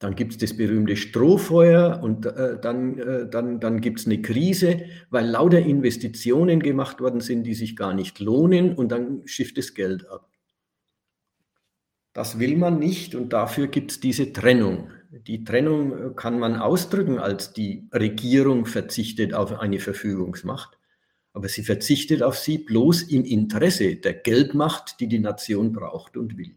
Dann 0.00 0.16
gibt 0.16 0.32
es 0.32 0.38
das 0.38 0.56
berühmte 0.56 0.96
Strohfeuer 0.96 2.00
und 2.02 2.26
äh, 2.26 2.58
dann, 2.60 2.98
äh, 2.98 3.30
dann, 3.30 3.60
dann 3.60 3.80
gibt 3.80 4.00
es 4.00 4.06
eine 4.06 4.20
Krise, 4.20 4.86
weil 5.10 5.28
lauter 5.28 5.60
Investitionen 5.60 6.58
gemacht 6.58 7.00
worden 7.00 7.20
sind, 7.20 7.44
die 7.44 7.54
sich 7.54 7.76
gar 7.76 7.94
nicht 7.94 8.18
lohnen 8.18 8.74
und 8.74 8.90
dann 8.90 9.22
schifft 9.24 9.56
das 9.56 9.72
Geld 9.72 10.08
ab. 10.10 10.28
Das 12.12 12.40
will 12.40 12.56
man 12.56 12.80
nicht 12.80 13.14
und 13.14 13.32
dafür 13.32 13.68
gibt 13.68 13.92
es 13.92 14.00
diese 14.00 14.32
Trennung. 14.32 14.90
Die 15.22 15.44
Trennung 15.44 15.92
äh, 15.92 16.14
kann 16.14 16.38
man 16.38 16.56
ausdrücken, 16.56 17.18
als 17.18 17.52
die 17.52 17.88
Regierung 17.92 18.66
verzichtet 18.66 19.32
auf 19.32 19.52
eine 19.58 19.78
Verfügungsmacht, 19.78 20.78
aber 21.32 21.48
sie 21.48 21.62
verzichtet 21.62 22.22
auf 22.22 22.36
sie 22.36 22.58
bloß 22.58 23.02
im 23.02 23.24
Interesse 23.24 23.96
der 23.96 24.14
Geldmacht, 24.14 25.00
die 25.00 25.08
die 25.08 25.20
Nation 25.20 25.72
braucht 25.72 26.16
und 26.16 26.36
will. 26.36 26.56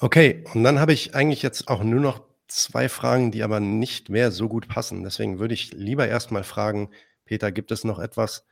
Okay, 0.00 0.44
und 0.54 0.62
dann 0.62 0.78
habe 0.78 0.92
ich 0.92 1.16
eigentlich 1.16 1.42
jetzt 1.42 1.66
auch 1.66 1.82
nur 1.82 2.00
noch 2.00 2.22
zwei 2.46 2.88
Fragen, 2.88 3.32
die 3.32 3.42
aber 3.42 3.58
nicht 3.58 4.08
mehr 4.08 4.30
so 4.30 4.48
gut 4.48 4.68
passen. 4.68 5.02
Deswegen 5.02 5.40
würde 5.40 5.54
ich 5.54 5.72
lieber 5.72 6.06
erstmal 6.06 6.44
fragen, 6.44 6.90
Peter, 7.24 7.50
gibt 7.50 7.72
es 7.72 7.82
noch 7.82 7.98
etwas, 7.98 8.46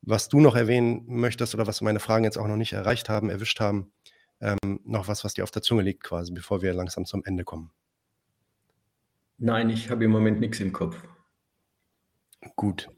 was 0.00 0.28
du 0.28 0.40
noch 0.40 0.54
erwähnen 0.54 1.04
möchtest 1.06 1.54
oder 1.54 1.66
was 1.66 1.80
meine 1.80 2.00
Fragen 2.00 2.24
jetzt 2.24 2.38
auch 2.38 2.46
noch 2.46 2.56
nicht 2.56 2.72
erreicht 2.72 3.08
haben, 3.08 3.30
erwischt 3.30 3.60
haben? 3.60 3.92
Ähm, 4.42 4.80
noch 4.84 5.06
was, 5.06 5.22
was 5.24 5.34
dir 5.34 5.44
auf 5.44 5.52
der 5.52 5.62
Zunge 5.62 5.82
liegt 5.82 6.02
quasi, 6.02 6.32
bevor 6.32 6.62
wir 6.62 6.74
langsam 6.74 7.06
zum 7.06 7.24
Ende 7.24 7.44
kommen? 7.44 7.70
Nein, 9.38 9.70
ich 9.70 9.88
habe 9.88 10.04
im 10.04 10.10
Moment 10.10 10.40
nichts 10.40 10.58
im 10.58 10.72
Kopf. 10.72 10.96
Gut. 12.56 12.90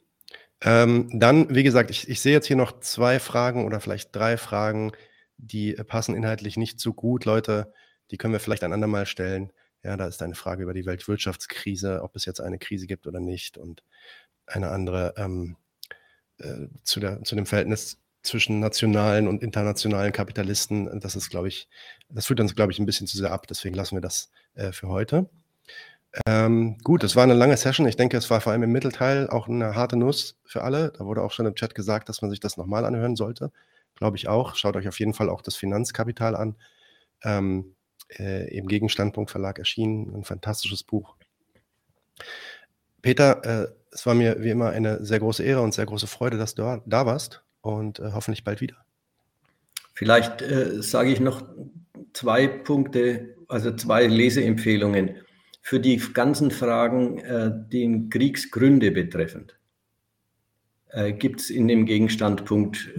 Ähm, 0.63 1.11
dann, 1.13 1.55
wie 1.55 1.63
gesagt, 1.63 1.91
ich, 1.91 2.09
ich 2.09 2.21
sehe 2.23 2.33
jetzt 2.33 2.47
hier 2.47 2.57
noch 2.57 2.81
zwei 2.81 3.21
Fragen 3.21 3.67
oder 3.67 3.81
vielleicht 3.81 4.17
drei 4.17 4.39
Fragen, 4.39 4.93
die 5.37 5.75
passen 5.75 6.17
inhaltlich 6.17 6.57
nicht 6.57 6.81
so 6.81 6.95
gut. 6.95 7.27
Leute, 7.27 7.73
die 8.11 8.17
können 8.17 8.33
wir 8.33 8.41
vielleicht 8.41 8.65
ein 8.65 8.73
andermal 8.73 9.05
stellen. 9.05 9.53
Ja, 9.83 9.99
da 9.99 10.07
ist 10.07 10.23
eine 10.23 10.35
Frage 10.35 10.63
über 10.63 10.73
die 10.73 10.87
Weltwirtschaftskrise, 10.87 12.03
ob 12.03 12.17
es 12.17 12.25
jetzt 12.25 12.41
eine 12.41 12.59
Krise 12.59 12.87
gibt 12.87 13.07
oder 13.07 13.21
nicht 13.21 13.59
und 13.59 13.83
eine 14.47 14.71
andere 14.71 15.13
ähm, 15.19 15.57
äh, 16.39 16.69
zu, 16.83 17.01
der, 17.01 17.23
zu 17.25 17.37
dem 17.37 17.45
Verhältnis 17.45 17.99
zwischen 18.25 18.59
nationalen 18.59 19.29
und 19.29 19.43
internationalen 19.43 20.13
Kapitalisten. 20.13 20.99
Das 21.01 21.15
ist, 21.15 21.31
glaube 21.31 21.49
ich, 21.49 21.69
das 22.09 22.27
führt 22.27 22.41
uns, 22.41 22.57
glaube 22.57 22.73
ich, 22.73 22.79
ein 22.79 22.87
bisschen 22.87 23.07
zu 23.07 23.17
sehr 23.17 23.31
ab. 23.31 23.47
Deswegen 23.47 23.75
lassen 23.75 23.97
wir 23.97 24.01
das 24.01 24.31
äh, 24.55 24.73
für 24.73 24.89
heute. 24.89 25.29
Ähm, 26.27 26.79
gut, 26.83 27.05
es 27.05 27.17
war 27.17 27.25
eine 27.25 27.35
lange 27.35 27.57
Session. 27.57 27.87
Ich 27.87 27.97
denke, 27.97 28.17
es 28.17 28.31
war 28.31 28.41
vor 28.41 28.53
allem 28.53 28.63
im 28.63 28.73
Mittelteil 28.73 29.29
auch 29.29 29.49
eine 29.49 29.75
harte 29.75 29.97
Nuss 29.97 30.39
für 30.45 30.63
alle. 30.63 30.93
Da 30.97 31.05
wurde 31.05 31.23
auch 31.23 31.33
schon 31.33 31.47
im 31.47 31.55
Chat 31.55 31.75
gesagt, 31.75 32.09
dass 32.09 32.23
man 32.23 32.31
sich 32.31 32.41
das 32.41 32.57
nochmal 32.57 32.85
anhören 32.85 33.17
sollte. 33.17 33.53
Glaube 33.97 34.17
ich 34.17 34.27
auch. 34.27 34.55
Schaut 34.57 34.77
euch 34.77 34.89
auf 34.89 34.99
jeden 34.99 35.15
Fall 35.15 35.29
auch 35.29 35.43
das 35.43 35.57
Finanzkapital 35.57 36.35
an. 36.35 36.57
Ähm, 37.23 37.75
äh, 38.19 38.57
Im 38.57 38.69
Gegenstandpunkt 38.69 39.31
Verlag 39.31 39.59
erschienen. 39.59 40.15
Ein 40.15 40.25
fantastisches 40.25 40.83
Buch. 40.83 41.17
Peter, 43.03 43.45
äh, 43.45 43.69
es 43.91 44.07
war 44.07 44.15
mir 44.15 44.43
wie 44.43 44.51
immer 44.51 44.71
eine 44.71 45.05
sehr 45.05 45.19
große 45.19 45.43
Ehre 45.43 45.61
und 45.61 45.75
sehr 45.75 45.87
große 45.87 46.07
Freude, 46.07 46.39
dass 46.39 46.55
du 46.55 46.83
da 46.87 47.07
warst 47.07 47.44
und 47.65 47.99
äh, 47.99 48.13
hoffentlich 48.13 48.45
bald 48.45 48.61
wieder. 48.61 48.77
Vielleicht 49.95 50.43
äh, 50.43 50.83
sage 50.83 51.11
ich 51.11 51.21
noch 51.21 51.43
zwei 52.13 52.47
Punkte, 52.47 53.37
also 53.49 53.75
zwei 53.75 54.07
Leseempfehlungen 54.07 55.17
für 55.63 55.81
die 55.81 55.97
ganzen 55.97 56.51
Fragen, 56.51 57.19
äh, 57.19 57.51
den 57.53 58.11
Kriegsgründe 58.11 58.91
betreffend. 58.91 59.59
Äh, 60.89 61.15
Gibt 61.15 61.41
es 61.41 61.51
in 61.51 61.67
dem 61.67 61.87
Gegenstandpunkt 61.87 62.91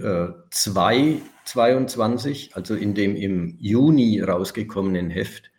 2, 0.50 0.96
äh, 0.96 1.20
22, 1.44 2.56
also 2.56 2.74
in 2.74 2.94
dem 2.94 3.14
im 3.14 3.56
Juni 3.60 4.20
rausgekommenen 4.20 5.10
Heft, 5.10 5.50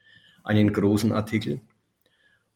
einen 0.43 0.73
großen 0.73 1.13
Artikel. 1.13 1.61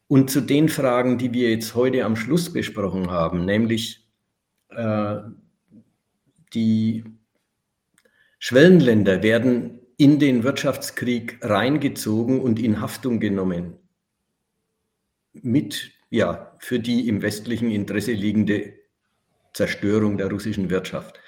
Und 0.06 0.30
zu 0.30 0.42
den 0.42 0.68
Fragen, 0.68 1.16
die 1.16 1.32
wir 1.32 1.50
jetzt 1.50 1.74
heute 1.74 2.04
am 2.04 2.16
Schluss 2.16 2.52
besprochen 2.52 3.10
haben, 3.10 3.46
nämlich 3.46 4.06
äh, 4.68 5.16
die 6.54 7.04
Schwellenländer 8.38 9.22
werden 9.22 9.80
in 9.96 10.18
den 10.18 10.42
Wirtschaftskrieg 10.42 11.38
reingezogen 11.42 12.40
und 12.40 12.58
in 12.58 12.80
Haftung 12.80 13.20
genommen 13.20 13.74
mit 15.32 15.92
ja, 16.10 16.52
für 16.58 16.78
die 16.78 17.08
im 17.08 17.22
westlichen 17.22 17.70
Interesse 17.70 18.12
liegende 18.12 18.74
Zerstörung 19.54 20.18
der 20.18 20.30
russischen 20.30 20.68
Wirtschaft. 20.68 21.18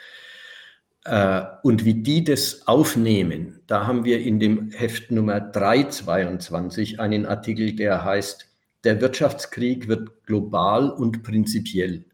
Äh, 1.04 1.42
und 1.62 1.86
wie 1.86 1.94
die 1.94 2.22
das 2.22 2.66
aufnehmen, 2.66 3.60
da 3.66 3.86
haben 3.86 4.04
wir 4.04 4.20
in 4.20 4.40
dem 4.40 4.70
Heft 4.72 5.10
Nummer 5.10 5.40
322 5.40 7.00
einen 7.00 7.24
Artikel, 7.24 7.74
der 7.74 8.04
heißt, 8.04 8.46
der 8.84 9.00
Wirtschaftskrieg 9.00 9.88
wird 9.88 10.24
global 10.26 10.90
und 10.90 11.22
prinzipiell. 11.22 12.04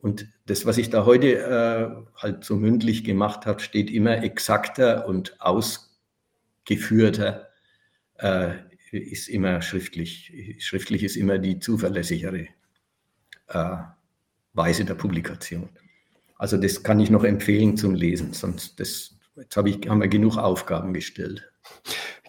Und 0.00 0.28
das, 0.46 0.64
was 0.64 0.78
ich 0.78 0.90
da 0.90 1.06
heute 1.06 1.38
äh, 1.38 1.88
halt 2.16 2.44
so 2.44 2.54
mündlich 2.56 3.02
gemacht 3.04 3.46
habe, 3.46 3.60
steht 3.60 3.90
immer 3.90 4.22
exakter 4.22 5.08
und 5.08 5.40
ausgeführter 5.40 7.48
äh, 8.18 8.54
ist 8.92 9.28
immer 9.28 9.60
schriftlich. 9.60 10.32
Schriftlich 10.60 11.02
ist 11.02 11.16
immer 11.16 11.38
die 11.38 11.58
zuverlässigere 11.58 12.46
äh, 13.48 13.76
Weise 14.52 14.84
der 14.84 14.94
Publikation. 14.94 15.68
Also 16.36 16.56
das 16.56 16.84
kann 16.84 17.00
ich 17.00 17.10
noch 17.10 17.24
empfehlen 17.24 17.76
zum 17.76 17.94
Lesen, 17.94 18.32
sonst 18.32 18.78
das, 18.78 19.16
jetzt 19.36 19.56
hab 19.56 19.66
ich, 19.66 19.88
haben 19.88 20.00
wir 20.00 20.08
genug 20.08 20.36
Aufgaben 20.36 20.94
gestellt. 20.94 21.50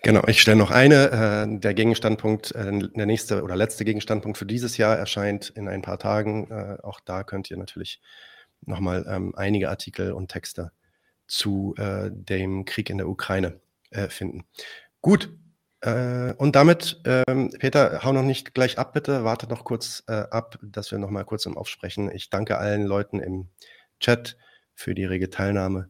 Genau, 0.02 0.24
ich 0.28 0.42
stelle 0.42 0.58
noch 0.58 0.72
eine. 0.72 1.48
Äh, 1.48 1.60
der 1.60 1.74
Gegenstandpunkt, 1.74 2.54
äh, 2.54 2.72
der 2.96 3.06
nächste 3.06 3.44
oder 3.44 3.56
letzte 3.56 3.84
Gegenstandpunkt 3.84 4.38
für 4.38 4.46
dieses 4.46 4.78
Jahr 4.78 4.98
erscheint 4.98 5.50
in 5.50 5.68
ein 5.68 5.82
paar 5.82 6.00
Tagen. 6.00 6.50
Äh, 6.50 6.78
auch 6.84 7.00
da 7.02 7.24
könnt 7.24 7.52
ihr 7.52 7.58
natürlich 7.58 8.02
nochmal 8.62 9.06
ähm, 9.10 9.34
einige 9.36 9.70
Artikel 9.70 10.14
und 10.14 10.30
Texte 10.30 10.72
zu 11.28 11.76
äh, 11.78 12.10
dem 12.12 12.66
Krieg 12.66 12.90
in 12.90 12.98
der 12.98 13.10
Ukraine 13.10 13.60
äh, 13.92 14.08
finden. 14.08 14.46
Gut, 15.02 15.30
äh, 15.82 16.34
und 16.34 16.56
damit, 16.56 17.02
ähm, 17.06 17.52
Peter, 17.60 18.04
hau 18.04 18.12
noch 18.12 18.24
nicht 18.24 18.54
gleich 18.54 18.78
ab, 18.78 18.94
bitte. 18.94 19.24
Warte 19.24 19.48
noch 19.48 19.64
kurz 19.64 20.04
äh, 20.08 20.14
ab, 20.14 20.60
dass 20.62 20.92
wir 20.92 20.98
noch 20.98 21.10
mal 21.10 21.24
kurz 21.26 21.46
im 21.46 21.58
Aufsprechen. 21.58 22.12
Ich 22.14 22.30
danke 22.30 22.58
allen 22.58 22.86
Leuten 22.86 23.20
im 23.20 23.50
Chat 24.00 24.38
für 24.76 24.94
die 24.96 25.06
rege 25.06 25.30
Teilnahme 25.30 25.90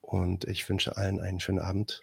und 0.00 0.44
ich 0.46 0.68
wünsche 0.68 0.96
allen 0.96 1.20
einen 1.20 1.40
schönen 1.40 1.60
Abend. 1.60 2.02